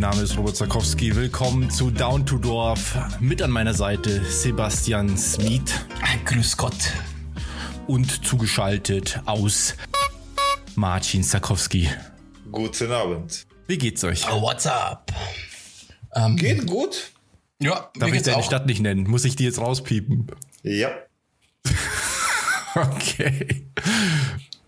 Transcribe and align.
Mein 0.00 0.12
Name 0.12 0.22
ist 0.22 0.38
Robert 0.38 0.56
Zakowski. 0.56 1.14
Willkommen 1.14 1.68
zu 1.68 1.90
Down 1.90 2.24
to 2.24 2.38
Dorf. 2.38 2.96
Mit 3.20 3.42
an 3.42 3.50
meiner 3.50 3.74
Seite 3.74 4.24
Sebastian 4.24 5.14
Smith. 5.18 5.84
Grüß 6.24 6.56
Gott. 6.56 6.94
Und 7.86 8.24
zugeschaltet 8.24 9.20
aus 9.26 9.76
Marcin 10.74 11.22
Zakowski. 11.22 11.90
Guten 12.50 12.90
Abend. 12.90 13.46
Wie 13.66 13.76
geht's 13.76 14.02
euch? 14.02 14.24
Oh, 14.32 14.40
what's 14.40 14.66
up? 14.66 15.12
Ähm, 16.14 16.34
Geht 16.36 16.66
gut. 16.66 17.12
Ja, 17.60 17.90
Darf 17.98 18.10
ich 18.10 18.22
deine 18.22 18.38
auch. 18.38 18.42
Stadt 18.42 18.64
nicht 18.64 18.80
nennen? 18.80 19.04
Muss 19.06 19.26
ich 19.26 19.36
die 19.36 19.44
jetzt 19.44 19.58
rauspiepen? 19.58 20.28
Ja. 20.62 20.92
okay. 22.74 23.66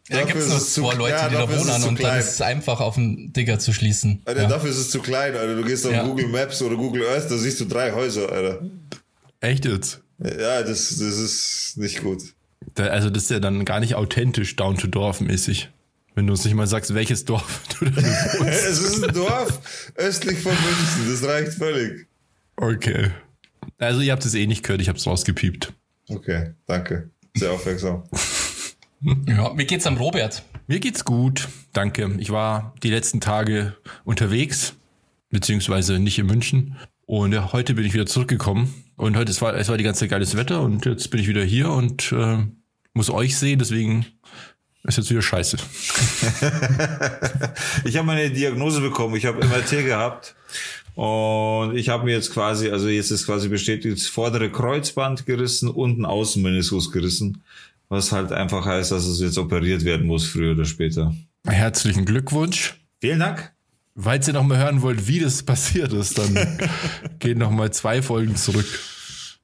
Da 0.08 0.24
gibt 0.24 0.38
es 0.38 0.48
nur 0.48 0.58
zwei 0.58 0.94
Leute, 0.94 1.14
ja, 1.14 1.28
die 1.28 1.34
da 1.36 1.48
wohnen 1.48 1.82
und 1.84 2.02
dann 2.02 2.18
ist 2.18 2.32
es 2.32 2.40
einfach 2.40 2.80
auf 2.80 2.96
den 2.96 3.32
Digger 3.32 3.58
zu 3.58 3.72
schließen. 3.72 4.20
Alter, 4.24 4.42
ja. 4.42 4.48
dafür 4.48 4.70
ist 4.70 4.78
es 4.78 4.90
zu 4.90 5.00
klein, 5.00 5.36
Alter. 5.36 5.54
Du 5.54 5.64
gehst 5.64 5.86
auf 5.86 5.92
ja. 5.92 6.02
Google 6.02 6.28
Maps 6.28 6.60
oder 6.60 6.76
Google 6.76 7.06
Earth, 7.06 7.30
da 7.30 7.36
siehst 7.36 7.60
du 7.60 7.66
drei 7.66 7.92
Häuser, 7.92 8.30
Alter. 8.30 8.62
Echt 9.40 9.64
jetzt? 9.64 10.00
Ja, 10.18 10.62
das, 10.62 10.88
das 10.90 11.00
ist 11.00 11.74
nicht 11.76 12.02
gut. 12.02 12.22
Da, 12.74 12.86
also 12.86 13.10
das 13.10 13.24
ist 13.24 13.30
ja 13.30 13.40
dann 13.40 13.64
gar 13.64 13.80
nicht 13.80 13.94
authentisch 13.94 14.56
down 14.56 14.76
to 14.76 14.86
Dorf 14.86 15.20
mäßig. 15.20 15.70
Wenn 16.14 16.26
du 16.26 16.32
uns 16.32 16.44
nicht 16.44 16.54
mal 16.54 16.66
sagst, 16.66 16.94
welches 16.94 17.24
Dorf 17.24 17.62
du 17.78 17.86
da 17.86 17.96
wohnst. 17.96 18.44
es 18.46 18.80
ist 18.80 19.04
ein 19.04 19.14
Dorf 19.14 19.92
östlich 19.94 20.40
von 20.40 20.52
München, 20.52 21.10
das 21.10 21.28
reicht 21.28 21.54
völlig. 21.54 22.06
Okay. 22.56 23.10
Also 23.78 24.00
ihr 24.00 24.12
habt 24.12 24.24
es 24.24 24.34
eh 24.34 24.46
nicht 24.46 24.62
gehört, 24.62 24.80
ich 24.80 24.88
hab's 24.88 25.06
rausgepiept. 25.06 25.72
Okay, 26.08 26.52
danke. 26.66 27.10
Sehr 27.34 27.52
aufmerksam. 27.52 28.04
Ja, 29.02 29.58
wie 29.58 29.64
geht's 29.64 29.86
am 29.86 29.96
Robert? 29.96 30.44
Mir 30.68 30.78
geht's 30.78 31.04
gut, 31.04 31.48
danke. 31.72 32.14
Ich 32.18 32.30
war 32.30 32.72
die 32.84 32.90
letzten 32.90 33.20
Tage 33.20 33.74
unterwegs, 34.04 34.74
beziehungsweise 35.30 35.98
nicht 35.98 36.20
in 36.20 36.26
München. 36.26 36.76
Und 37.04 37.52
heute 37.52 37.74
bin 37.74 37.84
ich 37.84 37.94
wieder 37.94 38.06
zurückgekommen. 38.06 38.72
Und 38.96 39.16
heute 39.16 39.32
es 39.32 39.42
war 39.42 39.54
es 39.54 39.68
war 39.68 39.76
die 39.76 39.82
ganze 39.82 40.00
Zeit 40.00 40.10
geiles 40.10 40.36
Wetter 40.36 40.62
und 40.62 40.86
jetzt 40.86 41.10
bin 41.10 41.20
ich 41.20 41.26
wieder 41.26 41.42
hier 41.42 41.70
und 41.70 42.12
äh, 42.12 42.46
muss 42.94 43.10
euch 43.10 43.36
sehen. 43.36 43.58
Deswegen 43.58 44.06
ist 44.84 44.98
jetzt 44.98 45.10
wieder 45.10 45.22
scheiße. 45.22 45.56
ich 47.84 47.96
habe 47.96 48.06
meine 48.06 48.30
Diagnose 48.30 48.80
bekommen. 48.80 49.16
Ich 49.16 49.26
habe 49.26 49.44
MRT 49.44 49.84
gehabt 49.84 50.36
und 50.94 51.76
ich 51.76 51.88
habe 51.88 52.04
mir 52.04 52.12
jetzt 52.12 52.32
quasi, 52.32 52.70
also 52.70 52.88
jetzt 52.88 53.10
ist 53.10 53.26
quasi 53.26 53.48
bestätigt, 53.48 53.96
das 53.96 54.06
vordere 54.06 54.52
Kreuzband 54.52 55.26
gerissen 55.26 55.68
und 55.68 55.98
ein 55.98 56.04
Außenmeniskus 56.04 56.92
gerissen 56.92 57.42
was 57.92 58.10
halt 58.10 58.32
einfach 58.32 58.64
heißt, 58.64 58.90
dass 58.90 59.04
es 59.04 59.20
jetzt 59.20 59.36
operiert 59.36 59.84
werden 59.84 60.06
muss, 60.06 60.26
früher 60.26 60.52
oder 60.52 60.64
später. 60.64 61.14
Herzlichen 61.46 62.06
Glückwunsch. 62.06 62.80
Vielen 63.02 63.18
Dank. 63.18 63.52
Falls 63.94 64.26
ihr 64.26 64.32
noch 64.32 64.44
mal 64.44 64.56
hören 64.56 64.80
wollt, 64.80 65.08
wie 65.08 65.20
das 65.20 65.42
passiert 65.42 65.92
ist, 65.92 66.16
dann 66.16 66.58
geht 67.18 67.36
noch 67.36 67.50
mal 67.50 67.70
zwei 67.70 68.00
Folgen 68.00 68.34
zurück. 68.34 68.64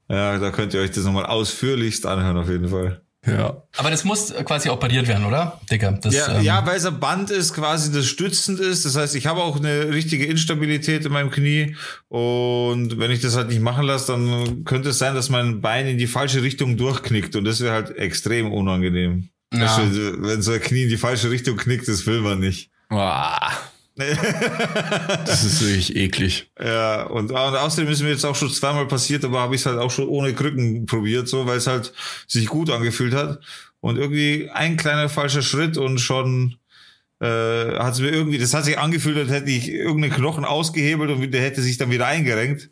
Ja, 0.09 0.39
da 0.39 0.51
könnt 0.51 0.73
ihr 0.73 0.81
euch 0.81 0.91
das 0.91 1.05
noch 1.05 1.13
mal 1.13 1.27
ausführlichst 1.27 2.07
anhören, 2.07 2.39
auf 2.39 2.49
jeden 2.49 2.69
Fall. 2.69 3.03
Ja. 3.27 3.63
Aber 3.77 3.91
das 3.91 4.05
muss 4.05 4.33
quasi 4.45 4.69
operiert 4.69 5.09
werden, 5.09 5.25
oder? 5.25 5.61
Digga, 5.71 5.91
das, 5.93 6.15
ja, 6.15 6.39
ähm 6.39 6.45
ja, 6.45 6.65
weil 6.65 6.77
es 6.77 6.87
ein 6.87 7.01
Band 7.01 7.31
ist, 7.31 7.53
quasi 7.53 7.93
das 7.93 8.07
stützend 8.07 8.61
ist. 8.61 8.85
Das 8.85 8.97
heißt, 8.97 9.17
ich 9.17 9.27
habe 9.27 9.43
auch 9.43 9.57
eine 9.57 9.89
richtige 9.89 10.25
Instabilität 10.27 11.05
in 11.05 11.13
meinem 11.13 11.31
Knie. 11.31 11.77
Und 12.09 12.99
wenn 12.99 13.11
ich 13.11 13.21
das 13.21 13.37
halt 13.37 13.49
nicht 13.49 13.61
machen 13.61 13.85
lasse, 13.85 14.13
dann 14.13 14.65
könnte 14.65 14.91
es 14.91 14.99
sein, 14.99 15.15
dass 15.15 15.31
mein 15.31 15.61
Bein 15.61 15.87
in 15.87 15.99
die 15.99 16.07
falsche 16.07 16.43
Richtung 16.43 16.77
durchknickt. 16.77 17.35
Und 17.37 17.45
das 17.45 17.61
wäre 17.61 17.75
halt 17.75 17.97
extrem 17.97 18.53
unangenehm. 18.53 19.31
Ja. 19.53 19.79
wenn 19.79 20.43
so 20.43 20.53
ein 20.53 20.61
Knie 20.61 20.85
in 20.85 20.89
die 20.89 20.99
falsche 20.99 21.31
Richtung 21.31 21.57
knickt, 21.57 21.89
das 21.89 22.07
will 22.07 22.21
man 22.21 22.39
nicht. 22.39 22.71
Boah. 22.89 23.51
das 25.27 25.45
ist 25.45 25.61
wirklich 25.61 25.97
eklig. 25.97 26.51
Ja, 26.59 27.03
und, 27.05 27.31
und 27.31 27.37
außerdem 27.37 27.91
ist 27.91 28.03
mir 28.03 28.11
jetzt 28.11 28.25
auch 28.25 28.37
schon 28.37 28.51
zweimal 28.51 28.87
passiert, 28.87 29.25
aber 29.25 29.41
habe 29.41 29.55
ich 29.55 29.63
es 29.63 29.67
halt 29.67 29.79
auch 29.79 29.91
schon 29.91 30.09
ohne 30.09 30.33
Krücken 30.35 30.87
probiert, 30.87 31.29
so, 31.29 31.47
weil 31.47 31.59
es 31.59 31.67
halt 31.67 31.93
sich 32.27 32.47
gut 32.47 32.71
angefühlt 32.71 33.15
hat. 33.15 33.41
Und 33.81 33.97
irgendwie 33.97 34.51
ein 34.53 34.77
kleiner 34.77 35.09
falscher 35.09 35.43
Schritt 35.43 35.77
und 35.77 35.99
schon 35.99 36.57
äh, 37.21 37.27
hat 37.79 37.95
es 37.95 38.01
mir 38.01 38.11
irgendwie, 38.11 38.39
das 38.39 38.55
hat 38.55 38.65
sich 38.65 38.79
angefühlt, 38.79 39.17
als 39.17 39.31
hätte 39.31 39.51
ich 39.51 39.69
irgendeinen 39.69 40.15
Knochen 40.15 40.45
ausgehebelt 40.45 41.11
und 41.11 41.31
der 41.31 41.43
hätte 41.43 41.63
sich 41.63 41.77
dann 41.77 41.91
wieder 41.91 42.07
eingerenkt. 42.07 42.71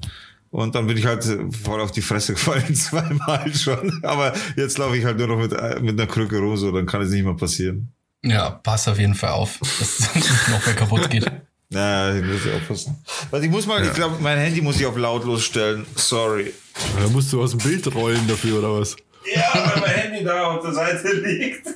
Und 0.50 0.74
dann 0.74 0.86
bin 0.86 0.96
ich 0.96 1.06
halt 1.06 1.24
voll 1.50 1.80
auf 1.80 1.90
die 1.90 2.02
Fresse 2.02 2.34
gefallen, 2.34 2.74
zweimal 2.74 3.52
schon. 3.52 4.00
Aber 4.04 4.32
jetzt 4.56 4.78
laufe 4.78 4.96
ich 4.96 5.04
halt 5.04 5.18
nur 5.18 5.26
noch 5.26 5.38
mit, 5.38 5.50
mit 5.82 6.00
einer 6.00 6.06
Krücke 6.06 6.38
rum, 6.38 6.56
so, 6.56 6.70
dann 6.70 6.86
kann 6.86 7.02
es 7.02 7.10
nicht 7.10 7.24
mehr 7.24 7.34
passieren. 7.34 7.92
Ja, 8.26 8.50
pass 8.50 8.88
auf 8.88 8.98
jeden 8.98 9.14
Fall 9.14 9.30
auf, 9.30 9.58
dass 9.60 10.00
es 10.00 10.14
nicht 10.14 10.48
noch 10.48 10.64
mehr 10.66 10.74
kaputt 10.74 11.08
geht. 11.10 11.30
Ja, 11.70 12.14
ich 12.14 12.24
muss 12.24 12.42
aufpassen. 12.54 12.96
Also 13.32 13.44
ich 13.44 13.50
muss 13.50 13.66
mal, 13.66 13.82
ja. 13.82 13.88
ich 13.88 13.94
glaube, 13.94 14.16
mein 14.20 14.38
Handy 14.38 14.60
muss 14.60 14.78
ich 14.78 14.86
auf 14.86 14.96
lautlos 14.96 15.42
stellen. 15.44 15.84
Sorry. 15.96 16.54
Da 17.00 17.08
musst 17.08 17.32
du 17.32 17.42
aus 17.42 17.50
dem 17.50 17.58
Bild 17.58 17.92
rollen 17.94 18.26
dafür, 18.28 18.60
oder 18.60 18.80
was? 18.80 18.94
Ja, 19.34 19.42
weil 19.54 19.80
mein 19.80 19.90
Handy 19.90 20.24
da 20.24 20.44
auf 20.44 20.62
der 20.62 20.72
Seite 20.72 21.12
liegt. 21.12 21.66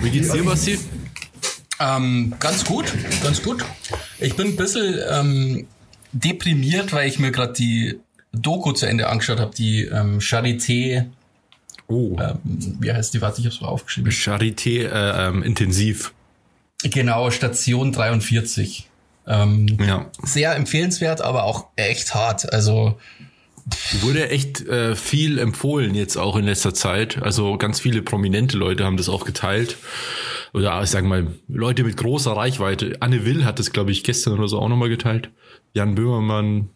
Wie 0.00 0.10
geht's 0.10 0.30
dir, 0.30 0.44
Basti? 0.44 0.78
Ähm, 1.80 2.34
ganz 2.38 2.64
gut, 2.64 2.92
ganz 3.22 3.42
gut. 3.42 3.64
Ich 4.18 4.36
bin 4.36 4.48
ein 4.48 4.56
bisschen 4.56 5.00
ähm, 5.10 5.66
deprimiert, 6.12 6.92
weil 6.92 7.08
ich 7.08 7.18
mir 7.18 7.32
gerade 7.32 7.54
die 7.54 7.98
Doku 8.32 8.72
zu 8.72 8.86
Ende 8.86 9.08
angeschaut 9.08 9.40
habe, 9.40 9.54
die 9.54 9.84
ähm, 9.84 10.18
Charité. 10.18 11.06
Oh. 11.86 12.16
Ähm, 12.20 12.38
wie 12.80 12.92
heißt 12.92 13.14
die? 13.14 13.20
Warte, 13.20 13.40
ich 13.40 13.46
habe 13.46 13.54
es 13.54 13.60
mal 13.60 13.68
aufgeschrieben. 13.68 14.10
Charité 14.12 14.86
äh, 14.86 15.28
ähm, 15.28 15.42
intensiv. 15.42 16.12
Genau, 16.82 17.30
Station 17.30 17.92
43. 17.92 18.88
Ähm, 19.26 19.66
ja. 19.84 20.10
Sehr 20.22 20.54
empfehlenswert, 20.54 21.20
aber 21.20 21.44
auch 21.44 21.66
echt 21.76 22.14
hart. 22.14 22.52
Also 22.52 22.96
Wurde 24.00 24.30
echt 24.30 24.66
äh, 24.66 24.96
viel 24.96 25.38
empfohlen 25.38 25.94
jetzt 25.94 26.16
auch 26.16 26.36
in 26.36 26.44
letzter 26.44 26.74
Zeit. 26.74 27.22
Also 27.22 27.56
ganz 27.56 27.80
viele 27.80 28.02
prominente 28.02 28.56
Leute 28.56 28.84
haben 28.84 28.96
das 28.96 29.08
auch 29.08 29.24
geteilt. 29.24 29.76
Oder 30.52 30.82
ich 30.82 30.90
sage 30.90 31.06
mal, 31.06 31.28
Leute 31.48 31.84
mit 31.84 31.96
großer 31.96 32.32
Reichweite. 32.32 32.96
Anne 33.00 33.24
Will 33.24 33.44
hat 33.44 33.58
das, 33.58 33.72
glaube 33.72 33.92
ich, 33.92 34.02
gestern 34.02 34.38
oder 34.38 34.48
so 34.48 34.58
auch 34.58 34.68
nochmal 34.68 34.88
geteilt. 34.88 35.30
Jan 35.74 35.94
Böhmermann, 35.94 36.70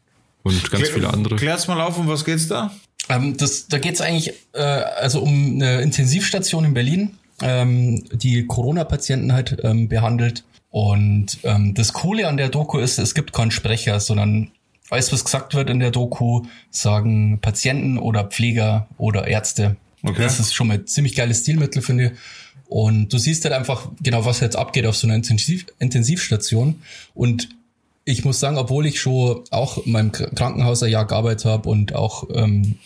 und 0.45 0.71
ganz 0.71 0.85
Klär, 0.85 0.95
viele 0.95 1.13
andere. 1.13 1.37
Klär's 1.37 1.67
mal 1.67 1.81
auf, 1.81 1.99
um 1.99 2.07
was 2.07 2.25
geht's 2.25 2.47
da? 2.47 2.71
Ähm, 3.09 3.37
das, 3.37 3.67
da 3.67 3.79
geht's 3.79 4.01
eigentlich 4.01 4.35
äh, 4.53 4.61
also 4.61 5.21
um 5.21 5.55
eine 5.55 5.81
Intensivstation 5.81 6.65
in 6.65 6.75
Berlin, 6.75 7.19
ähm, 7.43 8.05
die 8.13 8.47
Corona-Patienten 8.47 9.33
halt 9.33 9.57
ähm, 9.65 9.89
behandelt. 9.89 10.45
Und 10.71 11.39
ähm, 11.45 11.75
das 11.75 11.93
Coole 11.93 12.29
an 12.29 12.37
der 12.37 12.49
Doku 12.49 12.79
ist, 12.79 12.99
es 12.99 13.15
gibt 13.15 13.33
keinen 13.33 13.51
Sprecher, 13.51 14.01
sondern 14.01 14.51
alles, 14.91 15.13
was 15.13 15.25
gesagt 15.25 15.55
wird 15.55 15.71
in 15.71 15.81
der 15.81 15.91
Doku, 15.91 16.43
sagen 16.71 17.39
Patienten 17.41 17.99
oder 17.99 18.25
Pfleger 18.25 18.87
oder 18.99 19.27
Ärzte. 19.27 19.77
Okay. 20.03 20.23
Das 20.23 20.39
ist 20.39 20.55
schon 20.55 20.69
mal 20.69 20.75
ein 20.75 20.87
ziemlich 20.87 21.15
geiles 21.15 21.41
Stilmittel, 21.41 21.81
finde 21.81 22.07
ich. 22.07 22.13
Und 22.67 23.13
du 23.13 23.19
siehst 23.19 23.45
halt 23.45 23.55
einfach 23.55 23.89
genau, 24.03 24.25
was 24.25 24.41
jetzt 24.41 24.57
abgeht 24.57 24.87
auf 24.87 24.97
so 24.97 25.07
einer 25.07 25.17
Intensiv 25.17 25.67
Intensivstation. 25.79 26.83
Und 27.15 27.49
ich 28.05 28.25
muss 28.25 28.41
sagen, 28.41 28.59
obwohl 28.59 28.87
ich 28.87 29.01
schon 29.01 29.43
auch 29.51 29.85
in 29.85 29.93
meinem 29.93 30.13
Krankenhaus 30.13 30.83
ein 30.83 30.91
Jahr 30.91 31.07
gearbeitet 31.07 31.47
habe 31.47 31.69
und 31.69 31.95
auch 31.95 32.29
ähm, 32.35 32.77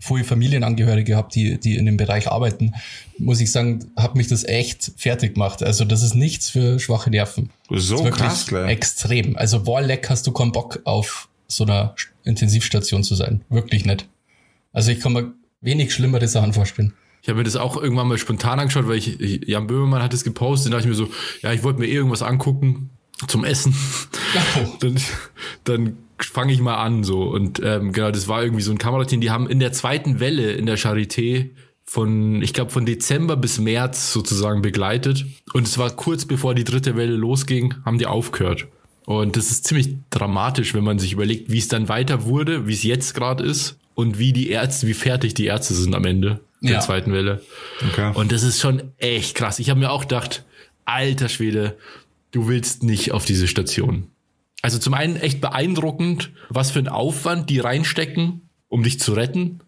viele 0.00 0.24
Familienangehörige 0.24 1.16
habe, 1.16 1.28
die, 1.32 1.58
die 1.58 1.76
in 1.76 1.86
dem 1.86 1.96
Bereich 1.96 2.28
arbeiten, 2.28 2.74
muss 3.18 3.40
ich 3.40 3.52
sagen, 3.52 3.90
hat 3.96 4.16
mich 4.16 4.28
das 4.28 4.44
echt 4.44 4.92
fertig 4.96 5.34
gemacht. 5.34 5.62
Also 5.62 5.84
das 5.84 6.02
ist 6.02 6.14
nichts 6.14 6.50
für 6.50 6.78
schwache 6.78 7.10
Nerven. 7.10 7.50
So 7.70 8.02
krass, 8.04 8.46
klar. 8.46 8.68
Extrem. 8.68 9.36
Also 9.36 9.66
Warleck 9.66 10.10
hast 10.10 10.26
du 10.26 10.32
keinen 10.32 10.52
Bock 10.52 10.80
auf 10.84 11.28
so 11.46 11.64
einer 11.64 11.94
Intensivstation 12.24 13.04
zu 13.04 13.14
sein. 13.14 13.42
Wirklich 13.48 13.84
nicht. 13.84 14.08
Also 14.72 14.90
ich 14.90 15.00
kann 15.00 15.12
mir 15.12 15.32
wenig 15.60 15.94
schlimmere 15.94 16.26
Sachen 16.26 16.52
vorstellen. 16.52 16.94
Ich 17.22 17.28
habe 17.28 17.38
mir 17.38 17.44
das 17.44 17.56
auch 17.56 17.80
irgendwann 17.80 18.08
mal 18.08 18.18
spontan 18.18 18.60
angeschaut, 18.60 18.86
weil 18.86 18.98
ich, 18.98 19.18
Jan 19.46 19.66
Böhmermann 19.66 20.02
hat 20.02 20.12
es 20.12 20.24
gepostet, 20.24 20.72
da 20.72 20.76
dachte 20.76 20.90
ich 20.90 20.98
mir 20.98 21.06
so, 21.06 21.10
ja, 21.42 21.52
ich 21.52 21.62
wollte 21.62 21.80
mir 21.80 21.86
eh 21.86 21.94
irgendwas 21.94 22.20
angucken, 22.20 22.90
zum 23.26 23.44
Essen. 23.44 23.74
Oh. 24.56 24.76
dann 24.80 24.96
dann 25.64 25.96
fange 26.18 26.52
ich 26.52 26.60
mal 26.60 26.76
an 26.76 27.04
so 27.04 27.22
und 27.24 27.60
ähm, 27.62 27.92
genau 27.92 28.10
das 28.10 28.28
war 28.28 28.42
irgendwie 28.42 28.62
so 28.62 28.70
ein 28.70 28.78
Kamerateam 28.78 29.20
die 29.20 29.30
haben 29.30 29.48
in 29.48 29.58
der 29.58 29.72
zweiten 29.72 30.20
Welle 30.20 30.52
in 30.52 30.66
der 30.66 30.78
Charité 30.78 31.50
von 31.84 32.40
ich 32.42 32.52
glaube 32.52 32.70
von 32.70 32.86
Dezember 32.86 33.36
bis 33.36 33.58
März 33.58 34.12
sozusagen 34.12 34.62
begleitet 34.62 35.26
und 35.52 35.66
es 35.66 35.76
war 35.76 35.90
kurz 35.90 36.24
bevor 36.24 36.54
die 36.54 36.64
dritte 36.64 36.96
Welle 36.96 37.16
losging 37.16 37.74
haben 37.84 37.98
die 37.98 38.06
aufgehört 38.06 38.66
und 39.06 39.36
das 39.36 39.50
ist 39.50 39.66
ziemlich 39.66 39.96
dramatisch 40.10 40.74
wenn 40.74 40.84
man 40.84 40.98
sich 40.98 41.12
überlegt 41.12 41.50
wie 41.50 41.58
es 41.58 41.68
dann 41.68 41.88
weiter 41.88 42.24
wurde 42.24 42.66
wie 42.66 42.74
es 42.74 42.84
jetzt 42.84 43.14
gerade 43.14 43.44
ist 43.44 43.78
und 43.94 44.18
wie 44.18 44.32
die 44.32 44.50
Ärzte 44.50 44.86
wie 44.86 44.94
fertig 44.94 45.34
die 45.34 45.46
Ärzte 45.46 45.74
sind 45.74 45.94
am 45.94 46.04
Ende 46.04 46.40
der 46.60 46.72
ja. 46.72 46.80
zweiten 46.80 47.12
Welle 47.12 47.42
okay. 47.90 48.12
und 48.14 48.32
das 48.32 48.44
ist 48.44 48.60
schon 48.60 48.92
echt 48.98 49.34
krass 49.34 49.58
ich 49.58 49.68
habe 49.68 49.80
mir 49.80 49.90
auch 49.90 50.02
gedacht 50.02 50.44
alter 50.84 51.28
Schwede 51.28 51.76
du 52.34 52.48
willst 52.48 52.82
nicht 52.82 53.12
auf 53.12 53.24
diese 53.24 53.46
Station. 53.46 54.08
Also 54.60 54.78
zum 54.78 54.94
einen 54.94 55.16
echt 55.16 55.40
beeindruckend, 55.40 56.32
was 56.48 56.70
für 56.70 56.80
ein 56.80 56.88
Aufwand 56.88 57.48
die 57.48 57.60
reinstecken, 57.60 58.48
um 58.68 58.82
dich 58.82 58.98
zu 58.98 59.12
retten. 59.12 59.60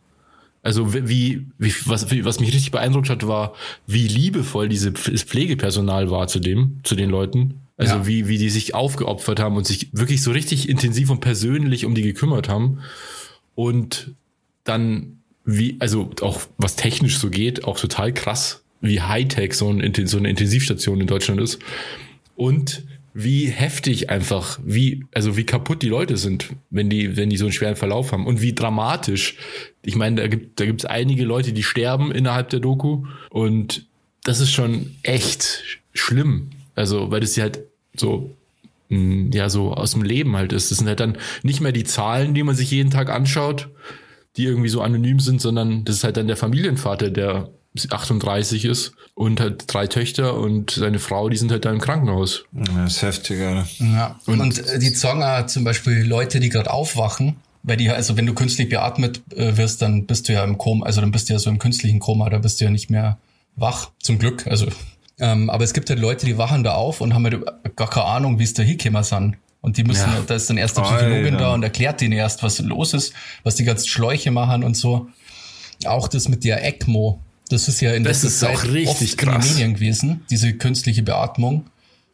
Also 0.62 0.94
wie, 0.94 1.46
wie 1.58 1.72
was, 1.84 2.10
wie, 2.10 2.24
was 2.24 2.40
mich 2.40 2.52
richtig 2.52 2.72
beeindruckt 2.72 3.08
hat, 3.08 3.26
war, 3.26 3.54
wie 3.86 4.08
liebevoll 4.08 4.68
dieses 4.68 4.94
Pflegepersonal 4.94 6.10
war 6.10 6.26
zu 6.26 6.40
dem, 6.40 6.80
zu 6.82 6.96
den 6.96 7.08
Leuten. 7.08 7.60
Also 7.76 7.96
ja. 7.96 8.06
wie, 8.06 8.26
wie 8.26 8.38
die 8.38 8.50
sich 8.50 8.74
aufgeopfert 8.74 9.38
haben 9.38 9.56
und 9.56 9.66
sich 9.66 9.90
wirklich 9.92 10.22
so 10.22 10.32
richtig 10.32 10.68
intensiv 10.68 11.10
und 11.10 11.20
persönlich 11.20 11.84
um 11.84 11.94
die 11.94 12.02
gekümmert 12.02 12.48
haben. 12.48 12.80
Und 13.54 14.12
dann, 14.64 15.18
wie, 15.44 15.76
also 15.78 16.10
auch 16.22 16.40
was 16.58 16.74
technisch 16.74 17.18
so 17.18 17.30
geht, 17.30 17.64
auch 17.64 17.78
total 17.78 18.12
krass, 18.12 18.64
wie 18.80 19.02
Hightech 19.02 19.54
so, 19.54 19.70
ein, 19.70 19.92
so 20.06 20.16
eine 20.16 20.30
Intensivstation 20.30 21.00
in 21.00 21.06
Deutschland 21.06 21.40
ist. 21.40 21.60
Und 22.36 22.84
wie 23.18 23.46
heftig 23.46 24.10
einfach, 24.10 24.60
wie, 24.62 25.06
also 25.14 25.38
wie 25.38 25.44
kaputt 25.44 25.82
die 25.82 25.88
Leute 25.88 26.18
sind, 26.18 26.50
wenn 26.68 26.90
die, 26.90 27.16
wenn 27.16 27.30
die 27.30 27.38
so 27.38 27.46
einen 27.46 27.52
schweren 27.52 27.74
Verlauf 27.74 28.12
haben 28.12 28.26
und 28.26 28.42
wie 28.42 28.52
dramatisch. 28.52 29.36
Ich 29.82 29.96
meine, 29.96 30.20
da 30.20 30.28
gibt, 30.28 30.60
da 30.60 30.66
gibt's 30.66 30.84
einige 30.84 31.24
Leute, 31.24 31.54
die 31.54 31.62
sterben 31.62 32.12
innerhalb 32.12 32.50
der 32.50 32.60
Doku 32.60 33.06
und 33.30 33.86
das 34.22 34.40
ist 34.40 34.52
schon 34.52 34.96
echt 35.02 35.62
schlimm. 35.94 36.50
Also, 36.74 37.10
weil 37.10 37.20
das 37.20 37.36
ja 37.36 37.44
halt 37.44 37.60
so, 37.96 38.36
mm, 38.90 39.30
ja, 39.32 39.48
so 39.48 39.72
aus 39.72 39.92
dem 39.92 40.02
Leben 40.02 40.36
halt 40.36 40.52
ist. 40.52 40.70
Das 40.70 40.76
sind 40.76 40.86
halt 40.86 41.00
dann 41.00 41.16
nicht 41.42 41.62
mehr 41.62 41.72
die 41.72 41.84
Zahlen, 41.84 42.34
die 42.34 42.42
man 42.42 42.54
sich 42.54 42.70
jeden 42.70 42.90
Tag 42.90 43.08
anschaut, 43.08 43.70
die 44.36 44.44
irgendwie 44.44 44.68
so 44.68 44.82
anonym 44.82 45.20
sind, 45.20 45.40
sondern 45.40 45.86
das 45.86 45.96
ist 45.96 46.04
halt 46.04 46.18
dann 46.18 46.26
der 46.26 46.36
Familienvater, 46.36 47.08
der 47.08 47.48
38 47.90 48.64
ist 48.64 48.92
und 49.14 49.40
hat 49.40 49.64
drei 49.66 49.86
Töchter 49.86 50.34
und 50.34 50.70
seine 50.70 50.98
Frau, 50.98 51.28
die 51.28 51.36
sind 51.36 51.50
halt 51.50 51.64
da 51.64 51.70
im 51.70 51.80
Krankenhaus. 51.80 52.44
Das 52.52 52.94
ist 52.94 53.02
heftig, 53.02 53.40
Alter. 53.42 53.66
Ja. 53.78 54.18
Und, 54.26 54.40
und 54.40 54.62
die 54.80 54.88
sagen 54.90 55.22
auch 55.22 55.46
zum 55.46 55.64
Beispiel 55.64 56.04
Leute, 56.04 56.40
die 56.40 56.48
gerade 56.48 56.72
aufwachen, 56.72 57.36
weil 57.62 57.76
die, 57.76 57.90
also 57.90 58.16
wenn 58.16 58.26
du 58.26 58.34
künstlich 58.34 58.68
beatmet 58.68 59.22
äh, 59.34 59.56
wirst, 59.56 59.82
dann 59.82 60.06
bist 60.06 60.28
du 60.28 60.32
ja 60.32 60.44
im 60.44 60.56
Koma, 60.58 60.86
also 60.86 61.00
dann 61.00 61.10
bist 61.10 61.28
du 61.28 61.32
ja 61.32 61.38
so 61.38 61.50
im 61.50 61.58
künstlichen 61.58 61.98
Koma, 61.98 62.30
da 62.30 62.38
bist 62.38 62.60
du 62.60 62.64
ja 62.64 62.70
nicht 62.70 62.90
mehr 62.90 63.18
wach, 63.56 63.90
zum 64.00 64.18
Glück. 64.18 64.46
Also, 64.46 64.66
ähm, 65.18 65.50
aber 65.50 65.64
es 65.64 65.72
gibt 65.72 65.90
halt 65.90 65.98
Leute, 65.98 66.26
die 66.26 66.38
wachen 66.38 66.62
da 66.62 66.74
auf 66.74 67.00
und 67.00 67.14
haben 67.14 67.24
halt 67.24 67.42
gar 67.74 67.90
keine 67.90 68.06
Ahnung, 68.06 68.38
wie 68.38 68.44
es 68.44 68.54
da 68.54 68.62
hingekommen 68.62 69.02
sind. 69.02 69.36
Und 69.62 69.78
die 69.78 69.82
müssen, 69.84 70.08
ja. 70.12 70.22
da 70.24 70.34
ist 70.36 70.48
dann 70.48 70.58
erst 70.58 70.76
die 70.76 70.82
Psychologin 70.82 71.34
Alter. 71.34 71.38
da 71.38 71.54
und 71.54 71.62
erklärt 71.64 72.00
denen 72.00 72.12
erst, 72.12 72.44
was 72.44 72.60
los 72.60 72.94
ist, 72.94 73.12
was 73.42 73.56
die 73.56 73.64
ganzen 73.64 73.88
Schläuche 73.88 74.30
machen 74.30 74.62
und 74.62 74.76
so. 74.76 75.08
Auch 75.86 76.06
das 76.06 76.28
mit 76.28 76.44
der 76.44 76.64
ECMO, 76.64 77.20
das 77.48 77.68
ist 77.68 77.80
ja 77.80 77.92
in 77.92 78.04
das 78.04 78.22
letzter 78.22 78.48
Zeit 78.48 78.86
oft 78.86 79.18
krass. 79.18 79.46
in 79.46 79.50
den 79.50 79.52
Medien 79.52 79.74
gewesen, 79.74 80.24
diese 80.30 80.54
künstliche 80.54 81.02
Beatmung. 81.02 81.66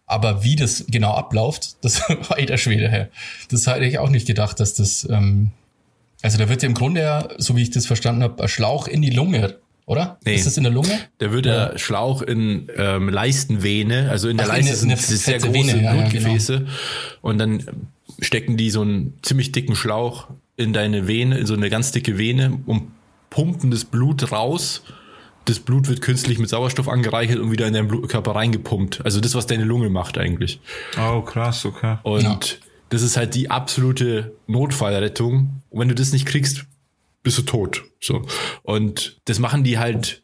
Aber 0.07 0.45
wie 0.45 0.57
das 0.57 0.85
genau 0.89 1.15
abläuft, 1.15 1.77
das 1.83 2.01
war 2.09 2.39
eh 2.39 2.47
der 2.47 2.59
Schwede 2.59 2.89
her. 2.89 3.09
Das 3.51 3.67
hätte 3.67 3.85
ich 3.85 3.99
auch 3.99 4.11
nicht 4.11 4.27
gedacht, 4.27 4.61
dass 4.61 4.75
das, 4.75 5.09
ähm, 5.11 5.51
also 6.23 6.39
da 6.39 6.49
wird 6.49 6.63
ja 6.63 6.69
im 6.69 6.75
Grunde 6.75 7.01
ja, 7.01 7.29
so 7.39 7.57
wie 7.57 7.63
ich 7.63 7.71
das 7.71 7.87
verstanden 7.87 8.23
habe, 8.23 8.43
ein 8.43 8.49
Schlauch 8.49 8.89
in 8.89 9.01
die 9.01 9.11
Lunge, 9.11 9.57
oder? 9.87 10.19
Nee. 10.25 10.35
Ist 10.35 10.47
das 10.47 10.57
in 10.57 10.65
der 10.65 10.73
Lunge? 10.73 10.99
Da 11.19 11.33
wird 11.33 11.47
der 11.47 11.73
ja. 11.73 11.79
Schlauch 11.79 12.23
in 12.23 12.69
ähm, 12.77 13.09
Leistenvene, 13.09 14.11
also 14.11 14.29
in 14.29 14.37
der 14.37 14.47
Ach, 14.47 14.53
Leiste 14.53 14.77
sind 14.77 14.97
sehr 14.99 15.39
große 15.39 15.53
Vene, 15.53 15.83
ja, 15.83 15.93
Blutgefäße. 15.95 16.53
Ja, 16.53 16.59
genau. 16.59 16.71
Und 17.23 17.39
dann 17.39 17.65
stecken 18.21 18.57
die 18.57 18.71
so 18.71 18.83
einen 18.83 19.15
ziemlich 19.23 19.53
dicken 19.53 19.75
Schlauch 19.75 20.29
in 20.57 20.73
deine 20.73 21.09
Vene, 21.09 21.39
in 21.39 21.47
so 21.47 21.55
eine 21.55 21.71
ganz 21.71 21.91
dicke 21.91 22.19
Vene 22.19 22.61
und 22.67 22.93
pumpen 23.31 23.71
das 23.71 23.85
Blut 23.85 24.31
raus 24.31 24.83
das 25.45 25.59
Blut 25.59 25.89
wird 25.89 26.01
künstlich 26.01 26.39
mit 26.39 26.49
Sauerstoff 26.49 26.89
angereichert 26.89 27.39
und 27.39 27.51
wieder 27.51 27.67
in 27.67 27.75
deinen 27.75 28.07
Körper 28.07 28.35
reingepumpt. 28.35 29.05
Also 29.05 29.21
das, 29.21 29.35
was 29.35 29.47
deine 29.47 29.65
Lunge 29.65 29.91
macht 29.91 30.19
eigentlich. 30.19 30.61
Oh, 30.99 31.23
krass, 31.23 31.65
okay. 31.65 31.99
Und 32.03 32.23
ja. 32.23 32.39
das 32.91 33.03
ist 33.03 33.17
halt 33.17 33.35
die 33.35 33.51
absolute 33.51 34.37
Notfallrettung. 34.47 35.63
Und 35.71 35.81
wenn 35.81 35.89
du 35.89 35.95
das 35.95 36.13
nicht 36.13 36.27
kriegst, 36.27 36.67
bist 37.23 37.39
du 37.39 37.43
tot. 37.43 37.85
So. 38.01 38.23
Und 38.63 39.21
das 39.25 39.39
machen 39.39 39.65
die 39.65 39.79
halt. 39.79 40.21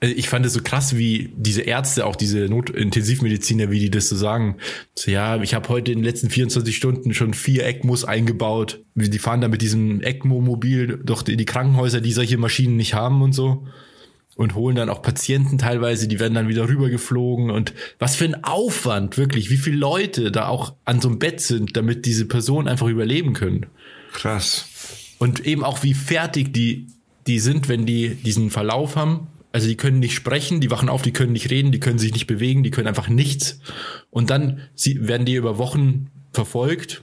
Äh, 0.00 0.08
ich 0.08 0.28
fand 0.28 0.46
es 0.46 0.54
so 0.54 0.60
krass, 0.62 0.96
wie 0.96 1.32
diese 1.36 1.62
Ärzte, 1.62 2.06
auch 2.06 2.16
diese 2.16 2.40
Notintensivmediziner, 2.48 3.70
wie 3.70 3.78
die 3.78 3.90
das 3.90 4.08
so 4.08 4.16
sagen. 4.16 4.56
So, 4.94 5.10
ja, 5.10 5.40
ich 5.42 5.52
habe 5.52 5.68
heute 5.68 5.92
in 5.92 5.98
den 5.98 6.04
letzten 6.04 6.30
24 6.30 6.74
Stunden 6.74 7.12
schon 7.12 7.34
vier 7.34 7.66
ECMOs 7.66 8.04
eingebaut. 8.04 8.80
Die 8.94 9.18
fahren 9.18 9.42
da 9.42 9.48
mit 9.48 9.60
diesem 9.60 10.00
ECMO-Mobil 10.00 11.00
doch 11.04 11.26
in 11.28 11.38
die 11.38 11.44
Krankenhäuser, 11.44 12.00
die 12.00 12.12
solche 12.12 12.38
Maschinen 12.38 12.76
nicht 12.76 12.94
haben 12.94 13.20
und 13.20 13.32
so 13.32 13.66
und 14.34 14.54
holen 14.54 14.76
dann 14.76 14.88
auch 14.88 15.02
Patienten 15.02 15.58
teilweise, 15.58 16.08
die 16.08 16.18
werden 16.18 16.34
dann 16.34 16.48
wieder 16.48 16.68
rübergeflogen 16.68 17.50
und 17.50 17.74
was 17.98 18.16
für 18.16 18.24
ein 18.24 18.44
Aufwand 18.44 19.18
wirklich, 19.18 19.50
wie 19.50 19.56
viele 19.56 19.76
Leute 19.76 20.32
da 20.32 20.48
auch 20.48 20.74
an 20.84 21.00
so 21.00 21.08
einem 21.08 21.18
Bett 21.18 21.40
sind, 21.40 21.76
damit 21.76 22.06
diese 22.06 22.26
Personen 22.26 22.68
einfach 22.68 22.88
überleben 22.88 23.34
können. 23.34 23.66
Krass. 24.12 24.66
Und 25.18 25.46
eben 25.46 25.64
auch 25.64 25.82
wie 25.82 25.94
fertig 25.94 26.52
die 26.52 26.86
die 27.26 27.38
sind, 27.38 27.68
wenn 27.68 27.86
die 27.86 28.16
diesen 28.16 28.50
Verlauf 28.50 28.96
haben. 28.96 29.28
Also 29.52 29.68
die 29.68 29.76
können 29.76 30.00
nicht 30.00 30.14
sprechen, 30.14 30.60
die 30.60 30.70
wachen 30.70 30.88
auf, 30.88 31.02
die 31.02 31.12
können 31.12 31.32
nicht 31.32 31.50
reden, 31.50 31.72
die 31.72 31.80
können 31.80 31.98
sich 31.98 32.12
nicht 32.12 32.26
bewegen, 32.26 32.62
die 32.62 32.70
können 32.70 32.88
einfach 32.88 33.08
nichts. 33.08 33.60
Und 34.10 34.30
dann 34.30 34.60
sie, 34.74 35.06
werden 35.06 35.26
die 35.26 35.34
über 35.34 35.58
Wochen 35.58 36.10
verfolgt 36.32 37.02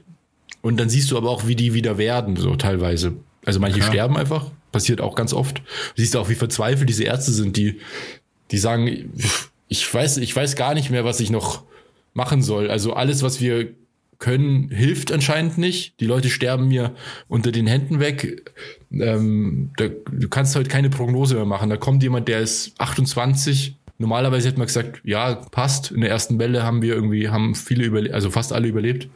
und 0.62 0.80
dann 0.80 0.90
siehst 0.90 1.12
du 1.12 1.18
aber 1.18 1.30
auch, 1.30 1.48
wie 1.48 1.56
die 1.56 1.74
wieder 1.74 1.98
werden, 1.98 2.36
so 2.36 2.56
teilweise. 2.56 3.14
Also 3.46 3.60
manche 3.60 3.80
ja. 3.80 3.86
sterben 3.86 4.18
einfach 4.18 4.52
passiert 4.72 5.02
auch 5.02 5.16
ganz 5.16 5.34
oft. 5.34 5.60
Du 5.60 6.02
siehst 6.02 6.16
auch, 6.16 6.30
wie 6.30 6.36
verzweifelt 6.36 6.90
diese 6.90 7.04
Ärzte 7.04 7.32
sind, 7.32 7.58
die, 7.58 7.80
die 8.52 8.58
sagen, 8.58 9.14
ich 9.68 9.94
weiß, 9.94 10.18
ich 10.18 10.36
weiß 10.36 10.56
gar 10.56 10.74
nicht 10.74 10.90
mehr, 10.90 11.06
was 11.06 11.20
ich 11.20 11.30
noch 11.30 11.64
machen 12.14 12.42
soll. 12.42 12.70
Also 12.70 12.94
alles, 12.94 13.24
was 13.24 13.40
wir 13.40 13.70
können, 14.20 14.70
hilft 14.70 15.12
anscheinend 15.12 15.58
nicht. 15.58 16.00
Die 16.00 16.06
Leute 16.06 16.30
sterben 16.30 16.68
mir 16.68 16.94
unter 17.28 17.52
den 17.52 17.68
Händen 17.68 18.00
weg. 18.00 18.52
Ähm, 18.92 19.72
da, 19.78 19.88
du 19.88 20.28
kannst 20.28 20.56
halt 20.56 20.70
keine 20.70 20.90
Prognose 20.90 21.36
mehr 21.36 21.46
machen. 21.46 21.70
Da 21.70 21.78
kommt 21.78 22.04
jemand, 22.04 22.28
der 22.28 22.42
ist 22.42 22.74
28. 22.80 23.76
Normalerweise 23.98 24.50
hätte 24.50 24.60
man 24.60 24.68
gesagt, 24.68 25.02
ja, 25.04 25.36
passt. 25.36 25.92
In 25.92 26.02
der 26.02 26.10
ersten 26.10 26.38
Welle 26.38 26.64
haben 26.64 26.82
wir 26.82 26.94
irgendwie, 26.94 27.30
haben 27.30 27.56
viele 27.56 27.86
überlebt, 27.86 28.14
also 28.14 28.30
fast 28.30 28.54
alle 28.54 28.68
überlebt. 28.68 29.08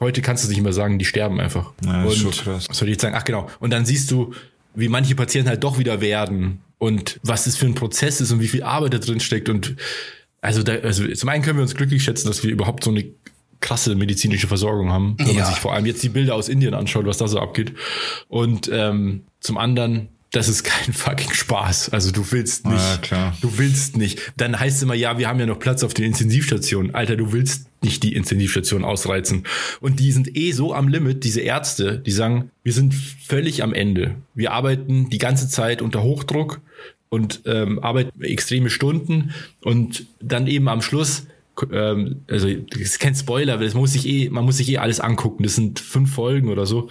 Heute 0.00 0.22
kannst 0.22 0.44
du 0.44 0.48
nicht 0.48 0.62
mehr 0.62 0.72
sagen, 0.72 0.98
die 0.98 1.04
sterben 1.04 1.40
einfach. 1.40 1.72
Ja, 1.84 2.04
das 2.04 2.04
Und, 2.04 2.12
ist 2.12 2.36
schon 2.36 2.44
krass. 2.44 2.66
Was 2.68 2.78
soll 2.78 2.88
ich 2.88 2.92
jetzt 2.92 3.02
sagen? 3.02 3.16
Ach 3.18 3.24
genau. 3.24 3.48
Und 3.60 3.70
dann 3.70 3.84
siehst 3.84 4.10
du, 4.10 4.32
wie 4.78 4.88
manche 4.88 5.14
Patienten 5.14 5.50
halt 5.50 5.64
doch 5.64 5.78
wieder 5.78 6.00
werden 6.00 6.60
und 6.78 7.18
was 7.22 7.44
das 7.44 7.56
für 7.56 7.66
ein 7.66 7.74
Prozess 7.74 8.20
ist 8.20 8.30
und 8.30 8.40
wie 8.40 8.48
viel 8.48 8.62
Arbeit 8.62 8.94
da 8.94 8.98
drin 8.98 9.20
steckt 9.20 9.48
und 9.48 9.76
also, 10.40 10.62
da, 10.62 10.74
also 10.76 11.06
zum 11.08 11.28
einen 11.28 11.42
können 11.42 11.58
wir 11.58 11.62
uns 11.62 11.74
glücklich 11.74 12.04
schätzen, 12.04 12.28
dass 12.28 12.44
wir 12.44 12.50
überhaupt 12.52 12.84
so 12.84 12.90
eine 12.90 13.04
krasse 13.60 13.96
medizinische 13.96 14.46
Versorgung 14.46 14.92
haben, 14.92 15.16
wenn 15.18 15.28
ja. 15.28 15.42
man 15.42 15.46
sich 15.46 15.56
vor 15.56 15.74
allem 15.74 15.84
jetzt 15.84 16.02
die 16.04 16.08
Bilder 16.08 16.36
aus 16.36 16.48
Indien 16.48 16.74
anschaut, 16.74 17.06
was 17.06 17.18
da 17.18 17.26
so 17.26 17.40
abgeht. 17.40 17.72
Und 18.28 18.70
ähm, 18.72 19.24
zum 19.40 19.58
anderen 19.58 20.08
das 20.30 20.48
ist 20.48 20.62
kein 20.62 20.92
fucking 20.92 21.32
Spaß. 21.32 21.90
Also 21.90 22.10
du 22.10 22.30
willst 22.32 22.66
nicht. 22.66 22.76
Ja, 22.76 22.98
klar. 22.98 23.36
Du 23.40 23.56
willst 23.56 23.96
nicht. 23.96 24.32
Dann 24.36 24.58
heißt 24.58 24.76
es 24.76 24.82
immer, 24.82 24.94
ja, 24.94 25.18
wir 25.18 25.28
haben 25.28 25.40
ja 25.40 25.46
noch 25.46 25.58
Platz 25.58 25.82
auf 25.82 25.94
den 25.94 26.04
Intensivstationen. 26.04 26.94
Alter, 26.94 27.16
du 27.16 27.32
willst 27.32 27.66
nicht 27.82 28.02
die 28.02 28.14
Intensivstation 28.14 28.84
ausreizen. 28.84 29.44
Und 29.80 30.00
die 30.00 30.12
sind 30.12 30.36
eh 30.36 30.52
so 30.52 30.74
am 30.74 30.88
Limit, 30.88 31.24
diese 31.24 31.40
Ärzte, 31.40 31.98
die 31.98 32.10
sagen, 32.10 32.50
wir 32.62 32.72
sind 32.72 32.94
völlig 32.94 33.62
am 33.62 33.72
Ende. 33.72 34.16
Wir 34.34 34.52
arbeiten 34.52 35.08
die 35.08 35.18
ganze 35.18 35.48
Zeit 35.48 35.80
unter 35.80 36.02
Hochdruck 36.02 36.60
und 37.08 37.42
ähm, 37.46 37.78
arbeiten 37.78 38.22
extreme 38.22 38.68
Stunden 38.68 39.32
und 39.62 40.06
dann 40.20 40.46
eben 40.46 40.68
am 40.68 40.82
Schluss 40.82 41.26
ähm, 41.72 42.22
also 42.28 42.48
das 42.48 42.80
ist 42.80 43.00
kein 43.00 43.14
Spoiler, 43.14 43.54
aber 43.54 43.64
das 43.64 43.74
muss 43.74 43.92
sich 43.92 44.06
eh, 44.06 44.28
man 44.28 44.44
muss 44.44 44.56
sich 44.58 44.68
eh 44.68 44.78
alles 44.78 45.00
angucken. 45.00 45.42
Das 45.42 45.54
sind 45.54 45.80
fünf 45.80 46.14
Folgen 46.14 46.48
oder 46.48 46.66
so. 46.66 46.88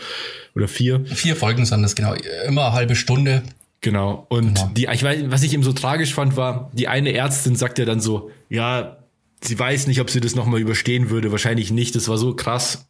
Oder 0.56 0.68
vier. 0.68 1.06
Vier 1.06 1.36
Folgen 1.36 1.66
sind 1.66 1.82
das, 1.82 1.96
genau. 1.96 2.14
Immer 2.48 2.66
eine 2.68 2.74
halbe 2.74 2.96
Stunde. 2.96 3.44
Genau. 3.82 4.26
Und 4.30 4.56
genau. 4.56 4.72
die, 4.76 4.88
ich 4.92 5.04
weiß, 5.04 5.26
was 5.28 5.44
ich 5.44 5.54
eben 5.54 5.64
so 5.64 5.74
tragisch 5.74 6.14
fand, 6.14 6.36
war, 6.36 6.72
die 6.74 6.88
eine 6.88 7.14
Ärztin 7.14 7.56
sagt 7.56 7.78
ja 7.80 7.86
dann 7.86 8.02
so, 8.02 8.32
ja, 8.50 8.98
sie 9.42 9.58
weiß 9.58 9.88
nicht, 9.88 10.02
ob 10.02 10.10
sie 10.10 10.20
das 10.20 10.36
nochmal 10.36 10.60
überstehen 10.60 11.10
würde. 11.10 11.32
Wahrscheinlich 11.32 11.72
nicht. 11.72 11.96
Das 11.96 12.08
war 12.08 12.18
so 12.18 12.36
krass 12.36 12.87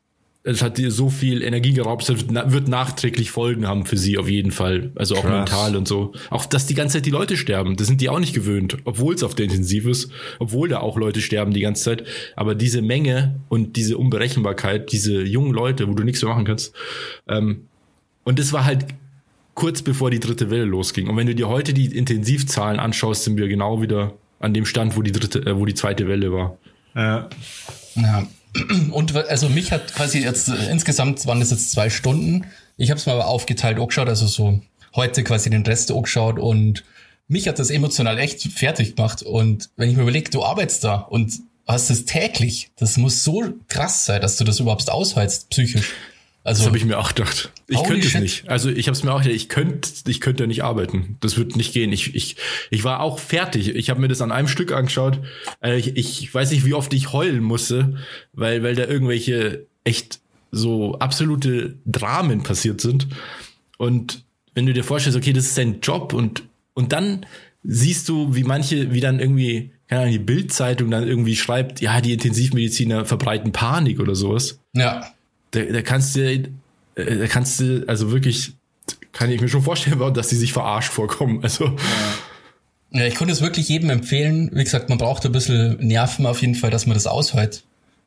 es 0.48 0.62
hat 0.62 0.78
dir 0.78 0.92
so 0.92 1.10
viel 1.10 1.44
Energie 1.44 1.74
geraubt, 1.74 2.08
es 2.08 2.30
wird 2.30 2.68
nachträglich 2.70 3.32
Folgen 3.32 3.68
haben 3.68 3.86
für 3.86 3.98
sie 3.98 4.18
auf 4.18 4.30
jeden 4.30 4.52
Fall. 4.52 4.92
Also 4.96 5.16
auch 5.16 5.24
Krass. 5.24 5.32
mental 5.32 5.76
und 5.76 5.88
so. 5.88 6.14
Auch, 6.30 6.46
dass 6.46 6.66
die 6.66 6.74
ganze 6.74 6.98
Zeit 6.98 7.06
die 7.06 7.12
Leute 7.12 7.36
sterben, 7.36 7.76
das 7.76 7.88
sind 7.88 8.00
die 8.00 8.08
auch 8.08 8.20
nicht 8.20 8.34
gewöhnt, 8.34 8.78
obwohl 8.86 9.14
es 9.14 9.24
auf 9.24 9.36
der 9.36 9.46
Intensiv 9.46 9.86
ist, 9.86 10.10
obwohl 10.40 10.70
da 10.70 10.80
auch 10.80 10.98
Leute 10.98 11.20
sterben 11.20 11.52
die 11.52 11.60
ganze 11.60 11.84
Zeit. 11.84 12.06
Aber 12.38 12.56
diese 12.56 12.82
Menge 12.82 13.36
und 13.50 13.76
diese 13.76 13.98
Unberechenbarkeit, 13.98 14.94
diese 14.94 15.22
jungen 15.22 15.52
Leute, 15.54 15.90
wo 15.90 15.94
du 15.94 16.04
nichts 16.04 16.22
mehr 16.22 16.32
machen 16.32 16.46
kannst. 16.46 16.74
Ähm, 17.28 17.68
und 18.24 18.40
das 18.40 18.54
war 18.54 18.64
halt 18.64 18.86
kurz 19.54 19.82
bevor 19.82 20.12
die 20.12 20.22
dritte 20.22 20.50
Welle 20.50 20.66
losging. 20.66 21.10
Und 21.10 21.18
wenn 21.18 21.28
du 21.28 21.36
dir 21.36 21.50
heute 21.50 21.74
die 21.74 21.88
Intensivzahlen 21.88 22.80
anschaust, 22.80 23.26
sind 23.26 23.38
wir 23.38 23.50
genau 23.50 23.82
wieder 23.82 24.14
an 24.40 24.54
dem 24.54 24.66
Stand, 24.66 24.96
wo 24.96 25.02
die 25.02 25.12
dritte, 25.12 25.40
äh, 25.40 25.58
wo 25.58 25.66
die 25.66 25.74
zweite 25.74 26.08
Welle 26.08 26.32
war. 26.32 26.58
Ja. 26.96 27.30
Ja, 27.96 28.28
und 28.92 29.16
also 29.16 29.50
mich 29.50 29.72
hat 29.72 29.94
quasi 29.94 30.20
jetzt 30.20 30.50
äh, 30.50 30.72
insgesamt 30.72 31.26
waren 31.26 31.42
es 31.42 31.52
jetzt 31.52 31.72
zwei 31.72 31.90
Stunden. 31.90 32.46
Ich 32.78 32.90
habe 32.90 33.00
es 33.00 33.06
mal 33.06 33.14
aber 33.14 33.28
aufgeteilt 33.28 33.80
angeschaut, 33.80 34.08
also 34.08 34.28
so 34.28 34.60
heute 34.96 35.24
quasi 35.24 35.50
den 35.50 35.66
Rest 35.66 35.92
angeschaut 35.92 36.40
und 36.40 36.84
mich 37.28 37.48
hat 37.48 37.60
das 37.60 37.70
emotional 37.70 38.18
echt 38.20 38.42
fertig 38.54 38.96
gemacht. 38.96 39.22
Und 39.22 39.70
wenn 39.76 39.90
ich 39.90 39.96
mir 39.96 40.04
überlege, 40.04 40.30
du 40.30 40.44
arbeitest 40.44 40.84
da 40.84 40.96
und 40.96 41.34
hast 41.68 41.90
es 41.90 42.06
täglich, 42.06 42.72
das 42.78 42.98
muss 42.98 43.24
so 43.24 43.44
krass 43.68 44.06
sein, 44.06 44.22
dass 44.22 44.38
du 44.38 44.44
das 44.44 44.60
überhaupt 44.60 44.90
aushältst, 44.90 45.50
psychisch. 45.50 45.94
Also, 46.48 46.62
Das 46.62 46.68
habe 46.68 46.78
ich 46.78 46.86
mir 46.86 46.98
auch 46.98 47.14
gedacht. 47.14 47.52
Ich 47.68 47.84
könnte 47.84 48.08
es 48.08 48.16
nicht. 48.16 48.48
Also 48.48 48.70
ich 48.70 48.88
habe 48.88 48.96
es 48.96 49.04
mir 49.04 49.12
auch 49.12 49.22
gedacht, 49.22 49.36
ich 49.36 49.50
könnte 49.50 49.90
ich 50.08 50.22
könnte 50.22 50.44
ja 50.44 50.48
nicht 50.48 50.64
arbeiten. 50.64 51.18
Das 51.20 51.38
wird 51.38 51.58
nicht 51.58 51.74
gehen. 51.74 51.92
Ich, 51.92 52.16
ich, 52.16 52.38
ich 52.70 52.86
war 52.86 53.02
auch 53.02 53.20
fertig. 53.20 53.76
Ich 53.76 53.90
habe 53.90 54.00
mir 54.00 54.08
das 54.08 54.22
an 54.22 54.32
einem 54.32 54.48
Stück 54.48 54.72
angeschaut. 54.72 55.20
Äh, 55.60 55.76
Ich, 55.78 55.98
ich 55.98 56.34
weiß 56.34 56.52
nicht, 56.52 56.66
wie 56.66 56.74
oft 56.74 56.94
ich 56.94 57.12
heulen 57.12 57.44
musste, 57.44 57.98
weil, 58.32 58.64
weil 58.64 58.76
da 58.76 58.86
irgendwelche 58.86 59.66
echt 59.84 60.22
so 60.50 60.98
absolute 61.00 61.76
Dramen 61.86 62.44
passiert 62.44 62.80
sind. 62.80 63.08
Und 63.78 64.24
wenn 64.54 64.66
du 64.66 64.72
dir 64.72 64.86
vorstellst, 64.86 65.18
okay, 65.18 65.34
das 65.34 65.48
ist 65.48 65.58
dein 65.58 65.82
Job 65.82 66.14
und, 66.14 66.44
und 66.74 66.94
dann 66.94 67.26
siehst 67.62 68.08
du, 68.08 68.36
wie 68.36 68.44
manche, 68.46 68.94
wie 68.94 69.02
dann 69.02 69.20
irgendwie, 69.20 69.72
keine 69.90 70.04
Ahnung, 70.04 70.14
die 70.14 70.20
Bildzeitung 70.20 70.90
dann 70.92 71.06
irgendwie 71.06 71.36
schreibt, 71.36 71.82
ja, 71.82 72.00
die 72.00 72.14
Intensivmediziner 72.14 73.04
verbreiten 73.04 73.52
Panik 73.52 74.00
oder 74.00 74.16
sowas 74.16 74.62
ja. 74.74 75.12
Da, 75.52 75.62
da 75.62 75.82
kannst 75.82 76.16
du, 76.16 76.22
äh, 76.22 76.48
da 76.96 77.28
kannst 77.28 77.60
du, 77.60 77.84
also 77.88 78.12
wirklich, 78.12 78.54
kann 79.12 79.32
ich 79.32 79.42
mir 79.42 79.50
schon 79.50 79.64
vorstellen, 79.64 80.14
dass 80.14 80.28
die 80.30 80.36
sich 80.36 80.54
verarscht 80.54 80.92
vorkommen. 80.92 81.44
Also, 81.44 81.76
Ja, 82.92 83.06
ich 83.06 83.16
könnte 83.16 83.34
es 83.34 83.42
wirklich 83.42 83.68
jedem 83.68 83.90
empfehlen. 83.90 84.50
Wie 84.54 84.64
gesagt, 84.64 84.88
man 84.90 84.98
braucht 84.98 85.26
ein 85.26 85.32
bisschen 85.34 85.78
Nerven 85.86 86.26
auf 86.26 86.42
jeden 86.42 86.56
Fall, 86.56 86.72
dass 86.72 86.86
man 86.86 86.94
das 86.94 87.06
aushält. 87.06 87.64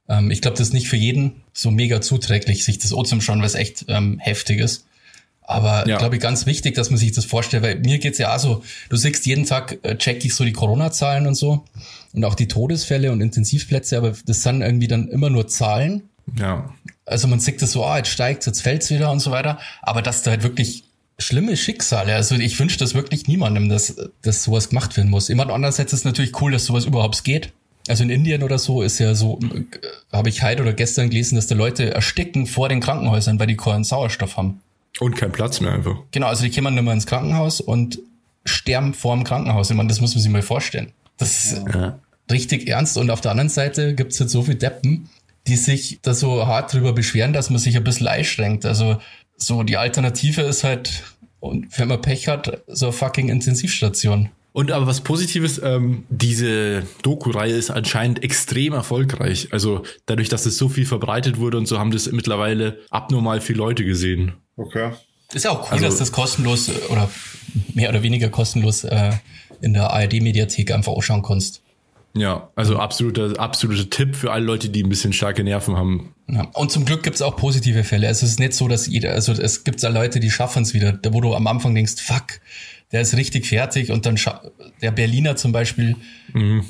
Ähm, 0.09 0.31
ich 0.31 0.41
glaube, 0.41 0.57
das 0.57 0.69
ist 0.69 0.73
nicht 0.75 0.89
für 0.89 0.97
jeden 0.97 1.43
so 1.53 1.71
mega 1.71 2.01
zuträglich, 2.01 2.65
sich 2.65 2.79
das 2.79 2.93
O 2.95 3.03
zu 3.03 3.21
schauen, 3.21 3.41
weil 3.41 3.47
es 3.47 3.55
echt 3.55 3.85
ähm, 3.89 4.19
heftig 4.21 4.59
ist. 4.59 4.87
Aber 5.43 5.87
Ja. 5.87 5.99
glaube 5.99 6.17
ich, 6.17 6.23
ganz 6.23 6.47
wichtig, 6.47 6.77
dass 6.77 6.91
man 6.91 6.99
sich 6.99 7.13
das 7.13 7.25
vorstellt, 7.27 7.63
weil 7.63 7.79
mir 7.81 7.99
geht's 7.99 8.19
ja 8.19 8.35
auch 8.35 8.39
so, 8.39 8.63
du 8.89 8.97
siehst 8.97 9.27
jeden 9.27 9.45
Tag, 9.45 9.79
äh, 9.83 9.97
check 9.97 10.25
ich 10.25 10.35
so 10.35 10.45
die 10.45 10.53
Corona-Zahlen 10.53 11.27
und 11.27 11.35
so 11.35 11.65
und 12.15 12.25
auch 12.25 12.35
die 12.35 12.49
Todesfälle 12.49 13.13
und 13.13 13.21
Intensivplätze, 13.21 13.99
aber 13.99 14.15
das 14.27 14.43
sind 14.43 14.63
irgendwie 14.63 14.89
dann 14.89 15.09
immer 15.09 15.29
nur 15.29 15.47
Zahlen. 15.49 16.09
ja. 16.39 16.73
Also 17.11 17.29
man 17.29 17.41
sieht 17.41 17.61
das 17.63 17.73
so, 17.73 17.85
ah, 17.85 17.99
jetzt 17.99 18.09
steigt 18.11 18.47
jetzt 18.47 18.63
fällt's 18.63 18.91
wieder 18.91 19.11
und 19.11 19.21
so 19.21 19.31
weiter. 19.31 19.59
Aber 19.83 20.03
dass 20.03 20.23
da 20.23 20.31
halt 20.31 20.43
wirklich 20.43 20.85
schlimme 21.19 21.57
Schicksale, 21.57 22.15
also 22.15 22.35
ich 22.37 22.59
wünsche 22.59 22.79
das 22.79 22.95
wirklich 22.95 23.27
niemandem, 23.29 23.69
dass, 23.69 23.97
dass 24.23 24.43
sowas 24.45 24.71
gemacht 24.71 24.97
werden 24.97 25.11
muss. 25.11 25.29
Immer 25.29 25.49
andererseits 25.51 25.93
ist 25.93 26.01
es 26.01 26.05
natürlich 26.05 26.41
cool, 26.41 26.53
dass 26.53 26.65
sowas 26.65 26.85
überhaupt 26.87 27.23
geht. 27.25 27.53
Also 27.89 28.03
in 28.05 28.11
Indien 28.11 28.43
oder 28.43 28.59
so 28.59 28.83
ist 28.83 28.99
ja 29.01 29.15
so, 29.15 29.39
äh, 29.41 29.65
habe 30.17 30.29
ich 30.29 30.43
heute 30.43 30.63
oder 30.63 30.73
gestern 30.73 31.11
gelesen, 31.11 31.35
dass 31.37 31.47
da 31.47 31.55
Leute 31.55 31.93
ersticken 31.93 32.47
vor 32.47 32.69
den 32.69 32.81
Krankenhäusern, 32.81 33.39
weil 33.41 33.47
die 33.49 33.57
keinen 33.57 33.85
Sauerstoff 33.85 34.37
haben. 34.37 34.61
Und 35.01 35.17
kein 35.17 35.33
Platz 35.33 35.61
mehr 35.61 35.73
einfach. 35.73 35.97
Genau, 36.11 36.27
also 36.29 36.45
die 36.45 36.51
kommen 36.51 36.75
nicht 36.75 36.85
mehr 36.85 36.93
ins 36.93 37.07
Krankenhaus 37.07 37.61
und 37.61 37.99
sterben 38.45 38.95
vor 38.95 39.15
dem 39.15 39.25
Krankenhaus. 39.25 39.71
Ich 39.71 39.77
meine, 39.77 39.89
das 39.89 40.01
muss 40.01 40.15
man 40.15 40.23
sich 40.23 40.31
mal 40.31 40.43
vorstellen. 40.43 40.93
Das 41.19 41.45
ist 41.45 41.63
Ja. 41.75 41.99
richtig 42.31 42.69
ernst. 42.69 42.97
Und 42.97 43.11
auf 43.11 43.21
der 43.21 43.33
anderen 43.33 43.49
Seite 43.51 43.95
gibt's 43.95 44.19
jetzt 44.19 44.33
so 44.33 44.43
viele 44.43 44.57
Deppen, 44.57 45.09
die 45.47 45.57
sich 45.57 45.99
da 46.03 46.15
so 46.15 46.47
hart 46.47 46.73
drüber 46.73 46.93
beschweren, 46.93 47.33
dass 47.33 47.51
man 47.51 47.59
sich 47.59 47.77
ein 47.77 47.85
bisschen 47.85 48.07
einschränkt. 48.07 48.65
Also 48.67 48.99
so 49.37 49.63
die 49.63 49.77
Alternative 49.77 50.43
ist 50.43 50.65
halt, 50.65 51.03
und 51.41 51.67
wenn 51.79 51.89
man 51.89 52.01
Pech 52.03 52.29
hat, 52.29 52.63
so 52.67 52.87
eine 52.87 52.93
fucking 52.93 53.29
Intensivstation. 53.29 54.29
Und 54.53 54.73
aber 54.73 54.87
was 54.87 55.01
Positives, 55.01 55.61
ähm, 55.63 56.05
diese 56.11 56.83
Doku-Reihe 57.03 57.55
ist 57.55 57.71
anscheinend 57.71 58.23
extrem 58.25 58.73
erfolgreich. 58.73 59.49
Also 59.53 59.85
dadurch, 60.07 60.29
dass 60.29 60.45
es 60.45 60.57
so 60.59 60.69
viel 60.69 60.87
verbreitet 60.87 61.39
wurde 61.39 61.57
und 61.57 61.67
so, 61.67 61.79
haben 61.79 61.93
das 61.93 62.11
mittlerweile 62.11 62.79
abnormal 62.91 63.41
viele 63.41 63.59
Leute 63.59 63.85
gesehen. 63.85 64.33
Okay. 64.57 64.91
Ist 65.33 65.45
ja 65.45 65.53
auch 65.53 65.63
cool, 65.67 65.75
Also- 65.75 65.85
dass 65.85 65.99
das 65.99 66.11
kostenlos 66.13 66.69
oder 66.89 67.09
mehr 67.75 67.91
oder 67.91 68.03
weniger 68.03 68.29
kostenlos 68.29 68.83
äh, 68.85 69.13
in 69.63 69.73
der 69.73 69.91
ARD-Mediathek 69.93 70.73
einfach 70.73 70.93
ausschauen 70.93 71.23
kannst. 71.23 71.63
Ja, 72.15 72.51
also 72.57 72.77
absoluter, 72.79 73.39
absoluter 73.39 73.89
Tipp 73.89 74.17
für 74.17 74.33
alle 74.33 74.45
Leute, 74.45 74.69
die 74.69 74.83
ein 74.83 74.89
bisschen 74.89 75.13
starke 75.13 75.45
Nerven 75.45 75.77
haben. 75.77 76.13
Ja. 76.29 76.43
Und 76.55 76.73
zum 76.73 76.85
Glück 76.85 77.03
gibt's 77.05 77.23
auch 77.23 77.37
positive 77.37 77.85
Fälle. 77.85 78.09
Also 78.09 78.27
es 78.27 78.33
ist 78.33 78.41
nicht 78.41 78.55
so, 78.55 78.67
dass 78.67 78.87
jeder, 78.89 79.13
also 79.13 79.33
es 79.33 79.63
gibt 79.65 79.81
ja 79.83 79.89
Leute, 79.91 80.19
die 80.19 80.31
schaffen 80.31 80.63
es 80.65 80.75
wieder, 80.75 80.93
da 80.93 81.13
wo 81.13 81.21
du 81.21 81.35
am 81.35 81.47
Anfang 81.47 81.75
denkst, 81.75 82.03
fuck, 82.03 82.41
der 82.91 83.03
ist 83.03 83.17
richtig 83.17 83.47
fertig 83.47 83.93
und 83.93 84.07
dann 84.07 84.17
scha- 84.17 84.41
der 84.83 84.91
Berliner 84.91 85.37
zum 85.37 85.53
Beispiel, 85.53 85.95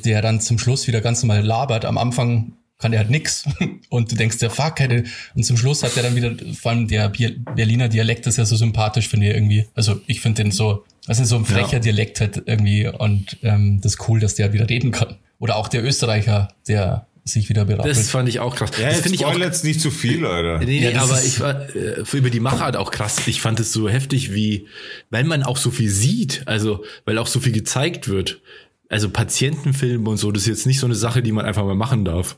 der 0.05 0.21
dann 0.21 0.41
zum 0.41 0.59
Schluss 0.59 0.87
wieder 0.87 1.01
ganz 1.01 1.23
normal 1.23 1.43
labert, 1.43 1.87
am 1.87 1.97
Anfang 1.97 2.53
kann 2.79 2.93
der 2.93 3.01
halt 3.01 3.11
nix 3.11 3.45
und 3.91 4.13
du 4.13 4.17
denkst 4.17 4.39
dir, 4.39 4.51
fuck, 4.51 4.79
hätte, 4.81 5.05
und 5.35 5.45
zum 5.45 5.57
Schluss 5.57 5.83
hat 5.83 5.97
er 5.97 6.03
dann 6.03 6.17
wieder, 6.17 6.35
vor 6.55 6.73
allem 6.73 6.89
der 6.89 7.09
Berliner 7.09 7.89
Dialekt 7.89 8.27
ist 8.27 8.37
ja 8.39 8.45
so 8.45 8.57
sympathisch, 8.57 9.09
finde 9.09 9.29
ich 9.29 9.35
irgendwie. 9.35 9.67
Also 9.75 10.01
ich 10.07 10.21
finde 10.21 10.43
den 10.43 10.53
so, 10.53 10.85
ist 11.09 11.25
so 11.27 11.37
ein 11.37 11.45
frecher 11.47 11.75
Ja. 11.75 11.79
Dialekt 11.79 12.21
halt 12.21 12.43
irgendwie 12.47 12.87
und 12.89 13.39
ähm, 13.43 13.81
das 13.83 13.95
ist 13.95 14.09
cool, 14.09 14.21
dass 14.21 14.35
der 14.35 14.45
halt 14.47 14.53
wieder 14.55 14.69
reden 14.69 14.91
kann. 14.93 15.17
Oder 15.41 15.57
auch 15.57 15.67
der 15.69 15.83
Österreicher, 15.83 16.49
der 16.69 17.07
sich 17.25 17.49
wieder 17.49 17.65
berappelt. 17.65 17.97
Das 17.97 18.11
fand 18.11 18.29
ich 18.29 18.41
auch 18.41 18.55
krass. 18.57 18.71
Ja, 18.81 18.89
das 18.91 19.01
finde 19.01 19.17
ich 19.17 19.25
auch 19.25 19.37
jetzt 19.39 19.65
nicht 19.65 19.81
zu 19.81 19.91
viel, 19.91 20.25
Alter. 20.25 20.59
Nee, 20.65 20.81
nee, 20.81 20.91
Ja, 20.93 21.03
aber 21.03 21.23
ich 21.23 21.41
war 21.41 21.75
äh, 21.75 22.03
über 22.13 22.31
die 22.31 22.41
Machart 22.41 22.77
auch 22.77 22.91
krass. 22.91 23.27
Ich 23.27 23.41
fand 23.41 23.59
es 23.61 23.73
so 23.73 23.89
heftig, 23.89 24.33
wie, 24.35 24.67
weil 25.11 25.25
man 25.25 25.43
auch 25.43 25.57
so 25.57 25.71
viel 25.71 25.91
sieht, 25.91 26.43
also 26.47 26.85
weil 27.05 27.19
auch 27.19 27.27
so 27.27 27.41
viel 27.41 27.53
gezeigt 27.53 28.09
wird. 28.09 28.41
Also 28.89 29.09
Patientenfilme 29.09 30.09
und 30.11 30.17
so, 30.17 30.33
das 30.33 30.43
ist 30.43 30.49
jetzt 30.49 30.67
nicht 30.67 30.81
so 30.81 30.87
eine 30.87 30.97
Sache, 30.97 31.23
die 31.23 31.31
man 31.31 31.45
einfach 31.47 31.65
mal 31.65 31.77
machen 31.77 32.05
darf. 32.05 32.37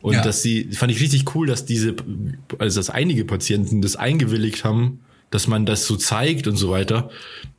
Und 0.00 0.14
Ja. 0.14 0.22
dass 0.22 0.42
sie, 0.42 0.70
fand 0.72 0.92
ich 0.92 1.00
richtig 1.00 1.34
cool, 1.34 1.46
dass 1.48 1.64
diese, 1.64 1.96
also 2.58 2.78
dass 2.78 2.90
einige 2.90 3.24
Patienten 3.24 3.82
das 3.82 3.96
eingewilligt 3.96 4.62
haben, 4.62 5.00
dass 5.30 5.48
man 5.48 5.66
das 5.66 5.86
so 5.86 5.96
zeigt 5.96 6.46
und 6.46 6.56
so 6.56 6.70
weiter, 6.70 7.10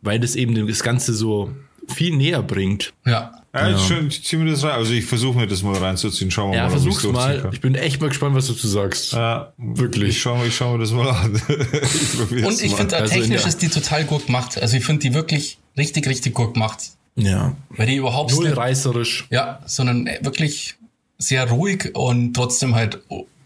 weil 0.01 0.19
das 0.19 0.36
eben 0.36 0.67
das 0.67 0.81
Ganze 0.84 1.13
so 1.13 1.51
viel 1.89 2.15
näher 2.15 2.41
bringt. 2.43 2.93
ja. 3.05 3.31
Ja, 3.51 3.67
ja. 3.69 3.79
Schön, 3.79 4.10
ich 4.10 4.24
zieh 4.24 4.38
mir 4.38 4.51
das 4.51 4.63
rein. 4.63 4.74
Also 4.74 4.93
ich 4.93 5.05
versuche 5.05 5.36
mir 5.39 5.48
das 5.48 5.63
mal 5.63 5.75
reinzuziehen. 5.75 6.29
Schauen 6.29 6.51
wir 6.51 6.58
Ja, 6.58 6.63
mal, 6.67 6.67
ich's 6.75 6.84
versuch's 6.84 7.01
durchziehen 7.01 7.13
mal. 7.36 7.41
kann. 7.41 7.51
Ich 7.53 7.62
bin 7.62 7.74
echt 7.74 8.00
mal 8.00 8.10
gespannt, 8.10 8.36
was 8.36 8.46
du 8.46 8.53
dazu 8.53 8.67
sagst. 8.67 9.13
Ja, 9.13 9.53
Wirklich. 9.58 10.10
Ich 10.10 10.22
schaue 10.22 10.46
ich 10.46 10.55
schau 10.55 10.74
mir 10.74 10.77
das 10.84 10.91
mal 10.91 11.10
an. 11.10 11.34
ich 11.50 12.46
Und 12.46 12.62
ich 12.62 12.75
finde, 12.75 12.96
Also 12.98 13.15
in 13.15 13.22
technisch 13.22 13.48
ist 13.48 13.63
die 13.63 13.69
total 13.69 14.03
gut 14.05 14.27
gemacht. 14.27 14.62
Also 14.62 14.77
ich 14.77 14.86
finde 14.86 15.01
die 15.01 15.15
wirklich 15.15 15.58
richtig, 15.75 16.05
richtig 16.08 16.36
gut 16.36 16.53
gemacht. 16.53 16.77
Ja. 17.15 17.55
Weil 17.72 17.88
die 17.88 17.96
überhaupt 17.96 18.31
Null 18.36 18.50
nicht, 18.50 18.58
reißerisch. 18.58 19.25
ja, 19.31 19.60
sondern 19.65 20.05
wirklich 20.22 20.75
sehr 21.17 21.50
ruhig 21.50 21.89
und 21.96 22.36
trotzdem 22.36 22.75
halt 22.75 23.00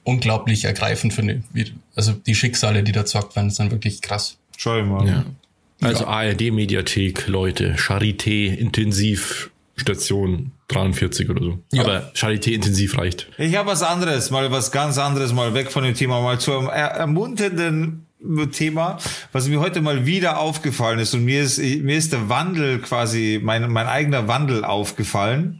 unglaublich 0.04 0.66
ergreifend 0.66 1.14
finde 1.14 1.44
ich. 1.54 1.74
Also 1.96 2.12
die 2.12 2.36
Schicksale, 2.36 2.84
die 2.84 2.92
da 2.92 3.06
zockt 3.06 3.38
werden, 3.38 3.52
sind 3.52 3.72
wirklich 3.72 4.02
krass. 4.02 4.38
Schau 4.58 4.78
ich 4.80 4.86
mal. 4.86 5.08
Ja. 5.08 5.24
Also 5.84 6.06
ARD-Mediathek, 6.06 7.28
Leute, 7.28 7.76
Charité 7.78 8.54
Intensivstation 8.56 10.52
43 10.70 11.30
oder 11.30 11.44
so. 11.44 11.60
Ja. 11.72 11.84
Aber 11.84 12.12
Charité 12.16 12.52
Intensiv 12.52 12.98
reicht. 12.98 13.28
Ich 13.38 13.56
habe 13.56 13.70
was 13.70 13.84
anderes, 13.84 14.32
mal 14.32 14.52
was 14.52 14.72
ganz 14.72 14.98
anderes, 14.98 15.34
mal 15.34 15.54
weg 15.54 15.72
von 15.72 15.84
dem 15.84 15.94
Thema, 15.94 16.22
mal 16.22 16.40
zu 16.40 16.58
einem 16.58 16.68
er 16.68 16.88
ermunternden 16.92 18.06
Thema, 18.54 19.00
was 19.34 19.50
mir 19.50 19.60
heute 19.60 19.82
mal 19.82 20.06
wieder 20.06 20.40
aufgefallen 20.40 21.00
ist 21.00 21.14
und 21.14 21.26
mir 21.26 21.44
ist 21.44 21.58
mir 21.58 21.98
ist 21.98 22.14
der 22.14 22.30
Wandel 22.30 22.80
quasi 22.80 23.42
mein 23.44 23.70
mein 23.70 23.88
eigener 23.88 24.28
Wandel 24.30 24.64
aufgefallen. 24.64 25.60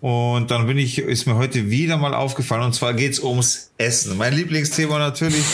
Und 0.00 0.50
dann 0.50 0.66
bin 0.66 0.76
ich, 0.76 0.98
ist 0.98 1.24
mir 1.26 1.36
heute 1.36 1.70
wieder 1.70 1.96
mal 1.96 2.12
aufgefallen, 2.12 2.62
und 2.62 2.74
zwar 2.74 2.92
geht's 2.92 3.20
ums 3.20 3.70
Essen. 3.78 4.18
Mein 4.18 4.34
Lieblingsthema 4.34 4.98
natürlich, 4.98 5.44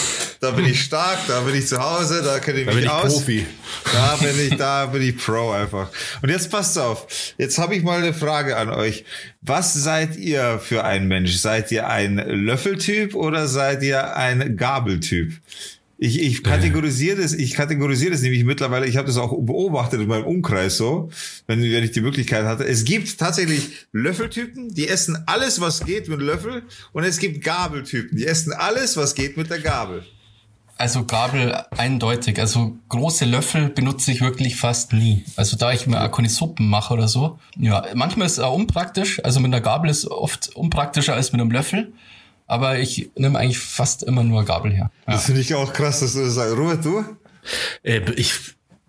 da 0.41 0.53
bin 0.53 0.65
ich 0.65 0.81
stark, 0.81 1.19
da 1.29 1.41
bin 1.43 1.55
ich 1.55 1.67
zu 1.67 1.79
Hause, 1.79 2.23
da 2.25 2.39
kenne 2.39 2.61
ich 2.61 2.67
Da 2.67 2.73
mich 2.73 2.81
bin 2.81 2.85
ich 2.85 2.91
aus. 2.91 3.13
Profi. 3.13 3.47
Da 3.93 4.17
bin 4.17 4.41
ich, 4.41 4.57
da 4.57 4.87
bin 4.87 5.03
ich 5.03 5.17
Pro 5.19 5.51
einfach. 5.51 5.91
Und 6.23 6.31
jetzt 6.31 6.51
passt 6.51 6.79
auf. 6.79 7.07
Jetzt 7.37 7.59
habe 7.59 7.77
ich 7.77 7.83
mal 7.83 7.99
eine 7.99 8.15
Frage 8.15 8.57
an 8.57 8.71
euch. 8.71 9.05
Was 9.43 9.75
seid 9.75 10.17
ihr 10.17 10.59
für 10.59 10.83
ein 10.85 11.09
Mensch? 11.09 11.37
Seid 11.37 11.71
ihr 11.71 11.89
ein 11.89 12.17
Löffeltyp 12.17 13.15
oder 13.15 13.49
seid 13.49 13.83
ihr 13.83 14.17
ein 14.17 14.57
Gabeltyp? 14.57 15.35
Ich, 16.03 16.19
ich 16.19 16.43
kategorisiere 16.43 17.21
das, 17.21 17.35
ich 17.35 17.53
kategorisiere 17.53 18.13
das 18.13 18.23
nämlich 18.23 18.45
mittlerweile, 18.45 18.87
ich 18.87 18.97
habe 18.97 19.07
das 19.07 19.19
auch 19.19 19.37
beobachtet 19.39 20.01
in 20.01 20.09
meinem 20.09 20.25
Umkreis 20.25 20.79
so, 20.79 21.11
wenn, 21.47 21.61
wenn 21.61 21.85
ich 21.85 21.91
die 21.91 22.01
Möglichkeit 22.01 22.47
hatte. 22.47 22.65
Es 22.65 22.85
gibt 22.85 23.19
tatsächlich 23.19 23.87
Löffeltypen, 23.93 24.73
die 24.73 24.89
essen 24.89 25.23
alles, 25.27 25.61
was 25.61 25.85
geht 25.85 26.09
mit 26.09 26.23
Löffel 26.23 26.63
und 26.93 27.05
es 27.05 27.19
gibt 27.19 27.45
Gabeltypen, 27.45 28.17
die 28.17 28.27
essen 28.27 28.55
alles, 28.55 28.97
was 28.97 29.15
geht 29.15 29.37
mit 29.37 29.51
der 29.51 29.59
Gabel. 29.59 30.03
Also 30.81 31.05
Gabel 31.05 31.55
eindeutig. 31.77 32.41
Also 32.41 32.77
große 32.89 33.27
Löffel 33.27 33.69
benutze 33.69 34.13
ich 34.13 34.23
wirklich 34.23 34.57
fast 34.57 34.93
nie. 34.95 35.25
Also 35.37 35.57
da 35.59 35.73
ich 35.73 35.87
mir 35.87 36.03
auch 36.03 36.11
keine 36.11 36.31
Suppen 36.31 36.69
mache 36.69 36.95
oder 36.95 37.07
so. 37.07 37.39
Ja, 37.59 37.85
manchmal 37.95 38.27
ist 38.27 38.33
es 38.33 38.39
auch 38.39 38.55
unpraktisch. 38.55 39.23
Also 39.23 39.41
mit 39.41 39.53
einer 39.53 39.61
Gabel 39.61 39.91
ist 39.91 40.07
oft 40.07 40.57
unpraktischer 40.57 41.15
als 41.15 41.33
mit 41.33 41.41
einem 41.41 41.51
Löffel. 41.51 41.93
Aber 42.47 42.79
ich 42.79 43.11
nehme 43.17 43.39
eigentlich 43.39 43.59
fast 43.59 44.03
immer 44.03 44.25
nur 44.25 44.45
Gabel 44.45 44.73
her. 44.73 44.91
Ja. 45.07 45.13
Das 45.13 45.27
finde 45.27 45.43
ich 45.43 45.55
auch 45.55 45.73
krass, 45.73 46.01
dass 46.01 46.15
du 46.15 46.21
das 46.25 46.35
sagst. 46.35 46.57
Robert, 46.57 46.85
du? 46.85 47.05
Äh, 47.83 48.01
ich, 48.17 48.35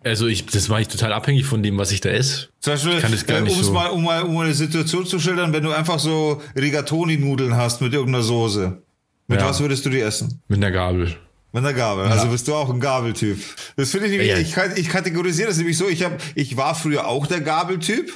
also 0.03 0.27
ich, 0.27 0.45
das 0.45 0.69
mache 0.69 0.81
ich 0.81 0.87
total 0.87 1.13
abhängig 1.13 1.45
von 1.45 1.61
dem, 1.61 1.77
was 1.77 1.91
ich 1.91 1.99
da 2.01 2.09
esse. 2.09 2.47
Zum 2.61 2.73
Beispiel, 2.73 2.99
kann 3.01 3.11
das 3.11 3.25
gar 3.25 3.37
äh, 3.39 3.41
nicht 3.41 3.61
so- 3.61 3.71
mal, 3.73 3.87
um 3.89 4.03
mal, 4.03 4.23
um 4.23 4.33
mal 4.33 4.45
eine 4.45 4.53
Situation 4.55 5.05
zu 5.05 5.19
schildern, 5.19 5.51
wenn 5.53 5.63
du 5.63 5.71
einfach 5.71 5.99
so 5.99 6.41
Rigatoni-Nudeln 6.57 7.55
hast 7.55 7.81
mit 7.81 7.93
irgendeiner 7.93 8.23
Soße. 8.23 8.81
Mit 9.27 9.41
Ja. 9.41 9.47
was 9.49 9.59
würdest 9.59 9.85
du 9.85 9.89
die 9.89 9.99
essen? 9.99 10.41
Mit 10.47 10.57
einer 10.57 10.71
Gabel. 10.71 11.15
Mit 11.53 11.63
einer 11.65 11.73
Gabel. 11.73 12.05
Also 12.05 12.27
bist 12.27 12.47
du 12.47 12.55
auch 12.55 12.69
ein 12.69 12.79
Gabeltyp. 12.79 13.37
Das 13.75 13.91
finde 13.91 14.07
ich 14.07 14.11
nämlich, 14.13 14.29
Ja. 14.29 14.37
ich, 14.37 14.77
ich 14.77 14.89
kategorisiere 14.89 15.49
das 15.49 15.57
nämlich 15.57 15.77
so, 15.77 15.87
ich 15.87 16.03
hab, 16.03 16.13
ich 16.35 16.55
war 16.55 16.75
früher 16.75 17.07
auch 17.07 17.27
der 17.27 17.41
Gabeltyp. 17.41 18.13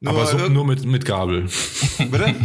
Nur 0.00 0.12
Aber 0.12 0.26
so, 0.26 0.38
nur 0.48 0.64
mit, 0.64 0.84
mit 0.84 1.04
Gabel. 1.04 1.48
Bitte? 1.98 2.34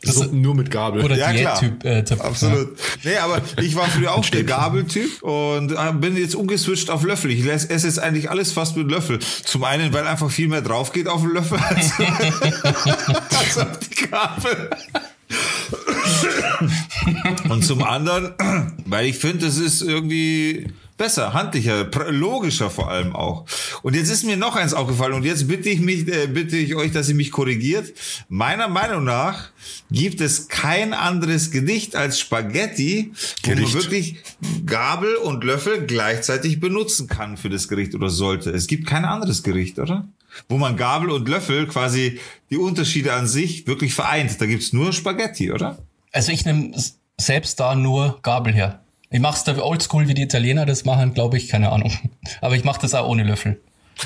So, 0.00 0.24
nur 0.26 0.54
mit 0.54 0.70
Gabel. 0.70 1.04
Oder 1.04 1.16
Ja, 1.16 1.32
klar. 1.32 1.60
Diät-Typ. 1.60 1.84
Äh, 1.84 2.22
Absolut. 2.24 2.78
Nee, 3.02 3.16
aber 3.16 3.42
ich 3.60 3.74
war 3.74 3.88
früher 3.88 4.14
auch 4.14 4.24
der 4.30 4.44
Gabeltyp 4.44 5.22
und 5.24 5.72
äh, 5.72 5.92
bin 5.92 6.16
jetzt 6.16 6.36
umgeswitcht 6.36 6.88
auf 6.88 7.02
Löffel. 7.02 7.32
Ich 7.32 7.44
esse 7.44 7.68
esse 7.68 7.88
jetzt 7.88 7.98
eigentlich 7.98 8.30
alles 8.30 8.52
fast 8.52 8.76
mit 8.76 8.88
Löffel. 8.88 9.18
Zum 9.18 9.64
einen, 9.64 9.92
weil 9.92 10.06
einfach 10.06 10.30
viel 10.30 10.46
mehr 10.46 10.62
drauf 10.62 10.92
geht 10.92 11.08
auf 11.08 11.22
den 11.22 11.32
Löffel 11.32 11.58
als, 11.68 11.92
als 11.98 13.58
auf 13.58 13.78
die 13.80 14.06
Gabel. 14.08 14.70
Und 17.48 17.64
zum 17.64 17.82
anderen, 17.82 18.34
weil 18.86 19.06
ich 19.06 19.18
finde, 19.18 19.46
es 19.46 19.58
ist 19.58 19.82
irgendwie 19.82 20.66
besser, 20.98 21.32
handlicher, 21.32 21.88
logischer 22.10 22.68
vor 22.68 22.90
allem 22.90 23.14
auch. 23.14 23.46
Und 23.82 23.94
jetzt 23.94 24.10
ist 24.10 24.24
mir 24.24 24.36
noch 24.36 24.56
eins 24.56 24.74
aufgefallen 24.74 25.14
und 25.14 25.24
jetzt 25.24 25.48
bitte 25.48 25.70
ich 25.70 25.80
mich, 25.80 26.08
äh, 26.08 26.26
bitte 26.26 26.56
ich 26.56 26.74
euch, 26.74 26.92
dass 26.92 27.08
ihr 27.08 27.14
mich 27.14 27.30
korrigiert. 27.30 27.92
Meiner 28.28 28.68
Meinung 28.68 29.04
nach 29.04 29.50
gibt 29.90 30.20
es 30.20 30.48
kein 30.48 30.92
anderes 30.92 31.50
Gedicht 31.50 31.94
als 31.96 32.18
Spaghetti, 32.18 33.12
wo 33.44 33.50
man 33.50 33.58
Gericht. 33.58 33.74
wirklich 33.74 34.16
Gabel 34.66 35.14
und 35.16 35.44
Löffel 35.44 35.86
gleichzeitig 35.86 36.60
benutzen 36.60 37.06
kann 37.06 37.36
für 37.36 37.48
das 37.48 37.68
Gericht 37.68 37.94
oder 37.94 38.10
sollte. 38.10 38.50
Es 38.50 38.66
gibt 38.66 38.86
kein 38.86 39.04
anderes 39.04 39.42
Gericht, 39.42 39.78
oder? 39.78 40.08
Wo 40.48 40.58
man 40.58 40.76
Gabel 40.76 41.10
und 41.10 41.28
Löffel 41.28 41.66
quasi 41.66 42.20
die 42.50 42.56
Unterschiede 42.56 43.12
an 43.12 43.26
sich 43.26 43.66
wirklich 43.66 43.94
vereint. 43.94 44.40
Da 44.40 44.46
gibt's 44.46 44.72
nur 44.72 44.92
Spaghetti, 44.92 45.52
oder? 45.52 45.78
Also 46.12 46.32
ich 46.32 46.44
nehme 46.44 46.72
selbst 47.18 47.58
da 47.60 47.74
nur 47.74 48.18
Gabel 48.22 48.52
her. 48.54 48.80
Ich 49.10 49.20
mache 49.20 49.36
es 49.38 49.44
da 49.44 49.56
oldschool, 49.58 50.06
wie 50.08 50.14
die 50.14 50.22
Italiener 50.22 50.66
das 50.66 50.84
machen, 50.84 51.14
glaube 51.14 51.36
ich, 51.38 51.48
keine 51.48 51.72
Ahnung. 51.72 51.92
Aber 52.40 52.56
ich 52.56 52.64
mache 52.64 52.80
das 52.80 52.94
auch 52.94 53.08
ohne 53.08 53.24
Löffel. 53.24 53.60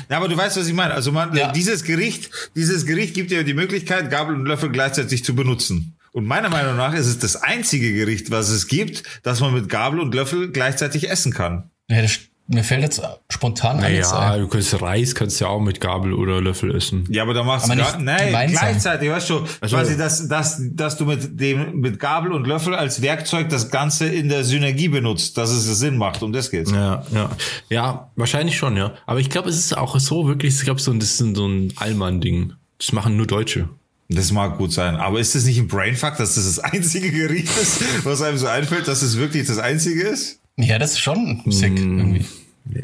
Ja, 0.09 0.17
aber 0.17 0.27
du 0.27 0.35
weißt, 0.35 0.57
was 0.57 0.65
ich 0.65 0.73
meine. 0.73 0.91
Also 0.95 1.11
man, 1.11 1.35
Ja. 1.35 1.51
dieses 1.51 1.83
Gericht, 1.83 2.31
dieses 2.55 2.87
Gericht 2.87 3.13
gibt 3.13 3.29
dir 3.29 3.43
die 3.43 3.53
Möglichkeit, 3.53 4.09
Gabel 4.09 4.33
und 4.33 4.45
Löffel 4.47 4.71
gleichzeitig 4.71 5.23
zu 5.23 5.35
benutzen. 5.35 5.95
Und 6.13 6.25
meiner 6.25 6.49
Meinung 6.49 6.75
nach 6.77 6.95
ist 6.95 7.05
es 7.05 7.19
das 7.19 7.35
einzige 7.35 7.93
Gericht, 7.93 8.31
was 8.31 8.49
es 8.49 8.67
gibt, 8.67 9.03
dass 9.21 9.39
man 9.39 9.53
mit 9.53 9.69
Gabel 9.69 9.99
und 9.99 10.15
Löffel 10.15 10.51
gleichzeitig 10.51 11.11
essen 11.11 11.31
kann. 11.31 11.69
Ja, 11.91 12.01
das, 12.01 12.17
mir 12.47 12.63
fällt 12.63 12.81
jetzt 12.83 13.01
spontan 13.29 13.79
alles 13.79 14.11
Naja, 14.11 14.31
ein. 14.33 14.41
du 14.41 14.47
kannst 14.49 14.81
Reis 14.81 15.15
kannst 15.15 15.39
ja 15.39 15.47
auch 15.47 15.61
mit 15.61 15.79
Gabel 15.79 16.13
oder 16.13 16.41
Löffel 16.41 16.75
essen. 16.75 17.05
Ja, 17.09 17.23
aber 17.23 17.33
da 17.33 17.43
machst 17.43 17.65
Aber 17.65 17.75
du 17.75 17.81
nicht 17.81 17.99
nein, 17.99 18.51
gleichzeitig, 18.51 19.09
weißt 19.09 19.29
du, 19.29 19.45
Also- 19.61 19.75
quasi, 19.77 19.97
dass, 19.97 20.27
dass, 20.27 20.61
dass 20.73 20.97
du 20.97 21.05
mit 21.05 21.39
dem, 21.39 21.79
mit 21.79 21.99
Gabel 21.99 22.31
und 22.33 22.45
Löffel 22.45 22.75
als 22.75 23.01
Werkzeug 23.01 23.47
das 23.49 23.71
Ganze 23.71 24.07
in 24.07 24.27
der 24.27 24.43
Synergie 24.43 24.89
benutzt, 24.89 25.37
dass 25.37 25.51
es 25.51 25.63
Sinn 25.79 25.97
macht. 25.97 26.21
Um 26.21 26.33
das 26.33 26.51
geht's. 26.51 26.69
Ja, 26.71 27.03
ja. 27.13 27.29
Ja, 27.69 28.11
wahrscheinlich 28.17 28.57
schon, 28.57 28.75
ja. 28.75 28.93
Aber 29.05 29.19
ich 29.19 29.29
glaube, 29.29 29.49
es 29.49 29.57
ist 29.57 29.77
auch 29.77 29.97
so 29.99 30.27
wirklich, 30.27 30.53
ich 30.55 30.61
glaube, 30.63 30.81
so, 30.81 30.91
ein- 30.91 30.99
das 30.99 31.11
ist 31.11 31.17
so 31.35 31.47
ein 31.47 31.71
Allmann-Ding. 31.77 32.53
Das 32.77 32.91
machen 32.91 33.15
nur 33.15 33.25
Deutsche. 33.25 33.69
Das 34.09 34.31
mag 34.33 34.57
gut 34.57 34.73
sein. 34.73 34.97
Aber 34.97 35.19
ist 35.21 35.33
das 35.33 35.45
nicht 35.45 35.57
ein 35.59 35.67
Brainfuck, 35.69 36.17
dass 36.17 36.35
das 36.35 36.43
das 36.45 36.59
einzige 36.59 37.09
Gericht 37.09 37.47
ist, 37.57 38.05
was 38.05 38.21
einem 38.21 38.37
so 38.37 38.47
einfällt, 38.47 38.87
dass 38.89 39.01
es 39.01 39.17
wirklich 39.17 39.47
das 39.47 39.59
einzige 39.59 40.03
ist? 40.03 40.39
Ja, 40.57 40.77
das 40.79 40.91
ist 40.91 40.99
schon 40.99 41.41
sick 41.47 41.73
Mm. 41.73 41.99
irgendwie. 41.99 42.25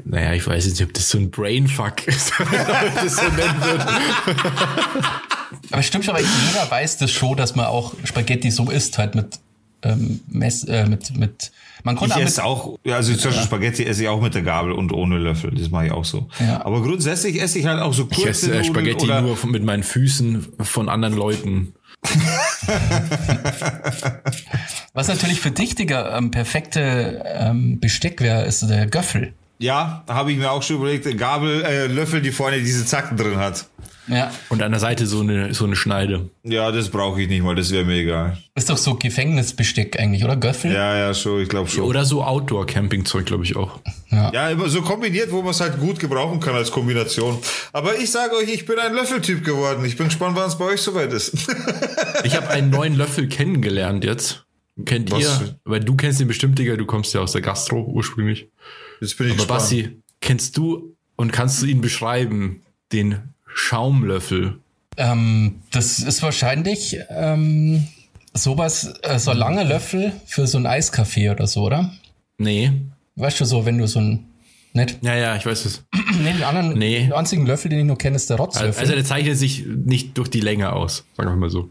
Naja, 0.04 0.34
ich 0.34 0.46
weiß 0.46 0.66
jetzt 0.66 0.80
nicht, 0.80 0.88
ob 0.88 0.94
das 0.94 1.10
so 1.10 1.18
ein 1.18 1.32
Brainfuck 1.32 2.06
ist, 2.08 2.34
ob 2.40 2.48
ich 2.52 3.02
das 3.02 3.16
so 3.16 3.22
nennen 3.28 3.62
würde. 3.64 3.86
Aber 5.72 5.82
stimmt 5.84 6.06
schon, 6.06 6.16
aber 6.16 6.24
jeder 6.24 6.70
weiß 6.70 6.98
das 6.98 7.12
schon, 7.12 7.38
dass 7.38 7.56
man 7.56 7.66
auch 7.66 7.94
Spaghetti 8.04 8.52
so 8.52 8.70
isst, 8.70 8.98
halt 8.98 9.16
mit, 9.16 9.40
ähm, 9.84 10.20
Mess, 10.28 10.64
äh, 10.66 10.86
mit, 10.86 11.16
mit, 11.18 11.52
man 11.84 11.96
Ich 11.96 12.00
konnte 12.00 12.16
auch 12.16 12.20
mit, 12.20 12.28
esse 12.28 12.44
auch, 12.44 12.78
ja, 12.84 12.96
also 12.98 13.14
zum 13.16 13.32
Beispiel 13.32 13.46
Spaghetti 13.46 13.86
esse 13.86 14.04
ich 14.04 14.10
auch 14.10 14.22
mit 14.22 14.34
der 14.36 14.42
Gabel 14.42 14.74
und 14.74 14.92
ohne 14.92 15.18
Löffel. 15.18 15.52
Das 15.52 15.70
mache 15.70 15.86
ich 15.86 15.92
auch 15.92 16.06
so. 16.06 16.28
Ja. 16.40 16.66
Aber 16.66 16.82
grundsätzlich 16.82 17.42
esse 17.42 17.60
ich 17.60 17.66
halt 17.66 17.82
auch 17.82 17.94
so 17.94 18.06
kurze 18.06 18.22
Ich 18.22 18.28
esse 18.28 18.46
äh, 18.48 18.58
Nudeln 18.58 18.66
Spaghetti 18.66 19.06
oder 19.06 19.22
nur 19.22 19.38
von, 19.38 19.52
mit 19.52 19.64
meinen 19.64 19.84
Füßen 19.84 20.48
von 20.60 20.90
anderen 20.90 21.16
Leuten. 21.16 21.74
Was 24.94 25.08
natürlich 25.08 25.42
für 25.42 25.52
dich, 25.52 25.76
Digga, 25.76 26.18
ähm, 26.18 26.32
perfekte 26.32 27.24
ähm, 27.26 27.80
Besteck 27.80 28.22
wäre, 28.22 28.46
ist 28.46 28.62
der 28.70 28.88
Göffel. 28.88 29.34
Ja, 29.60 30.04
habe 30.08 30.32
ich 30.32 30.38
mir 30.38 30.52
auch 30.52 30.64
schon 30.64 30.78
überlegt, 30.78 31.18
Gabel, 31.18 31.64
äh, 31.64 31.88
Löffel, 31.88 32.22
die 32.22 32.32
vorne 32.32 32.60
diese 32.60 32.86
Zacken 32.86 33.18
drin 33.18 33.38
hat. 33.38 33.68
Ja, 34.08 34.32
Und 34.50 34.64
an 34.64 34.72
der 34.72 34.80
Seite 34.80 35.06
so 35.06 35.20
eine, 35.20 35.54
so 35.54 35.66
eine 35.66 35.76
Schneide. 35.76 36.30
Ja, 36.44 36.72
das 36.72 36.90
brauche 36.90 37.22
ich 37.22 37.28
nicht 37.30 37.44
mal, 37.44 37.54
das 37.56 37.70
wäre 37.72 37.86
mir 37.86 37.96
egal. 37.98 38.38
ist 38.56 38.70
doch 38.70 38.78
so 38.78 38.96
Gefängnisbesteck 38.96 40.00
eigentlich, 40.00 40.24
oder? 40.24 40.36
Göffel? 40.36 40.72
Ja, 40.72 40.98
ja, 40.98 41.14
schon, 41.14 41.42
ich 41.42 41.50
glaube 41.50 41.70
schon. 41.70 41.84
Oder 41.84 42.06
so 42.06 42.24
Outdoor-Camping-Zeug, 42.24 43.26
glaube 43.26 43.44
ich 43.44 43.56
auch. 43.56 43.80
Ja, 44.10 44.50
immer 44.50 44.68
so 44.70 44.82
kombiniert, 44.82 45.32
wo 45.32 45.42
man 45.44 45.52
es 45.52 45.62
halt 45.62 45.80
gut 45.80 46.00
gebrauchen 46.00 46.40
kann 46.40 46.56
als 46.56 46.72
Kombination. 46.72 47.38
Aber 47.72 48.00
ich 48.00 48.10
sage 48.10 48.36
euch, 48.36 48.52
ich 48.52 48.66
bin 48.66 48.80
ein 48.80 48.94
Löffeltyp 48.94 49.46
geworden. 49.46 49.86
Ich 49.86 49.96
bin 49.96 50.08
gespannt, 50.08 50.36
wann 50.36 50.48
es 50.48 50.58
bei 50.58 50.66
euch 50.66 50.82
soweit 50.82 51.14
ist. 51.14 51.34
Ich 52.26 52.36
habe 52.36 52.50
einen 52.50 52.70
neuen 52.70 52.96
Löffel 52.96 53.30
kennengelernt 53.30 54.04
jetzt. 54.04 54.44
Kennt 54.86 55.10
Was 55.12 55.22
ihr? 55.22 55.60
Weil 55.64 55.80
du 55.82 55.96
kennst 55.96 56.20
den 56.20 56.28
bestimmt, 56.28 56.60
Digga. 56.60 56.76
Du 56.76 56.86
kommst 56.86 57.14
ja 57.14 57.22
aus 57.22 57.32
der 57.32 57.42
Gastro 57.42 57.82
ursprünglich. 57.82 58.50
Jetzt 59.02 59.18
bin 59.18 59.28
ich 59.28 59.34
Aber 59.34 59.38
gespannt. 59.38 59.60
Basti, 59.60 60.02
kennst 60.22 60.58
du 60.58 60.96
und 61.16 61.32
kannst 61.32 61.62
du 61.62 61.66
ihn 61.66 61.82
beschreiben? 61.82 62.62
Den 62.92 63.34
Schaumlöffel. 63.54 64.60
Ähm, 64.98 65.62
das 65.72 66.00
ist 66.00 66.22
wahrscheinlich 66.24 66.98
ähm, 67.10 67.88
sowas, 68.34 68.94
äh, 69.04 69.20
so 69.20 69.32
ein 69.32 69.38
langer 69.38 69.64
Löffel 69.64 70.14
für 70.26 70.48
so 70.48 70.58
ein 70.58 70.66
Eiskaffee 70.66 71.30
oder 71.30 71.48
so, 71.48 71.64
oder? 71.64 71.94
Nee. 72.38 72.72
Weißt 73.16 73.40
du 73.40 73.46
so, 73.46 73.66
wenn 73.66 73.78
du 73.78 73.88
so 73.88 74.00
ein 74.00 74.29
nicht? 74.74 74.98
Ja, 75.02 75.16
ja, 75.16 75.36
ich 75.36 75.46
weiß 75.46 75.66
es. 75.66 75.84
Nee, 76.22 76.34
den 76.34 76.44
anderen, 76.44 76.78
Nee. 76.78 77.02
den 77.04 77.14
einzigen 77.14 77.46
Löffel, 77.46 77.70
den 77.70 77.80
ich 77.80 77.86
nur 77.86 77.98
kenne, 77.98 78.16
ist 78.18 78.30
der 78.30 78.38
Rotzlöffel. 78.38 78.80
Also 78.82 78.94
der 78.94 79.06
zeichnet 79.06 79.38
sich 79.38 79.64
nicht 79.66 80.18
durch 80.18 80.28
die 80.30 80.42
Länge 80.42 80.74
aus. 80.74 81.06
Sagen 81.16 81.30
wir 81.30 81.36
mal 81.38 81.50
so. 81.50 81.70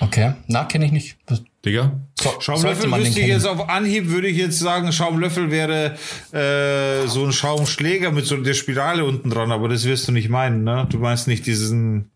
okay, 0.00 0.34
na, 0.48 0.64
kenne 0.64 0.84
ich 0.86 0.92
nicht. 0.92 1.16
Digga? 1.64 1.98
So, 2.20 2.34
Schaumlöffel 2.40 2.88
man 2.88 3.00
den 3.00 3.06
wüsste 3.06 3.20
ich 3.20 3.28
jetzt 3.28 3.46
auf 3.46 3.68
Anhieb, 3.70 4.08
würde 4.08 4.28
ich 4.28 4.36
jetzt 4.36 4.58
sagen, 4.58 4.92
Schaumlöffel 4.92 5.50
wäre 5.50 5.96
äh, 6.32 7.06
so 7.06 7.24
ein 7.24 7.32
Schaumschläger 7.32 8.10
mit 8.12 8.26
so 8.26 8.36
der 8.36 8.54
Spirale 8.54 9.04
unten 9.04 9.30
dran, 9.30 9.50
aber 9.50 9.68
das 9.68 9.84
wirst 9.84 10.06
du 10.08 10.12
nicht 10.12 10.28
meinen, 10.28 10.62
ne? 10.64 10.86
Du 10.90 10.98
meinst 10.98 11.26
nicht 11.28 11.46
diesen. 11.46 12.10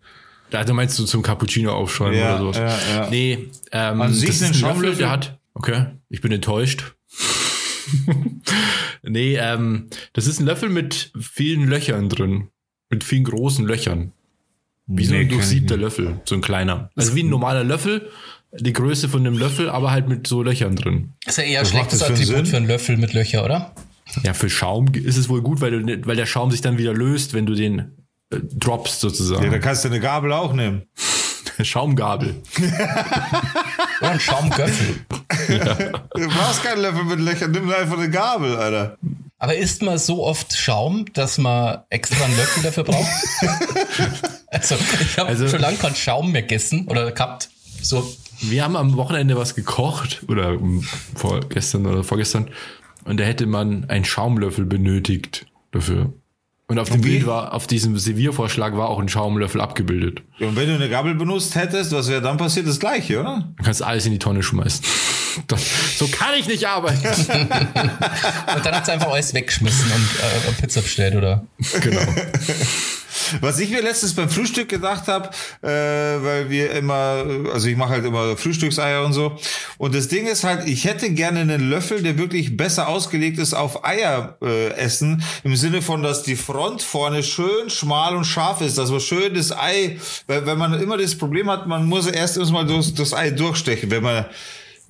Ja, 0.53 0.65
du 0.65 0.75
meinst 0.75 0.99
du 0.99 1.05
zum 1.05 1.23
Cappuccino 1.23 1.73
aufschäumen 1.73 2.19
Ja, 2.19 2.35
oder 2.41 2.53
sowas? 2.53 2.57
ja, 2.59 2.97
ja. 3.05 3.11
Nee, 3.11 3.49
ähm, 3.73 4.01
An 4.03 4.13
sich 4.13 4.27
das 4.29 4.37
ist 4.37 4.43
einen 4.43 4.55
ein 4.55 4.61
Löffel, 4.61 4.71
Schaumlöffel? 4.75 4.99
der 4.99 5.11
hat. 5.11 5.39
Okay, 5.55 5.87
ich 6.11 6.21
bin 6.21 6.33
enttäuscht. 6.33 6.95
nee, 9.03 9.37
ähm, 9.37 9.87
das 10.13 10.27
ist 10.27 10.41
ein 10.41 10.47
Löffel 10.47 10.69
mit 10.69 11.13
vielen 11.21 11.67
Löchern 11.69 12.09
drin. 12.09 12.49
Mit 12.91 13.05
vielen 13.05 13.25
großen 13.25 13.65
Löchern. 13.67 14.13
Wie 14.87 15.05
so 15.05 15.15
ein 15.15 15.29
durchsiebter. 15.29 15.77
Löffel. 15.77 16.21
So 16.25 16.35
ein 16.35 16.41
kleiner. 16.41 16.91
Also 16.97 17.15
wie 17.15 17.23
ein 17.23 17.29
normaler 17.29 17.63
Löffel. 17.65 18.11
Die 18.59 18.73
Größe 18.73 19.09
von 19.09 19.23
dem 19.23 19.39
Löffel, 19.39 19.71
aber 19.71 19.93
halt 19.93 20.09
mit 20.09 20.27
so 20.27 20.43
Löchern 20.43 20.75
drin. 20.75 21.13
Ist 21.25 21.39
ja 21.39 21.45
eher 21.45 21.61
ein 21.61 21.67
schlechtes 21.67 22.03
Attribut 22.03 22.27
Sinn? 22.27 22.47
für 22.47 22.57
einen 22.57 22.67
Löffel 22.67 22.97
mit 22.97 23.13
Löcher, 23.13 23.45
oder? 23.45 23.73
Ja, 24.25 24.35
für 24.35 24.51
Schaum 24.51 24.93
ist 24.93 25.17
es 25.17 25.29
wohl 25.29 25.41
gut, 25.41 25.61
weil, 25.61 25.71
du, 25.71 25.79
nicht- 25.81 26.07
weil 26.09 26.17
der 26.17 26.27
Schaum 26.27 26.51
sich 26.51 26.61
dann 26.61 26.77
wieder 26.77 26.93
löst, 26.93 27.33
wenn 27.33 27.47
du 27.47 27.55
den 27.55 27.93
äh, 28.31 28.41
droppst 28.41 28.99
sozusagen. 28.99 29.45
Ja, 29.45 29.51
da 29.51 29.59
kannst 29.61 29.85
du 29.85 29.89
eine 29.89 30.01
Gabel 30.01 30.33
auch 30.33 30.53
nehmen. 30.53 30.83
Schaumgabel. 31.65 32.43
Oder 34.01 34.11
ein 34.11 34.21
Schaumgöffel. 34.21 34.97
Du 36.15 36.29
brauchst 36.29 36.63
keinen 36.63 36.83
Löffel 36.83 37.05
mit 37.05 37.21
Löchern, 37.21 37.51
nimm 37.51 37.71
einfach 37.73 37.97
eine 37.99 38.11
Gabel, 38.11 38.57
Alter. 38.57 38.97
Aber 39.39 39.55
isst 39.55 39.83
man 39.83 39.99
so 39.99 40.25
oft 40.25 40.55
Schaum, 40.57 41.07
dass 41.15 41.39
man 41.39 41.79
extra 41.89 42.25
einen 42.25 42.37
Löffel 42.37 42.63
dafür 42.63 42.85
braucht? 42.85 43.09
also, 44.49 44.77
ich 45.01 45.19
habe 45.19 45.29
Also- 45.31 45.49
schon 45.49 45.61
lange 45.61 45.77
keinen 45.79 45.95
Schaum 45.97 46.33
mehr 46.33 46.43
gegessen 46.43 46.87
oder 46.89 47.11
gehabt. 47.13 47.49
So, 47.83 48.15
Wir 48.43 48.65
haben 48.65 48.77
am 48.77 48.97
Wochenende 48.97 49.37
was 49.37 49.55
gekocht 49.55 50.23
oder 50.29 50.59
vorgestern 51.15 51.87
oder 51.87 52.05
vorgestern 52.05 52.49
und 53.05 53.19
da 53.21 53.25
hätte 53.25 53.47
man 53.47 53.89
einen 53.91 54.05
Schaumlöffel 54.05 54.65
benötigt 54.67 55.47
dafür. 55.73 56.13
Und 56.71 56.79
auf 56.79 56.89
dem? 56.89 57.01
Bild 57.01 57.27
war, 57.27 57.53
auf 57.53 57.67
diesem 57.67 57.99
Serviervorschlag 57.99 58.77
war 58.77 58.91
auch 58.91 59.01
ein 59.01 59.09
Schaumlöffel 59.09 59.61
abgebildet. 59.61 60.23
Und 60.39 60.55
wenn 60.55 60.69
du 60.69 60.77
eine 60.77 60.89
Gabel 60.89 61.17
benutzt 61.17 61.57
hättest, 61.57 61.91
was 61.91 62.09
wäre 62.09 62.23
dann 62.23 62.37
passiert? 62.37 62.69
Das 62.69 62.79
gleiche, 62.79 63.19
oder? 63.19 63.53
Du 63.57 63.65
kannst 63.65 63.83
alles 63.83 64.07
in 64.07 64.13
die 64.13 64.21
Tonne 64.21 64.43
schmeißen. 64.43 64.85
Das, 65.47 65.97
so 65.97 66.09
kann 66.09 66.35
ich 66.37 66.49
nicht 66.49 66.67
arbeiten. 66.67 67.07
und 67.07 68.67
dann 68.67 68.75
hat 68.75 68.85
sie 68.85 68.93
einfach 68.93 69.13
alles 69.13 69.33
weggeschmissen 69.33 69.87
und 69.93 70.09
äh, 70.49 70.61
Pizza 70.61 70.81
bestellt, 70.83 71.15
oder? 71.15 71.45
genau. 71.81 72.01
Was 73.41 73.59
ich 73.59 73.71
mir 73.71 73.83
letztens 73.83 74.15
beim 74.15 74.29
Frühstück 74.29 74.69
gedacht 74.69 75.09
habe, 75.09 75.31
äh, 75.63 75.69
weil 75.69 76.51
wir 76.51 76.73
immer, 76.73 77.25
also 77.53 77.69
ich 77.69 77.77
mache 77.77 77.91
halt 77.91 78.05
immer 78.05 78.37
Frühstückseier 78.37 79.05
und 79.05 79.13
so. 79.13 79.39
Und 79.79 79.95
das 79.95 80.09
Ding 80.09 80.27
ist 80.27 80.45
halt, 80.45 80.69
ich 80.69 80.85
hätte 80.85 81.11
gerne 81.11 81.41
einen 81.41 81.69
Löffel, 81.69 82.03
der 82.03 82.19
wirklich 82.19 82.57
besser 82.57 82.89
ausgelegt 82.89 83.39
ist 83.39 83.55
auf 83.55 83.85
Eier 83.85 84.37
äh, 84.43 84.71
essen. 84.75 85.23
Im 85.45 85.57
Sinne 85.57 85.83
von, 85.83 86.03
dass 86.03 86.23
die 86.23 86.37
Front 86.37 86.83
vorne 86.83 87.23
schön 87.23 87.71
schmal 87.71 88.17
und 88.17 88.25
scharf 88.25 88.61
ist, 88.61 88.79
dass 88.79 88.91
man 88.91 89.01
schön 89.01 89.35
das 89.35 89.53
Ei, 89.53 89.99
weil 90.27 90.47
wenn 90.47 90.59
man 90.59 90.81
immer 90.81 90.97
das 90.97 91.17
Problem 91.17 91.51
hat, 91.51 91.67
man 91.67 91.87
muss 91.87 92.07
erst 92.07 92.37
erstmal 92.37 92.67
das, 92.67 92.95
das 92.95 93.15
Ei 93.15 93.31
durchstechen, 93.31 93.91
wenn 93.91 94.03
man 94.03 94.27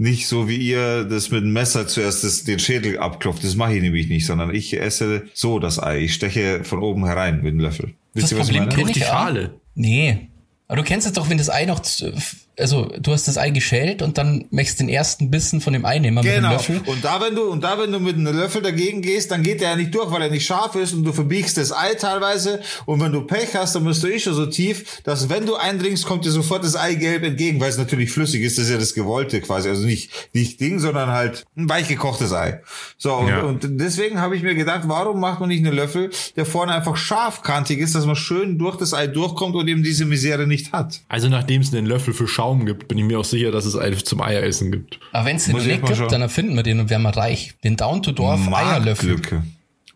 nicht 0.00 0.26
so 0.28 0.48
wie 0.48 0.56
ihr 0.56 1.04
das 1.04 1.30
mit 1.30 1.42
dem 1.42 1.52
Messer 1.52 1.86
zuerst 1.86 2.24
das, 2.24 2.44
den 2.44 2.58
Schädel 2.58 2.98
abklopft. 2.98 3.44
Das 3.44 3.54
mache 3.54 3.74
ich 3.76 3.82
nämlich 3.82 4.08
nicht, 4.08 4.24
sondern 4.24 4.54
ich 4.54 4.72
esse 4.80 5.24
so 5.34 5.58
das 5.58 5.78
Ei. 5.82 5.98
Ich 6.00 6.14
steche 6.14 6.64
von 6.64 6.78
oben 6.78 7.04
herein 7.04 7.42
mit 7.42 7.52
dem 7.52 7.60
Löffel. 7.60 7.92
Wisst 8.14 8.24
Das 8.24 8.32
ihr, 8.32 8.38
was 8.38 8.48
ich 8.48 8.56
Problem 8.56 8.62
meine? 8.62 8.74
kenn 8.74 8.84
Durch 8.84 8.92
die 8.94 9.00
ich. 9.00 9.06
Schale. 9.06 9.54
Nee. 9.74 10.28
Aber 10.68 10.76
du 10.78 10.84
kennst 10.84 11.06
es 11.06 11.12
doch, 11.12 11.28
wenn 11.28 11.36
das 11.36 11.50
Ei 11.50 11.66
noch 11.66 11.80
zu- 11.80 12.14
also 12.60 12.90
du 13.00 13.12
hast 13.12 13.26
das 13.28 13.38
Ei 13.38 13.50
geschält 13.50 14.02
und 14.02 14.18
dann 14.18 14.44
möchtest 14.50 14.80
den 14.80 14.88
ersten 14.88 15.30
Bissen 15.30 15.60
von 15.60 15.72
dem 15.72 15.84
Ei 15.84 15.98
nehmen 15.98 16.16
mit 16.16 16.24
dem 16.24 16.34
Genau. 16.36 16.52
Löffel. 16.52 16.80
Und 16.86 17.04
da, 17.04 17.20
wenn 17.20 17.34
du, 17.34 17.42
und 17.50 17.62
da, 17.64 17.78
wenn 17.78 17.90
du 17.92 17.98
mit 18.00 18.16
einem 18.16 18.36
Löffel 18.36 18.62
dagegen 18.62 19.02
gehst, 19.02 19.30
dann 19.30 19.42
geht 19.42 19.60
der 19.60 19.70
ja 19.70 19.76
nicht 19.76 19.94
durch, 19.94 20.10
weil 20.10 20.22
er 20.22 20.30
nicht 20.30 20.46
scharf 20.46 20.74
ist 20.76 20.92
und 20.92 21.04
du 21.04 21.12
verbiegst 21.12 21.56
das 21.56 21.72
Ei 21.72 21.94
teilweise. 21.94 22.60
Und 22.86 23.00
wenn 23.00 23.12
du 23.12 23.22
Pech 23.22 23.54
hast, 23.54 23.74
dann 23.74 23.84
bist 23.84 24.02
du 24.02 24.08
eh 24.08 24.18
schon 24.18 24.34
so 24.34 24.46
tief, 24.46 25.00
dass 25.04 25.28
wenn 25.28 25.46
du 25.46 25.56
eindringst, 25.56 26.04
kommt 26.06 26.24
dir 26.24 26.30
sofort 26.30 26.64
das 26.64 26.76
Eigelb 26.76 27.22
entgegen, 27.24 27.60
weil 27.60 27.70
es 27.70 27.78
natürlich 27.78 28.10
flüssig 28.12 28.42
ist. 28.42 28.58
Das 28.58 28.66
ist 28.66 28.70
ja 28.70 28.78
das 28.78 28.94
Gewollte 28.94 29.40
quasi. 29.40 29.68
Also 29.68 29.84
nicht, 29.86 30.10
nicht 30.32 30.60
Ding, 30.60 30.78
sondern 30.78 31.10
halt 31.10 31.44
ein 31.56 31.68
weich 31.68 31.88
gekochtes 31.88 32.32
Ei. 32.32 32.60
So, 32.98 33.14
und, 33.14 33.28
Ja. 33.28 33.40
und 33.42 33.66
deswegen 33.80 34.20
habe 34.20 34.36
ich 34.36 34.42
mir 34.42 34.54
gedacht, 34.54 34.82
warum 34.86 35.20
macht 35.20 35.40
man 35.40 35.48
nicht 35.48 35.64
einen 35.64 35.74
Löffel, 35.74 36.10
der 36.36 36.46
vorne 36.46 36.72
einfach 36.72 36.96
scharfkantig 36.96 37.78
ist, 37.78 37.94
dass 37.94 38.06
man 38.06 38.16
schön 38.16 38.58
durch 38.58 38.76
das 38.76 38.94
Ei 38.94 39.06
durchkommt 39.06 39.54
und 39.56 39.68
eben 39.68 39.82
diese 39.82 40.04
Misere 40.04 40.46
nicht 40.46 40.72
hat. 40.72 41.00
Also 41.08 41.28
nachdem 41.28 41.62
es 41.62 41.72
einen 41.72 41.86
Löffel 41.86 42.14
für 42.14 42.26
Schaum 42.50 42.66
gibt, 42.66 42.88
bin 42.88 42.98
ich 42.98 43.04
mir 43.04 43.18
auch 43.18 43.24
sicher, 43.24 43.50
dass 43.52 43.64
es 43.64 43.76
einen 43.76 43.96
zum 44.04 44.20
Eieressen 44.20 44.72
gibt. 44.72 44.98
Aber 45.12 45.26
wenn 45.26 45.36
es 45.36 45.44
den 45.46 45.56
nicht 45.56 45.66
gibt, 45.84 45.96
schauen. 45.96 46.08
dann 46.08 46.22
erfinden 46.22 46.56
wir 46.56 46.62
den 46.62 46.80
und 46.80 46.90
werden 46.90 47.02
wir 47.02 47.16
reich. 47.16 47.54
Den 47.62 47.76
Down-to-Dorf 47.76 48.40
Eierlöffel. 48.52 49.10
Marktlücke. 49.10 49.44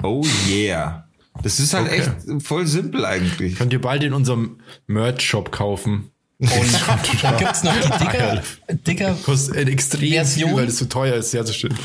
Oh 0.03 0.25
yeah. 0.49 1.09
Das 1.43 1.59
ist 1.59 1.75
halt 1.75 1.87
Okay. 1.89 2.03
echt 2.03 2.43
voll 2.45 2.67
simpel 2.67 3.05
eigentlich. 3.05 3.57
Könnt 3.57 3.73
ihr 3.73 3.81
bald 3.81 4.05
in 4.05 4.13
unserem 4.13 4.61
Merch-Shop 4.87 5.51
kaufen. 5.51 6.11
Und 6.41 6.51
dann 7.23 7.37
gibt's 7.39 7.63
noch 7.63 7.73
die 7.75 8.05
Dicker, 8.05 8.43
Dicker, 8.87 9.17
Kostet 9.25 9.69
extrem 9.69 10.13
Version? 10.13 10.49
viel, 10.51 10.59
weil 10.59 10.67
es 10.67 10.79
so 10.79 10.87
teuer 10.87 11.15
ist 11.15 11.33
herzustellen. 11.33 11.79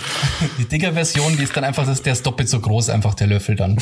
die 0.58 0.66
Dicker-Version, 0.66 1.38
die 1.38 1.44
ist 1.44 1.56
dann 1.56 1.64
einfach, 1.66 1.86
der 2.02 2.14
ist 2.14 2.26
doppelt 2.26 2.50
so 2.50 2.60
groß, 2.60 2.90
einfach 2.90 3.14
der 3.14 3.28
Löffel 3.28 3.56
dann. 3.56 3.78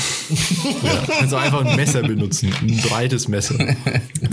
Ja. 0.83 0.91
Kannst 1.19 1.31
du 1.31 1.37
einfach 1.37 1.65
ein 1.65 1.75
Messer 1.77 2.01
benutzen. 2.01 2.53
Ein 2.61 2.77
breites 2.81 3.27
Messer. 3.29 3.55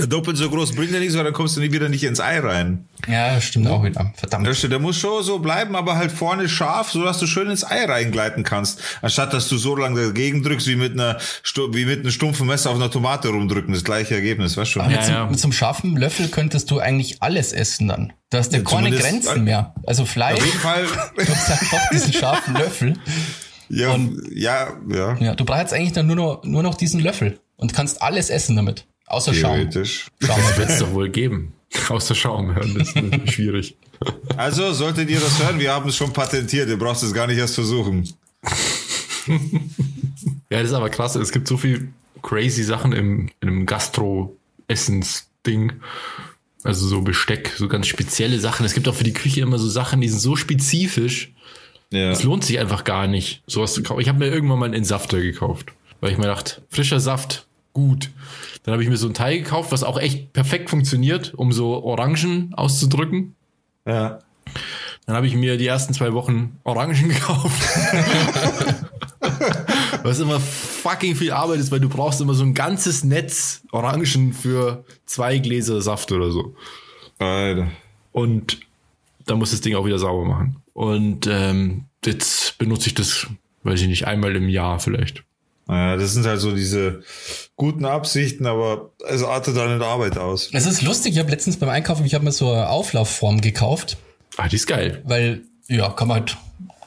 Doppelt 0.09 0.37
so 0.37 0.51
groß 0.51 0.73
bringt 0.73 0.90
ja 0.92 0.99
nichts, 0.99 1.16
weil 1.16 1.23
dann 1.25 1.33
kommst 1.33 1.57
du 1.57 1.61
nie 1.61 1.70
wieder 1.73 1.88
nicht 1.88 2.03
ins 2.03 2.18
Ei 2.20 2.40
rein. 2.40 2.85
Ja, 3.09 3.40
stimmt 3.40 3.68
auch 3.68 3.85
wieder. 3.85 4.12
Verdammt. 4.16 4.47
Das 4.47 4.59
stimmt, 4.59 4.73
der 4.73 4.81
muss 4.81 4.99
schon 4.99 5.23
so 5.23 5.38
bleiben, 5.38 5.77
aber 5.77 5.97
halt 5.97 6.11
vorne 6.11 6.49
scharf, 6.49 6.90
so 6.90 7.05
dass 7.05 7.18
du 7.20 7.27
schön 7.27 7.49
ins 7.49 7.64
Ei 7.64 7.85
reingleiten 7.85 8.42
kannst. 8.42 8.81
Anstatt 9.03 9.33
dass 9.33 9.49
du 9.49 9.57
so 9.57 9.77
lange 9.77 10.03
dagegen 10.03 10.42
drückst, 10.42 10.66
wie 10.66 10.77
mit 10.77 10.92
einer, 10.94 11.18
wie 11.73 11.85
mit 11.85 12.01
einem 12.01 12.11
stumpfen 12.11 12.47
Messer 12.49 12.70
auf 12.70 12.77
einer 12.77 12.90
Tomate 12.90 13.29
rumdrücken. 13.29 13.73
Das 13.73 13.85
gleiche 13.85 14.14
Ergebnis, 14.16 14.57
weißt 14.57 14.70
du 14.75 14.81
schon? 14.81 14.87
mit, 14.88 14.97
Ja, 14.97 15.03
so, 15.05 15.12
ja. 15.12 15.27
mit 15.27 15.38
so 15.38 15.47
einem 15.47 15.53
scharfen 15.53 15.97
Löffel 15.97 16.23
könntest 16.28 16.70
du 16.70 16.78
eigentlich 16.78 17.22
alles 17.22 17.52
essen 17.52 17.88
dann. 17.88 18.12
Da 18.30 18.38
hast 18.38 18.52
du 18.52 18.58
Ja, 18.58 18.62
keine 18.62 18.90
Grenzen 18.90 19.44
mehr. 19.44 19.74
Also 19.87 20.04
Fleisch, 20.04 20.38
Auf 20.38 20.46
jeden 20.46 20.58
Fall, 20.58 20.84
du 21.16 21.26
hast 21.26 21.50
einfach 21.50 21.88
diesen 21.92 22.12
scharfen 22.12 22.54
Löffel. 22.54 22.94
ja, 23.68 23.96
ja, 24.34 24.76
ja, 24.88 25.16
Ja, 25.20 25.34
du 25.34 25.44
brauchst 25.44 25.72
eigentlich 25.72 25.92
dann 25.92 26.06
nur 26.06 26.16
noch, 26.16 26.44
nur 26.44 26.62
noch 26.62 26.74
diesen 26.74 27.00
Löffel 27.00 27.38
und 27.56 27.72
kannst 27.74 28.02
alles 28.02 28.30
essen 28.30 28.56
damit. 28.56 28.87
Außer 29.06 29.34
Schaum. 29.34 29.56
theoretisch. 29.56 30.06
Schaum. 30.20 30.37
Das 30.37 30.58
wird 30.58 30.70
es 30.70 30.78
doch 30.78 30.92
wohl 30.92 31.08
geben. 31.10 31.52
Außer 31.88 32.14
Schaum 32.14 32.54
hören, 32.54 32.74
das 32.78 32.88
ist 32.88 32.96
natürlich 32.96 33.34
schwierig. 33.34 33.76
Also, 34.37 34.72
solltet 34.72 35.08
ihr 35.10 35.20
das 35.20 35.42
hören, 35.42 35.58
wir 35.58 35.72
haben 35.72 35.88
es 35.88 35.96
schon 35.96 36.12
patentiert, 36.12 36.68
ihr 36.68 36.78
braucht 36.78 37.02
es 37.02 37.12
gar 37.12 37.26
nicht 37.26 37.38
erst 37.38 37.54
versuchen. 37.54 38.08
Ja, 39.26 40.60
das 40.60 40.64
ist 40.68 40.72
aber 40.72 40.90
krass. 40.90 41.14
Es 41.16 41.32
gibt 41.32 41.48
so 41.48 41.56
viel 41.56 41.88
crazy 42.22 42.62
Sachen 42.62 42.92
im, 42.92 43.28
in 43.40 43.48
einem 43.48 43.66
Gastro-Essens-Ding. 45.44 45.72
Also 46.62 46.87
so 46.87 47.02
Besteck, 47.02 47.52
so 47.57 47.68
ganz 47.68 47.87
spezielle 47.87 48.40
Sachen. 48.40 48.64
Es 48.64 48.72
gibt 48.72 48.88
auch 48.88 48.94
für 48.94 49.04
die 49.04 49.12
Küche 49.12 49.42
immer 49.42 49.59
so 49.59 49.68
Sachen, 49.68 50.00
die 50.00 50.09
sind 50.09 50.20
so 50.20 50.35
spezifisch. 50.35 51.33
Ja. 51.90 52.11
Es 52.11 52.22
lohnt 52.22 52.44
sich 52.44 52.59
einfach 52.59 52.85
gar 52.85 53.07
nicht, 53.07 53.42
sowas 53.46 53.74
zu 53.74 53.83
kaufen. 53.83 54.00
Ich 54.00 54.09
habe 54.09 54.18
mir 54.18 54.28
irgendwann 54.33 54.59
mal 54.59 54.64
einen 54.64 54.74
Entsafter 54.74 55.20
gekauft, 55.20 55.72
weil 56.00 56.12
ich 56.12 56.18
mir 56.18 56.26
dachte, 56.26 56.62
frischer 56.70 57.00
Saft, 57.00 57.46
gut. 57.74 58.11
Dann 58.62 58.72
habe 58.72 58.83
ich 58.83 58.88
mir 58.88 58.96
so 58.96 59.07
ein 59.07 59.14
Teil 59.14 59.38
gekauft, 59.38 59.72
was 59.72 59.85
auch 59.85 59.98
echt 59.98 60.33
perfekt 60.33 60.70
funktioniert, 60.70 61.35
um 61.35 61.52
so 61.52 61.85
Orangen 61.85 62.54
auszudrücken. 62.54 63.35
ja. 63.87 64.20
Dann 65.07 65.16
habe 65.16 65.26
ich 65.26 65.35
mir 65.35 65.59
die 65.59 65.66
ersten 65.66 65.92
zwei 65.92 66.14
Wochen 66.14 66.59
Orangen 66.64 67.09
gekauft. 67.11 67.62
Was 70.04 70.20
immer 70.20 70.38
fucking 70.38 71.16
viel 71.16 71.32
Arbeit 71.32 71.60
ist, 71.60 71.70
weil 71.70 71.80
du 71.80 71.88
brauchst 71.88 72.20
immer 72.20 72.34
so 72.34 72.44
ein 72.44 72.54
ganzes 72.54 73.04
Netz 73.04 73.62
Orangen 73.72 74.32
für 74.34 74.84
zwei 75.06 75.38
Gläser 75.38 75.80
Saft 75.80 76.12
oder 76.12 76.30
so. 76.30 76.54
Alter. 77.18 77.68
Und 78.12 78.60
dann 79.26 79.38
muss 79.38 79.50
das 79.50 79.60
Ding 79.62 79.74
auch 79.74 79.86
wieder 79.86 79.98
sauber 79.98 80.24
machen. 80.26 80.56
Und 80.74 81.26
ähm, 81.26 81.84
jetzt 82.04 82.58
benutze 82.58 82.88
ich 82.88 82.94
das, 82.94 83.26
weiß 83.62 83.80
ich 83.80 83.88
nicht, 83.88 84.06
einmal 84.06 84.36
im 84.36 84.48
Jahr 84.48 84.78
vielleicht. 84.78 85.24
Ja, 85.68 85.96
das 85.96 86.12
sind 86.12 86.26
halt 86.26 86.40
so 86.40 86.54
diese 86.54 87.02
guten 87.56 87.86
Absichten, 87.86 88.44
aber 88.46 88.90
es 89.08 89.22
artet 89.22 89.56
dann 89.56 89.72
in 89.72 89.78
der 89.78 89.88
Arbeit 89.88 90.18
aus. 90.18 90.50
Es 90.52 90.66
ist 90.66 90.82
lustig, 90.82 91.14
ich 91.14 91.18
habe 91.18 91.30
letztens 91.30 91.56
beim 91.56 91.70
Einkaufen, 91.70 92.04
ich 92.04 92.14
habe 92.14 92.24
mir 92.24 92.32
so 92.32 92.52
eine 92.52 92.68
Auflaufform 92.68 93.40
gekauft, 93.40 93.96
Ah, 94.36 94.48
die 94.48 94.56
ist 94.56 94.66
geil. 94.66 95.00
weil, 95.06 95.42
ja, 95.68 95.88
kann 95.90 96.08
man 96.08 96.18
halt 96.20 96.36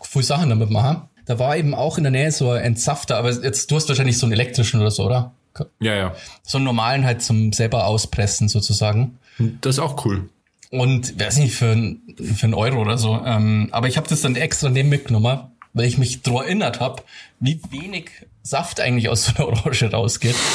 viele 0.04 0.24
Sachen 0.26 0.50
damit 0.50 0.70
machen. 0.70 1.02
Da 1.28 1.38
war 1.40 1.58
eben 1.58 1.76
auch 1.76 1.98
in 1.98 2.06
der 2.06 2.12
Nähe 2.12 2.32
so 2.32 2.52
ein 2.52 2.64
Entsafter, 2.64 3.18
aber 3.18 3.32
jetzt, 3.32 3.70
du 3.70 3.76
hast 3.76 3.88
wahrscheinlich 3.90 4.18
so 4.18 4.26
einen 4.26 4.34
elektrischen 4.34 4.80
oder 4.80 4.92
so, 4.92 5.06
oder? 5.06 5.34
Ja, 5.80 5.94
ja. 5.94 6.16
So 6.44 6.58
einen 6.58 6.66
normalen 6.66 7.06
halt 7.06 7.22
zum 7.22 7.52
selber 7.52 7.86
auspressen 7.86 8.48
sozusagen. 8.48 9.20
Das 9.38 9.76
ist 9.76 9.80
auch 9.80 10.06
cool. 10.06 10.30
Und 10.70 11.20
weiß 11.20 11.38
nicht, 11.38 11.54
für, 11.54 11.96
für 12.36 12.44
einen 12.46 12.54
Euro 12.54 12.82
oder 12.82 12.98
so. 12.98 13.22
Ähm, 13.26 13.68
aber 13.72 13.88
ich 13.88 13.98
habe 13.98 14.08
das 14.08 14.22
dann 14.22 14.36
extra 14.36 14.70
neben 14.70 14.90
mitgenommen, 14.90 15.40
weil 15.74 15.86
ich 15.86 15.98
mich 15.98 16.22
daran 16.22 16.46
erinnert 16.46 16.80
habe, 16.80 17.04
wie 17.40 17.60
wenig 17.70 18.10
Saft 18.42 18.80
eigentlich 18.80 19.10
aus 19.10 19.26
so 19.26 19.36
einer 19.36 19.48
Orange 19.66 19.92
rausgeht. 19.92 20.36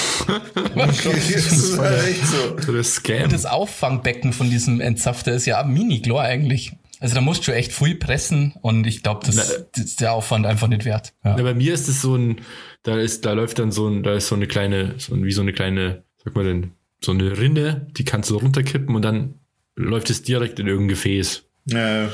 Das 0.74 1.06
ist 1.06 1.78
halt 1.78 2.08
echt 2.08 2.26
so. 2.26 2.72
Der 2.72 2.82
Scam. 2.82 3.28
Das 3.28 3.44
Auffangbecken 3.44 4.32
von 4.32 4.48
diesem 4.48 4.80
Entsafter 4.80 5.32
ist 5.32 5.44
ja 5.44 5.62
mini 5.64 6.00
klar 6.00 6.22
eigentlich. 6.22 6.72
Also 7.02 7.16
da 7.16 7.20
musst 7.20 7.48
du 7.48 7.52
echt 7.52 7.72
viel 7.72 7.96
pressen 7.96 8.54
und 8.62 8.86
ich 8.86 9.02
glaube, 9.02 9.26
das, 9.26 9.34
Na, 9.34 9.42
das 9.72 9.84
ist 9.84 10.00
der 10.00 10.12
Aufwand 10.12 10.46
einfach 10.46 10.68
nicht 10.68 10.84
wert. 10.84 11.12
Ja. 11.24 11.36
Ja, 11.36 11.42
bei 11.42 11.52
mir 11.52 11.74
ist 11.74 11.88
es 11.88 12.00
so 12.00 12.14
ein, 12.14 12.40
da 12.84 12.96
ist, 12.96 13.24
da 13.26 13.32
läuft 13.32 13.58
dann 13.58 13.72
so 13.72 13.88
ein, 13.88 14.04
da 14.04 14.14
ist 14.14 14.28
so 14.28 14.36
eine 14.36 14.46
kleine, 14.46 14.94
so 14.98 15.12
ein, 15.12 15.24
wie 15.24 15.32
so 15.32 15.42
eine 15.42 15.52
kleine, 15.52 16.04
sag 16.24 16.36
mal 16.36 16.44
denn, 16.44 16.70
so 17.00 17.10
eine 17.10 17.36
Rinne, 17.36 17.88
die 17.90 18.04
kannst 18.04 18.30
du 18.30 18.36
runterkippen 18.36 18.94
und 18.94 19.02
dann 19.02 19.34
läuft 19.74 20.10
es 20.10 20.22
direkt 20.22 20.60
in 20.60 20.68
irgendein 20.68 20.90
Gefäß. 20.90 21.42
Ja. 21.64 22.08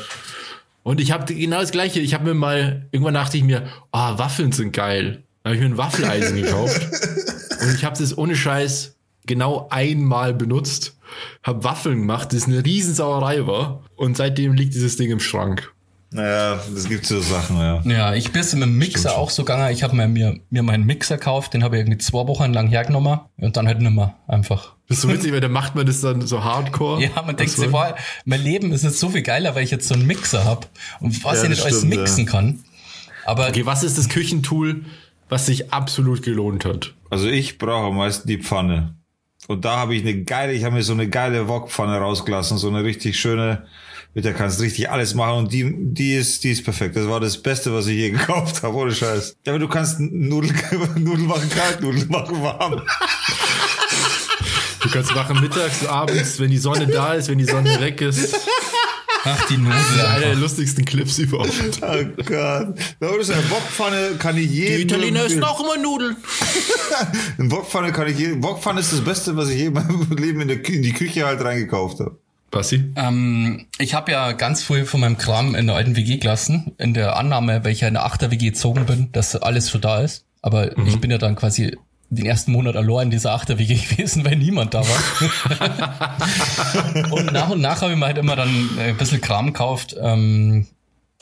Und 0.84 1.02
ich 1.02 1.12
habe 1.12 1.34
genau 1.34 1.60
das 1.60 1.70
gleiche. 1.70 2.00
Ich 2.00 2.14
habe 2.14 2.24
mir 2.24 2.34
mal, 2.34 2.86
irgendwann 2.90 3.12
dachte 3.12 3.36
ich 3.36 3.44
mir, 3.44 3.68
ah, 3.92 4.16
Waffeln 4.16 4.52
sind 4.52 4.72
geil. 4.72 5.22
Da 5.42 5.50
habe 5.50 5.56
ich 5.56 5.60
mir 5.60 5.68
ein 5.68 5.76
Waffeleisen 5.76 6.42
gekauft. 6.42 6.80
Und 7.60 7.74
ich 7.74 7.84
habe 7.84 7.98
das 7.98 8.16
ohne 8.16 8.34
Scheiß 8.36 8.96
genau 9.28 9.68
einmal 9.70 10.34
benutzt. 10.34 10.96
Habe 11.44 11.62
Waffeln 11.62 12.00
gemacht, 12.00 12.32
das 12.32 12.46
eine 12.46 12.64
Riesensauerei 12.64 13.46
war. 13.46 13.82
Und 13.96 14.16
seitdem 14.16 14.54
liegt 14.54 14.74
dieses 14.74 14.96
Ding 14.96 15.10
im 15.10 15.20
Schrank. 15.20 15.72
Naja, 16.10 16.58
das 16.74 16.88
gibt 16.88 17.04
so 17.04 17.20
Sachen, 17.20 17.58
ja. 17.58 17.82
Ja, 17.84 18.14
ich 18.14 18.32
bin 18.32 18.42
mit 18.42 18.62
dem 18.62 18.78
Mixer 18.78 19.18
auch 19.18 19.28
so 19.28 19.44
gegangen. 19.44 19.70
Ich 19.72 19.82
habe 19.82 19.94
mir, 19.94 20.08
mir, 20.08 20.40
mir 20.48 20.62
meinen 20.62 20.86
Mixer 20.86 21.18
gekauft, 21.18 21.52
den 21.52 21.62
habe 21.62 21.76
ich 21.76 21.82
irgendwie 21.82 21.98
zwei 21.98 22.26
Wochen 22.26 22.52
lang 22.52 22.68
hergenommen 22.68 23.20
und 23.36 23.56
dann 23.58 23.66
halt 23.66 23.80
nimmer 23.80 24.14
einfach. 24.26 24.74
Das 24.88 24.98
ist 24.98 25.02
so 25.02 25.08
witzig, 25.10 25.32
weil 25.32 25.42
da 25.42 25.48
macht 25.48 25.74
man 25.74 25.84
das 25.84 26.00
dann 26.00 26.26
so 26.26 26.42
hardcore. 26.42 27.02
Ja, 27.02 27.22
man 27.22 27.36
denkt 27.36 27.52
sich, 27.52 27.70
boah, 27.70 27.94
mein 28.24 28.42
Leben 28.42 28.72
ist 28.72 28.84
jetzt 28.84 29.00
so 29.00 29.10
viel 29.10 29.20
geiler, 29.20 29.54
weil 29.54 29.64
ich 29.64 29.70
jetzt 29.70 29.86
so 29.86 29.94
einen 29.94 30.06
Mixer 30.06 30.44
habe 30.44 30.66
und 31.00 31.22
was 31.24 31.38
Ja, 31.38 31.42
ich 31.42 31.48
nicht 31.50 31.60
das 31.60 31.66
alles 31.66 31.78
stimmt, 31.80 31.96
mixen 31.96 32.24
ja. 32.24 32.30
kann. 32.30 32.64
Aber 33.26 33.48
Okay, 33.48 33.66
was 33.66 33.82
ist 33.82 33.98
das 33.98 34.08
Küchentool, 34.08 34.86
was 35.28 35.44
sich 35.44 35.74
absolut 35.74 36.22
gelohnt 36.22 36.64
hat? 36.64 36.94
Also 37.10 37.28
ich 37.28 37.58
brauche 37.58 37.88
am 37.88 37.96
meisten 37.98 38.26
die 38.26 38.38
Pfanne. 38.38 38.94
Und 39.48 39.64
da 39.64 39.78
habe 39.78 39.94
ich 39.94 40.02
eine 40.02 40.24
geile, 40.24 40.52
ich 40.52 40.62
habe 40.64 40.74
mir 40.74 40.82
so 40.82 40.92
eine 40.92 41.08
geile 41.08 41.48
Wokpfanne 41.48 41.96
rausgelassen, 41.96 42.58
so 42.58 42.68
eine 42.68 42.84
richtig 42.84 43.18
schöne, 43.18 43.66
mit 44.12 44.26
der 44.26 44.34
kannst 44.34 44.58
du 44.58 44.64
richtig 44.64 44.90
alles 44.90 45.14
machen 45.14 45.38
und 45.38 45.52
die, 45.54 45.74
die 45.74 46.16
ist, 46.16 46.44
die 46.44 46.50
ist 46.50 46.64
perfekt. 46.64 46.96
Das 46.96 47.08
war 47.08 47.18
das 47.18 47.40
Beste, 47.40 47.72
was 47.72 47.86
ich 47.86 47.96
je 47.96 48.10
gekauft 48.12 48.62
habe, 48.62 48.76
ohne 48.76 48.94
Scheiß. 48.94 49.36
Ja, 49.46 49.52
aber 49.54 49.58
du 49.58 49.66
kannst 49.66 50.00
Nudeln, 50.00 50.54
Nudeln 50.96 51.26
machen 51.26 51.48
kalt, 51.48 51.80
Nudeln 51.80 52.08
machen 52.08 52.42
warm. 52.42 52.82
Du 54.82 54.90
kannst 54.90 55.14
machen 55.14 55.40
mittags, 55.40 55.86
abends, 55.86 56.38
wenn 56.38 56.50
die 56.50 56.58
Sonne 56.58 56.86
da 56.86 57.14
ist, 57.14 57.30
wenn 57.30 57.38
die 57.38 57.46
Sonne 57.46 57.80
weg 57.80 58.02
ist. 58.02 58.38
Ach, 59.36 59.46
die 59.48 59.56
Nudel. 59.56 59.76
Einer 60.06 60.20
der 60.26 60.34
lustigsten 60.36 60.84
Clips 60.84 61.18
überhaupt. 61.18 61.52
Oh 61.82 62.22
Gott. 62.24 62.78
Das 63.00 63.16
ist 63.18 63.30
eine 63.30 63.50
Wokpfanne, 63.50 64.12
kann 64.18 64.36
ich 64.36 64.50
jedem 64.50 64.98
nur 65.00 65.22
empfehlen. 65.22 65.44
auch 65.44 65.60
immer 65.60 65.76
Nudeln. 65.82 66.16
Eine 67.38 67.50
Wokpfanne 67.50 67.92
kann 67.92 68.08
ich 68.08 68.18
jedem, 68.18 68.42
Wokpfanne 68.42 68.80
ist 68.80 68.92
das 68.92 69.00
Beste, 69.02 69.36
was 69.36 69.50
ich 69.50 69.58
je 69.58 69.66
in 69.66 69.72
meinem 69.74 70.06
Leben 70.18 70.40
in, 70.40 70.48
der, 70.48 70.64
in 70.68 70.82
die 70.82 70.92
Küche 70.92 71.26
halt 71.26 71.42
reingekauft 71.42 72.00
habe. 72.00 72.18
Bassi? 72.50 72.84
Ähm, 72.96 73.66
ich 73.78 73.94
habe 73.94 74.10
ja 74.12 74.32
ganz 74.32 74.62
viel 74.62 74.84
von 74.86 75.00
meinem 75.00 75.18
Kram 75.18 75.54
in 75.54 75.66
der 75.66 75.76
alten 75.76 75.96
WG 75.96 76.16
gelassen, 76.16 76.72
in 76.78 76.94
der 76.94 77.16
Annahme, 77.16 77.62
weil 77.64 77.72
ich 77.72 77.80
ja 77.82 77.88
in 77.88 77.94
der 77.94 78.06
8er 78.06 78.30
WG 78.30 78.46
gezogen 78.50 78.86
bin, 78.86 79.12
dass 79.12 79.36
alles 79.36 79.70
schon 79.70 79.80
da 79.82 80.00
ist. 80.00 80.24
Aber 80.40 80.70
Mhm. 80.76 80.86
ich 80.86 80.98
bin 81.00 81.10
ja 81.10 81.18
dann 81.18 81.36
quasi 81.36 81.76
den 82.10 82.26
ersten 82.26 82.52
Monat 82.52 82.76
allein 82.76 83.08
in 83.08 83.10
dieser 83.10 83.34
8er 83.34 83.58
WG 83.58 83.74
gewesen, 83.90 84.24
weil 84.24 84.36
niemand 84.36 84.74
da 84.74 84.82
war. 84.82 85.02
und 87.12 87.32
nach 87.32 87.50
und 87.50 87.60
nach 87.60 87.82
habe 87.82 87.92
ich 87.92 87.98
mir 87.98 88.06
halt 88.06 88.18
immer 88.18 88.36
dann 88.36 88.70
ein 88.78 88.96
bisschen 88.96 89.20
Kram 89.20 89.46
gekauft. 89.48 89.96
Ähm, 90.00 90.66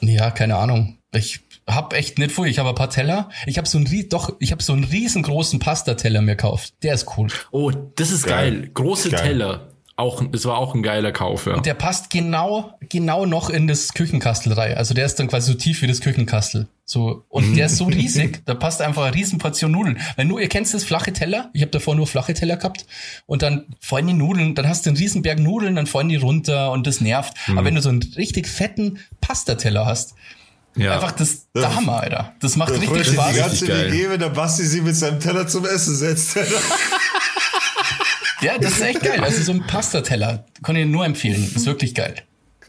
ja, 0.00 0.30
keine 0.30 0.56
Ahnung. 0.56 0.98
Ich 1.12 1.40
hab 1.66 1.94
echt 1.94 2.18
nicht 2.18 2.32
viel. 2.32 2.46
Ich 2.46 2.58
habe 2.58 2.68
ein 2.68 2.74
paar 2.74 2.90
Teller. 2.90 3.30
Ich 3.46 3.58
habe 3.58 3.66
so 3.66 3.78
einen 3.78 4.08
doch, 4.08 4.34
ich 4.38 4.52
habe 4.52 4.62
so 4.62 4.72
einen 4.72 4.84
riesengroßen 4.84 5.58
Pastateller 5.58 6.20
mir 6.20 6.36
gekauft. 6.36 6.74
Der 6.82 6.94
ist 6.94 7.06
cool. 7.16 7.28
Oh, 7.50 7.70
das 7.70 8.10
ist 8.10 8.26
geil. 8.26 8.60
Geil. 8.60 8.70
Große 8.74 9.10
Geil. 9.10 9.22
Teller. 9.22 9.68
Auch, 9.96 10.22
das 10.30 10.44
war 10.44 10.58
auch 10.58 10.74
ein 10.74 10.82
geiler 10.82 11.10
Kauf, 11.10 11.46
ja. 11.46 11.54
Und 11.54 11.64
der 11.64 11.72
passt 11.72 12.10
genau, 12.10 12.74
genau 12.90 13.24
noch 13.24 13.48
in 13.48 13.66
das 13.66 13.94
Küchenkastel 13.94 14.52
rein. 14.52 14.76
Also 14.76 14.92
der 14.92 15.06
ist 15.06 15.16
dann 15.16 15.26
quasi 15.26 15.50
so 15.52 15.58
tief 15.58 15.80
wie 15.80 15.86
das 15.86 16.00
Küchenkastel. 16.00 16.68
So, 16.84 17.24
und 17.30 17.56
der 17.56 17.66
ist 17.66 17.78
so 17.78 17.86
riesig, 17.86 18.44
da 18.44 18.54
passt 18.54 18.80
einfach 18.80 19.04
eine 19.04 19.14
Riesenportion 19.14 19.72
Nudeln. 19.72 19.98
Wenn 20.16 20.28
du, 20.28 20.38
ihr 20.38 20.48
kennst 20.48 20.74
das 20.74 20.84
flache 20.84 21.12
Teller, 21.12 21.50
ich 21.54 21.62
habe 21.62 21.72
davor 21.72 21.94
nur 21.94 22.06
flache 22.06 22.34
Teller 22.34 22.56
gehabt 22.58 22.86
und 23.24 23.42
dann 23.42 23.64
fallen 23.80 24.06
die 24.06 24.12
Nudeln, 24.12 24.54
dann 24.54 24.68
hast 24.68 24.84
du 24.84 24.90
einen 24.90 24.98
Riesenberg 24.98 25.40
Nudeln, 25.40 25.74
dann 25.74 25.86
fallen 25.86 26.10
die 26.10 26.16
runter 26.16 26.70
und 26.72 26.86
das 26.86 27.00
nervt. 27.00 27.34
Aber 27.48 27.64
wenn 27.64 27.74
du 27.74 27.80
so 27.80 27.88
einen 27.88 28.02
richtig 28.16 28.46
fetten 28.46 28.98
Pastateller 29.20 29.86
hast, 29.86 30.14
ja. 30.76 30.94
einfach 30.94 31.12
das 31.12 31.50
der 31.54 31.74
Hammer, 31.74 32.02
Alter. 32.02 32.34
Das 32.40 32.56
macht 32.56 32.72
richtig 32.72 33.06
Spaß. 33.08 33.32
die 33.32 33.38
ganze 33.40 33.66
geil. 33.66 33.90
WG, 33.90 34.10
wenn 34.10 34.20
der 34.20 34.28
Basti 34.28 34.64
sie 34.64 34.82
mit 34.82 34.94
seinem 34.94 35.20
Teller 35.20 35.48
zum 35.48 35.64
Essen 35.64 35.96
setzt. 35.96 36.36
Ja, 38.46 38.58
das 38.58 38.72
ist 38.72 38.80
echt 38.82 39.00
geil. 39.02 39.20
Also 39.22 39.42
so 39.42 39.52
ein 39.52 39.66
Pastateller 39.66 40.44
kann 40.62 40.76
ich 40.76 40.86
nur 40.86 41.04
empfehlen. 41.04 41.42
Ist 41.54 41.66
wirklich 41.66 41.94
geil. 41.94 42.14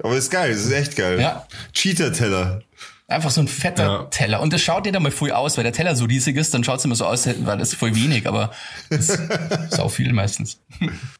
Aber 0.03 0.15
ist 0.15 0.29
geil, 0.31 0.51
das 0.51 0.65
ist 0.65 0.71
echt 0.71 0.95
geil. 0.95 1.19
Ja. 1.19 1.47
Cheater-Teller. 1.73 2.61
Einfach 3.09 3.31
so 3.31 3.39
ein 3.41 3.47
fetter 3.47 3.83
Ja. 3.83 4.03
Teller. 4.05 4.41
Und 4.41 4.51
das 4.51 4.61
schaut 4.61 4.85
dir 4.85 4.91
dann 4.91 5.01
mal 5.01 5.11
voll 5.11 5.31
aus, 5.31 5.55
weil 5.57 5.63
der 5.63 5.71
Teller 5.73 5.95
so 5.95 6.05
riesig 6.05 6.35
ist, 6.35 6.53
dann 6.53 6.63
schaut 6.63 6.79
es 6.79 6.85
immer 6.85 6.95
so 6.95 7.05
aus, 7.05 7.25
weil 7.25 7.57
das 7.57 7.69
ist 7.69 7.75
voll 7.79 7.95
wenig, 7.95 8.27
aber 8.27 8.51
das 8.89 9.09
ist 9.09 9.79
auch 9.79 9.89
viel 9.89 10.11
meistens. 10.11 10.59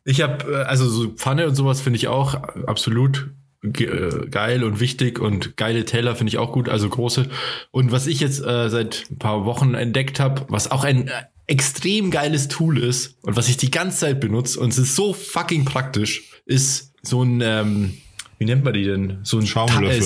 Ich 0.04 0.22
habe, 0.22 0.65
also 0.67 0.89
so 0.89 1.10
Pfanne 1.12 1.48
und 1.48 1.56
sowas 1.56 1.80
finde 1.80 1.98
ich 1.98 2.08
auch 2.10 2.36
absolut 2.67 3.32
ge 3.63 3.88
äh, 3.88 4.28
geil 4.30 4.63
und 4.63 4.80
wichtig 4.80 5.20
und 5.20 5.56
geile 5.58 5.86
Teller 5.86 6.15
finde 6.15 6.30
ich 6.30 6.38
auch 6.38 6.52
gut, 6.52 6.67
also 6.70 6.89
große. 6.89 7.30
Und 7.72 7.91
was 7.91 8.06
ich 8.06 8.20
jetzt 8.20 8.39
äh, 8.46 8.70
seit 8.70 9.06
ein 9.10 9.17
paar 9.17 9.46
Wochen 9.46 9.74
entdeckt 9.74 10.20
habe, 10.20 10.46
was 10.50 10.70
auch 10.70 10.84
ein 10.84 11.08
äh, 11.08 11.12
extrem 11.48 12.12
geiles 12.12 12.48
Tool 12.50 12.78
ist 12.78 13.16
und 13.22 13.36
was 13.38 13.48
ich 13.50 13.58
die 13.58 13.72
ganze 13.72 14.00
Zeit 14.00 14.20
benutze 14.20 14.60
und 14.60 14.70
es 14.70 14.78
ist 14.78 14.96
so 14.96 15.14
fucking 15.14 15.66
praktisch, 15.66 16.24
ist 16.46 16.94
so 17.02 17.24
ein, 17.24 17.42
ähm, 17.42 17.94
wie 18.40 18.46
nennt 18.46 18.64
man 18.64 18.74
die 18.74 18.84
denn? 18.84 19.18
So 19.24 19.40
ein 19.40 19.48
Schaumlöffel. 19.48 19.88
Ta- 19.88 19.94
äh, 19.96 20.02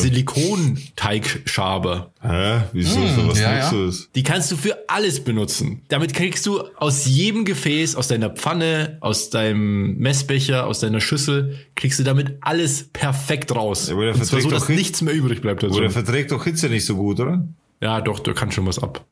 Silikonteig-Schaber. 0.96 2.14
Hä? 2.22 2.62
Wieso? 2.74 3.00
Für 3.08 3.28
was 3.28 3.40
ja, 3.40 3.54
nutzt 3.56 3.72
ja. 3.72 3.78
du 3.78 3.86
das? 3.88 4.10
Die 4.16 4.24
kannst 4.24 4.52
du 4.52 4.56
für 4.56 4.78
alles 4.88 5.24
benutzen. 5.24 5.82
Damit 5.90 6.14
kriegst 6.14 6.46
du 6.46 6.62
aus 6.78 7.06
jedem 7.06 7.44
Gefäß, 7.46 7.96
aus 7.96 8.08
deiner 8.08 8.30
Pfanne, 8.30 8.98
aus 9.02 9.30
deinem 9.32 9.98
Messbecher, 9.98 10.66
aus 10.68 10.80
deiner 10.80 11.02
Schüssel, 11.02 11.58
kriegst 11.76 12.00
du 12.00 12.04
damit 12.04 12.38
alles 12.42 12.90
perfekt 12.94 13.54
raus. 13.54 13.88
Ja, 13.88 13.96
aber 13.96 14.06
der 14.06 14.16
Und 14.16 14.24
zwar 14.26 14.40
so, 14.42 14.50
verträgt 14.50 14.54
dass 14.54 14.62
doch 14.62 14.68
Hitze. 14.70 14.80
nichts 14.80 15.02
mehr 15.02 15.14
übrig 15.14 15.42
bleibt. 15.42 15.64
Aber 15.64 15.70
Dazu. 15.72 15.82
der 15.82 15.90
verträgt 15.92 16.32
doch 16.32 16.44
Hitze 16.44 16.70
nicht 16.70 16.86
so 16.86 16.96
gut, 16.96 17.20
oder? 17.20 17.46
Ja, 17.82 18.00
doch, 18.02 18.20
da 18.20 18.34
kann 18.34 18.52
schon 18.52 18.66
was 18.66 18.80
ab. 18.80 19.06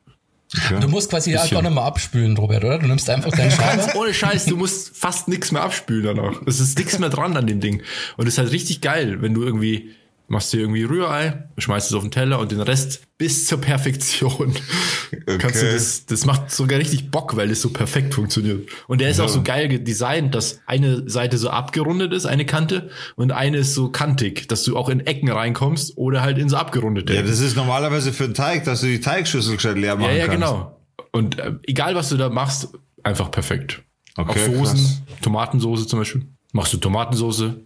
Du 0.82 0.88
musst 0.88 1.12
quasi 1.12 1.32
ja 1.32 1.42
Bisschen. 1.42 1.56
gar 1.56 1.62
nicht 1.62 1.76
mal 1.76 1.86
abspülen, 1.86 2.36
Robert, 2.36 2.64
oder? 2.64 2.80
Du 2.80 2.88
nimmst 2.88 3.08
einfach 3.10 3.32
deinen 3.32 3.52
Schaber. 3.52 3.96
Ohne 3.96 4.14
Scheiß, 4.14 4.46
du 4.46 4.58
musst 4.58 4.98
fast 4.98 5.28
nichts 5.28 5.52
mehr 5.52 5.62
abspülen 5.62 6.16
danach. 6.16 6.42
Es 6.48 6.60
ist 6.60 6.78
nichts 6.80 6.98
mehr 6.98 7.10
dran 7.10 7.38
an 7.38 7.46
dem 7.46 7.60
Ding. 7.60 7.84
Und 8.18 8.28
es 8.28 8.34
ist 8.34 8.38
halt 8.40 8.52
richtig 8.52 8.82
geil, 8.82 9.22
wenn 9.22 9.36
du 9.36 9.44
irgendwie 9.44 9.92
machst 10.30 10.54
dir 10.54 10.62
irgendwie 10.62 10.84
Rührei, 10.84 11.50
schmeißt 11.58 11.90
es 11.90 11.94
auf 11.96 12.04
den 12.04 12.12
Teller 12.12 12.40
und 12.40 12.52
den 12.52 12.62
Rest 12.62 13.02
bis 13.18 13.48
zur 13.48 13.60
Perfektion. 13.60 14.54
Kannst 15.40 15.62
du 15.62 15.72
das, 15.72 16.06
das 16.06 16.26
macht 16.26 16.52
sogar 16.52 16.80
richtig 16.80 17.12
Bock, 17.12 17.36
weil 17.36 17.52
es 17.52 17.62
so 17.62 17.72
perfekt 17.72 18.14
funktioniert. 18.14 18.70
Und 18.88 19.02
der 19.02 19.10
ist 19.10 19.20
auch 19.20 19.28
so 19.28 19.42
geil 19.42 19.80
designt, 19.80 20.36
dass 20.36 20.62
eine 20.66 21.10
Seite 21.10 21.38
so 21.38 21.50
abgerundet 21.50 22.14
ist, 22.14 22.26
eine 22.26 22.46
Kante, 22.46 22.90
und 23.16 23.32
eine 23.32 23.58
ist 23.58 23.74
so 23.74 23.90
kantig, 23.90 24.48
dass 24.48 24.64
du 24.64 24.78
auch 24.78 24.90
in 24.90 25.02
Ecken 25.02 25.30
reinkommst 25.30 25.98
oder 25.98 26.22
halt 26.22 26.38
in 26.38 26.48
so 26.48 26.58
abgerundete. 26.58 27.14
Ja, 27.14 27.24
das 27.24 27.40
ist 27.40 27.56
normalerweise 27.56 28.14
für 28.14 28.26
einen 28.26 28.36
Teig, 28.36 28.64
dass 28.66 28.82
du 28.82 28.88
die 28.88 29.02
Teigschüssel 29.02 29.56
gescheit 29.56 29.78
leer 29.78 29.96
machen 29.96 30.12
ja, 30.12 30.18
ja, 30.18 30.28
kannst. 30.28 30.48
genau. 30.48 30.80
Und 31.12 31.40
äh, 31.40 31.54
egal, 31.64 31.96
was 31.96 32.10
du 32.10 32.18
da 32.18 32.30
machst, 32.30 32.70
einfach 33.04 33.32
perfekt. 33.32 33.82
Okay, 34.16 34.32
Auch 34.32 34.54
Soßen, 34.54 34.78
krass. 34.78 35.02
Tomatensoße 35.22 35.88
zum 35.88 36.00
Beispiel. 36.00 36.28
Machst 36.52 36.74
du 36.74 36.78
Tomatensoße? 36.78 37.62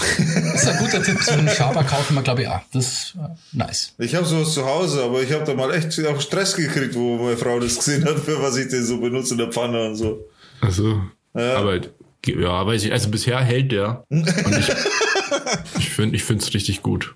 Das 0.00 0.62
ist 0.62 0.68
ein 0.68 0.78
guter 0.78 1.02
Tipp. 1.02 1.18
So 1.22 1.32
einen 1.32 1.48
Schaber 1.48 1.84
kaufen 1.84 2.14
wir, 2.14 2.22
glaube 2.22 2.42
ich, 2.42 2.48
auch. 2.48 2.60
Das 2.72 2.86
ist 2.86 3.14
äh, 3.16 3.28
nice. 3.52 3.94
Ich 3.98 4.14
habe 4.14 4.24
sowas 4.26 4.52
zu 4.54 4.64
Hause, 4.64 5.02
aber 5.04 5.22
ich 5.22 5.32
habe 5.32 5.44
da 5.44 5.54
mal 5.54 5.72
echt 5.74 5.98
auch 6.06 6.20
Stress 6.20 6.54
gekriegt, 6.56 6.94
wo 6.94 7.16
meine 7.18 7.36
Frau 7.36 7.60
das 7.60 7.76
gesehen 7.76 8.04
hat, 8.04 8.18
für 8.18 8.40
was 8.42 8.56
ich 8.56 8.68
den 8.68 8.84
so 8.84 8.98
benutze 9.00 9.34
in 9.34 9.38
der 9.38 9.48
Pfanne 9.52 9.88
und 9.88 9.96
so. 9.96 10.26
Also, 10.60 11.02
Ja. 11.34 11.56
aber 11.58 11.80
ja, 12.26 12.66
weiß 12.66 12.84
ich, 12.84 12.92
also 12.92 13.08
bisher 13.10 13.40
hält 13.40 13.72
der. 13.72 14.04
Und 14.08 14.28
ich, 14.58 14.68
ich 15.78 15.90
finde 15.90 16.16
ich 16.16 16.24
finde 16.24 16.44
es 16.44 16.52
richtig 16.54 16.82
gut. 16.82 17.14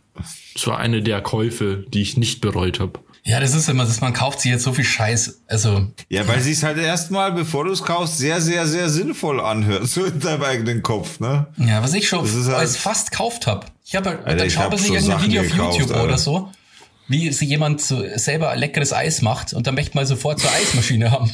Es 0.55 0.67
war 0.67 0.79
eine 0.79 1.03
der 1.03 1.21
Käufe, 1.21 1.85
die 1.89 2.03
ich 2.03 2.17
nicht 2.17 2.41
bereut 2.41 2.81
habe. 2.81 3.01
Ja, 3.27 3.41
das 3.41 3.55
ist 3.55 3.69
immer, 3.71 3.87
dass 3.87 4.03
man 4.03 4.13
kauft 4.13 4.41
sich 4.41 4.51
jetzt 4.53 4.65
so 4.65 4.75
viel 4.75 4.85
Scheiß. 4.85 5.41
Also, 5.49 5.87
Ja, 6.11 6.29
weil 6.29 6.41
sie 6.43 6.53
es 6.53 6.63
halt 6.63 6.77
erstmal, 6.77 7.33
bevor 7.33 7.65
du 7.65 7.73
es 7.73 7.83
kaufst, 7.83 8.19
sehr, 8.19 8.43
sehr, 8.43 8.67
sehr 8.67 8.91
sinnvoll 8.91 9.41
anhört, 9.41 9.89
so 9.89 10.05
in 10.05 10.21
deinem 10.21 10.43
eigenen 10.43 10.83
Kopf, 10.83 11.21
ne? 11.21 11.47
ja, 11.57 11.83
was 11.83 11.95
ich 11.95 12.07
schon 12.07 12.29
halt- 12.29 12.49
als 12.55 12.77
fast 12.77 13.11
gekauft 13.13 13.47
habe. 13.47 13.67
Ich 13.87 13.97
habe, 13.97 14.19
dann 14.27 14.51
schaut 14.51 14.65
hab 14.65 14.71
man 14.73 14.79
sich 14.79 14.91
irgendein 14.91 15.17
Sachen 15.19 15.27
Video 15.31 15.41
auf 15.43 15.49
gekauft, 15.49 15.79
YouTube 15.79 15.93
Alter. 15.97 16.05
oder 16.05 16.19
so, 16.19 16.51
wie 17.09 17.33
sich 17.33 17.49
jemand 17.49 17.81
so 17.81 18.03
selber 18.17 18.55
leckeres 18.57 18.93
Eis 18.93 19.23
macht 19.23 19.55
und 19.55 19.67
dann 19.67 19.75
möchte 19.75 19.97
man 19.97 20.07
sofort 20.07 20.41
zur 20.41 20.51
Eismaschine 20.53 21.11
haben. 21.11 21.31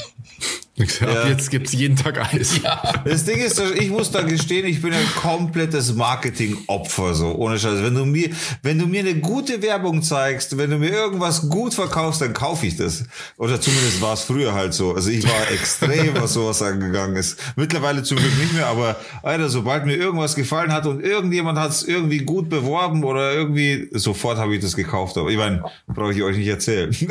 Ich 0.82 1.00
hab, 1.02 1.08
Ja. 1.10 1.28
Jetzt 1.28 1.50
gibt's 1.50 1.72
jeden 1.72 1.96
Tag 1.96 2.18
Eis. 2.34 2.60
Ja. 2.62 3.02
Das 3.04 3.24
Ding 3.24 3.38
ist, 3.38 3.60
ich 3.60 3.90
muss 3.90 4.10
da 4.10 4.22
gestehen, 4.22 4.66
ich 4.66 4.80
bin 4.80 4.92
ein 4.92 5.06
komplettes 5.16 5.94
Marketing-Opfer, 5.94 7.14
so, 7.14 7.34
ohne 7.34 7.58
Scheiß. 7.58 7.82
Wenn 7.82 7.94
du 7.94 8.04
mir, 8.04 8.30
wenn 8.62 8.78
du 8.78 8.86
mir 8.86 9.00
eine 9.00 9.14
gute 9.16 9.62
Werbung 9.62 10.02
zeigst, 10.02 10.56
wenn 10.56 10.70
du 10.70 10.78
mir 10.78 10.90
irgendwas 10.90 11.48
gut 11.48 11.74
verkaufst, 11.74 12.20
dann 12.20 12.32
kaufe 12.32 12.66
ich 12.66 12.76
das. 12.76 13.04
Oder 13.36 13.60
zumindest 13.60 14.00
war 14.00 14.14
es 14.14 14.22
früher 14.22 14.54
halt 14.54 14.74
so. 14.74 14.94
Also 14.94 15.10
ich 15.10 15.24
war 15.24 15.50
extrem, 15.50 16.14
was 16.14 16.32
sowas 16.34 16.62
angegangen 16.62 17.16
ist. 17.16 17.38
Mittlerweile 17.56 18.02
zum 18.02 18.18
Glück 18.18 18.36
nicht 18.38 18.54
mehr, 18.54 18.66
aber, 18.66 18.96
Alter, 19.22 19.48
sobald 19.48 19.86
mir 19.86 19.96
irgendwas 19.96 20.34
gefallen 20.34 20.72
hat 20.72 20.86
und 20.86 21.02
irgendjemand 21.04 21.58
hat 21.58 21.70
es 21.70 21.82
irgendwie 21.82 22.18
gut 22.18 22.48
beworben 22.48 23.04
oder 23.04 23.32
irgendwie, 23.32 23.88
sofort 23.92 24.38
habe 24.38 24.54
ich 24.54 24.62
das 24.62 24.76
gekauft. 24.76 25.16
Aber 25.18 25.30
ich 25.30 25.36
meine, 25.36 25.64
brauche 25.86 26.12
ich 26.12 26.22
euch 26.22 26.36
nicht 26.36 26.48
erzählen. 26.48 26.94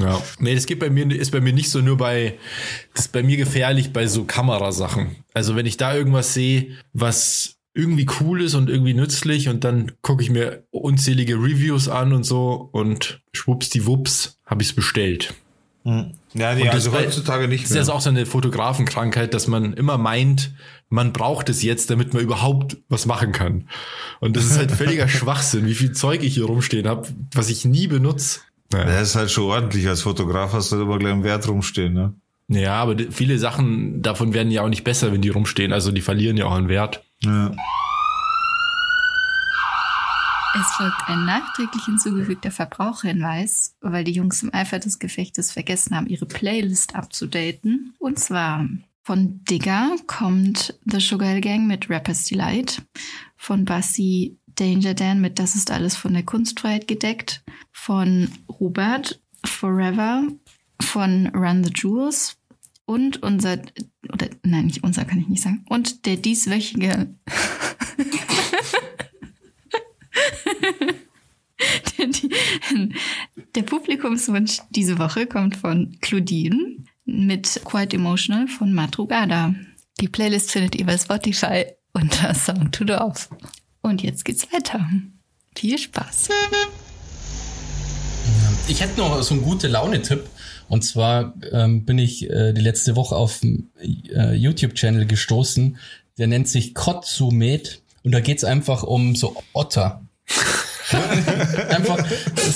Ja. 0.00 0.20
Nee, 0.38 0.54
das 0.54 0.66
geht 0.66 0.78
bei 0.78 0.90
mir, 0.90 1.10
ist 1.10 1.30
bei 1.32 1.40
mir 1.40 1.52
nicht 1.52 1.70
so 1.70 1.80
nur 1.80 1.96
bei, 1.96 2.38
das 2.94 3.06
ist 3.06 3.12
bei 3.12 3.22
mir 3.22 3.36
gefährlich 3.36 3.92
bei 3.92 4.06
so 4.06 4.24
Kamerasachen. 4.24 5.16
Also 5.34 5.56
wenn 5.56 5.66
ich 5.66 5.76
da 5.76 5.94
irgendwas 5.94 6.34
sehe, 6.34 6.76
was 6.92 7.54
irgendwie 7.74 8.06
cool 8.20 8.42
ist 8.42 8.54
und 8.54 8.70
irgendwie 8.70 8.94
nützlich 8.94 9.48
und 9.48 9.62
dann 9.64 9.92
gucke 10.02 10.22
ich 10.22 10.30
mir 10.30 10.64
unzählige 10.70 11.34
Reviews 11.34 11.88
an 11.88 12.12
und 12.14 12.24
so 12.24 12.68
und 12.72 13.20
schwuppsdiwupps 13.34 14.38
habe 14.46 14.62
ich 14.62 14.68
es 14.70 14.74
bestellt. 14.74 15.34
Ja, 15.84 16.54
nee, 16.54 16.62
Und 16.62 16.68
also 16.70 16.90
das 16.90 16.98
bei- 16.98 17.06
heutzutage 17.06 17.46
nicht 17.46 17.62
Das 17.64 17.70
ist 17.70 17.74
mehr. 17.74 17.80
also 17.82 17.92
auch 17.92 18.00
so 18.00 18.10
eine 18.10 18.26
Fotografenkrankheit, 18.26 19.32
dass 19.34 19.46
man 19.46 19.72
immer 19.74 19.98
meint, 19.98 20.52
man 20.88 21.12
braucht 21.12 21.48
es 21.48 21.62
jetzt, 21.62 21.90
damit 21.90 22.12
man 22.12 22.22
überhaupt 22.24 22.78
was 22.88 23.06
machen 23.06 23.30
kann. 23.30 23.68
Und 24.20 24.36
das 24.36 24.46
ist 24.46 24.58
halt 24.58 24.72
völliger 24.72 25.06
Schwachsinn, 25.08 25.66
wie 25.66 25.74
viel 25.74 25.92
Zeug 25.92 26.24
ich 26.24 26.34
hier 26.34 26.46
rumstehen 26.46 26.88
habe, 26.88 27.06
was 27.32 27.50
ich 27.50 27.64
nie 27.64 27.86
benutze. 27.86 28.40
Naja. 28.72 28.84
Das 28.86 29.10
ist 29.10 29.16
halt 29.16 29.30
schon 29.30 29.44
ordentlich. 29.44 29.88
Als 29.88 30.02
Fotograf 30.02 30.52
hast 30.52 30.72
du 30.72 30.80
immer 30.82 30.98
gleich 30.98 31.12
einen 31.12 31.24
Wert 31.24 31.48
rumstehen, 31.48 31.92
ne? 31.92 32.14
Ja, 32.48 32.74
aber 32.74 32.96
viele 33.10 33.38
Sachen 33.38 34.02
davon 34.02 34.32
werden 34.32 34.52
ja 34.52 34.62
auch 34.62 34.68
nicht 34.68 34.84
besser, 34.84 35.12
wenn 35.12 35.22
die 35.22 35.30
rumstehen. 35.30 35.72
Also 35.72 35.90
die 35.90 36.00
verlieren 36.00 36.36
ja 36.36 36.46
auch 36.46 36.52
an 36.52 36.68
Wert. 36.68 37.04
Ja. 37.20 37.50
Es 40.58 40.66
folgt 40.76 41.02
ein 41.06 41.26
nachträglich 41.26 41.84
hinzugefügter 41.84 42.50
Verbraucherhinweis, 42.50 43.76
weil 43.80 44.04
die 44.04 44.12
Jungs 44.12 44.42
im 44.42 44.54
Eifer 44.54 44.78
des 44.78 44.98
Gefechtes 44.98 45.52
vergessen 45.52 45.94
haben, 45.94 46.06
ihre 46.06 46.24
Playlist 46.24 46.94
abzudaten. 46.94 47.94
Und 47.98 48.18
zwar 48.18 48.66
von 49.02 49.44
Digger 49.44 49.96
kommt 50.06 50.78
The 50.84 51.00
Sugar 51.00 51.28
Hill 51.28 51.40
Gang 51.40 51.66
mit 51.66 51.90
Rapper's 51.90 52.24
Delight. 52.24 52.82
Von 53.36 53.64
Bassi 53.64 54.38
Danger 54.56 54.94
Dan 54.94 55.20
mit 55.20 55.38
Das 55.38 55.54
ist 55.54 55.70
alles 55.70 55.96
von 55.96 56.12
der 56.14 56.24
Kunstfreiheit 56.24 56.88
gedeckt. 56.88 57.42
Von 57.72 58.30
Robert 58.60 59.20
Forever. 59.44 60.24
Von 60.80 61.28
Run 61.28 61.64
the 61.64 61.72
Jewels. 61.74 62.36
Und 62.84 63.22
unser, 63.22 63.58
oder 64.12 64.28
nein, 64.42 64.66
nicht 64.66 64.84
unser, 64.84 65.04
kann 65.04 65.18
ich 65.18 65.28
nicht 65.28 65.42
sagen. 65.42 65.64
Und 65.68 66.06
der 66.06 66.16
dieswöchige 66.16 67.14
Der, 71.98 72.08
der 73.54 73.62
Publikumswunsch 73.62 74.60
diese 74.70 74.98
Woche 74.98 75.26
kommt 75.26 75.56
von 75.56 75.96
Claudine 76.00 76.76
mit 77.04 77.60
Quite 77.64 77.96
Emotional 77.96 78.48
von 78.48 78.72
Matrugada. 78.72 79.54
Die 80.00 80.08
Playlist 80.08 80.50
findet 80.50 80.74
ihr 80.74 80.86
bei 80.86 80.98
Spotify 80.98 81.64
unter 81.92 82.34
Sound 82.34 82.74
to 82.74 82.84
Dorf. 82.84 83.30
Und 83.86 84.02
jetzt 84.02 84.24
geht's 84.24 84.52
weiter. 84.52 84.84
Viel 85.54 85.78
Spaß. 85.78 86.28
Ich 88.66 88.80
hätte 88.80 88.98
noch 88.98 89.22
so 89.22 89.34
einen 89.34 89.44
gute 89.44 89.68
Laune-Tipp. 89.68 90.28
Und 90.68 90.82
zwar 90.82 91.34
ähm, 91.52 91.84
bin 91.84 91.96
ich 91.96 92.28
äh, 92.28 92.52
die 92.52 92.62
letzte 92.62 92.96
Woche 92.96 93.14
auf 93.14 93.40
einen 93.44 93.70
äh, 94.12 94.34
YouTube-Channel 94.34 95.06
gestoßen. 95.06 95.78
Der 96.18 96.26
nennt 96.26 96.48
sich 96.48 96.74
Kotsumet. 96.74 97.80
Und 98.02 98.10
da 98.10 98.18
geht's 98.18 98.42
einfach 98.42 98.82
um 98.82 99.14
so 99.14 99.40
Otter. 99.52 100.02
einfach 101.68 102.04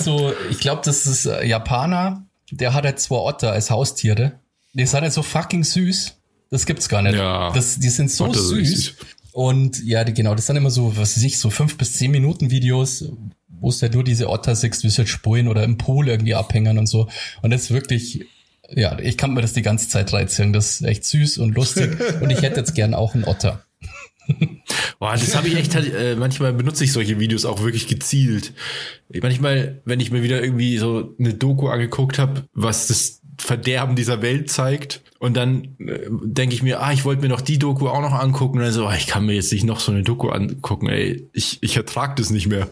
so, 0.02 0.32
ich 0.50 0.58
glaube, 0.58 0.82
das 0.84 1.06
ist 1.06 1.26
äh, 1.26 1.46
Japaner. 1.46 2.26
Der 2.50 2.74
hat 2.74 2.84
halt 2.84 2.98
zwei 2.98 3.18
Otter 3.18 3.52
als 3.52 3.70
Haustiere. 3.70 4.32
Die 4.72 4.84
sind 4.84 5.02
halt 5.02 5.12
so 5.12 5.22
fucking 5.22 5.62
süß. 5.62 6.16
Das 6.50 6.66
gibt's 6.66 6.88
gar 6.88 7.02
nicht. 7.02 7.14
Ja. 7.14 7.52
Das, 7.52 7.78
die 7.78 7.88
sind 7.88 8.10
so 8.10 8.24
Otter 8.24 8.40
süß. 8.40 8.96
Und 9.32 9.82
ja, 9.84 10.02
genau, 10.04 10.34
das 10.34 10.46
sind 10.46 10.56
immer 10.56 10.70
so, 10.70 10.96
was 10.96 11.16
weiß 11.16 11.24
ich, 11.24 11.38
so 11.38 11.50
fünf 11.50 11.78
bis 11.78 11.94
zehn 11.94 12.10
Minuten 12.10 12.50
Videos, 12.50 13.12
wo 13.48 13.68
es 13.68 13.82
halt 13.82 13.94
nur 13.94 14.04
diese 14.04 14.28
Otter 14.28 14.52
wie 14.52 14.72
sie 14.72 14.96
halt 14.96 15.08
spulen 15.08 15.48
oder 15.48 15.64
im 15.64 15.78
Pool 15.78 16.08
irgendwie 16.08 16.34
abhängen 16.34 16.78
und 16.78 16.86
so. 16.86 17.08
Und 17.42 17.50
das 17.50 17.62
ist 17.62 17.70
wirklich, 17.70 18.26
ja, 18.70 18.98
ich 18.98 19.16
kann 19.16 19.34
mir 19.34 19.42
das 19.42 19.52
die 19.52 19.62
ganze 19.62 19.88
Zeit 19.88 20.12
reinziehen. 20.12 20.52
Das 20.52 20.80
ist 20.80 20.86
echt 20.86 21.04
süß 21.04 21.38
und 21.38 21.54
lustig. 21.54 21.98
und 22.20 22.30
ich 22.30 22.42
hätte 22.42 22.60
jetzt 22.60 22.74
gern 22.74 22.94
auch 22.94 23.14
einen 23.14 23.24
Otter. 23.24 23.64
Boah, 24.98 25.12
das 25.12 25.34
habe 25.34 25.48
ich 25.48 25.56
echt, 25.56 25.74
halt, 25.74 25.92
äh, 25.92 26.14
manchmal 26.14 26.52
benutze 26.52 26.84
ich 26.84 26.92
solche 26.92 27.18
Videos 27.18 27.44
auch 27.44 27.62
wirklich 27.62 27.88
gezielt. 27.88 28.52
Manchmal, 29.22 29.80
wenn 29.84 30.00
ich 30.00 30.10
mir 30.10 30.22
wieder 30.22 30.42
irgendwie 30.42 30.78
so 30.78 31.14
eine 31.18 31.34
Doku 31.34 31.68
angeguckt 31.68 32.18
habe, 32.18 32.44
was 32.52 32.86
das 32.86 33.19
Verderben 33.40 33.96
dieser 33.96 34.22
Welt 34.22 34.50
zeigt, 34.50 35.02
und 35.18 35.36
dann 35.36 35.76
äh, 35.78 36.08
denke 36.08 36.54
ich 36.54 36.62
mir, 36.62 36.80
ah, 36.80 36.92
ich 36.92 37.04
wollte 37.04 37.22
mir 37.22 37.28
noch 37.28 37.42
die 37.42 37.58
Doku 37.58 37.88
auch 37.88 38.00
noch 38.00 38.12
angucken, 38.12 38.58
und 38.58 38.64
dann 38.64 38.72
so, 38.72 38.86
ah, 38.86 38.96
ich 38.96 39.06
kann 39.06 39.26
mir 39.26 39.34
jetzt 39.34 39.52
nicht 39.52 39.64
noch 39.64 39.80
so 39.80 39.92
eine 39.92 40.02
Doku 40.02 40.28
angucken, 40.28 40.88
ey, 40.88 41.28
ich, 41.32 41.58
ich 41.62 41.76
ertrag 41.76 42.16
das 42.16 42.30
nicht 42.30 42.46
mehr. 42.46 42.68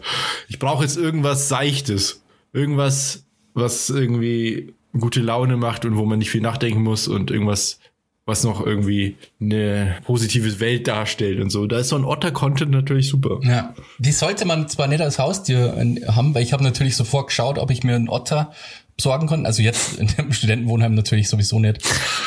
Ich 0.47 0.59
brauche 0.59 0.83
jetzt 0.83 0.97
irgendwas 0.97 1.47
Seichtes. 1.47 2.23
Irgendwas, 2.51 3.25
was 3.53 3.91
irgendwie 3.91 4.73
gute 4.99 5.21
Laune 5.21 5.57
macht 5.57 5.85
und 5.85 5.97
wo 5.97 6.05
man 6.05 6.17
nicht 6.17 6.31
viel 6.31 6.41
nachdenken 6.41 6.81
muss 6.81 7.07
und 7.07 7.29
irgendwas, 7.29 7.79
was 8.25 8.43
noch 8.43 8.65
irgendwie 8.65 9.17
eine 9.39 9.97
positive 10.05 10.59
Welt 10.59 10.87
darstellt 10.87 11.39
und 11.39 11.51
so. 11.51 11.67
Da 11.67 11.77
ist 11.77 11.89
so 11.89 11.95
ein 11.95 12.05
Otter-Content 12.05 12.71
natürlich 12.71 13.07
super. 13.07 13.39
Ja, 13.43 13.75
die 13.99 14.11
sollte 14.11 14.45
man 14.45 14.67
zwar 14.67 14.87
nicht 14.87 15.01
als 15.01 15.19
Haustier 15.19 15.75
haben, 16.07 16.33
weil 16.33 16.41
ich 16.41 16.53
habe 16.53 16.63
natürlich 16.63 16.95
sofort 16.95 17.27
geschaut, 17.27 17.59
ob 17.59 17.69
ich 17.69 17.83
mir 17.83 17.95
einen 17.95 18.09
Otter 18.09 18.51
besorgen 18.99 19.27
kann. 19.27 19.45
Also 19.45 19.61
jetzt 19.61 19.97
in 19.97 20.07
dem 20.07 20.33
Studentenwohnheim 20.33 20.93
natürlich 20.93 21.29
sowieso 21.29 21.57
nicht. 21.59 21.81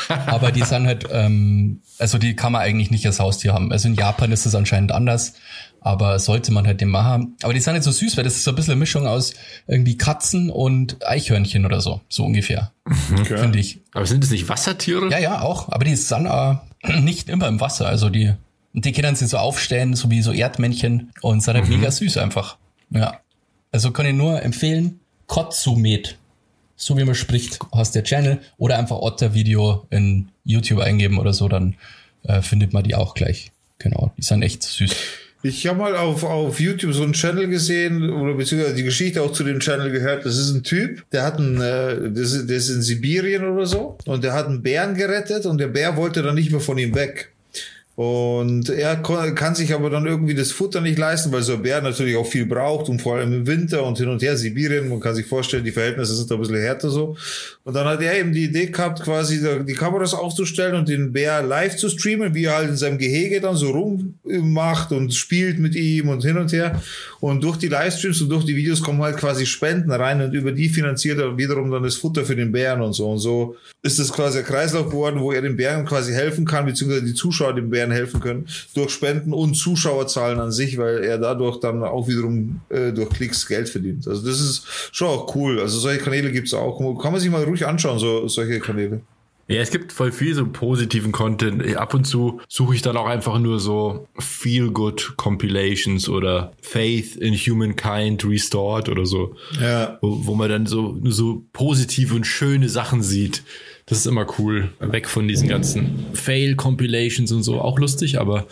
Aber 0.09 0.51
die 0.53 0.63
sind 0.63 0.87
halt, 0.87 1.07
ähm, 1.13 1.81
also 1.99 2.17
die 2.19 2.35
kann 2.35 2.53
man 2.53 2.63
eigentlich 2.63 2.91
nicht 2.91 3.05
als 3.07 3.21
Haustier 3.21 3.53
haben. 3.53 3.71
Also 3.71 3.89
in 3.89 3.95
Japan 3.95 4.33
ist 4.33 4.47
es 4.47 4.55
anscheinend 4.55 4.91
anders, 4.91 5.35
aber 5.83 6.19
sollte 6.19 6.51
man 6.51 6.67
halt 6.67 6.81
den 6.81 6.89
machen. 6.89 7.37
Aber 7.43 7.53
die 7.53 7.61
sind 7.61 7.75
nicht 7.75 7.83
so 7.85 7.91
süß, 7.91 8.17
weil 8.17 8.25
das 8.25 8.37
ist 8.37 8.45
so 8.45 8.53
ein 8.53 8.55
bisschen 8.55 8.73
eine 8.73 8.79
Mischung 8.81 9.07
aus 9.07 9.35
irgendwie 9.67 9.99
Katzen 9.99 10.49
und 10.51 11.07
Eichhörnchen 11.07 11.67
oder 11.67 11.81
so, 11.83 12.01
so 12.09 12.25
ungefähr, 12.25 12.73
Okay. 13.21 13.37
finde 13.39 13.59
ich. 13.59 13.81
Aber 13.93 14.07
sind 14.07 14.25
es 14.25 14.31
nicht 14.31 14.49
Wassertiere? 14.49 15.11
Ja, 15.11 15.19
ja, 15.19 15.43
auch. 15.43 15.69
Aber 15.69 15.85
die 15.85 15.95
sind 15.97 16.27
äh, 16.27 16.55
nicht 17.01 17.29
immer 17.29 17.49
im 17.49 17.61
Wasser. 17.61 17.87
Also 17.87 18.09
die, 18.09 18.33
die 18.73 18.93
können 18.93 19.15
sich 19.15 19.29
so 19.29 19.37
aufstellen, 19.37 19.95
so 19.95 20.11
wie 20.11 20.23
so 20.23 20.33
Erdmännchen 20.33 21.11
und 21.21 21.43
sind 21.43 21.55
halt 21.55 21.69
mega 21.69 21.91
süß 21.91 22.17
einfach. 22.17 22.57
Ja. 22.91 23.19
Also 23.73 23.91
kann 23.91 24.07
ich 24.07 24.15
nur 24.15 24.43
empfehlen, 24.43 25.01
Kotsumet. 25.27 26.19
So 26.85 26.99
wie 26.99 27.05
man 27.05 27.15
spricht, 27.15 27.61
hast 27.71 27.95
der 27.95 28.03
Channel 28.03 28.41
oder 28.59 28.77
einfach 28.77 28.97
Otter-Video 28.97 29.87
in 29.91 30.31
YouTube 30.45 30.81
eingeben 30.81 31.21
oder 31.21 31.33
so, 31.33 31.47
dann 31.47 31.77
äh, 32.25 32.43
findet 32.43 32.73
man 32.73 32.83
die 32.83 32.97
auch 32.97 33.15
gleich. 33.15 33.53
Genau, 33.79 34.13
die 34.19 34.23
sind 34.23 34.43
echt 34.43 34.65
süß. 34.65 34.93
Ich 35.45 35.65
habe 35.69 35.79
mal 35.79 35.95
auf, 35.95 36.25
auf 36.25 36.59
YouTube 36.59 36.93
so 36.93 37.05
einen 37.05 37.13
Channel 37.13 37.47
gesehen, 37.47 38.11
oder 38.11 38.35
beziehungsweise 38.35 38.75
die 38.75 38.83
Geschichte 38.83 39.23
auch 39.23 39.33
zu 39.33 39.45
dem 39.45 39.61
Channel 39.61 39.93
gehört. 39.93 40.27
Das 40.27 40.37
ist 40.37 40.53
ein 40.53 40.65
Typ, 40.65 41.09
der 41.13 41.23
hat 41.23 41.39
einen, 41.39 41.61
äh, 41.61 42.11
der 42.11 42.57
ist 42.57 42.69
in 42.69 42.83
Sibirien 42.83 43.45
oder 43.45 43.67
so, 43.67 43.97
und 44.05 44.25
der 44.25 44.33
hat 44.33 44.47
einen 44.47 44.63
Bären 44.63 44.97
gerettet 44.97 45.47
und 45.47 45.59
der 45.59 45.69
Bär 45.69 45.97
wollte 45.97 46.21
dann 46.23 46.35
nicht 46.35 46.51
mehr 46.51 46.61
von 46.61 46.79
ihm 46.79 46.97
weg. 46.97 47.32
Und 47.95 48.71
er 48.71 48.97
kann 48.97 49.55
sich 49.55 49.75
aber 49.75 49.91
dann 49.91 50.07
irgendwie 50.07 50.35
das 50.35 50.51
Futter 50.51 50.81
nicht 50.81 50.99
leisten, 50.99 51.31
weil 51.31 51.43
so 51.43 51.53
ein 51.53 51.63
Bär 51.63 51.83
natürlich 51.83 52.17
auch 52.17 52.27
viel 52.27 52.47
braucht 52.47 52.89
und 52.89 53.03
vor 53.03 53.17
allem 53.17 53.35
im 53.35 53.47
Winter 53.47 53.85
und 53.85 53.99
hin 53.99 54.09
und 54.09 54.23
her 54.23 54.35
Sibirien, 54.39 54.89
man 54.89 54.99
kann 54.99 55.15
sich 55.15 55.27
vorstellen, 55.27 55.63
die 55.63 55.73
Verhältnisse 55.73 56.15
sind 56.15 56.31
da 56.31 56.37
ein 56.37 56.41
bisschen 56.41 56.57
härter 56.57 56.89
so. 56.89 57.17
Und 57.65 57.75
dann 57.75 57.87
hat 57.87 58.01
er 58.01 58.19
eben 58.19 58.33
die 58.33 58.45
Idee 58.45 58.67
gehabt, 58.67 59.03
quasi 59.03 59.47
die 59.67 59.75
Kameras 59.75 60.15
aufzustellen 60.15 60.75
und 60.75 60.89
den 60.89 61.13
Bär 61.13 61.43
live 61.43 61.77
zu 61.77 61.91
streamen, 61.91 62.35
wie 62.35 62.47
er 62.47 62.57
halt 62.57 62.71
in 62.71 62.77
seinem 62.79 62.97
Gehege 62.97 63.43
dann 63.43 63.57
so 63.57 63.71
rummacht 63.71 64.91
und 64.93 65.13
spielt 65.13 65.59
mit 65.59 65.75
ihm 65.75 66.09
und 66.09 66.25
hin 66.25 66.39
und 66.39 66.51
her. 66.51 66.81
Und 67.21 67.45
durch 67.45 67.59
die 67.59 67.69
Livestreams 67.69 68.23
und 68.23 68.31
durch 68.31 68.47
die 68.47 68.57
Videos 68.57 68.83
kommen 68.83 69.03
halt 69.03 69.19
quasi 69.19 69.45
Spenden 69.45 69.93
rein 69.93 70.23
und 70.23 70.33
über 70.33 70.53
die 70.53 70.71
finanziert 70.71 71.19
er 71.19 71.37
wiederum 71.37 71.71
dann 71.71 71.83
das 71.83 71.97
Futter 71.97 72.25
für 72.25 72.37
den 72.37 72.53
Bären 72.53 72.81
und 72.81 72.95
so. 72.95 73.11
Und 73.11 73.19
so 73.19 73.57
ist 73.83 73.99
das 73.99 74.13
quasi 74.13 74.39
ein 74.39 74.45
Kreislauf 74.45 74.87
geworden, 74.87 75.21
wo 75.21 75.33
er 75.33 75.43
den 75.43 75.57
Bären 75.57 75.85
quasi 75.85 76.13
helfen 76.13 76.47
kann, 76.47 76.65
beziehungsweise 76.65 77.05
die 77.05 77.15
Zuschauer 77.15 77.55
den 77.55 77.69
Bären 77.69 77.82
helfen 77.91 78.21
können, 78.21 78.47
durch 78.75 78.91
Spenden 78.91 79.33
und 79.33 79.55
Zuschauerzahlen 79.55 80.39
an 80.41 80.53
sich, 80.53 80.79
weil 80.79 81.05
er 81.05 81.19
dadurch 81.19 81.61
dann 81.61 81.83
auch 81.83 82.09
wiederum 82.09 82.61
äh, 82.69 82.93
durch 82.93 83.11
Klicks 83.11 83.47
Geld 83.47 83.69
verdient. 83.69 84.07
Also 84.07 84.27
das 84.27 84.41
ist 84.41 84.67
schon 84.93 85.09
auch 85.09 85.35
cool. 85.35 85.61
Also 85.61 85.79
solche 85.79 86.01
Kanäle 86.01 86.31
gibt's 86.33 86.55
auch. 86.55 86.79
Kann 87.01 87.13
man 87.13 87.21
sich 87.21 87.31
mal 87.31 87.45
ruhig 87.45 87.67
anschauen, 87.67 87.99
so 87.99 88.29
solche 88.29 88.61
Kanäle. 88.61 89.01
Ja, 89.49 89.61
es 89.61 89.71
gibt 89.71 89.93
voll 89.93 90.13
viel 90.13 90.35
so 90.35 90.47
positiven 90.47 91.13
Content. 91.13 91.77
Ab 91.77 91.95
und 91.95 92.05
zu 92.05 92.41
suche 92.49 92.75
ich 92.75 92.83
dann 92.83 92.97
auch 92.97 93.07
einfach 93.07 93.39
nur 93.39 93.61
so 93.61 94.07
Feel-Good 94.19 95.15
Compilations 95.17 96.09
oder 96.09 96.53
Faith 96.63 97.17
in 97.17 97.35
Humankind 97.35 98.25
Restored 98.25 98.89
oder 98.89 99.05
so. 99.05 99.35
Ja. 99.61 99.99
Wo, 100.01 100.27
wo 100.27 100.35
man 100.35 100.49
dann 100.49 100.67
so, 100.67 100.99
so 101.05 101.45
positive 101.53 102.15
und 102.15 102.27
schöne 102.27 102.69
Sachen 102.69 103.03
sieht. 103.03 103.43
Das 103.87 103.99
ist 103.99 104.07
immer 104.07 104.27
cool. 104.39 104.73
Weg 104.81 105.09
von 105.09 105.27
diesen 105.29 105.49
ganzen 105.49 106.07
Fail-Compilations 106.15 107.33
und 107.33 107.43
so. 107.43 107.61
Auch 107.61 107.79
lustig, 107.79 108.21
aber 108.21 108.47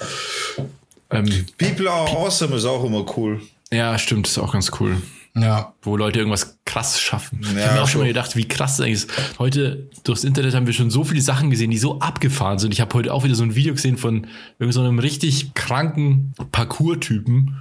ähm, 1.11 1.47
People 1.59 1.91
are 1.91 2.09
awesome 2.11 2.55
ist 2.57 2.65
auch 2.65 2.85
immer 2.85 3.05
cool. 3.17 3.41
ja, 3.73 3.99
stimmt, 3.99 4.27
ist 4.29 4.39
auch 4.39 4.53
ganz 4.53 4.71
cool. 4.81 4.97
Ja. 5.37 5.75
wo 5.83 5.97
Leute 5.97 6.19
irgendwas 6.19 6.59
krass 6.65 7.01
schaffen. 7.01 7.39
ich 7.43 7.53
Ja, 7.55 7.67
habe 7.67 7.75
mir 7.75 7.83
auch 7.85 7.89
schon 7.89 8.01
mal 8.01 8.09
gedacht, 8.09 8.35
wie 8.35 8.49
krass 8.49 8.77
das 8.77 8.85
eigentlich 8.87 9.05
ist. 9.05 9.39
Heute 9.39 9.89
durchs 10.03 10.25
Internet 10.25 10.55
haben 10.57 10.67
wir 10.67 10.73
schon 10.73 10.91
so 10.91 11.05
viele 11.05 11.21
Sachen 11.21 11.51
gesehen, 11.51 11.71
die 11.71 11.79
so 11.79 12.01
abgefahren 12.01 12.59
sind. 12.59 12.75
Ich 12.75 12.81
habe 12.81 12.93
heute 12.95 13.15
auch 13.15 13.23
wieder 13.23 13.37
so 13.37 13.45
ein 13.45 13.55
Video 13.55 13.73
gesehen 13.73 13.97
von 13.97 14.27
irgendeinem 14.59 14.73
so 14.73 14.81
einem 14.81 14.99
richtig 14.99 15.55
kranken 15.55 16.35
Parcours-Typen, 16.51 17.59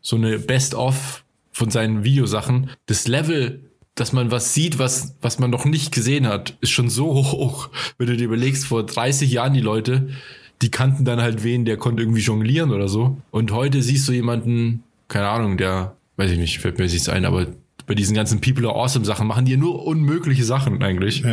so 0.00 0.16
eine 0.16 0.40
Best-of 0.40 1.22
von 1.52 1.70
seinen 1.70 2.02
Videosachen. 2.02 2.70
Das 2.86 3.06
Level, 3.06 3.60
dass 3.94 4.12
man 4.12 4.30
was 4.30 4.54
sieht, 4.54 4.78
was, 4.78 5.16
was 5.20 5.38
man 5.38 5.50
noch 5.50 5.64
nicht 5.64 5.92
gesehen 5.92 6.26
hat, 6.26 6.56
ist 6.60 6.70
schon 6.70 6.88
so 6.88 7.14
hoch. 7.14 7.68
Wenn 7.98 8.06
du 8.06 8.16
dir 8.16 8.24
überlegst, 8.24 8.64
vor 8.64 8.84
30 8.84 9.30
Jahren 9.30 9.52
die 9.52 9.60
Leute, 9.60 10.08
die 10.62 10.70
kannten 10.70 11.04
dann 11.04 11.20
halt 11.20 11.44
wen, 11.44 11.64
der 11.64 11.76
konnte 11.76 12.02
irgendwie 12.02 12.22
jonglieren 12.22 12.70
oder 12.70 12.88
so. 12.88 13.18
Und 13.30 13.52
heute 13.52 13.82
siehst 13.82 14.08
du 14.08 14.12
jemanden, 14.12 14.84
keine 15.08 15.28
Ahnung, 15.28 15.58
der, 15.58 15.96
weiß 16.16 16.30
ich 16.30 16.38
nicht, 16.38 16.58
fällt 16.60 16.78
mir 16.78 16.84
nichts 16.84 17.08
ein, 17.08 17.24
aber 17.24 17.48
bei 17.86 17.94
diesen 17.94 18.14
ganzen 18.14 18.40
People 18.40 18.66
are 18.68 18.76
awesome 18.76 19.04
Sachen 19.04 19.26
machen 19.26 19.44
die 19.44 19.52
ja 19.52 19.58
nur 19.58 19.84
unmögliche 19.84 20.44
Sachen 20.44 20.82
eigentlich. 20.82 21.24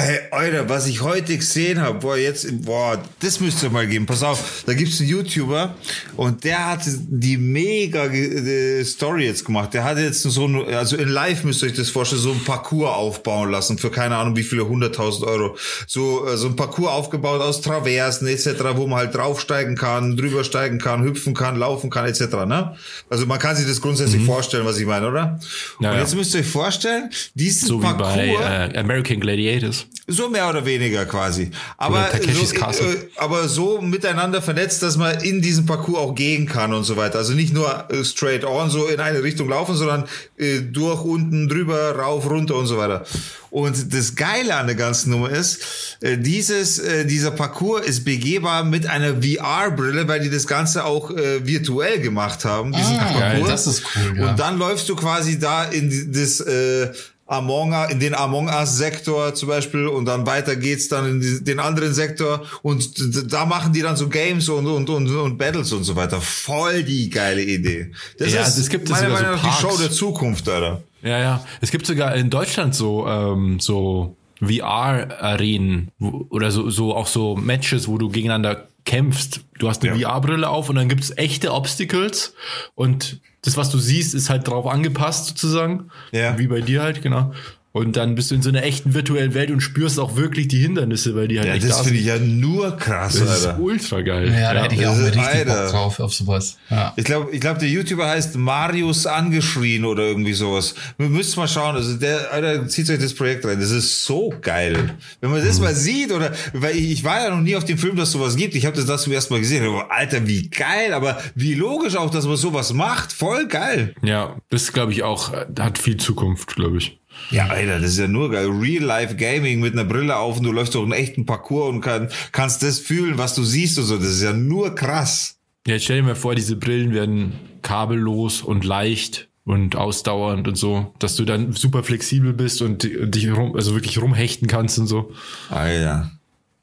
Hey, 0.00 0.20
Alter, 0.30 0.68
was 0.68 0.86
ich 0.86 1.02
heute 1.02 1.36
gesehen 1.36 1.80
habe, 1.80 1.98
boah, 1.98 2.16
jetzt, 2.16 2.46
boah, 2.64 3.02
das 3.18 3.40
müsst 3.40 3.64
ihr 3.64 3.70
mal 3.70 3.84
geben. 3.84 4.06
Pass 4.06 4.22
auf, 4.22 4.62
da 4.64 4.72
gibt's 4.72 5.00
einen 5.00 5.08
YouTuber 5.08 5.74
und 6.16 6.44
der 6.44 6.68
hat 6.68 6.82
die 6.86 7.36
mega 7.36 8.04
äh, 8.04 8.84
Story 8.84 9.26
jetzt 9.26 9.44
gemacht. 9.44 9.74
Der 9.74 9.82
hat 9.82 9.98
jetzt 9.98 10.22
so 10.22 10.46
ein, 10.46 10.72
also 10.72 10.96
in 10.96 11.08
Live 11.08 11.42
müsst 11.42 11.62
ihr 11.62 11.70
euch 11.70 11.74
das 11.74 11.90
vorstellen, 11.90 12.22
so 12.22 12.30
ein 12.30 12.44
Parcours 12.44 12.94
aufbauen 12.94 13.50
lassen 13.50 13.76
für 13.76 13.90
keine 13.90 14.16
Ahnung 14.16 14.36
wie 14.36 14.44
viele 14.44 14.68
hunderttausend 14.68 15.26
Euro. 15.26 15.56
So, 15.88 16.28
äh, 16.28 16.36
so 16.36 16.46
ein 16.46 16.54
Parcours 16.54 16.92
aufgebaut 16.92 17.40
aus 17.40 17.60
Traversen 17.60 18.28
etc., 18.28 18.50
wo 18.76 18.86
man 18.86 19.00
halt 19.00 19.16
draufsteigen 19.16 19.74
kann, 19.74 20.16
drüber 20.16 20.44
steigen 20.44 20.78
kann, 20.78 21.02
hüpfen 21.02 21.34
kann, 21.34 21.56
laufen 21.56 21.90
kann 21.90 22.06
etc., 22.06 22.46
ne? 22.46 22.76
Also 23.10 23.26
man 23.26 23.40
kann 23.40 23.56
sich 23.56 23.66
das 23.66 23.80
grundsätzlich 23.80 24.22
vorstellen, 24.24 24.64
was 24.64 24.78
ich 24.78 24.86
meine, 24.86 25.08
oder? 25.08 25.40
Ja, 25.80 25.90
und 25.90 25.96
ja. 25.96 26.00
jetzt 26.02 26.14
müsst 26.14 26.34
ihr 26.34 26.42
euch 26.42 26.46
vorstellen, 26.46 27.10
diesen 27.34 27.66
So 27.66 27.80
wie 27.80 27.86
Parcours... 27.86 28.14
bei 28.14 28.28
äh, 28.28 28.78
American 28.78 29.18
Gladiators. 29.18 29.87
So 30.10 30.30
mehr 30.30 30.48
oder 30.48 30.64
weniger 30.64 31.04
quasi. 31.04 31.50
Aber 31.76 32.08
so, 32.12 32.54
Castle. 32.54 32.86
äh, 32.94 32.96
aber 33.16 33.46
so 33.46 33.80
miteinander 33.82 34.40
vernetzt, 34.40 34.82
dass 34.82 34.96
man 34.96 35.20
in 35.20 35.42
diesem 35.42 35.66
Parcours 35.66 35.98
auch 35.98 36.14
gehen 36.14 36.46
kann 36.46 36.72
und 36.72 36.84
so 36.84 36.96
weiter. 36.96 37.18
Also 37.18 37.34
nicht 37.34 37.52
nur 37.52 37.84
äh, 37.90 38.02
straight 38.04 38.44
on 38.44 38.70
so 38.70 38.86
in 38.86 39.00
eine 39.00 39.22
Richtung 39.22 39.50
laufen, 39.50 39.74
sondern 39.76 40.04
äh, 40.38 40.60
durch, 40.60 41.02
unten, 41.02 41.48
drüber, 41.48 41.94
rauf, 41.96 42.24
runter 42.30 42.54
und 42.56 42.66
so 42.66 42.78
weiter. 42.78 43.04
Und 43.50 43.92
das 43.94 44.14
Geile 44.14 44.54
an 44.56 44.66
der 44.66 44.76
ganzen 44.76 45.10
Nummer 45.10 45.30
ist, 45.30 45.60
äh, 46.00 46.16
dieses, 46.16 46.78
äh, 46.78 47.04
dieser 47.04 47.30
Parcours 47.30 47.86
ist 47.86 48.04
begehbar 48.04 48.64
mit 48.64 48.86
einer 48.86 49.22
VR-Brille, 49.22 50.08
weil 50.08 50.20
die 50.20 50.30
das 50.30 50.46
Ganze 50.46 50.84
auch 50.86 51.10
äh, 51.10 51.46
virtuell 51.46 52.00
gemacht 52.00 52.44
haben, 52.46 52.72
diesen 52.72 52.96
Ah, 52.98 53.04
Parcours. 53.04 53.20
geil, 53.20 53.44
das 53.46 53.66
ist 53.66 53.82
cool, 53.94 54.18
ja. 54.18 54.30
Und 54.30 54.38
dann 54.38 54.58
läufst 54.58 54.88
du 54.88 54.96
quasi 54.96 55.38
da 55.38 55.64
in 55.64 56.12
das 56.12 56.40
äh, 56.40 56.90
Among 57.30 57.72
Us, 57.72 57.90
in 57.90 58.00
den 58.00 58.14
Among 58.14 58.48
Us 58.48 58.76
Sektor 58.78 59.34
zum 59.34 59.50
Beispiel 59.50 59.86
und 59.86 60.06
dann 60.06 60.26
weiter 60.26 60.56
geht's 60.56 60.88
dann 60.88 61.06
in 61.08 61.20
die, 61.20 61.44
den 61.44 61.60
anderen 61.60 61.92
Sektor 61.94 62.42
und 62.62 62.90
da 63.32 63.44
machen 63.44 63.72
die 63.74 63.82
dann 63.82 63.96
so 63.96 64.08
Games 64.08 64.48
und 64.48 64.66
und 64.66 64.88
und, 64.88 65.08
und 65.14 65.36
Battles 65.38 65.70
und 65.72 65.84
so 65.84 65.94
weiter. 65.94 66.20
Voll 66.20 66.82
die 66.84 67.10
geile 67.10 67.42
Idee. 67.42 67.92
Das 68.18 68.32
Ja, 68.32 68.42
ist 68.42 68.56
es 68.56 68.68
gibt 68.70 68.88
meiner 68.88 69.08
so 69.08 69.12
Meinung 69.14 69.32
nach 69.32 69.40
die 69.42 69.46
Parks. 69.46 69.60
Show 69.60 69.76
der 69.78 69.90
Zukunft, 69.90 70.48
Alter. 70.48 70.82
Ja, 71.02 71.18
ja. 71.18 71.46
Es 71.60 71.70
gibt 71.70 71.86
sogar 71.86 72.14
in 72.16 72.30
Deutschland 72.30 72.74
so, 72.74 73.06
ähm, 73.06 73.60
so 73.60 74.16
VR-Arenen 74.40 75.90
oder 76.30 76.50
so, 76.50 76.70
so 76.70 76.94
auch 76.94 77.06
so 77.06 77.36
Matches, 77.36 77.88
wo 77.88 77.98
du 77.98 78.08
gegeneinander 78.08 78.68
kämpfst. 78.84 79.40
Du 79.58 79.68
hast 79.68 79.84
eine 79.84 79.98
Ja. 79.98 80.08
VR-Brille 80.10 80.48
auf 80.48 80.68
und 80.70 80.76
dann 80.76 80.88
gibt's 80.88 81.12
echte 81.16 81.52
Obstacles 81.52 82.34
und 82.74 83.20
das, 83.42 83.56
was 83.56 83.70
du 83.70 83.78
siehst, 83.78 84.14
ist 84.14 84.30
halt 84.30 84.48
drauf 84.48 84.66
angepasst 84.66 85.26
sozusagen. 85.26 85.90
Ja. 86.12 86.38
Wie 86.38 86.46
bei 86.46 86.60
dir 86.60 86.82
halt, 86.82 87.02
genau. 87.02 87.32
Und 87.78 87.96
dann 87.96 88.14
bist 88.16 88.30
du 88.30 88.34
in 88.34 88.42
so 88.42 88.48
einer 88.48 88.64
echten 88.64 88.92
virtuellen 88.94 89.34
Welt 89.34 89.50
und 89.52 89.60
spürst 89.60 90.00
auch 90.00 90.16
wirklich 90.16 90.48
die 90.48 90.58
Hindernisse, 90.58 91.14
weil 91.14 91.28
die 91.28 91.38
halt 91.38 91.48
Ja, 91.48 91.54
echt 91.54 91.64
das 91.68 91.78
da 91.78 91.84
finde 91.84 91.98
ich 92.00 92.06
ja 92.06 92.18
nur 92.18 92.76
krass, 92.76 93.14
Das 93.18 93.22
ist 93.38 93.46
Alter. 93.46 93.60
ultra 93.60 94.00
geil. 94.00 94.32
Ja, 94.38 94.52
da 94.52 94.64
hätte 94.64 94.74
ich 94.74 94.86
auch 94.86 94.94
mal 94.96 95.00
ist- 95.00 95.06
richtig 95.16 95.22
Bock 95.22 95.34
Alter. 95.56 95.70
drauf 95.70 96.00
auf 96.00 96.12
sowas. 96.12 96.56
Ja. 96.70 96.92
Ich 96.96 97.04
glaube, 97.04 97.30
ich 97.30 97.40
glaub, 97.40 97.58
der 97.60 97.68
YouTuber 97.68 98.08
heißt 98.08 98.36
Marius 98.36 99.06
angeschrien 99.06 99.84
oder 99.84 100.02
irgendwie 100.02 100.32
sowas. 100.32 100.74
Wir 100.98 101.08
müssen 101.08 101.38
mal 101.38 101.46
schauen. 101.46 101.76
Also 101.76 101.94
der, 101.96 102.32
Alter, 102.32 102.66
zieht 102.68 102.90
euch 102.90 102.98
das 102.98 103.14
Projekt 103.14 103.44
rein. 103.44 103.60
Das 103.60 103.70
ist 103.70 104.04
so 104.04 104.34
geil. 104.40 104.94
Wenn 105.20 105.30
man 105.30 105.44
das 105.44 105.60
mal 105.60 105.74
sieht 105.74 106.10
oder, 106.12 106.32
weil 106.54 106.74
ich, 106.76 106.90
ich 106.90 107.04
war 107.04 107.22
ja 107.22 107.30
noch 107.30 107.40
nie 107.40 107.54
auf 107.54 107.64
dem 107.64 107.78
Film, 107.78 107.96
dass 107.96 108.10
sowas 108.12 108.34
gibt. 108.36 108.54
Ich 108.56 108.66
habe 108.66 108.76
das 108.76 108.86
das 108.86 109.02
zum 109.04 109.12
ersten 109.12 109.32
Mal 109.34 109.40
gesehen. 109.40 109.64
Aber, 109.64 109.92
Alter, 109.92 110.26
wie 110.26 110.48
geil. 110.50 110.92
Aber 110.94 111.18
wie 111.36 111.54
logisch 111.54 111.96
auch, 111.96 112.10
dass 112.10 112.26
man 112.26 112.36
sowas 112.36 112.72
macht. 112.72 113.12
Voll 113.12 113.46
geil. 113.46 113.94
Ja, 114.02 114.36
das 114.50 114.72
glaube 114.72 114.92
ich 114.92 115.04
auch, 115.04 115.32
hat 115.58 115.78
viel 115.78 115.96
Zukunft, 115.96 116.56
glaube 116.56 116.78
ich. 116.78 116.97
Ja, 117.30 117.46
Alter, 117.48 117.78
das 117.80 117.90
ist 117.92 117.98
ja 117.98 118.08
nur 118.08 118.30
geil. 118.30 118.46
Real-Life-Gaming 118.48 119.60
mit 119.60 119.72
einer 119.74 119.84
Brille 119.84 120.16
auf 120.16 120.38
und 120.38 120.44
du 120.44 120.52
läufst 120.52 120.74
durch 120.74 120.84
einen 120.84 120.92
echten 120.92 121.26
Parcours 121.26 121.68
und 121.70 121.80
kann, 121.80 122.08
kannst 122.32 122.62
das 122.62 122.78
fühlen, 122.78 123.18
was 123.18 123.34
du 123.34 123.42
siehst 123.44 123.78
und 123.78 123.84
so. 123.84 123.96
Das 123.98 124.06
ist 124.08 124.22
ja 124.22 124.32
nur 124.32 124.74
krass. 124.74 125.36
Ja, 125.66 125.74
jetzt 125.74 125.84
stell 125.84 125.98
dir 125.98 126.02
mal 126.06 126.14
vor, 126.16 126.34
diese 126.34 126.56
Brillen 126.56 126.94
werden 126.94 127.32
kabellos 127.62 128.40
und 128.42 128.64
leicht 128.64 129.28
und 129.44 129.76
ausdauernd 129.76 130.48
und 130.48 130.56
so, 130.56 130.94
dass 130.98 131.16
du 131.16 131.24
dann 131.24 131.52
super 131.52 131.82
flexibel 131.82 132.32
bist 132.32 132.62
und 132.62 132.82
di- 132.82 133.10
dich 133.10 133.30
rum, 133.30 133.54
also 133.54 133.74
wirklich 133.74 134.00
rumhechten 134.00 134.46
kannst 134.48 134.78
und 134.78 134.86
so. 134.86 135.12
Alter. 135.50 136.10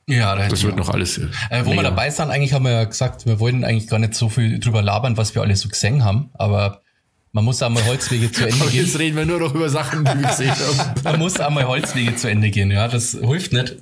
Ja, 0.08 0.36
da 0.36 0.48
Das 0.48 0.62
wird 0.64 0.74
auch. 0.74 0.78
noch 0.78 0.90
alles. 0.90 1.18
Äh, 1.18 1.30
wo 1.64 1.70
mega. 1.72 1.82
wir 1.82 1.90
dabei 1.90 2.10
sind, 2.12 2.30
eigentlich 2.30 2.54
haben 2.54 2.64
wir 2.66 2.72
ja 2.74 2.84
gesagt, 2.84 3.26
wir 3.26 3.40
wollten 3.40 3.64
eigentlich 3.64 3.88
gar 3.88 3.98
nicht 4.00 4.14
so 4.14 4.30
viel 4.30 4.60
drüber 4.60 4.82
labern, 4.84 5.18
was 5.18 5.34
wir 5.34 5.42
alle 5.42 5.56
so 5.56 5.68
gesehen 5.68 6.04
haben, 6.04 6.30
aber 6.34 6.82
man 7.36 7.44
muss 7.44 7.62
einmal 7.62 7.86
Holzwege 7.86 8.32
zu 8.32 8.44
Ende 8.48 8.66
gehen. 8.68 8.86
jetzt 8.86 8.98
reden 8.98 9.18
wir 9.18 9.26
nur 9.26 9.40
noch 9.40 9.54
über 9.54 9.68
Sachen, 9.68 10.06
die 10.06 10.22
wir 10.22 10.30
gesehen 10.30 10.52
haben. 10.52 10.94
Man 11.04 11.20
muss 11.20 11.38
einmal 11.38 11.68
Holzwege 11.68 12.16
zu 12.16 12.30
Ende 12.30 12.50
gehen, 12.50 12.72
ja, 12.72 12.88
das 12.88 13.12
hilft 13.12 13.52
nicht. 13.52 13.76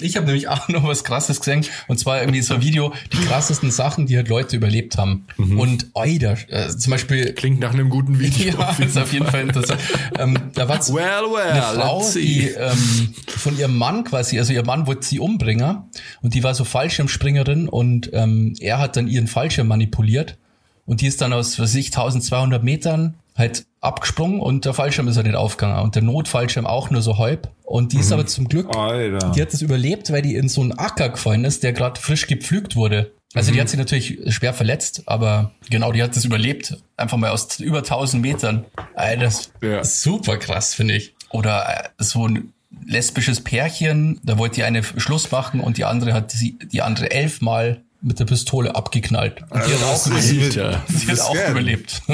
Ich 0.00 0.16
habe 0.16 0.26
nämlich 0.26 0.48
auch 0.48 0.68
noch 0.68 0.82
was 0.82 1.04
krasses 1.04 1.38
gesehen 1.38 1.64
und 1.86 2.00
zwar 2.00 2.20
irgendwie 2.20 2.42
so 2.42 2.54
ein 2.54 2.62
Video, 2.62 2.92
die 3.12 3.18
krassesten 3.18 3.70
Sachen, 3.70 4.06
die 4.06 4.16
halt 4.16 4.28
Leute 4.28 4.56
überlebt 4.56 4.98
haben. 4.98 5.26
Und 5.38 5.86
Oida, 5.94 6.34
äh, 6.48 6.68
zum 6.68 6.90
Beispiel, 6.90 7.32
Klingt 7.34 7.60
nach 7.60 7.72
einem 7.72 7.90
guten 7.90 8.18
Video. 8.18 8.58
ja, 8.58 8.76
ist 8.84 8.98
auf 8.98 9.12
jeden 9.12 9.26
Fall 9.26 9.42
interessant. 9.42 9.80
Ähm, 10.18 10.36
da 10.54 10.68
war 10.68 10.80
Well, 10.88 11.32
well, 11.32 11.52
eine 11.52 11.62
Frau, 11.62 12.04
die 12.12 12.48
ähm, 12.48 13.14
von 13.28 13.56
ihrem 13.56 13.76
Mann 13.76 14.02
quasi, 14.02 14.38
also 14.40 14.52
ihr 14.52 14.64
Mann 14.64 14.88
wollte 14.88 15.06
sie 15.06 15.20
umbringen 15.20 15.84
und 16.22 16.34
die 16.34 16.42
war 16.42 16.54
so 16.54 16.64
Fallschirmspringerin 16.64 17.68
und 17.68 18.10
ähm, 18.12 18.54
er 18.58 18.80
hat 18.80 18.96
dann 18.96 19.06
ihren 19.06 19.28
Fallschirm 19.28 19.68
manipuliert 19.68 20.38
und 20.86 21.00
die 21.00 21.06
ist 21.06 21.20
dann 21.20 21.32
aus, 21.32 21.58
was 21.58 21.64
weiß 21.70 21.74
ich, 21.76 21.86
1200 21.88 22.62
Metern 22.62 23.14
halt 23.36 23.66
abgesprungen 23.80 24.40
und 24.40 24.64
der 24.64 24.72
Fallschirm 24.72 25.08
ist 25.08 25.16
halt 25.16 25.26
nicht 25.26 25.36
aufgegangen 25.36 25.82
und 25.84 25.94
der 25.94 26.02
Notfallschirm 26.02 26.66
auch 26.66 26.90
nur 26.90 27.02
so 27.02 27.18
halb 27.18 27.50
und 27.64 27.92
die 27.92 27.98
ist 27.98 28.10
aber 28.12 28.26
zum 28.26 28.48
Glück, 28.48 28.74
Alter. 28.74 29.30
die 29.36 29.42
hat 29.42 29.52
es 29.52 29.60
überlebt, 29.60 30.10
weil 30.10 30.22
die 30.22 30.34
in 30.36 30.48
so 30.48 30.62
einen 30.62 30.72
Acker 30.72 31.10
gefallen 31.10 31.44
ist, 31.44 31.62
der 31.62 31.72
gerade 31.74 32.00
frisch 32.00 32.26
gepflügt 32.26 32.76
wurde. 32.76 33.12
Also 33.34 33.52
die 33.52 33.60
hat 33.60 33.68
sich 33.68 33.78
natürlich 33.78 34.18
schwer 34.34 34.54
verletzt, 34.54 35.02
aber 35.04 35.50
genau, 35.68 35.92
die 35.92 36.02
hat 36.02 36.16
es 36.16 36.24
überlebt. 36.24 36.78
Einfach 36.96 37.18
mal 37.18 37.30
aus 37.30 37.60
über 37.60 37.78
1000 37.78 38.22
Metern. 38.22 38.64
Ey, 38.94 39.18
das 39.18 39.50
Ja. 39.60 39.80
ist 39.80 40.00
super 40.00 40.38
krass, 40.38 40.72
finde 40.74 40.94
ich. 40.94 41.14
Oder 41.30 41.90
äh, 41.98 42.02
so 42.02 42.26
ein 42.26 42.54
lesbisches 42.86 43.42
Pärchen, 43.42 44.20
da 44.24 44.38
wollte 44.38 44.54
die 44.56 44.62
eine 44.62 44.82
Schluss 44.82 45.30
machen 45.32 45.60
und 45.60 45.76
die 45.76 45.84
andere 45.84 46.14
hat 46.14 46.30
sie, 46.30 46.56
die 46.72 46.80
andere 46.80 47.10
elfmal 47.10 47.82
mit 48.06 48.20
der 48.20 48.24
Pistole 48.24 48.74
abgeknallt. 48.74 49.42
Und 49.50 49.66
die 49.66 49.74
hat 49.74 49.82
auch 49.82 50.06
überlebt. 50.06 50.58
Alter. 50.58 50.82
Die 50.88 51.12
hat 51.12 51.20
auch 51.20 51.50
überlebt. 51.50 52.02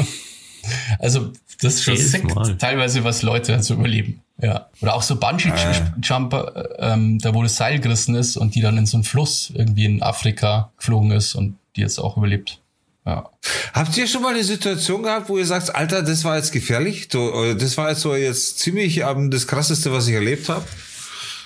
Also, 1.01 1.33
das 1.61 1.75
ist 1.75 1.83
schon 1.83 1.97
sick, 1.97 2.25
teilweise, 2.61 3.03
was 3.03 3.23
Leute 3.23 3.55
halt 3.55 3.65
so 3.65 3.75
überleben. 3.75 4.21
Ja. 4.41 4.69
Oder 4.81 4.95
auch 4.95 5.03
so 5.03 5.17
Bungee-Jumper, 5.17 6.69
ähm, 6.79 7.19
da 7.19 7.35
wo 7.35 7.43
das 7.43 7.57
Seil 7.57 7.81
gerissen 7.81 8.15
ist 8.15 8.37
und 8.37 8.55
die 8.55 8.61
dann 8.61 8.79
in 8.79 8.87
so 8.87 8.97
einen 8.97 9.03
Fluss 9.03 9.53
irgendwie 9.53 9.87
in 9.87 10.05
Afrika 10.05 10.71
geflogen 10.79 11.11
ist 11.11 11.35
und 11.35 11.57
die 11.75 11.81
jetzt 11.81 11.99
auch 11.99 12.17
überlebt. 12.17 12.61
Ja. 13.05 13.29
Habt 13.75 13.97
ihr 13.97 14.07
schon 14.07 14.23
mal 14.23 14.35
eine 14.35 14.45
Situation 14.45 15.03
gehabt, 15.03 15.29
wo 15.29 15.37
ihr 15.37 15.47
sagt, 15.47 15.75
Alter, 15.75 16.05
das 16.05 16.23
war 16.23 16.37
jetzt 16.37 16.53
gefährlich? 16.53 17.09
So, 17.11 17.33
oder 17.35 17.57
Das 17.57 17.77
war 17.77 17.89
jetzt 17.91 18.03
so 18.03 18.15
jetzt 18.15 18.61
ziemlich 18.61 18.99
ähm, 18.99 19.33
das 19.33 19.49
krasseste, 19.49 19.93
was 19.93 20.07
ich 20.07 20.15
erlebt 20.15 20.49
habe? 20.49 20.65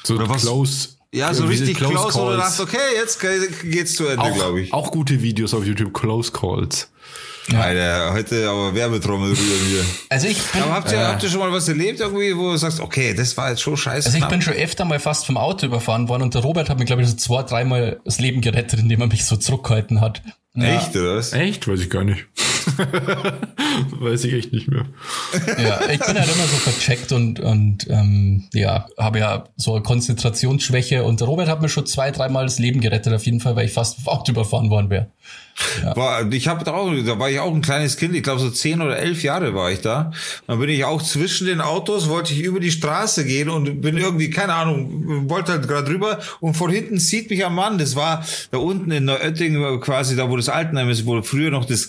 So 0.04 0.16
Oder 0.16 0.28
was? 0.28 0.42
close. 0.42 0.88
Ja, 1.16 1.32
so 1.32 1.44
richtig 1.46 1.76
close, 1.78 2.14
wo 2.14 2.30
du 2.30 2.36
dachtest, 2.36 2.60
okay, 2.60 2.76
jetzt 2.94 3.18
ge- 3.20 3.48
geht's 3.70 3.94
zu 3.94 4.06
Ende, 4.06 4.30
glaube 4.32 4.60
ich. 4.60 4.72
Auch 4.72 4.90
gute 4.90 5.22
Videos 5.22 5.54
auf 5.54 5.64
YouTube, 5.64 5.94
Close 5.94 6.30
Calls. 6.30 6.88
Alter, 7.54 8.12
heute 8.12 8.48
aber 8.50 8.74
Werbetrommel 8.74 9.28
rühren 9.28 9.66
hier. 9.68 9.84
Also 10.08 10.26
ich 10.26 10.42
bin, 10.42 10.62
Aber 10.62 10.72
habt 10.74 10.90
ihr, 10.90 10.98
habt 11.06 11.22
ihr 11.22 11.28
schon 11.30 11.38
mal 11.38 11.52
was 11.52 11.68
erlebt 11.68 12.00
irgendwie, 12.00 12.36
wo 12.36 12.50
du 12.50 12.56
sagst, 12.56 12.80
okay, 12.80 13.14
das 13.14 13.36
war 13.36 13.50
jetzt 13.50 13.62
schon 13.62 13.76
scheiße? 13.76 14.06
also 14.06 14.16
ich 14.16 14.20
knapp? 14.20 14.30
bin 14.30 14.42
schon 14.42 14.54
öfter 14.54 14.84
mal 14.84 14.98
fast 14.98 15.26
vom 15.26 15.36
Auto 15.36 15.64
überfahren 15.66 16.08
worden 16.08 16.22
und 16.24 16.34
der 16.34 16.42
Robert 16.42 16.68
hat 16.68 16.78
mir, 16.80 16.84
glaube 16.86 17.02
ich, 17.02 17.08
so 17.08 17.14
zwei, 17.16 17.44
dreimal 17.44 18.00
das 18.04 18.18
Leben 18.18 18.40
gerettet, 18.40 18.80
indem 18.80 19.00
er 19.00 19.06
mich 19.06 19.24
so 19.24 19.36
zurückgehalten 19.36 20.00
hat. 20.00 20.22
Ja. 20.54 20.64
Echt, 20.76 20.96
oder 20.96 21.16
was? 21.16 21.32
Echt? 21.34 21.68
Weiß 21.68 21.80
ich 21.80 21.88
gar 21.88 22.02
nicht. 22.02 22.26
Weiß 24.00 24.24
ich 24.24 24.32
echt 24.32 24.52
nicht 24.52 24.68
mehr. 24.68 24.86
Ja, 25.58 25.80
ich 25.90 26.00
bin 26.00 26.18
halt 26.18 26.34
immer 26.34 26.46
so 26.46 26.56
vercheckt 26.56 27.12
und, 27.12 27.40
und 27.40 27.86
ähm, 27.88 28.44
ja, 28.52 28.86
habe 28.98 29.18
ja 29.18 29.44
so 29.56 29.74
eine 29.74 29.82
Konzentrationsschwäche 29.82 31.04
und 31.04 31.22
Robert 31.22 31.48
hat 31.48 31.62
mir 31.62 31.68
schon 31.68 31.86
zwei, 31.86 32.10
dreimal 32.10 32.44
das 32.44 32.58
Leben 32.58 32.80
gerettet, 32.80 33.12
auf 33.12 33.24
jeden 33.24 33.40
Fall, 33.40 33.56
weil 33.56 33.66
ich 33.66 33.72
fast 33.72 33.98
Auto 34.06 34.32
überfahren 34.32 34.70
worden 34.70 34.90
wäre. 34.90 35.08
War, 35.94 36.30
ich 36.32 36.48
habe 36.48 36.64
da 36.64 36.74
auch, 36.74 36.92
da 37.06 37.18
war 37.18 37.30
ich 37.30 37.40
auch 37.40 37.54
ein 37.54 37.62
kleines 37.62 37.96
Kind, 37.96 38.14
ich 38.14 38.22
glaube 38.22 38.40
so 38.40 38.50
zehn 38.50 38.82
oder 38.82 38.98
elf 38.98 39.22
Jahre 39.22 39.54
war 39.54 39.70
ich 39.70 39.80
da. 39.80 40.12
Dann 40.46 40.58
bin 40.58 40.68
ich 40.68 40.84
auch 40.84 41.00
zwischen 41.00 41.46
den 41.46 41.62
Autos, 41.62 42.10
wollte 42.10 42.34
ich 42.34 42.40
über 42.40 42.60
die 42.60 42.70
Straße 42.70 43.24
gehen 43.24 43.48
und 43.48 43.80
bin 43.80 43.96
irgendwie, 43.96 44.28
keine 44.28 44.52
Ahnung, 44.52 45.30
wollte 45.30 45.52
halt 45.52 45.66
gerade 45.66 45.90
rüber 45.90 46.18
und 46.40 46.54
von 46.54 46.70
hinten 46.70 46.98
zieht 46.98 47.30
mich 47.30 47.44
ein 47.46 47.54
Mann. 47.54 47.78
Das 47.78 47.96
war 47.96 48.24
da 48.50 48.58
unten 48.58 48.90
in 48.90 49.06
Neuötting 49.06 49.80
quasi 49.80 50.14
da, 50.14 50.28
wo 50.28 50.36
das 50.36 50.50
Altenheim 50.50 50.90
ist, 50.90 51.06
wo 51.06 51.22
früher 51.22 51.50
noch 51.50 51.64
das 51.64 51.88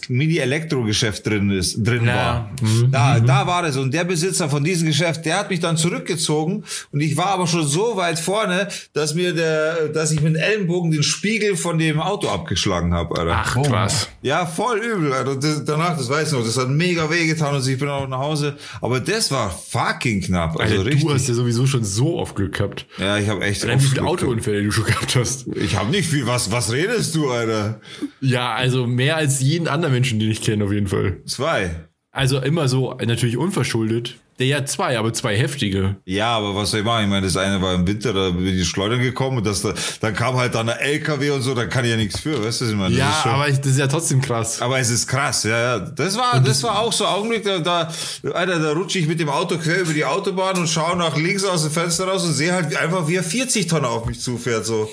Mini-Elektro-Geschäft 0.71 1.25
drin 1.25 1.49
ist, 1.51 1.75
drin 1.85 2.05
Ja. 2.05 2.15
war. 2.15 2.51
Mhm. 2.61 2.91
Da, 2.91 3.19
da 3.19 3.47
war 3.47 3.61
das. 3.63 3.77
Und 3.77 3.93
der 3.93 4.03
Besitzer 4.03 4.49
von 4.49 4.63
diesem 4.63 4.87
Geschäft, 4.87 5.25
der 5.25 5.39
hat 5.39 5.49
mich 5.49 5.59
dann 5.59 5.77
zurückgezogen 5.77 6.63
und 6.91 7.01
ich 7.01 7.17
war 7.17 7.27
aber 7.27 7.47
schon 7.47 7.65
so 7.65 7.95
weit 7.97 8.19
vorne, 8.19 8.67
dass 8.93 9.13
mir 9.13 9.33
der, 9.33 9.89
dass 9.89 10.11
ich 10.11 10.21
mit 10.21 10.35
dem 10.35 10.41
Ellenbogen 10.41 10.91
den 10.91 11.03
Spiegel 11.03 11.55
von 11.55 11.77
dem 11.77 11.99
Auto 11.99 12.27
abgeschlagen 12.29 12.93
habe, 12.93 13.19
Alter. 13.19 13.33
Ach, 13.35 13.61
krass. 13.63 14.09
Ja, 14.21 14.45
voll 14.45 14.79
übel. 14.79 15.13
Also 15.13 15.35
das, 15.35 15.63
danach, 15.65 15.97
das 15.97 16.09
weiß 16.09 16.27
ich 16.31 16.33
noch, 16.37 16.45
das 16.45 16.57
hat 16.57 16.69
mega 16.69 17.09
wehgetan 17.09 17.55
und 17.55 17.67
ich 17.67 17.79
bin 17.79 17.89
auch 17.89 18.07
nach 18.07 18.19
Hause. 18.19 18.57
Aber 18.81 18.99
das 18.99 19.31
war 19.31 19.49
fucking 19.51 20.21
knapp. 20.21 20.59
Also 20.59 20.75
Alter, 20.75 20.85
richtig. 20.85 21.03
du 21.03 21.13
hast 21.13 21.27
ja 21.27 21.33
sowieso 21.33 21.65
schon 21.67 21.83
so 21.83 22.17
oft 22.17 22.35
Glück 22.35 22.55
gehabt. 22.57 22.85
ja, 22.97 23.17
ich 23.17 23.29
habe 23.29 23.43
echt. 23.43 23.67
Wie 23.67 23.79
viele 23.79 24.03
Autounfälle 24.03 24.63
du 24.63 24.71
schon 24.71 24.85
gehabt 24.85 25.15
hast. 25.15 25.47
Ich 25.55 25.77
habe 25.77 25.89
nicht 25.91 26.09
viel. 26.09 26.25
Was, 26.27 26.51
was 26.51 26.71
redest 26.71 27.15
du, 27.15 27.29
Alter? 27.29 27.79
Ja, 28.21 28.53
also 28.53 28.87
mehr 28.87 29.17
als 29.17 29.41
jeden 29.41 29.67
anderen 29.67 29.93
Menschen, 29.93 30.19
den 30.19 30.31
ich 30.31 30.41
kenne, 30.41 30.56
auf 30.61 30.71
jeden 30.71 30.87
Fall. 30.87 31.17
Zwei. 31.25 31.75
Also 32.11 32.39
immer 32.39 32.67
so, 32.67 32.93
natürlich 33.05 33.37
unverschuldet. 33.37 34.15
Der 34.39 34.45
ja 34.47 34.65
zwei, 34.65 34.97
aber 34.99 35.13
zwei 35.13 35.35
heftige. 35.35 35.97
Ja, 36.05 36.37
aber 36.37 36.55
was 36.55 36.69
soll 36.69 36.81
ich 36.81 36.85
machen? 36.85 37.03
Ich 37.05 37.09
meine, 37.09 37.25
das 37.25 37.37
eine 37.37 37.59
war 37.59 37.73
im 37.73 37.87
Winter, 37.87 38.13
da 38.13 38.29
bin 38.29 38.45
ich 38.45 38.67
schleudern 38.67 38.99
gekommen 38.99 39.37
und 39.39 39.47
das, 39.47 39.63
da, 39.63 39.73
dann 39.99 40.13
kam 40.13 40.35
halt 40.35 40.53
dann 40.53 40.67
der 40.67 40.79
LKW 40.79 41.31
und 41.31 41.41
so, 41.41 41.55
da 41.55 41.65
kann 41.65 41.85
ich 41.85 41.91
ja 41.91 41.97
nichts 41.97 42.19
für, 42.19 42.43
weißt 42.43 42.61
du, 42.61 42.65
was 42.65 42.71
ich 42.71 42.77
meine? 42.77 42.95
Das 42.95 42.99
Ja, 42.99 43.19
schon- 43.23 43.31
aber 43.31 43.49
ich, 43.49 43.57
das 43.57 43.67
ist 43.71 43.79
ja 43.79 43.87
trotzdem 43.87 44.21
krass. 44.21 44.61
Aber 44.61 44.77
es 44.79 44.91
ist 44.91 45.07
krass, 45.07 45.43
ja, 45.43 45.59
ja. 45.59 45.79
Das 45.79 46.15
war, 46.17 46.39
das 46.39 46.61
war 46.61 46.79
auch 46.79 46.93
so 46.93 47.05
ein 47.05 47.13
Augenblick, 47.15 47.43
da, 47.43 47.57
da, 47.59 47.91
Alter, 48.33 48.59
da 48.59 48.71
rutsche 48.73 48.99
ich 48.99 49.07
mit 49.07 49.19
dem 49.19 49.29
Auto 49.29 49.57
quer 49.57 49.81
über 49.81 49.93
die 49.93 50.05
Autobahn 50.05 50.57
und 50.57 50.67
schaue 50.69 50.95
nach 50.97 51.17
links 51.17 51.43
aus 51.43 51.63
dem 51.63 51.71
Fenster 51.71 52.07
raus 52.07 52.23
und 52.23 52.33
sehe 52.33 52.53
halt 52.53 52.75
einfach, 52.75 53.07
wie 53.07 53.15
er 53.15 53.23
40 53.23 53.65
Tonnen 53.67 53.85
auf 53.85 54.05
mich 54.05 54.19
zufährt, 54.21 54.65
so. 54.67 54.87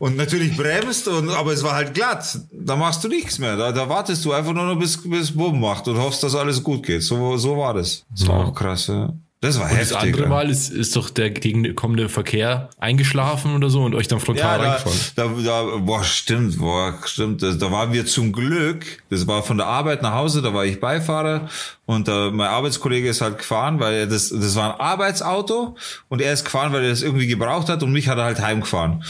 Und 0.00 0.16
natürlich 0.16 0.56
bremst, 0.56 1.08
und, 1.08 1.28
aber 1.28 1.52
es 1.52 1.62
war 1.62 1.74
halt 1.74 1.92
glatt. 1.92 2.38
Da 2.50 2.74
machst 2.74 3.04
du 3.04 3.08
nichts 3.08 3.38
mehr. 3.38 3.58
Da, 3.58 3.70
da 3.70 3.86
wartest 3.86 4.24
du 4.24 4.32
einfach 4.32 4.54
nur 4.54 4.64
noch 4.64 4.78
bis, 4.78 4.96
bis 5.06 5.30
Bumm 5.30 5.60
macht 5.60 5.86
und 5.88 5.98
hoffst, 5.98 6.22
dass 6.22 6.34
alles 6.34 6.62
gut 6.62 6.86
geht. 6.86 7.02
So, 7.02 7.36
so 7.36 7.58
war 7.58 7.74
das. 7.74 8.06
Das 8.10 8.26
war 8.26 8.46
auch 8.46 8.54
krass, 8.54 8.86
ja. 8.86 9.12
Das 9.42 9.58
war 9.58 9.68
Das 9.70 9.78
heftig. 9.78 9.96
andere 9.96 10.22
ja. 10.24 10.28
Mal 10.28 10.50
ist, 10.50 10.70
ist 10.70 10.94
doch 10.96 11.08
der 11.08 11.30
gegenkommende 11.30 12.10
Verkehr 12.10 12.68
eingeschlafen 12.78 13.54
oder 13.54 13.70
so 13.70 13.82
und 13.82 13.94
euch 13.94 14.06
dann 14.06 14.20
frontal 14.20 14.58
Ja, 14.58 14.64
da, 14.64 14.70
reingefahren. 14.74 14.98
da, 15.16 15.28
da, 15.72 15.76
boah, 15.78 16.04
stimmt, 16.04 16.58
boah, 16.58 16.94
stimmt. 17.06 17.42
Da, 17.42 17.52
da 17.52 17.72
waren 17.72 17.92
wir 17.94 18.04
zum 18.04 18.32
Glück, 18.32 18.84
das 19.08 19.26
war 19.26 19.42
von 19.42 19.56
der 19.56 19.66
Arbeit 19.66 20.02
nach 20.02 20.12
Hause, 20.12 20.42
da 20.42 20.52
war 20.52 20.66
ich 20.66 20.78
Beifahrer 20.78 21.48
und 21.86 22.06
äh, 22.08 22.30
mein 22.30 22.48
Arbeitskollege 22.48 23.08
ist 23.08 23.22
halt 23.22 23.38
gefahren, 23.38 23.80
weil 23.80 23.94
er 23.94 24.06
das, 24.06 24.28
das 24.28 24.54
war 24.56 24.74
ein 24.74 24.80
Arbeitsauto 24.80 25.74
und 26.10 26.20
er 26.20 26.32
ist 26.34 26.44
gefahren, 26.44 26.72
weil 26.74 26.84
er 26.84 26.90
das 26.90 27.00
irgendwie 27.02 27.26
gebraucht 27.26 27.68
hat 27.70 27.82
und 27.82 27.92
mich 27.92 28.08
hat 28.08 28.18
er 28.18 28.24
halt 28.24 28.40
heimgefahren. 28.40 29.02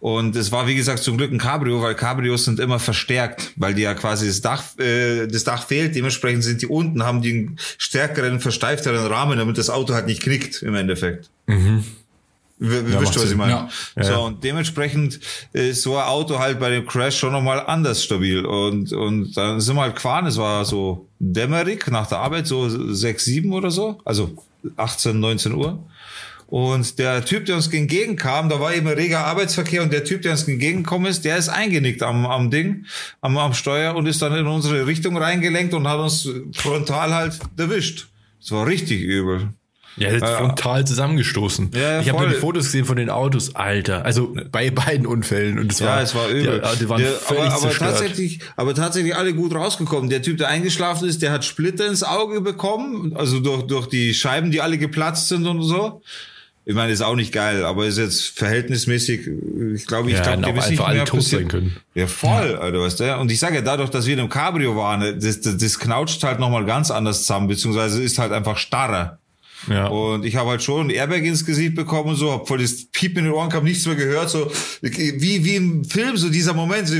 Und 0.00 0.36
es 0.36 0.52
war, 0.52 0.68
wie 0.68 0.76
gesagt, 0.76 1.00
zum 1.02 1.16
Glück 1.16 1.32
ein 1.32 1.38
Cabrio, 1.38 1.82
weil 1.82 1.96
Cabrios 1.96 2.44
sind 2.44 2.60
immer 2.60 2.78
verstärkt, 2.78 3.50
weil 3.56 3.74
die 3.74 3.82
ja 3.82 3.94
quasi 3.94 4.28
das 4.28 4.40
Dach, 4.40 4.62
äh, 4.78 5.26
das 5.26 5.42
Dach 5.42 5.66
fehlt. 5.66 5.96
Dementsprechend 5.96 6.44
sind 6.44 6.62
die 6.62 6.68
unten, 6.68 7.02
haben 7.02 7.20
die 7.20 7.30
einen 7.32 7.56
stärkeren, 7.78 8.38
versteifteren 8.38 9.04
Rahmen, 9.08 9.38
damit 9.38 9.58
das 9.58 9.70
Auto 9.70 9.77
halt 9.88 10.06
nicht 10.06 10.22
knickt 10.22 10.62
im 10.62 10.74
Endeffekt. 10.74 11.30
W- 11.46 11.82
Wisst 12.60 12.94
macht 13.00 13.16
ihr, 13.16 13.22
was 13.22 13.30
ich 13.30 13.36
meine? 13.36 13.52
Ja. 13.52 13.68
So, 14.02 14.10
Ja. 14.12 14.16
und 14.18 14.42
dementsprechend 14.42 15.20
ist 15.52 15.82
so 15.82 15.96
ein 15.96 16.04
Auto 16.06 16.38
halt 16.40 16.58
bei 16.58 16.70
dem 16.70 16.86
Crash 16.86 17.16
schon 17.18 17.32
nochmal 17.32 17.60
anders 17.66 18.02
stabil. 18.02 18.44
Und, 18.44 18.92
und 18.92 19.36
dann 19.36 19.60
sind 19.60 19.76
wir 19.76 19.82
halt 19.82 19.94
gefahren, 19.94 20.26
es 20.26 20.36
war 20.38 20.64
so 20.64 21.06
dämmerig 21.20 21.86
nach 21.90 22.08
der 22.08 22.18
Arbeit, 22.18 22.46
so 22.48 22.68
6, 22.92 23.24
7 23.24 23.52
oder 23.52 23.70
so, 23.70 24.00
also 24.04 24.36
18, 24.76 25.20
19 25.20 25.54
Uhr. 25.54 25.78
Und 26.48 26.98
der 26.98 27.24
Typ, 27.26 27.44
der 27.44 27.56
uns 27.56 27.68
entgegenkam, 27.68 28.48
da 28.48 28.58
war 28.58 28.74
eben 28.74 28.88
reger 28.88 29.20
Arbeitsverkehr 29.26 29.82
und 29.82 29.92
der 29.92 30.02
Typ, 30.04 30.22
der 30.22 30.32
uns 30.32 30.48
entgegengekommen 30.48 31.06
ist, 31.06 31.24
der 31.26 31.36
ist 31.36 31.50
eingenickt 31.50 32.02
am, 32.02 32.24
am 32.26 32.50
Ding, 32.50 32.86
am, 33.20 33.36
am 33.36 33.52
Steuer 33.52 33.94
und 33.94 34.06
ist 34.06 34.22
dann 34.22 34.34
in 34.34 34.46
unsere 34.46 34.86
Richtung 34.86 35.16
reingelenkt 35.18 35.74
und 35.74 35.86
hat 35.86 35.98
uns 36.00 36.26
frontal 36.54 37.14
halt 37.14 37.38
erwischt. 37.58 38.08
Das 38.40 38.50
war 38.50 38.66
richtig 38.66 39.02
übel. 39.02 39.50
Ja, 39.98 40.10
jetzt 40.12 40.24
frontal 40.26 40.86
zusammengestoßen. 40.86 41.70
Ja, 41.74 42.00
ich 42.00 42.08
habe 42.08 42.20
nur 42.20 42.28
die 42.28 42.34
Fotos 42.36 42.64
gesehen 42.66 42.84
von 42.84 42.96
den 42.96 43.10
Autos, 43.10 43.54
Alter. 43.54 44.04
Also 44.04 44.34
bei 44.50 44.70
beiden 44.70 45.06
Unfällen 45.06 45.58
und 45.58 45.72
es 45.72 45.80
war 45.80 45.96
Ja, 45.98 46.02
es 46.02 46.14
war 46.14 46.28
übel. 46.28 46.62
Die, 46.74 46.78
die 46.80 46.88
waren 46.88 47.00
der, 47.02 47.12
völlig 47.12 47.42
aber, 47.44 47.52
aber 47.52 47.60
zerstört. 47.62 47.90
tatsächlich, 47.90 48.40
aber 48.56 48.74
tatsächlich 48.74 49.16
alle 49.16 49.34
gut 49.34 49.54
rausgekommen. 49.54 50.10
Der 50.10 50.22
Typ, 50.22 50.38
der 50.38 50.48
eingeschlafen 50.48 51.08
ist, 51.08 51.22
der 51.22 51.32
hat 51.32 51.44
Splitter 51.44 51.86
ins 51.86 52.02
Auge 52.02 52.40
bekommen, 52.40 53.12
also 53.16 53.40
durch, 53.40 53.62
durch 53.64 53.86
die 53.88 54.14
Scheiben, 54.14 54.50
die 54.50 54.60
alle 54.60 54.78
geplatzt 54.78 55.28
sind 55.28 55.46
und 55.46 55.62
so. 55.62 56.02
Ich 56.64 56.74
meine, 56.74 56.92
ist 56.92 57.00
auch 57.00 57.16
nicht 57.16 57.32
geil, 57.32 57.64
aber 57.64 57.86
ist 57.86 57.96
jetzt 57.96 58.38
verhältnismäßig, 58.38 59.20
ich 59.74 59.86
glaube, 59.86 60.10
ich 60.10 60.16
Ja, 60.18 60.22
glaube, 60.22 60.30
hätten 60.32 60.42
dem 60.42 60.56
ist 60.58 60.68
nicht 60.68 60.86
mehr 60.86 61.04
passiert. 61.06 61.24
sein 61.40 61.48
können. 61.48 61.76
Ja, 61.94 62.06
voll, 62.06 62.56
Alter, 62.56 62.80
weißt 62.80 63.00
du? 63.00 63.16
Und 63.16 63.30
ich 63.32 63.38
sage 63.40 63.54
ja, 63.54 63.60
dadurch, 63.62 63.88
dass 63.88 64.04
wir 64.04 64.12
in 64.12 64.20
einem 64.20 64.28
Cabrio 64.28 64.76
waren, 64.76 65.18
das, 65.18 65.40
das, 65.40 65.56
das 65.56 65.78
knautscht 65.78 66.22
halt 66.24 66.38
nochmal 66.40 66.66
ganz 66.66 66.90
anders 66.90 67.20
zusammen, 67.20 67.48
beziehungsweise 67.48 68.02
ist 68.02 68.18
halt 68.18 68.32
einfach 68.32 68.58
starrer. 68.58 69.18
Ja. 69.68 69.88
Und 69.88 70.24
ich 70.24 70.36
habe 70.36 70.50
halt 70.50 70.62
schon 70.62 70.86
ein 70.86 70.90
Airbag 70.90 71.24
ins 71.24 71.44
Gesicht 71.44 71.74
bekommen 71.74 72.10
und 72.10 72.16
so, 72.16 72.32
hab 72.32 72.46
voll 72.46 72.58
das 72.58 72.86
Piepen 72.92 73.18
in 73.18 73.24
den 73.24 73.32
Ohren, 73.32 73.52
hab 73.52 73.64
nichts 73.64 73.86
mehr 73.86 73.96
gehört, 73.96 74.30
so 74.30 74.50
wie 74.80 75.44
wie 75.44 75.56
im 75.56 75.84
Film, 75.84 76.16
so 76.16 76.28
dieser 76.28 76.54
Moment, 76.54 76.88
so, 76.88 76.94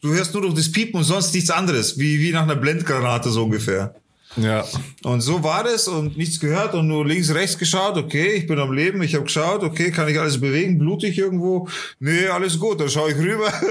du 0.00 0.12
hörst 0.12 0.34
nur 0.34 0.42
noch 0.42 0.54
das 0.54 0.72
Piepen 0.72 0.98
und 0.98 1.04
sonst 1.04 1.34
nichts 1.34 1.50
anderes, 1.50 1.98
wie 1.98 2.20
wie 2.20 2.32
nach 2.32 2.42
einer 2.42 2.56
Blendgranate 2.56 3.30
so 3.30 3.44
ungefähr. 3.44 3.94
Ja. 4.36 4.64
Und 5.02 5.22
so 5.22 5.42
war 5.42 5.64
das 5.64 5.88
und 5.88 6.16
nichts 6.16 6.38
gehört 6.38 6.74
und 6.74 6.86
nur 6.86 7.04
links, 7.04 7.34
rechts 7.34 7.58
geschaut, 7.58 7.96
okay, 7.96 8.32
ich 8.34 8.46
bin 8.46 8.58
am 8.58 8.72
Leben, 8.72 9.02
ich 9.02 9.14
habe 9.14 9.24
geschaut, 9.24 9.62
okay, 9.62 9.90
kann 9.90 10.08
ich 10.08 10.20
alles 10.20 10.40
bewegen, 10.40 10.78
blutig 10.78 11.18
irgendwo? 11.18 11.68
Nee, 11.98 12.26
alles 12.26 12.58
gut, 12.58 12.80
dann 12.80 12.88
schaue 12.88 13.10
ich 13.10 13.16
rüber. 13.16 13.52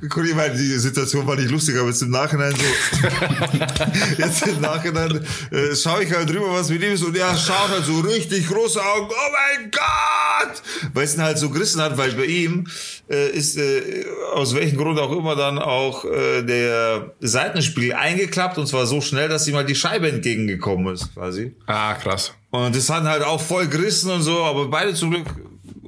Ich 0.00 0.34
meine, 0.34 0.56
die 0.56 0.78
Situation 0.78 1.26
war 1.26 1.36
nicht 1.36 1.50
lustig, 1.50 1.76
aber 1.76 1.88
jetzt 1.88 2.02
im 2.02 2.10
Nachhinein 2.10 2.52
so, 2.52 2.64
jetzt 4.18 4.46
im 4.46 4.60
Nachhinein 4.60 5.24
äh, 5.52 5.76
schaue 5.76 6.02
ich 6.02 6.12
halt 6.12 6.28
rüber, 6.30 6.52
was 6.52 6.68
mit 6.68 6.82
ihm 6.82 6.92
ist 6.92 7.04
und 7.04 7.16
er 7.16 7.36
schaut 7.36 7.68
halt 7.68 7.84
so 7.84 8.00
richtig 8.00 8.48
große 8.48 8.80
Augen, 8.82 9.08
oh 9.08 9.58
mein 9.58 9.70
Gott! 9.70 10.62
Weil 10.94 11.04
es 11.04 11.14
ihn 11.14 11.22
halt 11.22 11.38
so 11.38 11.50
gerissen 11.50 11.80
hat, 11.80 11.96
weil 11.96 12.12
bei 12.12 12.24
ihm 12.24 12.66
äh, 13.08 13.30
ist 13.30 13.56
äh, 13.56 14.04
aus 14.34 14.54
welchem 14.54 14.78
Grund 14.78 14.98
auch 14.98 15.12
immer 15.12 15.36
dann 15.36 15.58
auch 15.58 16.04
äh, 16.04 16.42
der 16.42 17.14
Seitenspiegel 17.20 17.92
eingeklappt 17.92 18.58
und 18.58 18.66
zwar 18.66 18.86
so 18.86 19.00
schnell, 19.00 19.28
dass 19.36 19.46
ihm 19.48 19.54
halt 19.54 19.68
die 19.68 19.74
Scheibe 19.74 20.08
entgegengekommen 20.08 20.94
ist, 20.94 21.12
quasi. 21.14 21.54
Ah, 21.66 21.94
krass. 21.94 22.32
Und 22.50 22.74
das 22.74 22.88
hat 22.88 23.04
halt 23.04 23.22
auch 23.22 23.40
voll 23.40 23.68
gerissen 23.68 24.10
und 24.10 24.22
so, 24.22 24.42
aber 24.42 24.68
beide 24.68 24.94
zum 24.94 25.10
Glück 25.10 25.26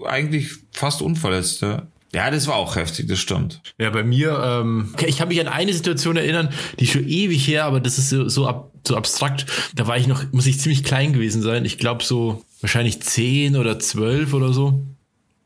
eigentlich 0.05 0.51
fast 0.73 1.01
unverletzt. 1.01 1.63
Ja, 1.63 1.87
ja 2.13 2.31
das 2.31 2.47
war 2.47 2.57
auch 2.57 2.77
heftig, 2.77 3.09
das 3.09 3.19
stimmt. 3.19 3.63
Ja, 3.79 3.89
bei 3.89 4.05
mir, 4.05 4.39
ähm, 4.45 4.91
okay, 4.93 5.07
ich 5.09 5.21
habe 5.21 5.31
mich 5.31 5.41
an 5.41 5.49
eine 5.49 5.73
Situation 5.73 6.17
erinnern, 6.17 6.51
die 6.79 6.85
ist 6.85 6.93
schon 6.93 7.09
ewig 7.09 7.49
her, 7.49 7.65
aber 7.65 7.81
das 7.81 7.97
ist 7.97 8.11
so, 8.11 8.29
so, 8.29 8.47
ab, 8.47 8.71
so 8.87 8.97
abstrakt. 8.97 9.47
Da 9.75 9.87
war 9.87 9.97
ich 9.97 10.07
noch, 10.07 10.31
muss 10.33 10.47
ich 10.47 10.61
ziemlich 10.61 10.85
klein 10.85 11.15
gewesen 11.15 11.41
sein. 11.41 11.65
Ich 11.65 11.79
glaube 11.79 12.05
so 12.05 12.45
wahrscheinlich 12.61 13.01
zehn 13.01 13.57
oder 13.57 13.79
zwölf 13.79 14.35
oder 14.35 14.53
so. 14.53 14.85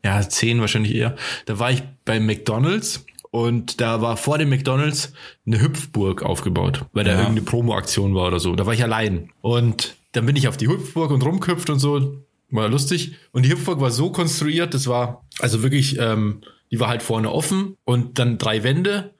Ja, 0.03 0.27
zehn 0.27 0.59
wahrscheinlich 0.59 0.93
eher. 0.93 1.15
Da 1.45 1.57
war 1.59 1.71
ich 1.71 1.83
bei 2.03 2.19
McDonalds 2.19 3.05
und 3.33 3.81
da 3.81 3.99
war 3.99 4.15
vor 4.15 4.37
dem 4.37 4.49
McDonalds 4.49 5.11
eine 5.47 5.59
Hüpfburg 5.59 6.21
aufgebaut, 6.21 6.85
weil 6.93 7.03
da 7.03 7.13
Ja. 7.13 7.17
irgendeine 7.21 7.41
Promo-Aktion 7.41 8.13
war 8.13 8.27
oder 8.27 8.39
so. 8.39 8.55
Da 8.55 8.67
war 8.67 8.75
ich 8.75 8.83
allein. 8.83 9.31
Und 9.41 9.95
dann 10.11 10.27
bin 10.27 10.35
ich 10.35 10.47
auf 10.47 10.55
die 10.55 10.67
Hüpfburg 10.67 11.09
und 11.09 11.25
rumgehüpft 11.25 11.71
und 11.71 11.79
so. 11.79 12.19
War 12.51 12.69
lustig. 12.69 13.15
Und 13.31 13.43
die 13.43 13.49
Hüpfburg 13.51 13.81
war 13.81 13.89
so 13.89 14.11
konstruiert, 14.11 14.75
das 14.75 14.85
war 14.85 15.25
also 15.39 15.63
wirklich, 15.63 15.97
ähm, 15.97 16.41
die 16.69 16.79
war 16.79 16.89
halt 16.89 17.01
vorne 17.01 17.31
offen 17.31 17.75
und 17.85 18.19
dann 18.19 18.37
drei 18.37 18.63
Wände 18.63 19.15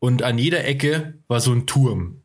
und 0.00 0.24
an 0.24 0.38
jeder 0.38 0.64
Ecke 0.64 1.14
war 1.28 1.40
so 1.40 1.52
ein 1.52 1.66
Turm. 1.68 2.16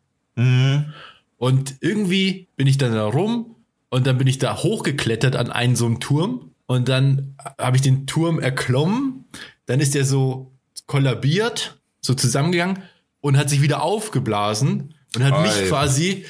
Und 1.38 1.76
irgendwie 1.82 2.48
bin 2.56 2.66
ich 2.66 2.80
dann 2.80 2.94
da 2.94 3.06
rum 3.06 3.56
und 3.90 4.08
dann 4.08 4.18
bin 4.18 4.26
ich 4.26 4.40
da 4.40 4.58
hochgeklettert 4.58 5.36
an 5.36 5.52
einen 5.52 5.76
so 5.76 5.86
einen 5.86 6.00
Turm 6.00 6.50
und 6.66 6.90
dann 6.90 7.36
habe 7.60 7.76
ich 7.78 7.84
den 7.84 8.08
Turm 8.08 8.40
erklommen. 8.40 9.26
Dann 9.68 9.80
ist 9.80 9.94
der 9.94 10.04
so 10.06 10.52
kollabiert, 10.88 11.78
so 12.02 12.14
zusammengegangen 12.14 12.84
und 13.22 13.38
hat 13.38 13.50
sich 13.50 13.62
wieder 13.62 13.84
aufgeblasen 13.84 14.96
und 15.16 15.24
hat 15.24 15.42
mich 15.42 15.52
Alter. 15.52 15.68
quasi 15.68 16.26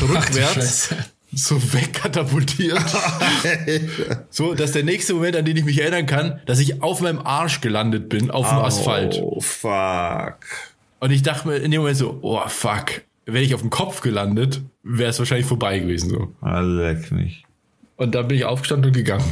rückwärts 0.00 0.94
so 1.32 1.60
wegkatapultiert. 1.72 2.82
so, 4.30 4.54
dass 4.54 4.72
der 4.72 4.82
nächste 4.82 5.14
Moment, 5.14 5.36
an 5.36 5.44
den 5.44 5.56
ich 5.56 5.64
mich 5.64 5.80
erinnern 5.80 6.06
kann, 6.06 6.40
dass 6.46 6.58
ich 6.58 6.82
auf 6.82 7.00
meinem 7.00 7.18
Arsch 7.18 7.60
gelandet 7.60 8.08
bin, 8.08 8.30
auf 8.30 8.48
dem 8.48 8.58
Asphalt. 8.58 9.20
Oh, 9.22 9.40
fuck. 9.40 10.38
Und 11.00 11.10
ich 11.10 11.22
dachte 11.22 11.46
mir 11.46 11.56
in 11.56 11.70
dem 11.70 11.82
Moment 11.82 11.98
so, 11.98 12.18
oh 12.22 12.40
fuck, 12.48 13.02
wäre 13.26 13.44
ich 13.44 13.54
auf 13.54 13.60
dem 13.60 13.70
Kopf 13.70 14.00
gelandet, 14.00 14.62
wäre 14.82 15.10
es 15.10 15.18
wahrscheinlich 15.18 15.46
vorbei 15.46 15.78
gewesen. 15.78 16.10
so. 16.10 16.32
Ah, 16.40 16.60
leck 16.60 17.12
mich. 17.12 17.44
Und 17.98 18.14
dann 18.14 18.28
bin 18.28 18.38
ich 18.38 18.44
aufgestanden 18.44 18.90
und 18.90 18.94
gegangen. 18.94 19.24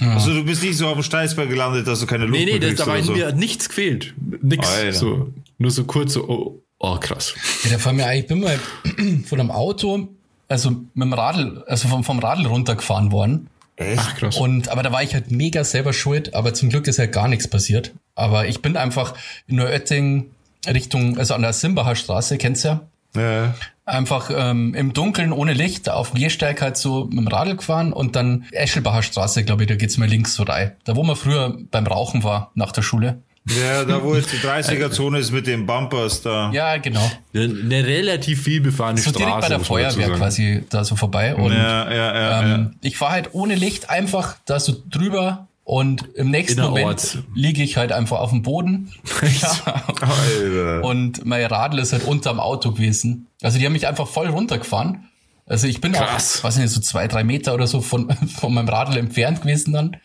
Also 0.00 0.34
du 0.34 0.44
bist 0.44 0.62
nicht 0.62 0.76
so 0.76 0.88
auf 0.88 0.94
dem 0.94 1.04
Steißberg 1.04 1.48
gelandet, 1.48 1.86
dass 1.86 2.00
du 2.00 2.06
keine 2.06 2.24
Luft 2.26 2.38
nee, 2.38 2.44
nee, 2.44 2.58
mehr 2.58 2.74
das, 2.74 2.86
war 2.86 3.00
so. 3.00 3.12
mir 3.12 3.28
hat 3.28 3.36
nichts 3.36 3.68
gefehlt. 3.68 4.12
Nix. 4.42 4.68
Alter. 4.68 4.92
So, 4.92 5.32
nur 5.58 5.70
so 5.70 5.84
kurz 5.84 6.14
so, 6.14 6.28
oh, 6.28 6.60
oh 6.78 6.96
krass. 6.98 7.34
Ja, 7.62 7.70
da 7.70 7.78
vor 7.78 7.92
mir 7.92 8.06
eigentlich, 8.06 8.22
ich 8.22 8.28
bin 8.28 8.40
mal 8.40 8.58
von 9.24 9.40
einem 9.40 9.52
Auto, 9.52 10.08
also 10.48 10.70
mit 10.70 11.04
dem 11.06 11.12
Radl, 11.12 11.62
also 11.68 11.88
vom, 11.88 12.02
vom 12.02 12.18
Radl 12.18 12.46
runtergefahren 12.46 13.12
worden. 13.12 13.48
Ach 13.96 14.16
krass. 14.16 14.36
Und, 14.36 14.68
aber 14.68 14.82
da 14.82 14.90
war 14.90 15.02
ich 15.02 15.14
halt 15.14 15.30
mega 15.30 15.62
selber 15.62 15.92
schuld, 15.92 16.34
aber 16.34 16.54
zum 16.54 16.70
Glück 16.70 16.88
ist 16.88 16.98
halt 16.98 17.12
gar 17.12 17.28
nichts 17.28 17.48
passiert. 17.48 17.92
Aber 18.16 18.46
ich 18.46 18.62
bin 18.62 18.76
einfach 18.76 19.14
in 19.46 19.56
Neuötting 19.56 20.30
Richtung, 20.66 21.18
also 21.18 21.34
an 21.34 21.42
der 21.42 21.52
Simbacher 21.52 21.96
Straße, 21.96 22.36
kennst 22.38 22.64
du 22.64 22.68
ja? 22.68 22.80
Ja. 23.14 23.54
Einfach 23.92 24.30
ähm, 24.34 24.74
im 24.74 24.92
Dunkeln 24.94 25.32
ohne 25.32 25.52
Licht 25.52 25.88
auf 25.90 26.10
dem 26.12 26.20
Gehsteig 26.20 26.62
halt 26.62 26.76
so 26.76 27.04
mit 27.04 27.18
dem 27.18 27.28
Radl 27.28 27.56
gefahren 27.56 27.92
und 27.92 28.16
dann 28.16 28.46
Eschelbacher 28.52 29.02
Straße, 29.02 29.44
glaube 29.44 29.62
ich, 29.64 29.68
da 29.68 29.76
geht's 29.76 29.98
mal 29.98 30.08
links 30.08 30.34
so 30.34 30.44
rein. 30.44 30.72
Da 30.84 30.96
wo 30.96 31.02
man 31.02 31.14
früher 31.16 31.58
beim 31.70 31.86
Rauchen 31.86 32.24
war 32.24 32.50
nach 32.54 32.72
der 32.72 32.82
Schule. 32.82 33.22
ja, 33.48 33.84
da 33.84 34.02
wo 34.02 34.14
jetzt 34.14 34.32
die 34.32 34.36
30er-Zone 34.46 35.18
ist 35.18 35.30
mit 35.32 35.46
den 35.46 35.66
Bumpers 35.66 36.22
da. 36.22 36.50
Ja, 36.52 36.76
genau. 36.78 37.10
Eine, 37.34 37.44
eine 37.44 37.86
relativ 37.86 38.42
viel 38.44 38.60
befahrene 38.60 38.98
So 39.00 39.10
Straße. 39.10 39.18
direkt 39.24 39.40
bei 39.42 39.48
der 39.48 39.60
Feuerwehr 39.60 40.10
quasi 40.10 40.64
da 40.70 40.84
so 40.84 40.96
vorbei. 40.96 41.34
Und 41.34 41.52
ja, 41.52 41.90
ja, 41.90 41.94
ja. 41.94 42.14
ja. 42.14 42.54
ähm, 42.54 42.76
ich 42.80 42.96
fahre 42.96 43.12
halt 43.12 43.28
ohne 43.32 43.56
Licht 43.56 43.90
einfach 43.90 44.36
da 44.46 44.58
so 44.60 44.74
drüber 44.90 45.48
und 45.64 46.08
im 46.16 46.30
nächsten 46.30 46.58
Innerorts. 46.58 47.14
Moment 47.14 47.36
liege 47.36 47.62
ich 47.62 47.76
halt 47.76 47.92
einfach 47.92 48.18
auf 48.18 48.30
dem 48.30 48.42
Boden. 48.42 48.92
ja. 49.40 50.80
Und 50.82 51.24
mein 51.24 51.44
Radl 51.44 51.78
ist 51.78 51.92
halt 51.92 52.04
unterm 52.04 52.40
Auto 52.40 52.72
gewesen. 52.72 53.28
Also 53.42 53.58
die 53.58 53.66
haben 53.66 53.72
mich 53.72 53.86
einfach 53.86 54.08
voll 54.08 54.28
runtergefahren. 54.28 55.08
Also 55.46 55.68
ich 55.68 55.80
bin 55.80 55.92
Krass. 55.92 56.38
auch, 56.38 56.44
weiß 56.44 56.56
nicht, 56.56 56.70
so 56.70 56.80
zwei, 56.80 57.06
drei 57.08 57.24
Meter 57.24 57.54
oder 57.54 57.66
so 57.66 57.80
von, 57.80 58.10
von 58.40 58.52
meinem 58.52 58.68
Radl 58.68 58.96
entfernt 58.96 59.42
gewesen 59.42 59.72
dann. 59.72 59.96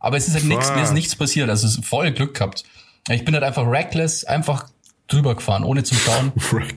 Aber 0.00 0.16
es 0.16 0.28
ist 0.28 0.34
halt 0.34 0.44
nichts, 0.44 0.70
mir 0.74 0.82
ist 0.82 0.92
nichts 0.92 1.14
passiert. 1.16 1.48
Also 1.48 1.66
es 1.66 1.78
ist 1.78 1.86
voll 1.86 2.10
Glück 2.12 2.34
gehabt. 2.34 2.64
Ich 3.08 3.24
bin 3.24 3.34
halt 3.34 3.44
einfach 3.44 3.66
reckless, 3.66 4.24
einfach 4.24 4.68
drüber 5.06 5.34
gefahren, 5.34 5.62
ohne 5.64 5.84
zu 5.84 5.94
schauen. 5.94 6.32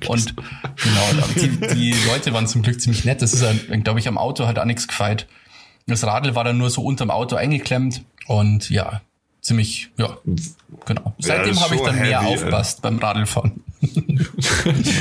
Und 0.07 0.35
genau, 0.35 1.27
die, 1.35 1.49
die 1.75 1.95
Leute 2.07 2.33
waren 2.33 2.47
zum 2.47 2.61
Glück 2.61 2.79
ziemlich 2.79 3.03
nett. 3.03 3.21
Das 3.21 3.33
ist, 3.33 3.43
halt, 3.43 3.83
glaube 3.83 3.99
ich, 3.99 4.07
am 4.07 4.17
Auto 4.17 4.45
halt 4.45 4.59
auch 4.59 4.65
nichts 4.65 4.87
gefeit. 4.87 5.27
Das 5.87 6.03
Radl 6.05 6.35
war 6.35 6.43
dann 6.43 6.57
nur 6.57 6.69
so 6.69 6.83
unterm 6.83 7.09
Auto 7.09 7.35
eingeklemmt 7.35 8.03
und 8.27 8.69
ja, 8.69 9.01
ziemlich, 9.41 9.89
ja, 9.97 10.17
genau. 10.85 11.15
Seitdem 11.19 11.53
ist 11.53 11.61
habe 11.61 11.75
ich 11.75 11.81
dann 11.81 11.95
mehr 11.95 12.21
heavy, 12.21 12.33
aufpasst 12.33 12.81
beim 12.81 12.99
Radlfahren. 12.99 13.63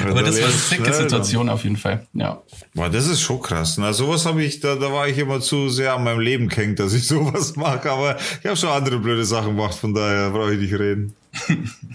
Aber 0.09 0.22
das 0.22 0.41
war 0.41 0.49
eine 0.49 0.57
dicke 0.70 0.93
Situation 0.93 1.49
auf 1.49 1.64
jeden 1.64 1.77
Fall, 1.77 2.07
ja. 2.12 2.41
Boah, 2.74 2.89
das 2.89 3.07
ist 3.07 3.20
schon 3.20 3.41
krass. 3.41 3.79
Na, 3.79 3.93
sowas 3.93 4.27
habe 4.27 4.45
ich, 4.45 4.61
da, 4.61 4.77
da 4.77 4.93
war 4.93 5.09
ich 5.09 5.18
immer 5.18 5.41
zu 5.41 5.68
sehr 5.68 5.95
an 5.95 6.05
meinem 6.05 6.20
Leben 6.20 6.49
gehängt, 6.49 6.79
dass 6.79 6.93
ich 6.93 7.07
sowas 7.09 7.57
mache. 7.57 7.91
Aber 7.91 8.16
ich 8.41 8.47
habe 8.47 8.57
schon 8.57 8.70
andere 8.70 8.99
blöde 8.99 9.24
Sachen 9.24 9.57
gemacht, 9.57 9.74
von 9.74 9.95
daher 9.95 10.31
brauche 10.31 10.55
ich 10.55 10.61
nicht 10.61 10.79
reden. 10.79 11.14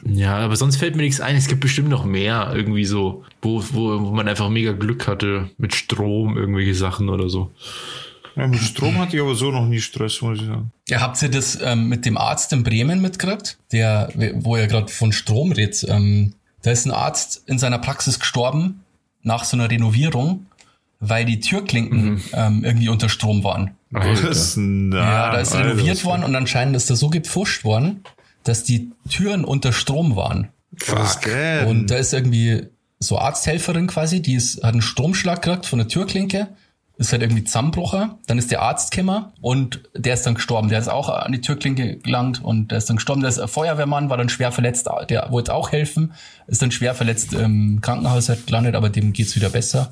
Ja, 0.05 0.37
aber 0.37 0.55
sonst 0.55 0.77
fällt 0.77 0.95
mir 0.95 1.03
nichts 1.03 1.21
ein. 1.21 1.35
Es 1.35 1.47
gibt 1.47 1.61
bestimmt 1.61 1.89
noch 1.89 2.05
mehr 2.05 2.51
irgendwie 2.53 2.85
so, 2.85 3.23
wo, 3.41 3.63
wo, 3.71 4.01
wo 4.01 4.11
man 4.11 4.27
einfach 4.27 4.49
mega 4.49 4.71
Glück 4.71 5.07
hatte 5.07 5.49
mit 5.57 5.73
Strom, 5.73 6.37
irgendwelche 6.37 6.75
Sachen 6.75 7.09
oder 7.09 7.29
so. 7.29 7.51
Ja, 8.35 8.47
mit 8.47 8.59
Strom 8.61 8.97
hatte 8.97 9.15
ich 9.17 9.21
aber 9.21 9.35
so 9.35 9.51
noch 9.51 9.65
nie 9.65 9.81
Stress, 9.81 10.21
muss 10.21 10.39
ich 10.39 10.45
sagen. 10.47 10.71
Ja, 10.87 11.01
habt 11.01 11.21
ihr 11.21 11.29
das 11.29 11.59
ähm, 11.61 11.87
mit 11.89 12.05
dem 12.05 12.17
Arzt 12.17 12.53
in 12.53 12.63
Bremen 12.63 13.01
mitgekriegt? 13.01 13.57
Der, 13.71 14.09
wo 14.35 14.55
er 14.55 14.67
gerade 14.67 14.87
von 14.87 15.11
Strom 15.11 15.51
redet. 15.51 15.85
Ähm, 15.89 16.33
da 16.61 16.71
ist 16.71 16.85
ein 16.85 16.91
Arzt 16.91 17.43
in 17.47 17.59
seiner 17.59 17.79
Praxis 17.79 18.19
gestorben 18.19 18.83
nach 19.23 19.43
so 19.43 19.57
einer 19.57 19.69
Renovierung, 19.69 20.45
weil 20.99 21.25
die 21.25 21.39
Türklinken 21.39 22.21
ähm, 22.33 22.63
irgendwie 22.63 22.89
unter 22.89 23.09
Strom 23.09 23.43
waren. 23.43 23.71
Alter. 23.93 24.29
Das, 24.29 24.55
na, 24.57 24.97
Ja, 24.97 25.31
da 25.31 25.39
ist 25.39 25.53
Alter, 25.53 25.69
renoviert 25.71 25.97
das- 25.97 26.05
worden 26.05 26.23
und 26.23 26.35
anscheinend 26.35 26.75
ist 26.75 26.89
da 26.89 26.95
so 26.95 27.09
gepfuscht 27.09 27.63
worden, 27.63 28.03
dass 28.43 28.63
die 28.63 28.91
Türen 29.09 29.43
unter 29.43 29.73
Strom 29.73 30.15
waren. 30.15 30.47
Was 30.87 31.19
geht? 31.19 31.65
Und 31.67 31.87
da 31.91 31.97
ist 31.97 32.13
irgendwie 32.13 32.67
so 32.99 33.17
Arzthelferin 33.17 33.87
quasi, 33.87 34.21
die 34.21 34.35
ist, 34.35 34.63
hat 34.63 34.73
einen 34.73 34.81
Stromschlag 34.81 35.41
gekriegt 35.41 35.65
von 35.65 35.79
der 35.79 35.87
Türklinke 35.87 36.47
ist 36.97 37.11
halt 37.11 37.21
irgendwie 37.23 37.43
Zusammenbrucher. 37.43 38.19
Dann 38.27 38.37
ist 38.37 38.51
der 38.51 38.61
Arzt 38.61 38.91
gekommen 38.91 39.25
und 39.41 39.81
der 39.95 40.13
ist 40.13 40.23
dann 40.25 40.35
gestorben. 40.35 40.69
Der 40.69 40.79
ist 40.79 40.87
auch 40.87 41.09
an 41.09 41.31
die 41.31 41.41
Türklinke 41.41 41.97
gelangt 41.97 42.43
und 42.43 42.69
der 42.71 42.77
ist 42.77 42.89
dann 42.89 42.97
gestorben. 42.97 43.21
Der 43.21 43.29
ist 43.29 43.39
ein 43.39 43.47
Feuerwehrmann, 43.47 44.09
war 44.09 44.17
dann 44.17 44.29
schwer 44.29 44.51
verletzt. 44.51 44.87
Der 45.09 45.31
wollte 45.31 45.53
auch 45.53 45.71
helfen, 45.71 46.13
ist 46.47 46.61
dann 46.61 46.71
schwer 46.71 46.93
verletzt 46.93 47.33
im 47.33 47.81
Krankenhaus 47.81 48.29
halt 48.29 48.45
gelandet, 48.45 48.75
aber 48.75 48.89
dem 48.89 49.13
geht's 49.13 49.35
wieder 49.35 49.49
besser. 49.49 49.91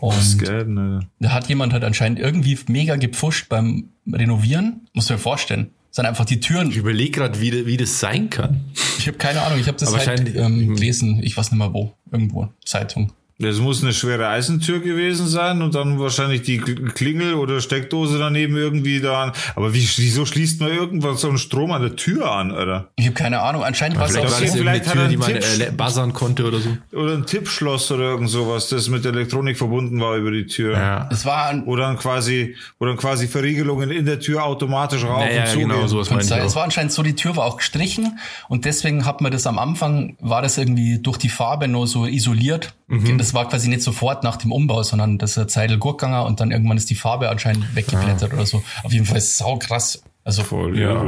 Und 0.00 0.38
Geil, 0.38 0.66
ne? 0.66 1.00
da 1.18 1.32
hat 1.32 1.48
jemand 1.48 1.72
halt 1.72 1.84
anscheinend 1.84 2.18
irgendwie 2.20 2.58
mega 2.68 2.96
gepfuscht 2.96 3.48
beim 3.48 3.90
Renovieren. 4.10 4.86
Muss 4.92 5.10
mir 5.10 5.18
vorstellen. 5.18 5.70
Sind 5.90 6.06
einfach 6.06 6.24
die 6.24 6.40
Türen. 6.40 6.70
Ich 6.70 6.76
überlege 6.76 7.10
gerade, 7.12 7.40
wie, 7.40 7.66
wie 7.66 7.76
das 7.76 8.00
sein 8.00 8.30
kann. 8.30 8.64
Ich 8.98 9.06
habe 9.06 9.16
keine 9.18 9.42
Ahnung. 9.42 9.58
Ich 9.60 9.66
habe 9.68 9.78
das 9.78 9.88
Aber 9.88 9.98
halt 9.98 10.08
wahrscheinlich- 10.08 10.36
ähm, 10.36 10.74
gelesen. 10.74 11.20
Ich 11.22 11.36
weiß 11.36 11.50
nicht 11.52 11.58
mehr 11.58 11.72
wo. 11.72 11.92
Irgendwo. 12.10 12.48
Zeitung. 12.64 13.12
Das 13.40 13.58
muss 13.58 13.82
eine 13.82 13.92
schwere 13.92 14.28
Eisentür 14.28 14.78
gewesen 14.78 15.26
sein 15.26 15.60
und 15.60 15.74
dann 15.74 15.98
wahrscheinlich 15.98 16.42
die 16.42 16.60
Kl- 16.60 16.92
Klingel 16.92 17.34
oder 17.34 17.60
Steckdose 17.60 18.16
daneben 18.18 18.56
irgendwie 18.56 19.00
da 19.00 19.24
an. 19.24 19.32
Aber 19.56 19.74
wie, 19.74 19.88
wieso 19.96 20.24
schließt 20.24 20.60
man 20.60 20.70
irgendwas 20.70 21.20
so 21.22 21.28
einen 21.28 21.38
Strom 21.38 21.72
an 21.72 21.82
der 21.82 21.96
Tür 21.96 22.30
an, 22.30 22.52
oder? 22.52 22.90
Ich 22.94 23.06
habe 23.06 23.14
keine 23.14 23.40
Ahnung. 23.40 23.64
Anscheinend 23.64 23.98
war 23.98 24.06
es 24.06 24.12
Vielleicht 24.12 24.32
auch 24.32 24.40
das 24.40 24.52
so. 24.52 24.58
vielleicht 24.58 24.86
hat 24.86 24.94
er 24.94 25.08
Tür, 25.08 25.08
die 25.08 25.16
man 25.16 25.30
äh, 25.34 25.72
buzzern 25.76 26.12
konnte 26.12 26.44
oder 26.46 26.58
so. 26.60 26.76
Oder 26.92 27.14
ein 27.14 27.26
Tippschloss 27.26 27.90
oder 27.90 28.04
irgend 28.04 28.30
sowas, 28.30 28.68
das 28.68 28.88
mit 28.88 29.04
Elektronik 29.04 29.58
verbunden 29.58 30.00
war 30.00 30.16
über 30.16 30.30
die 30.30 30.46
Tür. 30.46 30.78
Ja. 30.78 31.08
Es 31.10 31.24
war 31.26 31.46
ein, 31.46 31.66
Wo 31.66 31.74
dann 31.74 31.98
quasi, 31.98 32.54
wo 32.78 32.86
dann 32.86 32.96
quasi 32.96 33.26
Verriegelungen 33.26 33.90
in 33.90 34.06
der 34.06 34.20
Tür 34.20 34.44
automatisch 34.44 35.02
rauf 35.04 35.22
Ja, 35.22 35.30
ja, 35.30 35.40
und 35.42 35.48
zu 35.48 35.58
genau, 35.58 35.86
sowas 35.88 36.08
meine 36.10 36.22
ich 36.22 36.28
sein. 36.28 36.42
Es 36.42 36.52
auch. 36.52 36.56
war 36.56 36.64
anscheinend 36.64 36.92
so, 36.92 37.02
die 37.02 37.16
Tür 37.16 37.34
war 37.36 37.46
auch 37.46 37.56
gestrichen 37.56 38.18
und 38.48 38.64
deswegen 38.64 39.04
hat 39.06 39.20
man 39.20 39.32
das 39.32 39.46
am 39.48 39.58
Anfang, 39.58 40.16
war 40.20 40.40
das 40.40 40.56
irgendwie 40.56 41.00
durch 41.02 41.18
die 41.18 41.28
Farbe 41.28 41.66
nur 41.66 41.88
so 41.88 42.06
isoliert. 42.06 42.74
Mhm. 42.86 42.98
Und 42.98 43.08
das 43.34 43.42
war 43.42 43.48
quasi 43.48 43.68
nicht 43.68 43.82
sofort 43.82 44.22
nach 44.22 44.36
dem 44.36 44.52
Umbau, 44.52 44.82
sondern 44.82 45.18
das 45.18 45.36
ist 45.36 45.50
Zeit 45.50 45.78
gut 45.80 45.98
gegangen 45.98 46.26
und 46.26 46.40
dann 46.40 46.50
irgendwann 46.52 46.76
ist 46.76 46.88
die 46.88 46.94
Farbe 46.94 47.28
anscheinend 47.28 47.74
weggeblättert 47.74 48.32
oder 48.32 48.46
so. 48.46 48.62
Auf 48.84 48.92
jeden 48.92 49.06
Fall 49.06 49.18
ist 49.18 49.36
sau 49.36 49.56
krass. 49.58 50.02
Also 50.22 50.42
Voll, 50.44 50.78
Ja. 50.78 51.04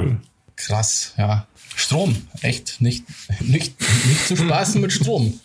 krass, 0.57 1.15
ja. 1.17 1.47
Strom, 1.79 2.17
echt, 2.41 2.81
nicht, 2.81 3.05
nicht, 3.41 3.75
nicht 4.07 4.27
zu 4.27 4.37
spaßen 4.37 4.81
mit 4.81 4.93
Strom. 4.93 5.39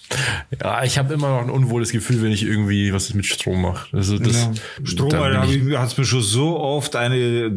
Ja, 0.61 0.83
ich 0.83 0.97
habe 0.97 1.13
immer 1.13 1.29
noch 1.29 1.41
ein 1.41 1.49
unwohles 1.49 1.91
Gefühl, 1.91 2.21
wenn 2.23 2.31
ich 2.31 2.43
irgendwie 2.43 2.93
was 2.93 3.13
mit 3.13 3.25
Strom 3.25 3.61
mache. 3.61 3.95
Also 3.95 4.17
das, 4.17 4.35
Ja. 4.37 4.51
Strom, 4.85 5.09
da 5.09 5.41
hat 5.79 5.87
es 5.89 5.97
mir 5.97 6.05
schon 6.05 6.21
so 6.21 6.57
oft 6.59 6.95
eine, 6.95 7.51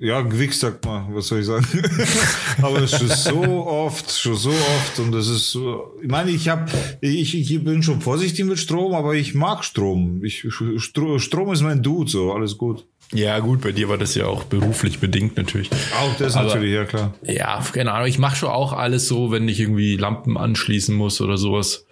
ja, 0.00 0.20
gewichst 0.20 0.60
sagt 0.60 0.84
man, 0.84 1.14
was 1.14 1.26
soll 1.28 1.40
ich 1.40 1.46
sagen? 1.46 1.66
Aber 2.62 2.80
es 2.82 2.92
ist 3.00 3.24
so 3.24 3.40
oft, 3.66 4.10
schon 4.10 4.36
so 4.36 4.50
oft 4.50 4.98
und 5.00 5.12
das 5.12 5.28
ist 5.28 5.50
so, 5.50 5.92
ich 6.02 6.08
meine, 6.08 6.30
ich 6.30 6.48
habe, 6.48 6.70
ich, 7.00 7.34
ich 7.34 7.64
bin 7.64 7.82
schon 7.82 8.00
vorsichtig 8.00 8.44
mit 8.44 8.58
Strom, 8.58 8.94
aber 8.94 9.14
ich 9.14 9.34
mag 9.34 9.64
Strom. 9.64 10.24
Ich, 10.24 10.44
Stro- 10.44 11.18
Strom 11.18 11.52
ist 11.52 11.62
mein 11.62 11.82
Dude, 11.82 12.10
so, 12.10 12.32
alles 12.32 12.56
gut. 12.58 12.84
Ja, 13.12 13.38
gut, 13.38 13.62
bei 13.62 13.72
dir 13.72 13.88
war 13.88 13.96
das 13.98 14.14
ja 14.14 14.26
auch 14.26 14.44
beruflich 14.44 14.98
bedingt 14.98 15.36
natürlich. 15.36 15.70
Auch 15.98 16.16
das 16.18 16.36
Aber- 16.36 16.48
natürlich, 16.48 16.74
ja 16.74 16.84
klar. 16.84 17.14
Ja, 17.24 17.64
keine 17.72 17.92
Ahnung. 17.92 18.06
Ich 18.08 18.18
mache 18.18 18.36
schon 18.36 18.50
auch 18.50 18.72
alles 18.74 19.08
so, 19.08 19.30
wenn 19.30 19.48
ich 19.48 19.58
irgendwie 19.60 19.96
Lampen 19.96 20.36
anschließen 20.36 20.94
muss 20.94 21.20
oder 21.20 21.38
sowas. 21.38 21.86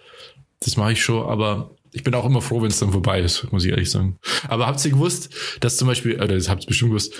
Das 0.59 0.77
mache 0.77 0.91
ich 0.93 1.01
schon, 1.03 1.25
aber 1.27 1.71
ich 1.91 2.03
bin 2.03 2.13
auch 2.13 2.25
immer 2.25 2.41
froh, 2.41 2.61
wenn 2.61 2.69
es 2.69 2.79
dann 2.79 2.91
vorbei 2.91 3.19
ist, 3.21 3.51
muss 3.51 3.65
ich 3.65 3.71
ehrlich 3.71 3.89
sagen. 3.89 4.17
Aber 4.47 4.67
habt 4.67 4.83
ihr 4.85 4.91
gewusst, 4.91 5.29
dass 5.59 5.77
zum 5.77 5.87
Beispiel, 5.87 6.15
oder 6.17 6.27
das 6.35 6.49
habt 6.49 6.63
ihr 6.63 6.67
bestimmt 6.67 6.91
gewusst, 6.91 7.13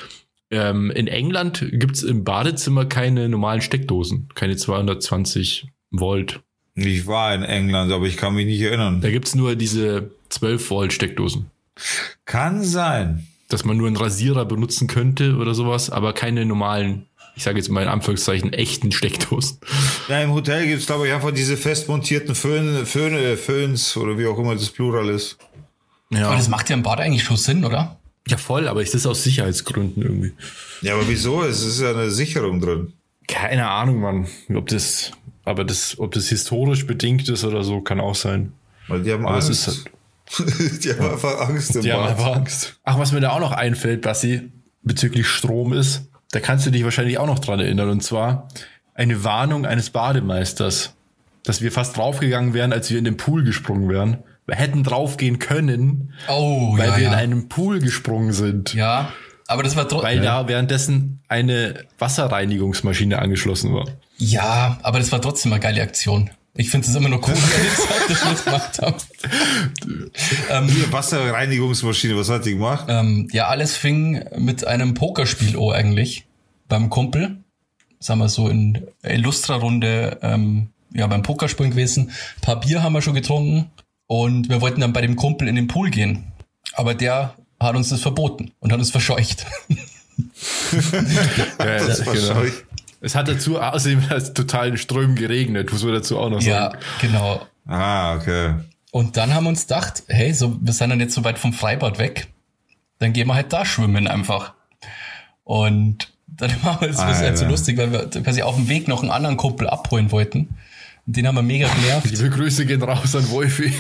ähm, 0.52 0.92
in 0.92 1.08
England 1.08 1.66
gibt's 1.72 2.04
im 2.04 2.24
Badezimmer 2.24 2.86
keine 2.86 3.28
normalen 3.30 3.62
Steckdosen, 3.62 4.30
keine 4.36 4.56
220 4.56 5.68
Volt. 5.92 6.42
Ich 6.76 7.08
war 7.08 7.34
in 7.34 7.44
England, 7.44 7.92
aber 7.92 8.06
ich 8.06 8.18
kann 8.18 8.36
mich 8.36 8.46
nicht 8.46 8.62
erinnern. 8.62 9.02
Da 9.02 9.10
gibt's 9.10 9.36
nur 9.36 9.56
diese 9.56 10.12
12 10.30 10.70
Volt 10.70 10.94
Steckdosen. 10.94 11.48
Kann 12.26 12.64
sein. 12.64 13.28
Dass 13.50 13.66
man 13.66 13.78
nur 13.78 13.88
einen 13.88 13.98
Rasierer 13.98 14.46
benutzen 14.46 14.88
könnte 14.88 15.38
oder 15.38 15.54
sowas, 15.54 15.90
aber 15.90 16.14
keine 16.14 16.46
normalen, 16.46 17.06
ich 17.36 17.44
sage 17.44 17.58
jetzt 17.58 17.70
mal 17.70 17.82
in 17.82 17.90
Anführungszeichen, 17.90 18.52
echten 18.52 18.92
Steckdosen. 18.92 19.60
Ja, 20.10 20.22
im 20.22 20.34
Hotel 20.34 20.68
gibt's 20.68 20.86
glaube 20.86 21.08
ich, 21.08 21.14
einfach 21.14 21.32
diese 21.32 21.56
fest 21.58 21.88
montierten 21.88 22.36
Föhn, 22.36 22.86
Föhne, 22.86 23.38
Föhns 23.38 23.96
oder 23.96 24.18
wie 24.18 24.28
auch 24.28 24.38
immer 24.38 24.54
das 24.54 24.70
Plural 24.70 25.10
ist. 25.10 25.38
Ja, 26.10 26.28
Aber 26.28 26.36
das 26.36 26.48
macht 26.48 26.70
ja 26.70 26.76
im 26.76 26.84
Bad 26.84 27.00
eigentlich 27.00 27.24
schon 27.24 27.38
Sinn, 27.38 27.66
oder? 27.66 27.98
Ja 28.28 28.38
voll, 28.38 28.68
aber 28.68 28.82
ist 28.82 28.94
das 28.94 29.06
aus 29.06 29.24
Sicherheitsgründen 29.24 30.04
irgendwie? 30.04 30.34
Ja, 30.82 30.94
aber 30.96 31.08
wieso? 31.08 31.44
Es 31.44 31.64
ist 31.64 31.82
ja 31.82 31.92
eine 31.92 32.10
Sicherung 32.12 32.62
drin. 32.62 32.94
Keine 33.28 33.70
Ahnung, 33.70 34.00
Mann. 34.00 34.28
Ob 34.56 34.68
das, 34.68 35.12
aber 35.46 35.64
das, 35.64 36.00
ob 36.00 36.12
das 36.14 36.28
historisch 36.30 36.86
bedingt 36.88 37.28
ist 37.30 37.44
oder 37.44 37.64
so, 37.64 37.82
kann 37.82 38.00
auch 38.00 38.16
sein. 38.16 38.54
Weil 38.88 39.04
die 39.04 39.12
haben 39.12 39.26
Aber 39.28 39.38
es 39.38 39.48
Angst. 39.48 39.68
ist 39.68 39.78
halt- 39.78 39.92
die 40.84 40.90
haben 40.94 41.12
einfach 41.12 41.40
Angst 41.50 41.76
im 41.76 41.82
Die 41.82 41.92
haben 41.92 42.02
Bad. 42.04 42.10
einfach 42.12 42.36
Angst. 42.36 42.80
Ach, 42.84 42.98
was 43.00 43.12
mir 43.12 43.20
da 43.22 43.32
auch 43.32 43.40
noch 43.40 43.52
einfällt, 43.54 44.02
Bassi, 44.02 44.52
bezüglich 44.84 45.28
Strom 45.28 45.74
ist, 45.74 46.08
da 46.32 46.40
kannst 46.42 46.66
du 46.66 46.72
dich 46.72 46.84
wahrscheinlich 46.84 47.18
auch 47.18 47.28
noch 47.28 47.40
dran 47.40 47.60
erinnern, 47.60 47.90
und 47.90 48.04
zwar 48.04 48.48
eine 48.94 49.24
Warnung 49.24 49.66
eines 49.66 49.90
Bademeisters, 49.92 50.94
dass 51.44 51.62
wir 51.62 51.72
fast 51.72 51.96
draufgegangen 51.98 52.54
wären, 52.54 52.74
als 52.74 52.90
wir 52.90 52.98
in 52.98 53.06
den 53.06 53.16
Pool 53.16 53.44
gesprungen 53.44 53.90
wären. 53.90 54.18
Wir 54.48 54.56
hätten 54.56 54.84
draufgehen 54.84 55.40
können, 55.40 56.14
Oh, 56.30 56.78
weil 56.78 56.88
ja, 56.90 56.96
wir 56.98 57.04
ja. 57.04 57.10
in 57.10 57.16
einen 57.16 57.50
Pool 57.50 57.80
gesprungen 57.80 58.32
sind. 58.34 58.74
ja, 58.74 59.12
aber 59.50 59.62
das 59.64 59.76
war 59.76 59.84
Weil 59.84 59.90
trotzdem. 59.90 60.24
da 60.24 60.48
währenddessen 60.48 61.22
eine 61.30 61.86
Wasserreinigungsmaschine 62.00 63.20
angeschlossen 63.20 63.74
war. 63.74 63.86
Ja, 64.18 64.78
aber 64.84 65.00
das 65.00 65.12
war 65.12 65.22
trotzdem 65.22 65.54
eine 65.54 65.62
geile 65.62 65.82
Aktion. 65.82 66.30
Ich 66.56 66.70
finde 66.72 66.88
es 66.88 66.96
immer 66.96 67.08
noch 67.10 67.26
cool, 67.28 67.34
dass 67.36 68.20
wir 68.20 68.32
das 68.32 68.44
gemacht 68.46 68.80
haben. 68.82 68.96
ähm, 70.50 70.68
Hier, 70.68 70.92
Wasserreinigungsmaschine, 70.92 72.18
was 72.18 72.30
hat 72.30 72.46
die 72.46 72.52
gemacht? 72.54 72.86
ähm, 72.90 73.28
ja, 73.32 73.48
alles 73.48 73.76
fing 73.78 74.24
mit 74.38 74.66
einem 74.66 74.94
Pokerspiel 74.94 75.56
oh 75.56 75.72
eigentlich 75.72 76.26
beim 76.68 76.90
Kumpel. 76.90 77.38
Sagen 78.00 78.20
wir 78.20 78.30
so 78.30 78.48
in 78.50 78.88
Illustra-Runde, 79.04 80.20
ähm, 80.22 80.70
ja, 80.94 81.08
beim 81.08 81.22
Pokerspielen 81.24 81.72
gewesen. 81.72 82.10
Ein 82.38 82.42
paar 82.42 82.60
Bier 82.60 82.84
haben 82.84 82.94
wir 82.94 83.02
schon 83.02 83.14
getrunken 83.16 83.72
und 84.08 84.50
wir 84.50 84.62
wollten 84.62 84.82
dann 84.82 84.94
bei 84.94 85.02
dem 85.02 85.16
Kumpel 85.16 85.48
in 85.48 85.56
den 85.56 85.68
Pool 85.68 85.90
gehen. 85.90 86.32
Aber 86.74 86.96
der 86.96 87.36
hat 87.60 87.76
uns 87.76 87.90
das 87.90 88.02
verboten 88.02 88.52
und 88.60 88.72
hat 88.72 88.80
uns 88.80 88.92
verscheucht. 88.92 89.46
Ja, 91.60 91.78
Das 91.78 92.06
war 92.06 92.16
scheu. 92.16 92.50
Es 93.02 93.14
hat 93.14 93.28
dazu 93.28 93.62
außerdem 93.62 94.04
als 94.10 94.34
total 94.34 94.70
in 94.70 94.78
Strömen 94.78 95.16
geregnet, 95.16 95.72
muss 95.72 95.84
man 95.84 95.94
dazu 95.94 96.18
auch 96.18 96.30
noch 96.30 96.42
ja, 96.42 96.72
sagen. 96.72 96.80
genau. 97.02 97.46
Ah, 97.68 98.16
okay. 98.16 98.56
Und 98.92 99.18
dann 99.18 99.36
haben 99.36 99.44
wir 99.44 99.50
uns 99.50 99.68
gedacht, 99.68 100.04
hey, 100.08 100.34
so, 100.34 100.58
wir 100.60 100.74
sind 100.74 100.90
dann 100.90 101.00
jetzt 101.00 101.14
so 101.14 101.24
weit 101.24 101.38
vom 101.38 101.54
Freibad 101.54 102.00
weg. 102.00 102.28
Dann 102.98 103.14
gehen 103.14 103.28
wir 103.28 103.36
halt 103.36 103.54
da 103.54 103.66
schwimmen 103.66 104.08
einfach. 104.08 104.54
Und 105.44 106.12
dann 106.26 106.52
war 106.64 106.82
es 106.82 106.98
halt 106.98 107.38
so 107.38 107.46
lustig, 107.46 107.78
weil 107.78 107.92
wir 107.92 108.10
quasi 108.10 108.42
auf 108.42 108.56
dem 108.56 108.70
Weg 108.70 108.88
noch 108.88 109.04
einen 109.04 109.12
anderen 109.12 109.38
Kumpel 109.38 109.70
abholen 109.70 110.12
wollten. 110.12 110.50
Und 111.08 111.16
den 111.16 111.26
haben 111.26 111.36
wir 111.36 111.42
mega 111.42 111.68
genervt. 111.70 112.10
Liebe 112.12 112.30
Grüße 112.30 112.66
gehen 112.66 112.82
raus 112.84 113.16
an 113.16 113.30
Wolfi. 113.32 113.74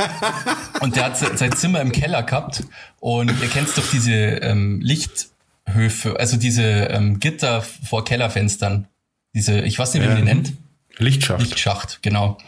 Und 0.80 0.96
der 0.96 1.04
hat 1.06 1.18
se- 1.18 1.36
sein 1.36 1.52
Zimmer 1.52 1.80
im 1.80 1.92
Keller 1.92 2.22
gehabt. 2.22 2.64
Und 3.00 3.30
ihr 3.42 3.48
kennt 3.48 3.68
doch 3.76 3.84
diese 3.92 4.12
ähm, 4.14 4.80
Lichthöfe, 4.80 6.18
also 6.18 6.36
diese 6.36 6.62
ähm, 6.62 7.20
Gitter 7.20 7.62
vor 7.62 8.04
Kellerfenstern. 8.04 8.88
Diese, 9.34 9.60
ich 9.60 9.78
weiß 9.78 9.94
nicht, 9.94 10.02
wie 10.02 10.08
man 10.08 10.16
die 10.16 10.22
nennt. 10.22 10.52
Lichtschacht. 10.98 11.40
Lichtschacht, 11.40 11.98
genau. 12.02 12.38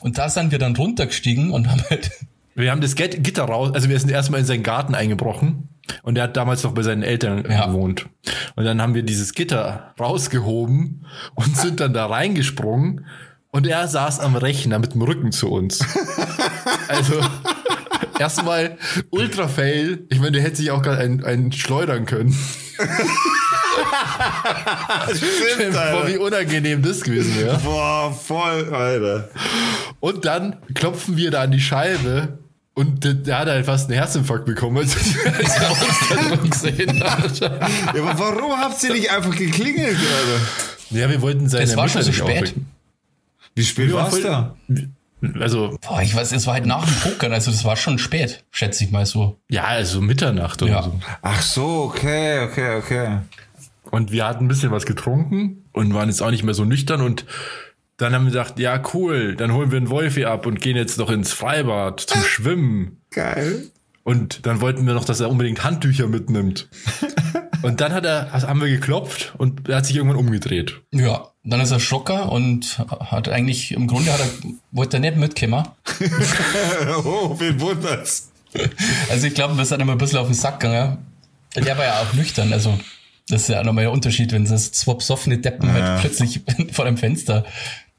Und 0.00 0.16
da 0.16 0.30
sind 0.30 0.52
wir 0.52 0.58
dann 0.58 0.74
runtergestiegen 0.74 1.50
und 1.50 1.68
haben 1.70 1.82
halt 1.90 2.10
Wir 2.56 2.72
haben 2.72 2.80
das 2.80 2.94
Gitter 2.96 3.44
raus, 3.44 3.70
also 3.74 3.88
wir 3.88 3.98
sind 3.98 4.10
erstmal 4.10 4.40
in 4.40 4.44
seinen 4.46 4.64
Garten 4.64 4.94
eingebrochen 4.94 5.68
und 6.02 6.18
er 6.18 6.24
hat 6.24 6.36
damals 6.36 6.62
noch 6.64 6.72
bei 6.74 6.82
seinen 6.82 7.02
Eltern 7.02 7.46
Ja. 7.48 7.66
gewohnt. 7.66 8.06
Und 8.56 8.64
dann 8.64 8.82
haben 8.82 8.94
wir 8.94 9.02
dieses 9.04 9.34
Gitter 9.34 9.94
rausgehoben 9.98 11.06
und 11.36 11.56
sind 11.56 11.78
dann 11.80 11.94
da 11.94 12.06
reingesprungen 12.06 13.06
und 13.52 13.66
er 13.66 13.88
saß 13.88 14.20
am 14.20 14.36
Rechner 14.36 14.78
mit 14.78 14.94
dem 14.94 15.02
Rücken 15.02 15.32
zu 15.32 15.50
uns. 15.50 15.80
Also 16.88 17.20
erstmal 18.18 18.76
ultra 19.10 19.46
fail. 19.46 20.00
Ich 20.10 20.18
meine, 20.18 20.32
der 20.32 20.42
hätte 20.42 20.56
sich 20.56 20.72
auch 20.72 20.82
gerade 20.82 20.98
einen, 21.02 21.24
einen 21.24 21.52
schleudern 21.52 22.04
können. 22.04 22.36
Stimmt, 25.14 25.72
Boah, 25.92 26.06
wie 26.06 26.16
unangenehm 26.16 26.82
das 26.82 27.02
gewesen 27.02 27.36
wäre. 27.38 27.58
Boah, 27.58 28.12
voll, 28.12 28.74
Alter. 28.74 29.28
Und 30.00 30.24
dann 30.24 30.56
klopfen 30.74 31.16
wir 31.16 31.30
da 31.30 31.42
an 31.42 31.52
die 31.52 31.60
Scheibe 31.60 32.38
und 32.74 33.04
der, 33.04 33.14
der 33.14 33.38
hat 33.38 33.48
halt 33.48 33.66
fast 33.66 33.88
einen 33.88 33.98
Herzinfarkt 33.98 34.46
bekommen, 34.46 34.78
als 34.78 34.96
er 34.96 35.70
uns 35.70 36.08
da 36.08 36.14
drin 36.36 36.50
gesehen 36.50 37.04
hat. 37.04 37.38
Ja, 37.40 37.50
aber 37.90 38.18
warum 38.18 38.52
habt 38.58 38.82
ihr 38.82 38.92
nicht 38.92 39.10
einfach 39.10 39.36
geklingelt, 39.36 39.96
Alter? 39.96 40.40
Ja, 40.90 41.08
wir 41.08 41.22
wollten 41.22 41.48
seine 41.48 41.64
Es 41.64 41.76
war 41.76 41.84
Mutter 41.84 42.02
schon 42.02 42.02
so 42.02 42.12
spät. 42.12 42.42
aufwecken. 42.42 42.66
Wie 43.54 43.64
spät 43.64 43.92
war's 43.92 44.10
voll- 44.18 44.22
da? 44.22 44.56
Also, 45.38 45.76
Boah, 45.86 46.00
ich 46.00 46.14
weiß, 46.14 46.32
es 46.32 46.46
war 46.46 46.54
halt 46.54 46.64
nach 46.66 46.84
dem 46.86 46.94
Pokern, 47.12 47.32
also 47.32 47.50
das 47.50 47.64
war 47.66 47.76
schon 47.76 47.98
spät, 47.98 48.42
schätze 48.50 48.84
ich 48.84 48.90
mal 48.90 49.04
so. 49.04 49.38
ja, 49.50 49.64
also 49.64 50.00
Mitternacht 50.00 50.62
oder 50.62 50.72
Ja. 50.72 50.82
so. 50.82 50.98
Ach 51.20 51.42
so, 51.42 51.92
okay, 51.94 52.40
okay, 52.44 52.76
okay. 52.78 53.18
Und 53.90 54.12
wir 54.12 54.26
hatten 54.26 54.46
ein 54.46 54.48
bisschen 54.48 54.70
was 54.70 54.86
getrunken 54.86 55.64
und 55.72 55.92
waren 55.92 56.08
jetzt 56.08 56.22
auch 56.22 56.30
nicht 56.30 56.42
mehr 56.44 56.54
so 56.54 56.64
nüchtern 56.64 57.02
und 57.02 57.26
dann 57.98 58.14
haben 58.14 58.24
wir 58.24 58.30
gesagt, 58.32 58.58
ja, 58.58 58.80
cool, 58.94 59.36
dann 59.36 59.52
holen 59.52 59.70
wir 59.70 59.76
einen 59.76 59.90
Wolfi 59.90 60.24
ab 60.24 60.46
und 60.46 60.62
gehen 60.62 60.76
jetzt 60.76 60.96
noch 60.96 61.10
ins 61.10 61.34
Freibad 61.34 62.00
zum 62.00 62.22
Schwimmen. 62.22 63.02
Geil. 63.10 63.64
Und 64.04 64.46
dann 64.46 64.62
wollten 64.62 64.86
wir 64.86 64.94
noch, 64.94 65.04
dass 65.04 65.20
er 65.20 65.28
unbedingt 65.28 65.62
Handtücher 65.64 66.06
mitnimmt. 66.08 66.68
Und 67.62 67.82
dann 67.82 67.92
hat 67.92 68.06
er, 68.06 68.32
haben 68.32 68.58
wir 68.62 68.68
geklopft 68.68 69.34
und 69.36 69.68
er 69.68 69.76
hat 69.76 69.84
sich 69.86 69.94
irgendwann 69.94 70.16
umgedreht. 70.18 70.80
Ja, 70.94 71.26
dann 71.42 71.60
ist 71.60 71.70
er 71.70 71.80
Schocker 71.80 72.30
und 72.30 72.78
hat 73.06 73.28
eigentlich, 73.28 73.72
im 73.72 73.86
Grunde 73.86 74.12
hat 74.12 74.20
er, 74.20 74.28
wollte 74.72 74.98
er 74.98 75.00
nicht 75.00 75.16
mitkommen. 75.16 75.66
oh, 77.04 77.34
wen 77.38 77.60
wundert's? 77.60 78.30
Also 79.08 79.26
ich 79.26 79.34
glaube, 79.34 79.56
wir 79.56 79.64
sind 79.64 79.80
immer 79.80 79.92
ein 79.92 79.98
bisschen 79.98 80.18
auf 80.18 80.26
den 80.26 80.34
Sack 80.34 80.60
gegangen. 80.60 80.98
Der 81.56 81.76
war 81.78 81.84
ja 81.84 82.00
auch 82.00 82.12
nüchtern, 82.12 82.52
also 82.52 82.78
das 83.28 83.42
ist 83.42 83.48
ja 83.48 83.60
auch 83.60 83.64
nochmal 83.64 83.84
der 83.84 83.92
Unterschied, 83.92 84.32
wenn 84.32 84.44
das 84.44 84.72
zwei 84.72 84.94
besoffene 84.94 85.38
Deppen 85.38 85.68
Ja. 85.68 85.74
halt 85.74 86.00
plötzlich 86.00 86.40
vor 86.72 86.84
dem 86.84 86.96
Fenster 86.96 87.44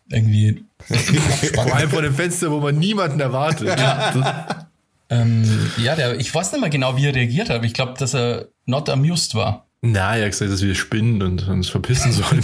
irgendwie 0.09 0.63
Vor 1.53 1.73
allem 1.73 1.89
vor 1.89 2.01
dem 2.01 2.15
Fenster, 2.15 2.51
wo 2.51 2.59
man 2.59 2.77
niemanden 2.77 3.19
erwartet. 3.19 3.67
Ja. 3.79 4.67
ähm, 5.09 5.71
ja, 5.77 5.95
der, 5.95 6.19
ich 6.19 6.33
weiß 6.33 6.51
nicht 6.51 6.61
mehr 6.61 6.69
genau, 6.69 6.97
wie 6.97 7.05
er 7.05 7.15
reagiert 7.15 7.49
hat, 7.49 7.57
aber 7.57 7.65
ich 7.65 7.73
glaube, 7.73 7.93
dass 7.97 8.13
er 8.13 8.47
not 8.65 8.89
amused 8.89 9.35
war. 9.35 9.67
Na, 9.83 10.15
er 10.15 10.25
hat 10.25 10.31
gesagt, 10.31 10.51
dass 10.51 10.61
wir 10.61 10.75
spinnen 10.75 11.23
und 11.23 11.47
uns 11.47 11.67
verpissen 11.69 12.11
sollen. 12.11 12.43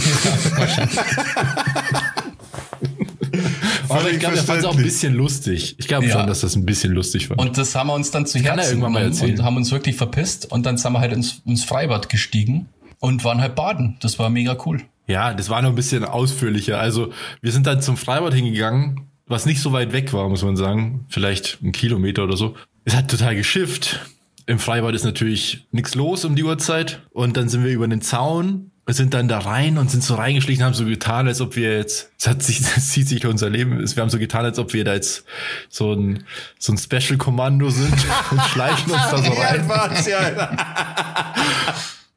Aber 3.88 4.10
ich 4.10 4.18
glaube, 4.18 4.36
er 4.36 4.42
fand 4.42 4.58
es 4.60 4.64
auch 4.64 4.76
ein 4.76 4.82
bisschen 4.82 5.14
lustig. 5.14 5.76
Ich 5.78 5.86
glaube 5.88 6.06
Ja. 6.06 6.12
schon, 6.18 6.26
dass 6.26 6.40
das 6.40 6.56
ein 6.56 6.66
bisschen 6.66 6.92
lustig 6.92 7.30
war. 7.30 7.38
Und 7.38 7.56
das 7.56 7.74
haben 7.76 7.86
wir 7.86 7.94
uns 7.94 8.10
dann 8.10 8.26
zu 8.26 8.38
er 8.38 8.44
Herzen 8.56 8.70
irgendwann 8.70 8.92
mal 8.92 8.98
genommen 9.00 9.14
erzählen. 9.14 9.38
und 9.38 9.44
haben 9.44 9.56
uns 9.56 9.70
wirklich 9.70 9.94
verpisst 9.96 10.50
und 10.50 10.66
dann 10.66 10.76
sind 10.78 10.92
wir 10.92 10.98
halt 11.00 11.12
ins, 11.12 11.40
ins 11.46 11.64
Freibad 11.64 12.08
gestiegen 12.08 12.66
und 12.98 13.22
waren 13.24 13.40
halt 13.40 13.54
baden. 13.54 13.96
Das 14.00 14.18
war 14.18 14.30
mega 14.30 14.56
cool. 14.66 14.82
Ja, 15.06 15.32
das 15.32 15.48
war 15.48 15.62
noch 15.62 15.70
ein 15.70 15.74
bisschen 15.76 16.04
ausführlicher. 16.04 16.78
Also 16.80 17.12
wir 17.40 17.52
sind 17.52 17.66
dann 17.66 17.80
zum 17.80 17.96
Freibad 17.96 18.34
hingegangen, 18.34 19.02
was 19.26 19.46
nicht 19.46 19.60
so 19.60 19.72
weit 19.72 19.92
weg 19.92 20.12
war, 20.12 20.28
muss 20.28 20.42
man 20.42 20.56
sagen. 20.56 21.06
Vielleicht 21.08 21.58
ein 21.62 21.70
Kilometer 21.72 22.24
oder 22.24 22.36
so. 22.36 22.56
Es 22.84 22.94
hat 22.96 23.08
total 23.10 23.36
geschifft. 23.36 24.00
Im 24.48 24.58
Freibad 24.58 24.94
ist 24.94 25.04
natürlich 25.04 25.68
nichts 25.72 25.94
los 25.94 26.24
um 26.24 26.34
die 26.34 26.42
Uhrzeit. 26.42 27.02
Und 27.10 27.36
dann 27.36 27.50
sind 27.50 27.64
wir 27.64 27.70
über 27.70 27.86
den 27.86 28.00
Zaun, 28.00 28.70
sind 28.86 29.12
dann 29.12 29.28
da 29.28 29.40
rein 29.40 29.76
und 29.76 29.90
sind 29.90 30.02
so 30.02 30.14
reingeschlichen, 30.14 30.64
haben 30.64 30.72
so 30.72 30.86
getan, 30.86 31.28
als 31.28 31.42
ob 31.42 31.54
wir 31.54 31.76
jetzt, 31.76 32.10
es 32.18 32.26
hat 32.26 32.42
sich, 32.42 32.62
das 32.74 32.88
zieht 32.88 33.08
sich 33.08 33.26
unser 33.26 33.50
Leben, 33.50 33.78
wir 33.78 34.02
haben 34.02 34.08
so 34.08 34.18
getan, 34.18 34.46
als 34.46 34.58
ob 34.58 34.72
wir 34.72 34.84
da 34.84 34.94
jetzt 34.94 35.26
so 35.68 35.92
ein, 35.92 36.24
so 36.58 36.72
ein 36.72 36.78
Special-Kommando 36.78 37.68
sind 37.68 37.92
und 38.30 38.40
schleichen 38.40 38.90
uns 38.90 39.02
da 39.10 39.22
so 39.22 39.32
rein. 39.32 39.68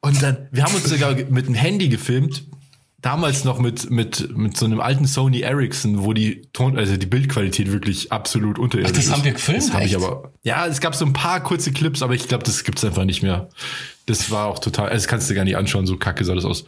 Und 0.03 0.23
dann, 0.23 0.47
wir 0.51 0.63
haben 0.63 0.73
uns 0.73 0.85
sogar 0.85 1.13
mit 1.13 1.45
dem 1.45 1.53
Handy 1.53 1.87
gefilmt. 1.87 2.43
Damals 3.01 3.43
noch 3.45 3.57
mit, 3.57 3.89
mit, 3.89 4.37
mit 4.37 4.55
so 4.55 4.65
einem 4.65 4.79
alten 4.79 5.05
Sony 5.05 5.41
Ericsson, 5.41 6.03
wo 6.03 6.13
die 6.13 6.43
Ton, 6.53 6.77
also 6.77 6.97
die 6.97 7.07
Bildqualität 7.07 7.71
wirklich 7.71 8.11
absolut 8.11 8.59
unterirdisch 8.59 8.91
Ach, 8.91 8.95
das 8.95 9.05
ist. 9.05 9.11
haben 9.11 9.23
wir 9.23 9.31
gefilmt, 9.31 9.63
Das 9.63 9.73
habe 9.73 9.85
ich 9.85 9.95
aber. 9.95 10.31
Ja, 10.43 10.67
es 10.67 10.81
gab 10.81 10.93
so 10.93 11.05
ein 11.05 11.13
paar 11.13 11.41
kurze 11.41 11.71
Clips, 11.71 12.03
aber 12.03 12.13
ich 12.13 12.27
glaube, 12.27 12.43
das 12.43 12.63
gibt's 12.63 12.85
einfach 12.85 13.05
nicht 13.05 13.23
mehr. 13.23 13.49
Das 14.05 14.29
war 14.29 14.45
auch 14.45 14.59
total, 14.59 14.89
also 14.89 14.97
das 14.97 15.07
kannst 15.07 15.29
du 15.29 15.33
gar 15.33 15.45
nicht 15.45 15.57
anschauen, 15.57 15.87
so 15.87 15.97
kacke 15.97 16.23
sah 16.23 16.35
das 16.35 16.45
aus, 16.45 16.65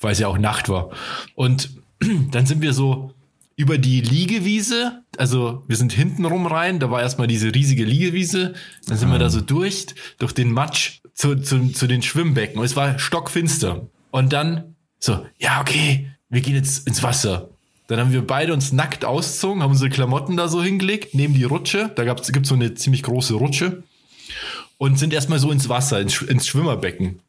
weil 0.00 0.12
es 0.12 0.18
ja 0.18 0.28
auch 0.28 0.38
Nacht 0.38 0.70
war. 0.70 0.90
Und 1.34 1.70
dann 2.30 2.46
sind 2.46 2.62
wir 2.62 2.72
so 2.72 3.12
über 3.56 3.78
die 3.78 4.00
Liegewiese, 4.00 5.02
also 5.18 5.64
wir 5.68 5.76
sind 5.76 5.92
hinten 5.92 6.24
rum 6.24 6.46
rein, 6.46 6.80
da 6.80 6.90
war 6.90 7.02
erstmal 7.02 7.26
diese 7.26 7.54
riesige 7.54 7.84
Liegewiese, 7.84 8.54
dann 8.88 8.96
sind 8.96 9.12
wir 9.12 9.18
da 9.18 9.30
so 9.30 9.40
durch, 9.40 9.86
durch 10.18 10.32
den 10.32 10.50
Matsch 10.50 11.00
zu, 11.12 11.36
zu, 11.36 11.68
zu 11.68 11.86
den 11.86 12.02
Schwimmbecken 12.02 12.58
und 12.58 12.64
es 12.64 12.74
war 12.74 12.98
stockfinster. 12.98 13.86
Und 14.10 14.32
dann 14.32 14.73
so, 15.04 15.26
ja, 15.38 15.60
okay, 15.60 16.08
wir 16.30 16.40
gehen 16.40 16.54
jetzt 16.54 16.86
ins 16.86 17.02
Wasser. 17.02 17.50
Dann 17.88 18.00
haben 18.00 18.12
wir 18.12 18.26
beide 18.26 18.54
uns 18.54 18.72
nackt 18.72 19.04
ausgezogen, 19.04 19.62
haben 19.62 19.72
unsere 19.72 19.90
Klamotten 19.90 20.38
da 20.38 20.48
so 20.48 20.62
hingelegt, 20.62 21.14
neben 21.14 21.34
die 21.34 21.44
Rutsche, 21.44 21.90
da 21.94 22.04
gab's, 22.04 22.32
gibt's 22.32 22.48
so 22.48 22.54
eine 22.54 22.72
ziemlich 22.74 23.02
große 23.02 23.34
Rutsche 23.34 23.82
und 24.78 24.98
sind 24.98 25.12
erstmal 25.12 25.38
so 25.38 25.50
ins 25.50 25.68
Wasser, 25.68 26.00
ins, 26.00 26.22
ins 26.22 26.46
Schwimmerbecken 26.46 27.20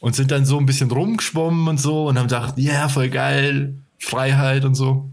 und 0.00 0.16
sind 0.16 0.32
dann 0.32 0.44
so 0.44 0.58
ein 0.58 0.66
bisschen 0.66 0.90
rumgeschwommen 0.90 1.68
und 1.68 1.80
so 1.80 2.08
und 2.08 2.18
haben 2.18 2.26
gedacht, 2.26 2.54
ja, 2.56 2.88
voll 2.88 3.10
geil, 3.10 3.74
Freiheit 4.00 4.64
und 4.64 4.74
so. 4.74 5.08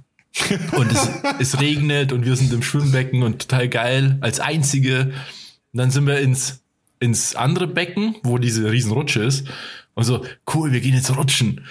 Und 0.72 0.92
es, 0.92 1.08
es 1.40 1.60
regnet 1.62 2.12
und 2.14 2.26
wir 2.26 2.36
sind 2.36 2.52
im 2.52 2.64
Schwimmbecken 2.64 3.22
und 3.22 3.48
total 3.48 3.70
geil, 3.70 4.18
als 4.22 4.40
einzige. 4.40 5.14
Und 5.72 5.78
dann 5.78 5.92
sind 5.92 6.08
wir 6.08 6.20
ins, 6.20 6.62
ins 7.00 7.36
andere 7.36 7.68
Becken, 7.68 8.16
wo 8.24 8.40
diese 8.40 8.72
Riesenrutsche 8.72 9.24
ist. 9.24 9.46
Und 9.94 10.04
so, 10.04 10.26
cool, 10.54 10.72
wir 10.72 10.82
gehen 10.82 10.94
jetzt 10.94 11.16
rutschen. 11.16 11.66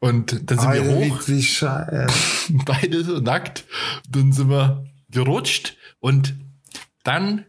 Und 0.00 0.50
dann 0.50 0.58
sind 0.58 0.72
wir 0.72 0.84
hoch, 0.84 1.20
wie 1.26 1.42
scheiße. 1.42 2.06
beide 2.64 3.04
so 3.04 3.18
nackt. 3.18 3.64
Dann 4.08 4.32
sind 4.32 4.48
wir 4.48 4.84
gerutscht 5.10 5.76
und 6.00 6.34
dann 7.02 7.44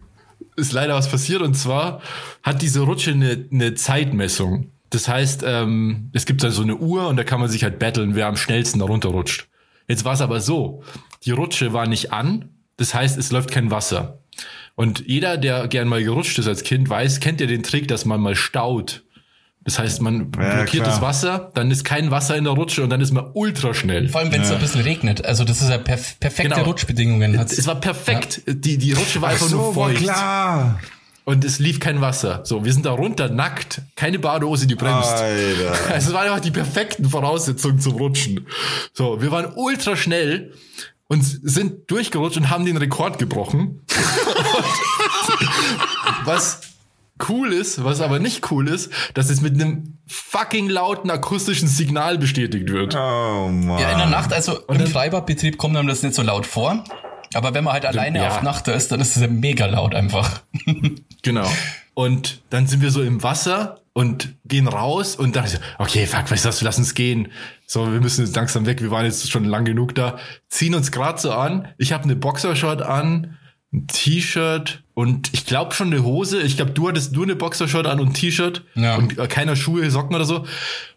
ist 0.55 0.71
leider 0.71 0.95
was 0.95 1.09
passiert 1.09 1.41
und 1.41 1.53
zwar 1.53 2.01
hat 2.43 2.61
diese 2.61 2.81
Rutsche 2.81 3.11
eine, 3.11 3.45
eine 3.51 3.75
Zeitmessung. 3.75 4.71
Das 4.89 5.07
heißt, 5.07 5.43
ähm, 5.45 6.09
es 6.13 6.25
gibt 6.25 6.43
da 6.43 6.49
so 6.49 6.63
eine 6.63 6.77
Uhr 6.77 7.07
und 7.07 7.17
da 7.17 7.23
kann 7.23 7.39
man 7.39 7.49
sich 7.49 7.63
halt 7.63 7.79
battlen, 7.79 8.15
wer 8.15 8.27
am 8.27 8.37
schnellsten 8.37 8.79
da 8.79 8.85
runterrutscht. 8.85 9.47
Jetzt 9.87 10.05
war 10.05 10.13
es 10.13 10.21
aber 10.21 10.41
so, 10.41 10.83
die 11.23 11.31
Rutsche 11.31 11.73
war 11.73 11.87
nicht 11.87 12.11
an, 12.11 12.49
das 12.77 12.93
heißt, 12.93 13.17
es 13.17 13.31
läuft 13.31 13.51
kein 13.51 13.71
Wasser. 13.71 14.19
Und 14.75 15.03
jeder, 15.05 15.37
der 15.37 15.67
gern 15.67 15.87
mal 15.87 16.03
gerutscht 16.03 16.39
ist 16.39 16.47
als 16.47 16.63
Kind, 16.63 16.89
weiß, 16.89 17.19
kennt 17.19 17.41
ja 17.41 17.47
den 17.47 17.63
Trick, 17.63 17.87
dass 17.87 18.05
man 18.05 18.21
mal 18.21 18.35
staut. 18.35 19.03
Das 19.65 19.77
heißt, 19.77 20.01
man 20.01 20.19
Ja, 20.19 20.25
blockiert 20.55 20.83
klar. 20.83 20.87
das 20.87 21.01
Wasser, 21.01 21.51
dann 21.53 21.69
ist 21.69 21.83
kein 21.83 22.09
Wasser 22.11 22.35
in 22.37 22.45
der 22.45 22.53
Rutsche 22.53 22.83
und 22.83 22.89
dann 22.89 23.01
ist 23.01 23.11
man 23.11 23.25
ultra 23.33 23.73
schnell. 23.73 24.07
Vor 24.09 24.21
allem, 24.21 24.31
wenn 24.31 24.41
es 24.41 24.47
so 24.47 24.55
ein 24.55 24.61
bisschen 24.61 24.81
regnet. 24.81 25.23
Also 25.25 25.43
das 25.43 25.61
ist 25.61 25.69
ja 25.69 25.77
perf 25.77 26.17
perfekte 26.19 26.55
Genau. 26.55 26.65
Rutschbedingungen. 26.67 27.37
Hat's- 27.37 27.57
Es 27.57 27.67
war 27.67 27.75
perfekt. 27.75 28.41
Die, 28.47 28.77
die 28.77 28.93
Rutsche 28.93 29.21
war 29.21 29.29
einfach 29.29 29.49
nur 29.49 29.75
war 29.75 29.89
feucht. 29.89 29.97
klar. 30.01 30.79
Und 31.25 31.45
es 31.45 31.59
lief 31.59 31.79
kein 31.79 32.01
Wasser. 32.01 32.41
So, 32.45 32.65
wir 32.65 32.73
sind 32.73 32.85
da 32.87 32.91
runter, 32.91 33.29
nackt. 33.29 33.81
Keine 33.95 34.17
Badehose, 34.17 34.65
die 34.65 34.73
bremst. 34.75 35.11
Alter. 35.11 35.71
Also, 35.71 35.89
Es 36.09 36.13
waren 36.13 36.25
einfach 36.27 36.39
die 36.39 36.49
perfekten 36.51 37.07
Voraussetzungen 37.07 37.79
zum 37.79 37.93
Rutschen. 37.97 38.47
So, 38.93 39.21
wir 39.21 39.29
waren 39.29 39.51
ultra 39.55 39.95
schnell 39.95 40.53
und 41.07 41.21
sind 41.23 41.91
durchgerutscht 41.91 42.37
und 42.37 42.49
haben 42.49 42.65
den 42.65 42.77
Rekord 42.77 43.19
gebrochen. 43.19 43.81
was 46.25 46.61
cool 47.27 47.51
ist, 47.51 47.83
was 47.83 48.01
aber 48.01 48.19
nicht 48.19 48.51
cool 48.51 48.69
ist, 48.69 48.91
dass 49.13 49.29
es 49.29 49.41
mit 49.41 49.55
einem 49.55 49.97
fucking 50.07 50.69
lauten 50.69 51.09
akustischen 51.09 51.67
Signal 51.67 52.17
bestätigt 52.17 52.69
wird. 52.71 52.95
Oh 52.95 53.49
Mann. 53.49 53.79
Ja, 53.79 53.91
in 53.91 53.97
der 53.97 54.07
Nacht, 54.07 54.31
also 54.31 54.59
im 54.67 54.77
dann- 54.77 54.87
Freibadbetrieb 54.87 55.57
kommt 55.57 55.75
einem 55.75 55.87
das 55.87 56.03
nicht 56.03 56.15
so 56.15 56.21
laut 56.21 56.45
vor. 56.45 56.83
Aber 57.33 57.53
wenn 57.53 57.63
man 57.63 57.73
halt 57.73 57.85
alleine 57.85 58.19
ja. 58.19 58.27
auf 58.29 58.41
Nacht 58.41 58.67
da 58.67 58.71
ist, 58.71 58.91
dann 58.91 59.01
ist 59.01 59.15
das 59.15 59.21
ja 59.21 59.27
mega 59.27 59.65
laut 59.65 59.93
einfach. 59.95 60.41
Genau. 61.21 61.51
Und 61.95 62.43
dann 62.49 62.65
sind 62.65 62.81
wir 62.81 62.91
so 62.91 63.03
im 63.03 63.21
Wasser 63.23 63.81
und 63.91 64.35
gehen 64.45 64.69
raus 64.69 65.17
und 65.17 65.35
dann, 65.35 65.45
so, 65.45 65.57
okay, 65.79 66.05
fuck, 66.05 66.31
weißt 66.31 66.45
du 66.45 66.47
was, 66.47 66.61
lass 66.61 66.77
uns 66.77 66.93
gehen. 66.93 67.27
So, 67.67 67.91
wir 67.91 67.99
müssen 67.99 68.23
jetzt 68.25 68.37
langsam 68.37 68.65
weg, 68.65 68.81
wir 68.81 68.89
waren 68.89 69.03
jetzt 69.03 69.29
schon 69.29 69.43
lang 69.43 69.65
genug 69.65 69.95
da. 69.95 70.17
Ziehen 70.47 70.75
uns 70.75 70.93
gerade 70.93 71.19
so 71.19 71.33
an. 71.33 71.67
Ich 71.77 71.91
habe 71.91 72.05
eine 72.05 72.15
Boxershort 72.15 72.81
an, 72.81 73.37
ein 73.73 73.87
T-Shirt 73.87 74.81
und 74.99 75.29
ich 75.31 75.45
glaube 75.45 75.73
schon 75.73 75.93
eine 75.93 76.03
Hose. 76.03 76.41
Ich 76.41 76.57
glaube, 76.57 76.71
du 76.71 76.89
hattest 76.89 77.13
nur 77.13 77.23
eine 77.23 77.37
Boxershort 77.37 77.87
an 77.87 78.01
und 78.01 78.07
ein 78.09 78.13
T-Shirt 78.13 78.65
Ja. 78.75 78.97
und 78.97 79.17
äh, 79.17 79.27
keiner 79.27 79.55
Schuhe, 79.55 79.89
Socken 79.89 80.13
oder 80.13 80.25
so. 80.25 80.45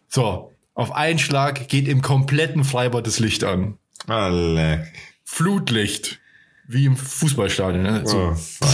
So, 0.08 0.52
auf 0.74 0.90
einen 0.90 1.20
Schlag 1.20 1.68
geht 1.68 1.86
im 1.86 2.02
kompletten 2.02 2.64
Freibad 2.64 3.06
das 3.06 3.20
Licht 3.20 3.44
an. 3.44 3.78
Alle. 4.08 4.88
Flutlicht. 5.22 6.18
Wie 6.66 6.86
im 6.86 6.96
Fußballstadion. 6.96 7.84
Ne? 7.84 8.02
So. 8.04 8.34
Oh. 8.60 8.66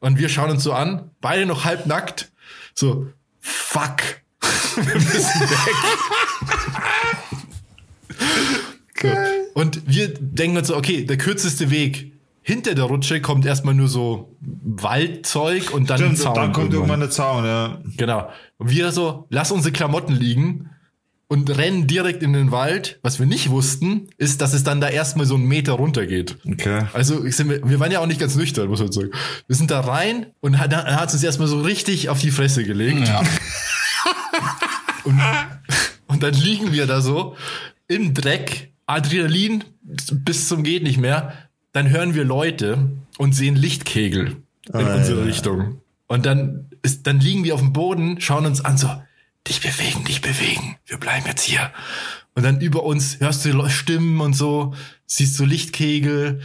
Und 0.00 0.18
wir 0.18 0.28
schauen 0.28 0.50
uns 0.50 0.62
so 0.62 0.74
an, 0.74 1.12
beide 1.22 1.46
noch 1.46 1.64
halb 1.64 1.86
nackt. 1.86 2.30
So, 2.74 3.06
fuck. 3.40 3.96
wir 4.76 4.94
müssen 4.94 5.40
weg. 5.40 5.74
so. 9.54 9.58
Und 9.58 9.80
wir 9.86 10.12
denken 10.12 10.58
uns 10.58 10.68
so, 10.68 10.76
okay, 10.76 11.06
der 11.06 11.16
kürzeste 11.16 11.70
Weg. 11.70 12.13
Hinter 12.46 12.74
der 12.74 12.84
Rutsche 12.84 13.22
kommt 13.22 13.46
erstmal 13.46 13.74
nur 13.74 13.88
so 13.88 14.36
Waldzeug 14.40 15.72
und 15.72 15.88
dann 15.88 15.96
ein 15.96 16.14
Stimmt, 16.14 16.18
Zaun. 16.18 16.32
und 16.32 16.36
dann 16.36 16.52
kommt 16.52 16.74
irgendwann. 16.74 17.00
irgendwann 17.00 17.00
der 17.00 17.10
Zaun, 17.10 17.44
ja. 17.46 17.78
Genau. 17.96 18.28
Und 18.58 18.70
wir 18.70 18.92
so, 18.92 19.26
lass 19.30 19.50
unsere 19.50 19.72
Klamotten 19.72 20.12
liegen 20.12 20.68
und 21.26 21.48
rennen 21.56 21.86
direkt 21.86 22.22
in 22.22 22.34
den 22.34 22.50
Wald. 22.50 22.98
Was 23.02 23.18
wir 23.18 23.24
nicht 23.24 23.48
wussten, 23.48 24.08
ist, 24.18 24.42
dass 24.42 24.52
es 24.52 24.62
dann 24.62 24.82
da 24.82 24.88
erstmal 24.88 25.24
so 25.24 25.36
einen 25.36 25.46
Meter 25.46 25.72
runter 25.72 26.06
geht. 26.06 26.36
Okay. 26.46 26.82
Also 26.92 27.26
sind 27.30 27.48
wir, 27.48 27.66
wir 27.66 27.80
waren 27.80 27.90
ja 27.90 28.00
auch 28.00 28.06
nicht 28.06 28.20
ganz 28.20 28.36
nüchtern, 28.36 28.68
muss 28.68 28.80
man 28.80 28.92
sagen. 28.92 29.10
Wir 29.46 29.56
sind 29.56 29.70
da 29.70 29.80
rein 29.80 30.26
und 30.40 30.58
hat, 30.58 30.74
hat 30.74 31.12
uns 31.14 31.24
erstmal 31.24 31.48
so 31.48 31.62
richtig 31.62 32.10
auf 32.10 32.20
die 32.20 32.30
Fresse 32.30 32.62
gelegt. 32.62 33.08
Ja. 33.08 33.22
Und, 35.04 35.20
und 36.06 36.22
dann 36.22 36.32
liegen 36.32 36.72
wir 36.72 36.86
da 36.86 37.02
so 37.02 37.36
im 37.88 38.14
Dreck, 38.14 38.72
Adrenalin 38.86 39.64
bis 39.82 40.48
zum 40.48 40.62
geht 40.62 40.82
nicht 40.82 40.98
mehr. 40.98 41.34
Dann 41.74 41.90
hören 41.90 42.14
wir 42.14 42.24
Leute 42.24 42.92
und 43.18 43.34
sehen 43.34 43.56
Lichtkegel 43.56 44.36
in 44.68 44.74
Alter. 44.74 44.96
unsere 44.96 45.26
Richtung. 45.26 45.80
Und 46.06 46.24
dann 46.24 46.70
ist, 46.82 47.06
dann 47.08 47.18
liegen 47.18 47.42
wir 47.42 47.54
auf 47.54 47.60
dem 47.60 47.72
Boden, 47.72 48.20
schauen 48.20 48.46
uns 48.46 48.64
an 48.64 48.78
so, 48.78 48.88
dich 49.48 49.60
bewegen, 49.60 50.04
dich 50.04 50.20
bewegen. 50.20 50.76
Wir 50.86 50.98
bleiben 50.98 51.26
jetzt 51.26 51.42
hier. 51.42 51.72
Und 52.36 52.44
dann 52.44 52.60
über 52.60 52.84
uns 52.84 53.18
hörst 53.18 53.44
du 53.44 53.68
Stimmen 53.68 54.20
und 54.20 54.34
so, 54.34 54.74
siehst 55.06 55.38
du 55.38 55.44
Lichtkegel, 55.44 56.40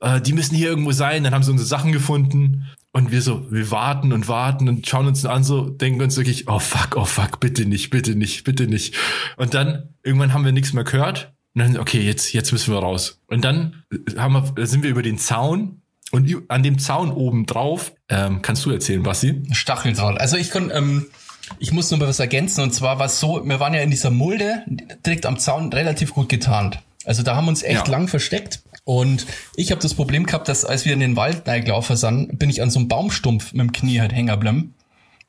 äh, 0.00 0.20
die 0.20 0.34
müssen 0.34 0.54
hier 0.54 0.68
irgendwo 0.68 0.92
sein. 0.92 1.24
Dann 1.24 1.32
haben 1.32 1.42
sie 1.42 1.50
unsere 1.50 1.66
Sachen 1.68 1.92
gefunden. 1.92 2.66
Und 2.92 3.10
wir 3.10 3.22
so, 3.22 3.50
wir 3.50 3.70
warten 3.70 4.12
und 4.12 4.28
warten 4.28 4.68
und 4.68 4.86
schauen 4.86 5.06
uns 5.06 5.24
an, 5.24 5.42
so 5.42 5.68
denken 5.68 6.02
uns 6.02 6.16
wirklich, 6.16 6.46
oh 6.46 6.60
fuck, 6.60 6.96
oh 6.96 7.06
fuck, 7.06 7.40
bitte 7.40 7.64
nicht, 7.66 7.90
bitte 7.90 8.14
nicht, 8.14 8.44
bitte 8.44 8.66
nicht. 8.68 8.94
Und 9.36 9.54
dann 9.54 9.94
irgendwann 10.04 10.32
haben 10.32 10.44
wir 10.44 10.52
nichts 10.52 10.74
mehr 10.74 10.84
gehört. 10.84 11.33
Und 11.54 11.60
dann, 11.60 11.78
okay, 11.78 12.00
jetzt, 12.00 12.32
jetzt 12.32 12.52
müssen 12.52 12.74
wir 12.74 12.80
raus. 12.80 13.20
Und 13.28 13.44
dann 13.44 13.84
haben 14.16 14.54
wir, 14.56 14.66
sind 14.66 14.82
wir 14.82 14.90
über 14.90 15.02
den 15.02 15.18
Zaun 15.18 15.82
und 16.10 16.32
an 16.48 16.62
dem 16.62 16.78
Zaun 16.78 17.10
oben 17.10 17.46
drauf, 17.46 17.92
ähm, 18.08 18.42
kannst 18.42 18.64
du 18.64 18.70
erzählen, 18.70 19.02
Basti? 19.02 19.42
Stacheldraht. 19.52 20.20
Also 20.20 20.36
ich 20.36 20.50
kann, 20.50 20.70
ähm, 20.72 21.06
ich 21.58 21.72
muss 21.72 21.90
nur 21.90 22.00
mal 22.00 22.08
was 22.08 22.20
ergänzen. 22.20 22.62
Und 22.62 22.72
zwar 22.72 22.98
war 22.98 23.06
es 23.06 23.20
so, 23.20 23.42
wir 23.44 23.60
waren 23.60 23.74
ja 23.74 23.80
in 23.80 23.90
dieser 23.90 24.10
Mulde 24.10 24.64
direkt 25.04 25.26
am 25.26 25.38
Zaun 25.38 25.72
relativ 25.72 26.14
gut 26.14 26.28
getarnt. 26.28 26.80
Also 27.04 27.22
da 27.22 27.36
haben 27.36 27.46
wir 27.46 27.50
uns 27.50 27.62
echt 27.62 27.86
ja. 27.86 27.92
lang 27.92 28.08
versteckt. 28.08 28.62
Und 28.84 29.26
ich 29.56 29.70
habe 29.70 29.80
das 29.80 29.94
Problem 29.94 30.26
gehabt, 30.26 30.48
dass 30.48 30.64
als 30.64 30.84
wir 30.84 30.92
in 30.92 31.00
den 31.00 31.16
Wald 31.16 31.44
gelaufen 31.44 31.96
sind, 31.96 32.38
bin 32.38 32.50
ich 32.50 32.62
an 32.62 32.70
so 32.70 32.78
einem 32.78 32.88
Baumstumpf 32.88 33.52
mit 33.52 33.60
dem 33.60 33.72
Knie 33.72 34.00
halt 34.00 34.12
hängen 34.12 34.28
geblieben. 34.28 34.74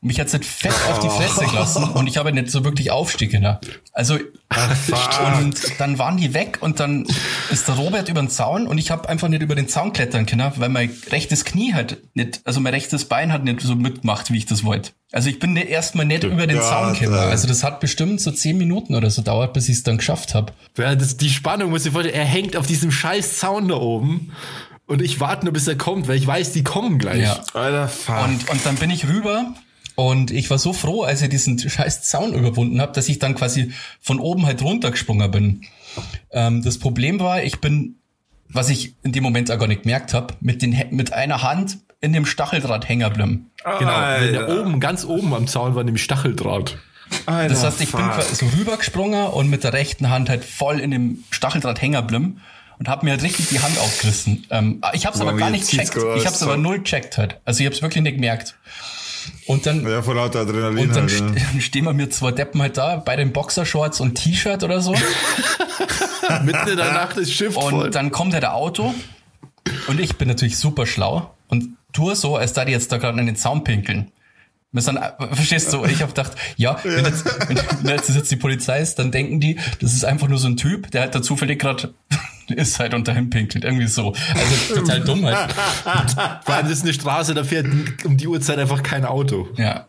Mich 0.01 0.19
hat's 0.19 0.33
nicht 0.33 0.45
fett 0.45 0.73
auf 0.89 0.99
die 0.99 1.09
Fresse 1.09 1.45
gelassen 1.45 1.83
und 1.83 2.07
ich 2.07 2.17
habe 2.17 2.31
nicht 2.31 2.51
so 2.51 2.63
wirklich 2.63 2.91
aufstieg 2.91 3.31
können. 3.31 3.57
Also 3.91 4.15
und 4.15 5.79
dann 5.79 5.97
waren 5.97 6.17
die 6.17 6.33
weg 6.33 6.59
und 6.61 6.79
dann 6.79 7.07
ist 7.49 7.67
der 7.67 7.75
Robert 7.75 8.07
über 8.07 8.21
den 8.21 8.29
Zaun 8.29 8.67
und 8.67 8.77
ich 8.77 8.91
habe 8.91 9.09
einfach 9.09 9.27
nicht 9.27 9.41
über 9.41 9.55
den 9.55 9.67
Zaun 9.67 9.93
klettern 9.93 10.25
können, 10.25 10.51
weil 10.57 10.69
mein 10.69 10.91
rechtes 11.09 11.43
Knie 11.43 11.73
halt 11.73 11.97
nicht, 12.13 12.41
also 12.45 12.59
mein 12.59 12.73
rechtes 12.73 13.05
Bein 13.05 13.33
hat 13.33 13.43
nicht 13.43 13.61
so 13.61 13.75
mitgemacht, 13.75 14.31
wie 14.31 14.37
ich 14.37 14.45
das 14.45 14.63
wollte. 14.63 14.91
Also 15.11 15.29
ich 15.29 15.39
bin 15.39 15.55
erstmal 15.55 16.05
nicht 16.05 16.23
über 16.23 16.45
den 16.45 16.61
Zaun 16.61 16.93
gekommen. 16.93 17.17
Also 17.17 17.47
das 17.47 17.63
hat 17.63 17.79
bestimmt 17.79 18.21
so 18.21 18.31
zehn 18.31 18.57
Minuten 18.57 18.95
oder 18.95 19.09
so 19.09 19.21
dauert, 19.21 19.53
bis 19.53 19.69
ich 19.69 19.77
es 19.77 19.83
dann 19.83 19.97
geschafft 19.97 20.35
habe. 20.35 20.53
Ja, 20.77 20.93
das, 20.93 21.17
die 21.17 21.29
Spannung 21.29 21.71
muss 21.71 21.85
ich 21.85 21.91
vorstellen, 21.91 22.15
er 22.15 22.25
hängt 22.25 22.55
auf 22.55 22.67
diesem 22.67 22.91
scheiß 22.91 23.39
Zaun 23.39 23.67
da 23.67 23.75
oben 23.75 24.31
und 24.85 25.01
ich 25.01 25.19
warte 25.19 25.45
nur, 25.45 25.53
bis 25.53 25.67
er 25.67 25.77
kommt, 25.77 26.07
weil 26.07 26.17
ich 26.17 26.27
weiß, 26.27 26.51
die 26.51 26.63
kommen 26.63 26.99
gleich. 26.99 27.23
Ja. 27.23 27.43
Alter, 27.53 27.87
fuck. 27.87 28.23
Und, 28.23 28.49
und 28.49 28.65
dann 28.65 28.75
bin 28.75 28.91
ich 28.91 29.07
rüber 29.07 29.53
und 29.95 30.31
ich 30.31 30.49
war 30.49 30.57
so 30.57 30.73
froh, 30.73 31.03
als 31.03 31.21
ich 31.21 31.29
diesen 31.29 31.57
scheiß 31.57 32.03
Zaun 32.03 32.33
überwunden 32.33 32.81
habe, 32.81 32.91
dass 32.91 33.07
ich 33.09 33.19
dann 33.19 33.35
quasi 33.35 33.71
von 34.01 34.19
oben 34.19 34.45
halt 34.45 34.61
runtergesprungen 34.61 35.31
bin. 35.31 35.61
Ähm, 36.31 36.63
das 36.63 36.77
Problem 36.77 37.19
war, 37.19 37.43
ich 37.43 37.59
bin, 37.61 37.95
was 38.49 38.69
ich 38.69 38.95
in 39.03 39.13
dem 39.13 39.23
Moment 39.23 39.51
auch 39.51 39.57
gar 39.57 39.67
nicht 39.67 39.83
gemerkt 39.83 40.13
habe, 40.13 40.33
mit, 40.41 40.61
den, 40.61 40.75
mit 40.91 41.13
einer 41.13 41.41
Hand 41.41 41.77
in 42.01 42.13
dem 42.13 42.25
Stacheldraht 42.25 42.87
hängen 42.87 43.11
bleiben. 43.13 43.51
Genau, 43.79 44.19
der 44.19 44.49
oben, 44.49 44.79
ganz 44.79 45.05
oben 45.05 45.33
am 45.33 45.47
Zaun 45.47 45.75
war 45.75 45.83
nämlich 45.83 46.03
Stacheldraht. 46.03 46.77
Alter, 47.25 47.49
das 47.49 47.63
heißt, 47.63 47.81
ich 47.81 47.89
fuck. 47.89 48.01
bin 48.01 48.35
so 48.35 48.45
rübergesprungen 48.57 49.27
und 49.27 49.49
mit 49.49 49.63
der 49.63 49.73
rechten 49.73 50.09
Hand 50.09 50.29
halt 50.29 50.43
voll 50.43 50.79
in 50.79 50.91
dem 50.91 51.23
Stacheldraht 51.31 51.81
hängen 51.81 52.01
geblieben 52.01 52.41
und 52.79 52.89
habe 52.89 53.05
mir 53.05 53.11
halt 53.11 53.23
richtig 53.23 53.49
die 53.49 53.59
Hand 53.59 53.77
aufgerissen. 53.79 54.45
Ähm, 54.49 54.81
ich 54.93 55.05
habe 55.05 55.15
es 55.15 55.21
aber 55.21 55.33
gar 55.33 55.49
nicht 55.49 55.69
checkt. 55.69 55.95
Ich 55.95 56.25
habe 56.25 56.35
es 56.35 56.43
aber 56.43 56.57
null 56.57 56.83
checkt 56.83 57.17
halt. 57.17 57.39
Also 57.45 57.61
ich 57.61 57.65
habe 57.65 57.75
es 57.75 57.81
wirklich 57.81 58.03
nicht 58.03 58.15
gemerkt. 58.15 58.55
Und 59.47 59.65
dann, 59.65 59.87
ja, 59.87 60.01
vor 60.01 60.15
lauter 60.15 60.41
Adrenalin 60.41 60.89
und 60.89 60.95
dann, 60.95 61.09
halt, 61.09 61.39
ja. 61.53 61.59
stehen 61.61 61.85
wir 61.85 61.93
mir 61.93 62.09
zwei 62.09 62.31
Deppen 62.31 62.61
halt 62.61 62.77
da 62.77 62.97
bei 62.97 63.15
den 63.15 63.33
Boxershorts 63.33 63.99
und 63.99 64.15
T-Shirt 64.15 64.63
oder 64.63 64.81
so. 64.81 64.93
Mitten 66.43 66.69
in 66.69 66.77
der 66.77 66.93
Nacht 66.93 67.17
ist 67.17 67.33
Schiff 67.33 67.55
Und 67.55 67.69
voll. 67.69 67.89
dann 67.91 68.11
kommt 68.11 68.33
halt 68.33 68.43
der 68.43 68.55
Auto 68.55 68.93
und 69.87 69.99
ich 69.99 70.17
bin 70.17 70.27
natürlich 70.27 70.57
super 70.57 70.85
schlau 70.85 71.35
und 71.47 71.77
tue 71.93 72.15
so, 72.15 72.35
als 72.35 72.53
da 72.53 72.65
die 72.65 72.71
jetzt 72.71 72.91
da 72.91 72.97
gerade 72.97 73.19
in 73.19 73.25
den 73.25 73.35
Zaun 73.35 73.63
pinkeln. 73.63 74.11
Dann, 74.71 74.99
verstehst 75.31 75.71
du? 75.71 75.85
Ich 75.85 76.01
habe 76.01 76.11
gedacht, 76.11 76.33
ja. 76.57 76.77
Wenn, 76.83 77.05
jetzt, 77.05 77.25
wenn, 77.83 78.15
jetzt 78.15 78.31
die 78.31 78.35
Polizei 78.35 78.79
ist, 78.79 78.95
dann 78.95 79.11
denken 79.11 79.39
die, 79.39 79.57
das 79.79 79.93
ist 79.93 80.03
einfach 80.03 80.27
nur 80.27 80.37
so 80.37 80.47
ein 80.47 80.57
Typ, 80.57 80.91
der 80.91 81.01
halt 81.01 81.15
da 81.15 81.21
zufällig 81.21 81.59
gerade 81.59 81.93
ist 82.55 82.79
halt 82.79 82.93
und 82.93 83.07
dahin 83.07 83.29
pinkelt. 83.29 83.63
Irgendwie 83.63 83.87
so. 83.87 84.13
Also 84.33 84.75
total 84.75 85.01
dumm 85.01 85.25
halt. 85.25 85.51
Vor 86.43 86.55
allem 86.55 86.67
das 86.67 86.77
ist 86.77 86.83
eine 86.83 86.93
Straße, 86.93 87.33
da 87.33 87.43
fährt 87.43 87.67
um 88.05 88.17
die 88.17 88.27
Uhrzeit 88.27 88.59
einfach 88.59 88.83
kein 88.83 89.05
Auto. 89.05 89.47
Ja. 89.57 89.87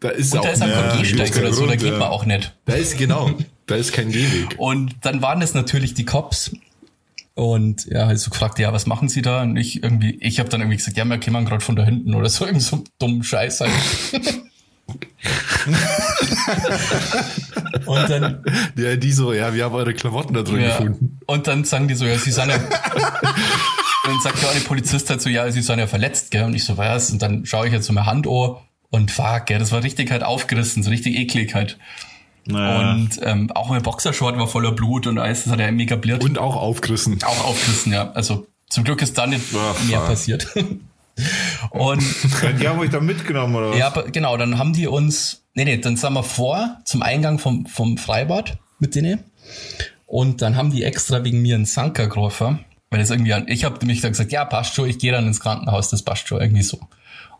Da 0.00 0.10
ist 0.10 0.32
und 0.32 0.40
auch 0.40 0.44
da 0.44 0.50
ist 0.50 0.62
einfach 0.62 0.92
ein 0.94 1.02
Gehsteig 1.02 1.36
oder 1.36 1.52
so, 1.52 1.66
da 1.66 1.76
geht 1.76 1.92
man 1.92 2.02
auch 2.02 2.26
nicht. 2.26 2.54
Da 2.66 2.74
ist, 2.74 2.98
genau, 2.98 3.30
da 3.66 3.76
ist 3.76 3.92
kein 3.92 4.12
Gehweg. 4.12 4.54
Und 4.58 4.94
dann 5.02 5.22
waren 5.22 5.40
es 5.40 5.54
natürlich 5.54 5.94
die 5.94 6.04
Cops. 6.04 6.52
Und 7.34 7.86
ja, 7.86 8.06
halt 8.06 8.18
so 8.18 8.30
gefragt, 8.30 8.58
ja, 8.58 8.72
was 8.72 8.86
machen 8.86 9.08
sie 9.08 9.22
da? 9.22 9.42
Und 9.42 9.56
ich 9.56 9.82
irgendwie, 9.82 10.18
ich 10.20 10.38
habe 10.38 10.48
dann 10.48 10.60
irgendwie 10.60 10.76
gesagt, 10.78 10.96
ja, 10.96 11.04
wir 11.04 11.18
kämen 11.18 11.44
gerade 11.44 11.62
von 11.62 11.76
da 11.76 11.84
hinten 11.84 12.14
oder 12.14 12.28
so, 12.28 12.46
irgend 12.46 12.62
so 12.62 12.84
dummen 12.98 13.22
Scheiß 13.22 13.60
halt. 13.60 13.72
Und 17.84 18.10
dann. 18.10 18.44
Ja, 18.76 18.96
die 18.96 19.12
so, 19.12 19.32
ja, 19.32 19.54
wir 19.54 19.64
haben 19.64 19.74
eure 19.74 19.94
Klamotten 19.94 20.34
da 20.34 20.42
drin 20.42 20.60
ja, 20.60 20.68
gefunden. 20.68 21.18
Und 21.26 21.46
dann 21.46 21.64
sagen 21.64 21.88
die 21.88 21.94
so, 21.94 22.04
ja, 22.04 22.18
sie 22.18 22.30
sind 22.30 22.48
ja. 22.48 22.58
dann 24.04 24.20
sagt 24.22 24.42
ja 24.42 24.48
auch 24.48 24.54
die 24.54 24.60
Polizist 24.60 25.10
halt 25.10 25.20
so, 25.20 25.28
ja, 25.28 25.50
sie 25.50 25.62
sind 25.62 25.78
ja 25.78 25.86
verletzt, 25.86 26.30
gell? 26.30 26.44
Und 26.44 26.54
ich 26.54 26.64
so, 26.64 26.76
was? 26.76 27.10
Und 27.10 27.22
dann 27.22 27.46
schaue 27.46 27.66
ich 27.66 27.72
jetzt 27.72 27.86
so 27.86 27.92
meine 27.92 28.06
Hand 28.06 28.26
an 28.26 28.56
und 28.90 29.10
fuck, 29.10 29.46
gell, 29.46 29.58
das 29.58 29.72
war 29.72 29.82
richtig 29.82 30.10
halt 30.10 30.22
aufgerissen, 30.22 30.82
so 30.82 30.90
richtig 30.90 31.16
eklig 31.16 31.54
halt. 31.54 31.78
Naja. 32.46 32.92
Und 32.92 33.20
ähm, 33.22 33.50
auch 33.52 33.68
mein 33.68 33.82
Boxershort 33.82 34.38
war 34.38 34.46
voller 34.46 34.72
Blut 34.72 35.06
und 35.06 35.18
alles, 35.18 35.44
das 35.44 35.52
hat 35.52 35.60
er 35.60 35.72
mega 35.72 35.96
bliert. 35.96 36.22
Und 36.22 36.38
auch 36.38 36.56
aufgerissen. 36.56 37.18
Auch 37.24 37.44
aufgerissen, 37.44 37.92
ja. 37.92 38.12
Also 38.12 38.46
zum 38.68 38.84
Glück 38.84 39.02
ist 39.02 39.18
da 39.18 39.26
nicht 39.26 39.42
Ach, 39.54 39.82
mehr 39.84 40.00
fuck. 40.00 40.08
passiert. 40.08 40.48
Und 41.70 42.02
die 42.60 42.68
haben 42.68 42.78
euch 42.78 42.90
da 42.90 43.00
mitgenommen, 43.00 43.54
oder 43.54 43.70
was? 43.70 43.78
Ja, 43.78 43.90
genau, 44.12 44.36
dann 44.36 44.58
haben 44.58 44.74
die 44.74 44.86
uns, 44.86 45.45
nee, 45.56 45.64
nee, 45.64 45.78
dann 45.78 45.96
sind 45.96 46.12
wir 46.12 46.22
vor 46.22 46.80
zum 46.84 47.02
Eingang 47.02 47.40
vom, 47.40 47.66
vom 47.66 47.98
Freibad 47.98 48.58
mit 48.78 48.94
denen. 48.94 49.24
Und 50.06 50.42
dann 50.42 50.56
haben 50.56 50.70
die 50.70 50.84
extra 50.84 51.24
wegen 51.24 51.42
mir 51.42 51.56
einen 51.56 51.64
Sanker 51.64 52.06
gerufen, 52.06 52.60
weil 52.90 53.00
das 53.00 53.10
irgendwie, 53.10 53.34
ich 53.48 53.64
habe 53.64 53.78
nämlich 53.78 54.00
dann 54.00 54.12
gesagt, 54.12 54.30
ja, 54.30 54.44
passt 54.44 54.74
schon, 54.74 54.88
ich 54.88 54.98
gehe 54.98 55.10
dann 55.10 55.26
ins 55.26 55.40
Krankenhaus, 55.40 55.90
das 55.90 56.02
passt 56.02 56.28
schon, 56.28 56.40
irgendwie 56.40 56.62
so. 56.62 56.78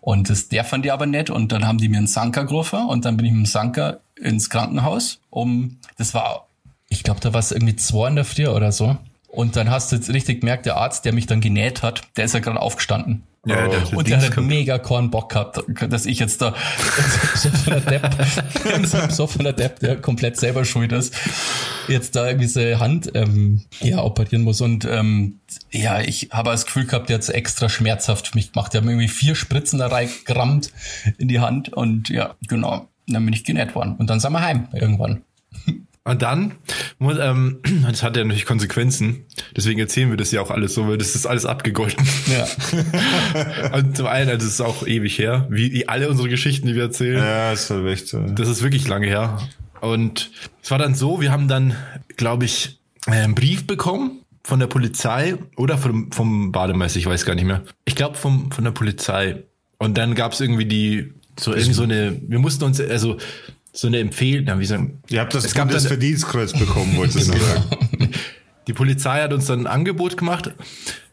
Und 0.01 0.31
das, 0.31 0.49
der 0.49 0.65
fand 0.65 0.85
die 0.85 0.91
aber 0.91 1.07
nett 1.07 1.31
und 1.31 1.53
dann 1.53 1.67
haben 1.67 1.79
die 1.79 1.89
mir 1.89 1.99
einen 1.99 2.07
Sanker 2.07 2.45
gerufen 2.45 2.87
und 2.87 3.05
dann 3.05 3.17
bin 3.17 3.27
ich 3.27 3.33
mit 3.33 3.43
dem 3.43 3.47
Sanker 3.47 4.01
ins 4.21 4.51
Krankenhaus, 4.51 5.21
um, 5.31 5.79
das 5.99 6.15
war, 6.15 6.49
ich 6.89 7.03
glaube, 7.03 7.21
da 7.21 7.33
war 7.33 7.41
es 7.41 7.53
irgendwie 7.53 7.77
zwei 7.77 8.09
in 8.09 8.17
der 8.17 8.25
Früh 8.25 8.47
oder 8.49 8.73
so. 8.73 8.97
Und 9.29 9.57
dann 9.57 9.71
hast 9.71 9.93
du 9.93 9.97
jetzt 9.97 10.09
richtig 10.09 10.41
gemerkt, 10.41 10.65
der 10.65 10.77
Arzt, 10.77 11.05
der 11.05 11.13
mich 11.13 11.27
dann 11.27 11.41
genäht 11.41 11.83
hat, 11.83 12.03
der 12.17 12.25
ist 12.25 12.35
ja 12.35 12.41
gerade 12.41 12.61
aufgestanden. 12.61 13.25
Ja, 13.47 13.69
der 13.69 13.97
und 13.97 14.09
der 14.09 14.21
hat 14.21 14.37
mega 14.39 14.79
Korn 14.79 15.11
Bock 15.11 15.31
gehabt, 15.31 15.63
dass 15.89 16.05
ich 16.05 16.19
jetzt 16.19 16.43
da 16.43 16.53
so 17.37 17.49
von 17.51 17.75
der 17.75 17.81
Depp, 17.81 18.17
so 19.11 19.27
von 19.29 19.45
der 19.45 19.53
Depp, 19.53 19.79
der 19.79 19.97
komplett 19.97 20.37
selber 20.37 20.65
schuld 20.65 20.91
ist, 20.91 21.15
jetzt 21.87 22.17
da 22.17 22.27
irgendwie 22.27 22.47
diese 22.47 22.81
Hand 22.81 23.13
ähm, 23.15 23.63
ja, 23.81 24.03
operieren 24.03 24.43
muss. 24.43 24.61
Und 24.61 24.85
ähm, 24.85 25.39
ja, 25.71 26.01
ich 26.01 26.31
habe 26.33 26.51
das 26.51 26.67
Gefühl 26.67 26.87
gehabt, 26.87 27.09
der 27.09 27.15
hat 27.15 27.23
es 27.23 27.29
extra 27.29 27.69
schmerzhaft 27.69 28.29
für 28.29 28.35
mich 28.35 28.53
gemacht. 28.53 28.75
Der 28.75 28.81
hat 28.81 28.85
mir 28.85 28.93
irgendwie 28.93 29.09
vier 29.09 29.37
Spritzen 29.37 29.79
da 29.79 29.87
reingerammt 29.87 30.73
in 31.19 31.29
die 31.29 31.39
Hand 31.39 31.73
und 31.73 32.09
ja, 32.09 32.35
genau. 32.49 32.89
Dann 33.09 33.25
bin 33.25 33.33
ich 33.33 33.45
genäht 33.45 33.77
worden. 33.77 33.95
Und 33.99 34.11
dann 34.11 34.19
sind 34.19 34.33
wir 34.33 34.41
heim 34.41 34.67
irgendwann. 34.73 35.23
Und 36.07 36.23
dann, 36.23 36.53
muss, 37.01 37.17
ähm, 37.21 37.59
das 37.91 38.05
hat 38.05 38.17
ja 38.17 38.23
natürlich 38.23 38.47
Konsequenzen, 38.47 39.25
deswegen 39.57 39.81
erzählen 39.81 40.09
wir 40.09 40.17
das 40.17 40.31
ja 40.31 40.41
auch 40.41 40.53
alles 40.53 40.73
so, 40.73 40.87
weil 40.87 40.99
das 40.99 41.17
ist 41.17 41.27
alles 41.27 41.45
abgegolten. 41.45 42.07
Ja. 42.27 43.73
und 43.77 43.97
zum 43.97 44.07
einen, 44.07 44.31
also 44.31 44.47
es 44.47 44.55
ist 44.55 44.61
auch 44.61 44.87
ewig 44.87 45.19
her, 45.19 45.49
wie 45.51 45.89
alle 45.89 46.09
unsere 46.09 46.29
Geschichten, 46.29 46.69
die 46.69 46.77
wir 46.77 46.85
erzählen. 46.85 47.19
Ja, 47.19 47.53
ist 47.53 47.71
halt 47.71 47.87
echt 47.89 48.07
so. 48.07 48.21
Das 48.21 48.49
ist 48.49 48.63
wirklich 48.63 48.87
lange 48.87 49.09
her. 49.09 49.41
Und 49.81 50.31
es 50.63 50.71
war 50.71 50.79
dann 50.79 50.95
so, 50.95 51.21
wir 51.21 51.33
haben 51.33 51.49
dann, 51.49 51.75
glaube 52.17 52.45
ich, 52.45 52.79
einen 53.07 53.35
Brief 53.35 53.67
bekommen 53.67 54.21
von 54.45 54.61
der 54.61 54.69
Polizei 54.69 55.37
oder 55.57 55.77
vom, 55.77 56.13
vom 56.13 56.53
Bademeister, 56.53 57.01
ich 57.01 57.07
weiß 57.07 57.25
gar 57.27 57.35
nicht 57.35 57.47
mehr. 57.47 57.63
Ich 57.85 57.97
glaube 57.97 58.17
vom 58.17 58.53
von 58.53 58.63
der 58.63 58.71
Polizei. 58.71 59.43
Und 59.79 59.99
dann 59.99 60.15
gab 60.15 60.33
es 60.33 60.41
irgendwie 60.41 60.67
die 60.67 61.13
so 61.39 61.53
irgendwie 61.53 61.75
so 61.75 61.83
eine, 61.83 62.17
wir 62.27 62.39
mussten 62.39 62.65
uns, 62.65 62.81
also 62.81 63.19
so 63.77 63.89
eine 63.89 63.99
Empfehlung, 63.99 64.59
wie 64.59 64.65
sagen, 64.65 65.03
Ihr 65.09 65.21
habt 65.21 65.35
das 65.35 65.45
es 65.45 65.55
gab 65.55 65.71
Verdienstkreuz 65.71 66.53
bekommen, 66.53 66.97
wolltest 66.97 67.29
du 67.29 67.33
genau. 67.33 67.45
sagen. 67.45 68.11
Die 68.67 68.73
Polizei 68.73 69.21
hat 69.21 69.33
uns 69.33 69.47
dann 69.47 69.61
ein 69.61 69.67
Angebot 69.67 70.17
gemacht. 70.17 70.53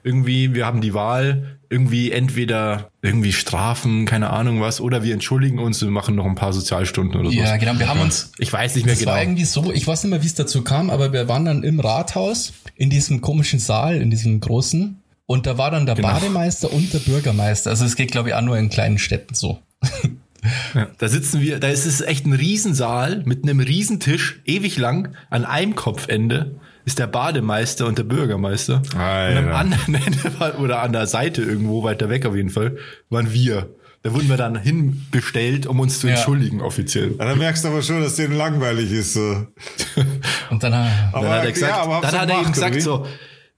Irgendwie, 0.04 0.54
wir 0.54 0.66
haben 0.66 0.82
die 0.82 0.94
Wahl, 0.94 1.60
irgendwie 1.70 2.12
entweder 2.12 2.90
irgendwie 3.02 3.32
Strafen, 3.32 4.06
keine 4.06 4.30
Ahnung 4.32 4.60
was, 4.62 4.82
oder 4.82 5.04
wir 5.04 5.14
entschuldigen 5.14 5.60
uns 5.60 5.82
und 5.84 5.90
machen 5.90 6.16
noch 6.16 6.26
ein 6.26 6.36
paar 6.36 6.54
Sozialstunden 6.54 7.20
oder 7.20 7.30
so. 7.30 7.36
Ja, 7.36 7.58
genau. 7.58 7.78
Wir 7.78 7.88
haben 7.88 8.00
uns. 8.00 8.32
Ich 8.38 8.52
weiß 8.52 8.76
nicht 8.76 8.86
mehr 8.86 8.94
das 8.94 9.00
genau. 9.00 9.12
Das 9.12 9.18
war 9.18 9.24
irgendwie 9.24 9.46
so, 9.46 9.72
ich 9.72 9.86
weiß 9.86 10.04
nicht 10.04 10.12
mehr, 10.12 10.24
wie 10.24 10.28
es 10.28 10.36
dazu 10.36 10.64
kam, 10.64 10.90
aber 10.90 11.14
wir 11.14 11.28
waren 11.28 11.46
dann 11.46 11.64
im 11.64 11.80
Rathaus, 11.80 12.54
in 12.76 12.90
diesem 12.90 13.22
komischen 13.22 13.60
Saal, 13.60 14.02
in 14.02 14.10
diesem 14.10 14.40
großen. 14.40 15.00
Und 15.26 15.46
da 15.46 15.58
war 15.58 15.72
dann 15.72 15.86
der 15.86 15.96
genau. 15.96 16.10
Bademeister 16.10 16.72
und 16.72 16.94
der 16.94 17.00
Bürgermeister. 17.00 17.70
Also 17.70 17.86
es 17.86 17.96
geht, 17.96 18.12
glaube 18.12 18.30
ich, 18.30 18.36
auch 18.36 18.42
nur 18.42 18.58
in 18.58 18.70
kleinen 18.70 18.98
Städten 18.98 19.36
so. 19.36 19.60
Ja, 20.74 20.88
da 20.98 21.08
sitzen 21.08 21.42
wir, 21.42 21.60
da 21.60 21.70
ist 21.70 21.86
es 21.86 22.02
echt 22.02 22.26
ein 22.26 22.34
Riesensaal 22.34 23.24
mit 23.26 23.44
einem 23.44 23.60
Riesentisch, 23.60 24.42
ewig 24.46 24.78
lang, 24.78 25.16
an 25.30 25.46
einem 25.46 25.76
Kopfende 25.76 26.56
ist 26.86 27.00
der 27.00 27.08
Bademeister 27.08 27.88
und 27.88 27.98
der 27.98 28.04
Bürgermeister. 28.04 28.82
Alter. 28.98 29.40
Und 29.40 29.48
am 29.48 29.56
anderen 29.56 29.96
Ende 30.06 30.58
oder 30.60 30.82
an 30.82 30.92
der 30.92 31.08
Seite 31.08 31.42
irgendwo 31.42 31.84
weiter 31.84 32.10
weg 32.10 32.26
auf 32.26 32.36
jeden 32.36 32.50
Fall 32.50 32.78
waren 33.10 33.32
wir. 33.32 33.70
Da 34.04 34.14
wurden 34.14 34.28
wir 34.28 34.36
dann 34.36 34.58
hinbestellt, 34.58 35.66
um 35.66 35.80
uns 35.80 36.00
zu 36.00 36.08
ja. 36.08 36.16
entschuldigen 36.16 36.60
offiziell. 36.60 37.16
Ja, 37.18 37.26
dann 37.26 37.38
merkst 37.38 37.64
du 37.64 37.70
aber 37.70 37.82
schon, 37.82 38.02
dass 38.02 38.18
denen 38.18 38.36
langweilig 38.36 38.92
ist. 38.92 39.14
So. 39.14 39.22
Und 40.50 40.62
dann, 40.62 40.74
dann 40.74 40.90
hat 41.14 41.46
er 41.46 41.52
gesagt, 41.54 41.74
ja, 41.74 42.02
dann 42.02 42.20
hat 42.20 42.30
er 42.30 42.42
eben 42.42 42.52
gesagt 42.52 42.82
so, 42.82 43.08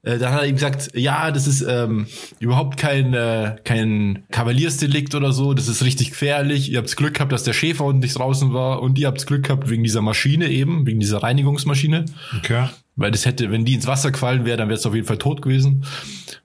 äh, 0.05 0.17
dann 0.17 0.33
hat 0.33 0.41
er 0.43 0.47
ihm 0.47 0.55
gesagt, 0.55 0.91
ja, 0.93 1.31
das 1.31 1.47
ist 1.47 1.65
ähm, 1.67 2.07
überhaupt 2.39 2.77
kein, 2.77 3.13
äh, 3.13 3.55
kein 3.63 4.23
Kavaliersdelikt 4.31 5.15
oder 5.15 5.33
so, 5.33 5.53
das 5.53 5.67
ist 5.67 5.83
richtig 5.83 6.11
gefährlich. 6.11 6.71
Ihr 6.71 6.77
habt 6.77 6.95
Glück 6.95 7.15
gehabt, 7.15 7.31
dass 7.31 7.43
der 7.43 7.53
Schäfer 7.53 7.83
unten 7.85 7.99
nicht 8.01 8.17
draußen 8.17 8.53
war 8.53 8.81
und 8.81 8.97
ihr 8.99 9.07
habt 9.07 9.25
Glück 9.25 9.43
gehabt 9.43 9.69
wegen 9.69 9.83
dieser 9.83 10.01
Maschine 10.01 10.47
eben, 10.49 10.85
wegen 10.85 10.99
dieser 10.99 11.23
Reinigungsmaschine. 11.23 12.05
Okay. 12.37 12.69
Weil 12.95 13.11
das 13.11 13.25
hätte, 13.25 13.51
wenn 13.51 13.65
die 13.65 13.73
ins 13.73 13.87
Wasser 13.87 14.11
gefallen 14.11 14.45
wäre, 14.45 14.55
dann 14.55 14.69
wäre 14.69 14.77
es 14.79 14.85
auf 14.85 14.95
jeden 14.95 15.07
Fall 15.07 15.17
tot 15.17 15.41
gewesen. 15.41 15.83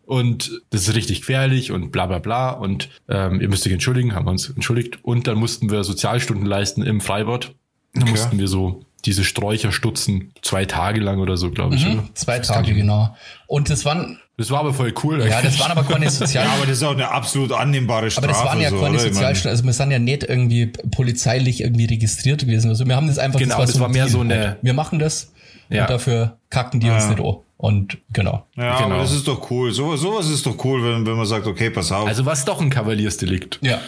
Und 0.04 0.62
das 0.70 0.88
ist 0.88 0.94
richtig 0.96 1.20
gefährlich 1.20 1.70
und 1.70 1.92
bla 1.92 2.06
bla 2.06 2.18
bla. 2.18 2.50
Und 2.50 2.88
ähm, 3.08 3.40
ihr 3.40 3.48
müsst 3.48 3.64
euch 3.66 3.72
entschuldigen, 3.72 4.14
haben 4.16 4.26
wir 4.26 4.32
uns 4.32 4.48
entschuldigt. 4.50 4.98
Und 5.04 5.28
dann 5.28 5.38
mussten 5.38 5.70
wir 5.70 5.84
Sozialstunden 5.84 6.46
leisten 6.46 6.82
im 6.82 7.00
Freibad. 7.00 7.54
Dann 7.94 8.02
Okay. 8.02 8.10
mussten 8.12 8.38
wir 8.38 8.48
so 8.48 8.84
diese 9.06 9.24
Sträucher 9.24 9.72
stutzen, 9.72 10.32
zwei 10.42 10.64
Tage 10.64 11.00
lang 11.00 11.18
oder 11.20 11.36
so, 11.36 11.50
glaube 11.50 11.74
ich. 11.76 11.86
Oder? 11.86 11.96
Mhm, 11.96 12.10
zwei 12.14 12.38
Tage, 12.38 12.74
genau. 12.74 13.14
Und 13.46 13.70
das 13.70 13.84
waren, 13.84 14.18
Das 14.36 14.50
war 14.50 14.60
aber 14.60 14.72
voll 14.74 14.92
cool. 15.04 15.24
ja, 15.26 15.42
das 15.42 15.58
waren 15.60 15.70
aber 15.72 15.84
keine 15.84 16.10
Sozial... 16.10 16.44
Ja, 16.44 16.52
aber 16.52 16.66
das 16.66 16.78
ist 16.78 16.82
auch 16.82 16.92
eine 16.92 17.10
absolut 17.10 17.52
annehmbare 17.52 18.10
Strafe. 18.10 18.28
Aber 18.28 18.34
das 18.36 18.44
waren 18.44 18.60
ja 18.60 18.70
so, 18.70 18.80
keine 18.80 18.98
Sozialstunden, 18.98 19.50
also 19.50 19.64
wir 19.64 19.72
sind 19.72 19.90
ja 19.90 19.98
nicht 19.98 20.22
irgendwie 20.24 20.66
polizeilich 20.94 21.60
irgendwie 21.62 21.86
registriert 21.86 22.40
gewesen. 22.42 22.68
Also 22.70 22.86
wir 22.86 22.96
haben 22.96 23.06
das 23.08 23.18
einfach, 23.18 23.38
Genau, 23.38 23.58
das 23.60 23.78
war 23.80 23.86
ein 23.88 23.92
mehr 23.92 24.04
Deal 24.04 24.12
so 24.12 24.20
eine-. 24.20 24.56
Wir 24.62 24.74
machen 24.74 24.98
das 24.98 25.32
Ja. 25.68 25.82
und 25.82 25.90
dafür 25.90 26.38
kacken 26.50 26.80
die 26.80 26.90
uns 26.90 27.04
Ja. 27.04 27.10
nicht 27.10 27.20
an. 27.20 27.36
Und 27.56 27.98
genau. 28.12 28.46
Ja, 28.56 28.76
Genau. 28.78 28.94
aber 28.94 28.98
das 29.02 29.12
ist 29.12 29.28
doch 29.28 29.50
cool. 29.50 29.70
So, 29.72 29.94
sowas 29.96 30.28
ist 30.30 30.46
doch 30.46 30.64
cool, 30.64 30.82
wenn, 30.82 31.06
wenn 31.06 31.16
man 31.16 31.26
sagt, 31.26 31.46
okay, 31.46 31.68
pass 31.68 31.92
auf. 31.92 32.06
Also 32.08 32.24
was 32.24 32.44
doch 32.46 32.60
ein 32.60 32.70
Kavaliersdelikt. 32.70 33.58
Ja. 33.60 33.78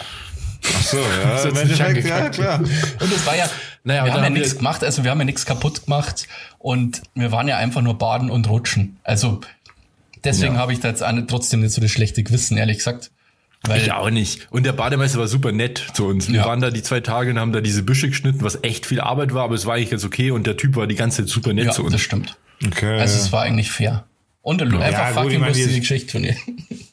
Ach 0.76 0.82
so, 0.82 0.98
ja, 0.98 1.04
Das 1.32 1.44
im 1.46 1.56
Endeffekt, 1.56 2.06
ja, 2.06 2.28
klar. 2.28 2.58
Und 2.60 3.12
es 3.12 3.26
war 3.26 3.34
ja, 3.36 3.46
Naja, 3.85 4.05
wir 4.05 4.12
haben 4.14 4.22
ja 4.24 4.30
nichts 4.30 4.57
gemacht, 4.57 4.85
also 4.85 5.03
wir 5.05 5.11
haben 5.11 5.18
ja 5.18 5.24
nichts 5.24 5.45
kaputt 5.45 5.85
gemacht 5.87 6.28
und 6.59 7.03
wir 7.14 7.33
waren 7.33 7.49
ja 7.49 7.57
einfach 7.57 7.83
nur 7.83 7.99
baden 7.99 8.30
und 8.30 8.49
rutschen. 8.49 8.97
Also 9.03 9.41
deswegen 10.24 10.55
Ja. 10.55 10.61
habe 10.61 10.72
ich 10.72 10.80
da 10.80 10.89
jetzt 10.89 11.03
trotzdem 11.28 11.61
nicht 11.61 11.72
so 11.72 11.80
das 11.80 11.91
schlechte 11.91 12.22
Gewissen, 12.22 12.57
ehrlich 12.57 12.78
gesagt. 12.78 13.11
Weil, 13.64 13.80
Ich 13.80 13.93
auch 13.93 14.11
nicht. 14.11 14.49
Und 14.51 14.66
der 14.66 14.72
Bademeister 14.72 15.18
war 15.20 15.28
super 15.28 15.53
nett 15.53 15.85
zu 15.95 16.07
uns. 16.07 16.28
Wir 16.28 16.41
Ja. 16.41 16.47
waren 16.47 16.61
da 16.61 16.70
die 16.70 16.83
zwei 16.83 16.99
Tage 17.01 17.30
und 17.30 17.39
haben 17.39 17.53
da 17.53 17.61
diese 17.61 17.83
Büsche 17.85 18.09
geschnitten, 18.09 18.43
was 18.43 18.59
echt 18.62 18.87
viel 18.87 19.01
Arbeit 19.01 19.35
war, 19.35 19.45
aber 19.45 19.55
es 19.55 19.66
war 19.66 19.74
eigentlich 19.76 19.91
ganz 19.91 20.05
okay 20.05 20.33
und 20.33 20.47
der 20.49 20.57
Typ 20.57 20.74
war 20.74 20.87
die 20.89 20.97
ganze 20.97 21.18
Zeit 21.22 21.28
super 21.28 21.53
nett 21.53 21.66
ja, 21.66 21.70
zu 21.72 21.83
das 21.85 21.93
uns. 21.93 22.01
stimmt. 22.03 22.37
Okay. 22.64 22.99
Also 22.99 23.16
es 23.18 23.30
war 23.33 23.43
eigentlich 23.43 23.70
fair. 23.70 24.05
Und 24.45 24.61
einfach 24.62 25.14
gut, 25.14 25.22
fucking 25.24 25.41
ich 25.43 25.47
lustige 25.47 25.68
jetzt- 25.70 25.80
Geschichte 25.80 26.11
von 26.12 26.24
ihr. 26.24 26.35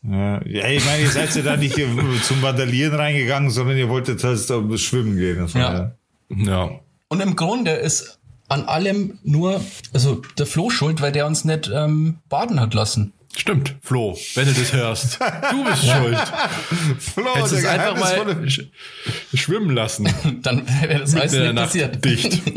ja, 0.04 0.42
ja, 0.46 0.68
ich 0.70 0.86
meine, 0.86 1.02
ihr 1.02 1.10
seid 1.10 1.36
ja 1.36 1.42
da 1.42 1.58
nicht 1.58 1.74
zum 2.24 2.42
Vandalieren 2.44 2.94
reingegangen, 2.96 3.50
sondern 3.50 3.76
ihr 3.76 3.90
wolltet 3.90 4.24
halt 4.24 4.40
schwimmen 4.80 5.18
gehen. 5.18 5.40
Das 5.40 5.56
war 5.56 5.62
Ja. 5.74 5.92
Ja. 6.30 6.70
Und 7.08 7.22
im 7.22 7.36
Grunde 7.36 7.72
ist 7.72 8.20
an 8.48 8.64
allem 8.66 9.20
nur, 9.24 9.62
also 9.94 10.22
der 10.38 10.46
Flo 10.46 10.70
schuld, 10.70 11.02
weil 11.02 11.12
der 11.12 11.26
uns 11.28 11.46
nicht 11.46 11.70
ähm, 11.74 12.18
baden 12.30 12.60
hat 12.60 12.74
lassen. 12.74 13.14
Stimmt, 13.38 13.76
Flo, 13.82 14.18
wenn 14.36 14.46
du 14.48 14.54
das 14.54 14.74
hörst. 14.74 15.20
Du 15.52 15.64
bist 15.64 15.86
schuld. 15.92 16.18
Flo, 17.00 17.36
Hättest 17.36 17.54
es 17.54 17.62
der 17.62 17.72
einfach 17.72 17.96
geheimnisvolle- 17.96 18.36
mal 18.36 18.50
sch 18.50 18.62
schwimmen 19.36 19.70
lassen. 19.76 20.10
Dann 20.42 20.66
wäre 20.82 21.00
das 21.00 21.14
alles 21.16 21.34
in 21.34 21.40
der 21.42 21.54
nicht 21.54 21.64
passiert. 21.64 22.06
dicht. 22.06 22.42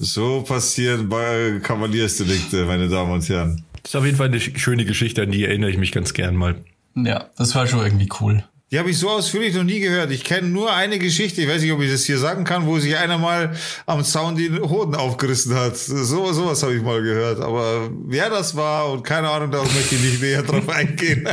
So 0.00 0.42
passieren 0.42 1.08
bei 1.08 1.58
Kavaliersdelikte, 1.60 2.66
meine 2.66 2.88
Damen 2.88 3.10
und 3.10 3.28
Herren. 3.28 3.64
Das 3.82 3.90
ist 3.90 3.96
auf 3.96 4.04
jeden 4.04 4.16
Fall 4.16 4.28
eine 4.28 4.38
sch- 4.38 4.56
schöne 4.56 4.84
Geschichte, 4.84 5.22
an 5.22 5.32
die 5.32 5.44
erinnere 5.44 5.70
ich 5.72 5.76
mich 5.76 5.90
ganz 5.90 6.14
gern 6.14 6.36
mal. 6.36 6.54
Ja, 6.94 7.30
das 7.36 7.56
war 7.56 7.66
schon 7.66 7.80
irgendwie 7.80 8.08
cool. 8.20 8.44
Die 8.70 8.78
habe 8.78 8.90
ich 8.90 8.98
so 8.98 9.08
ausführlich 9.08 9.54
noch 9.54 9.64
nie 9.64 9.80
gehört. 9.80 10.10
Ich 10.10 10.24
kenne 10.24 10.48
nur 10.48 10.72
eine 10.74 10.98
Geschichte, 10.98 11.40
ich 11.40 11.48
weiß 11.48 11.62
nicht, 11.62 11.72
ob 11.72 11.80
ich 11.80 11.90
das 11.90 12.04
hier 12.04 12.18
sagen 12.18 12.44
kann, 12.44 12.66
wo 12.66 12.78
sich 12.78 12.96
einer 12.96 13.16
mal 13.16 13.54
am 13.86 14.04
Zaun 14.04 14.36
den 14.36 14.60
Hoden 14.60 14.94
aufgerissen 14.94 15.54
hat. 15.54 15.76
So 15.76 16.32
sowas 16.32 16.62
habe 16.62 16.74
ich 16.74 16.82
mal 16.82 17.00
gehört. 17.02 17.40
Aber 17.40 17.88
wer 18.04 18.28
das 18.28 18.56
war 18.56 18.90
und 18.92 19.04
keine 19.04 19.30
Ahnung, 19.30 19.50
darauf 19.50 19.72
möchte 19.74 19.94
ich 19.94 20.02
nicht 20.02 20.20
näher 20.20 20.42
drauf 20.42 20.68
eingehen. 20.70 21.26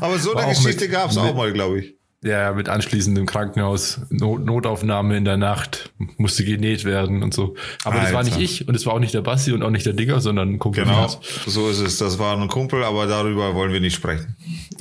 Aber 0.00 0.18
so 0.18 0.34
War 0.34 0.42
eine 0.44 0.54
Geschichte 0.54 0.84
mit- 0.84 0.92
gab 0.92 1.10
es 1.12 1.16
auch 1.16 1.34
mal, 1.34 1.52
glaube 1.52 1.78
ich. 1.80 1.97
Ja, 2.24 2.52
mit 2.52 2.68
anschließendem 2.68 3.26
Krankenhaus, 3.26 4.00
Not 4.10 4.44
Notaufnahme 4.44 5.16
in 5.16 5.24
der 5.24 5.36
Nacht, 5.36 5.92
musste 6.16 6.44
genäht 6.44 6.84
werden 6.84 7.22
und 7.22 7.32
so. 7.32 7.54
Aber 7.84 8.00
das 8.00 8.10
war 8.12 8.18
Alter. 8.24 8.36
nicht 8.36 8.40
ich 8.60 8.66
und 8.66 8.74
es 8.74 8.86
war 8.86 8.94
auch 8.94 8.98
nicht 8.98 9.14
der 9.14 9.20
Bassi 9.20 9.52
und 9.52 9.62
auch 9.62 9.70
nicht 9.70 9.86
der 9.86 9.92
Digger, 9.92 10.20
sondern 10.20 10.54
ein 10.54 10.58
Kumpel. 10.58 10.82
Genau, 10.82 11.08
so 11.46 11.70
ist 11.70 11.78
es. 11.78 11.98
Das 11.98 12.18
war 12.18 12.36
ein 12.36 12.48
Kumpel, 12.48 12.82
aber 12.82 13.06
darüber 13.06 13.54
wollen 13.54 13.72
wir 13.72 13.78
nicht 13.80 13.94
sprechen. 13.94 14.34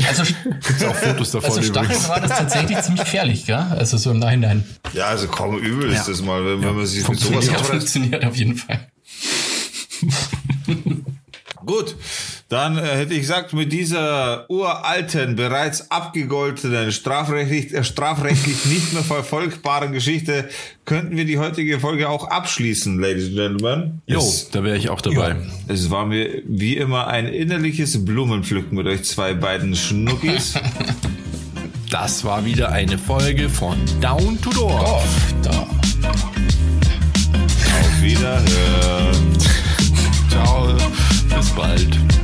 Also, 0.08 0.24
Gibt's 0.66 0.84
auch 0.84 0.96
Fotos 0.96 1.30
davon 1.32 1.58
also 1.58 1.62
übrigens. 1.72 2.10
war 2.10 2.20
das 2.22 2.38
tatsächlich 2.40 2.82
ziemlich 2.82 3.04
gefährlich, 3.04 3.46
gell? 3.46 3.56
Also 3.56 3.98
so 3.98 4.10
im 4.10 4.18
Nachhinein. 4.18 4.64
Ja, 4.94 5.06
also 5.06 5.28
kaum 5.28 5.60
übel 5.60 5.92
ist 5.92 6.08
Ja. 6.08 6.14
das 6.14 6.24
mal, 6.24 6.44
wenn, 6.44 6.64
wenn 6.64 6.76
man 6.76 6.86
sich 6.88 7.08
mit 7.08 7.20
sowas. 7.20 7.46
Ja, 7.46 7.60
funktioniert 7.60 8.26
auf 8.26 8.36
jeden 8.36 8.56
Fall. 8.56 8.88
Gut, 11.66 11.96
dann 12.50 12.78
äh, 12.78 12.82
hätte 12.82 13.14
ich 13.14 13.22
gesagt, 13.22 13.52
mit 13.54 13.74
dieser 13.74 14.50
uralten, 14.50 15.36
bereits 15.36 15.92
abgegoltenen, 15.92 16.92
strafrechtlich, 16.94 17.74
äh, 17.74 17.84
strafrechtlich 17.84 18.66
nicht 18.66 18.94
mehr 18.94 19.04
verfolgbaren 19.04 19.92
Geschichte 19.92 20.48
könnten 20.86 21.18
wir 21.18 21.26
die 21.26 21.38
heutige 21.40 21.80
Folge 21.80 22.08
auch 22.08 22.30
abschließen, 22.30 23.00
Ladies 23.00 23.26
and 23.28 23.36
Gentlemen. 23.36 24.02
Jo, 24.06 24.20
Es, 24.20 24.50
da 24.50 24.64
wäre 24.64 24.78
ich 24.78 24.90
auch 24.90 25.02
dabei. 25.02 25.36
es 25.68 25.90
war 25.90 26.06
mir 26.06 26.42
wie 26.48 26.78
immer 26.78 27.08
ein 27.08 27.28
innerliches 27.28 28.06
Blumenpflücken 28.06 28.78
mit 28.78 28.88
euch 28.88 29.04
zwei 29.04 29.34
beiden 29.34 29.76
Schnuckis. 29.76 30.54
Das 31.90 32.26
war 32.26 32.44
wieder 32.44 32.74
eine 32.74 32.98
Folge 32.98 33.48
von 33.48 33.78
Down 34.02 34.38
to 34.42 34.50
Door. 34.50 34.84
Oh, 34.86 35.04
da. 35.42 35.52
Auf 37.80 38.02
Wiederhören. 38.02 39.38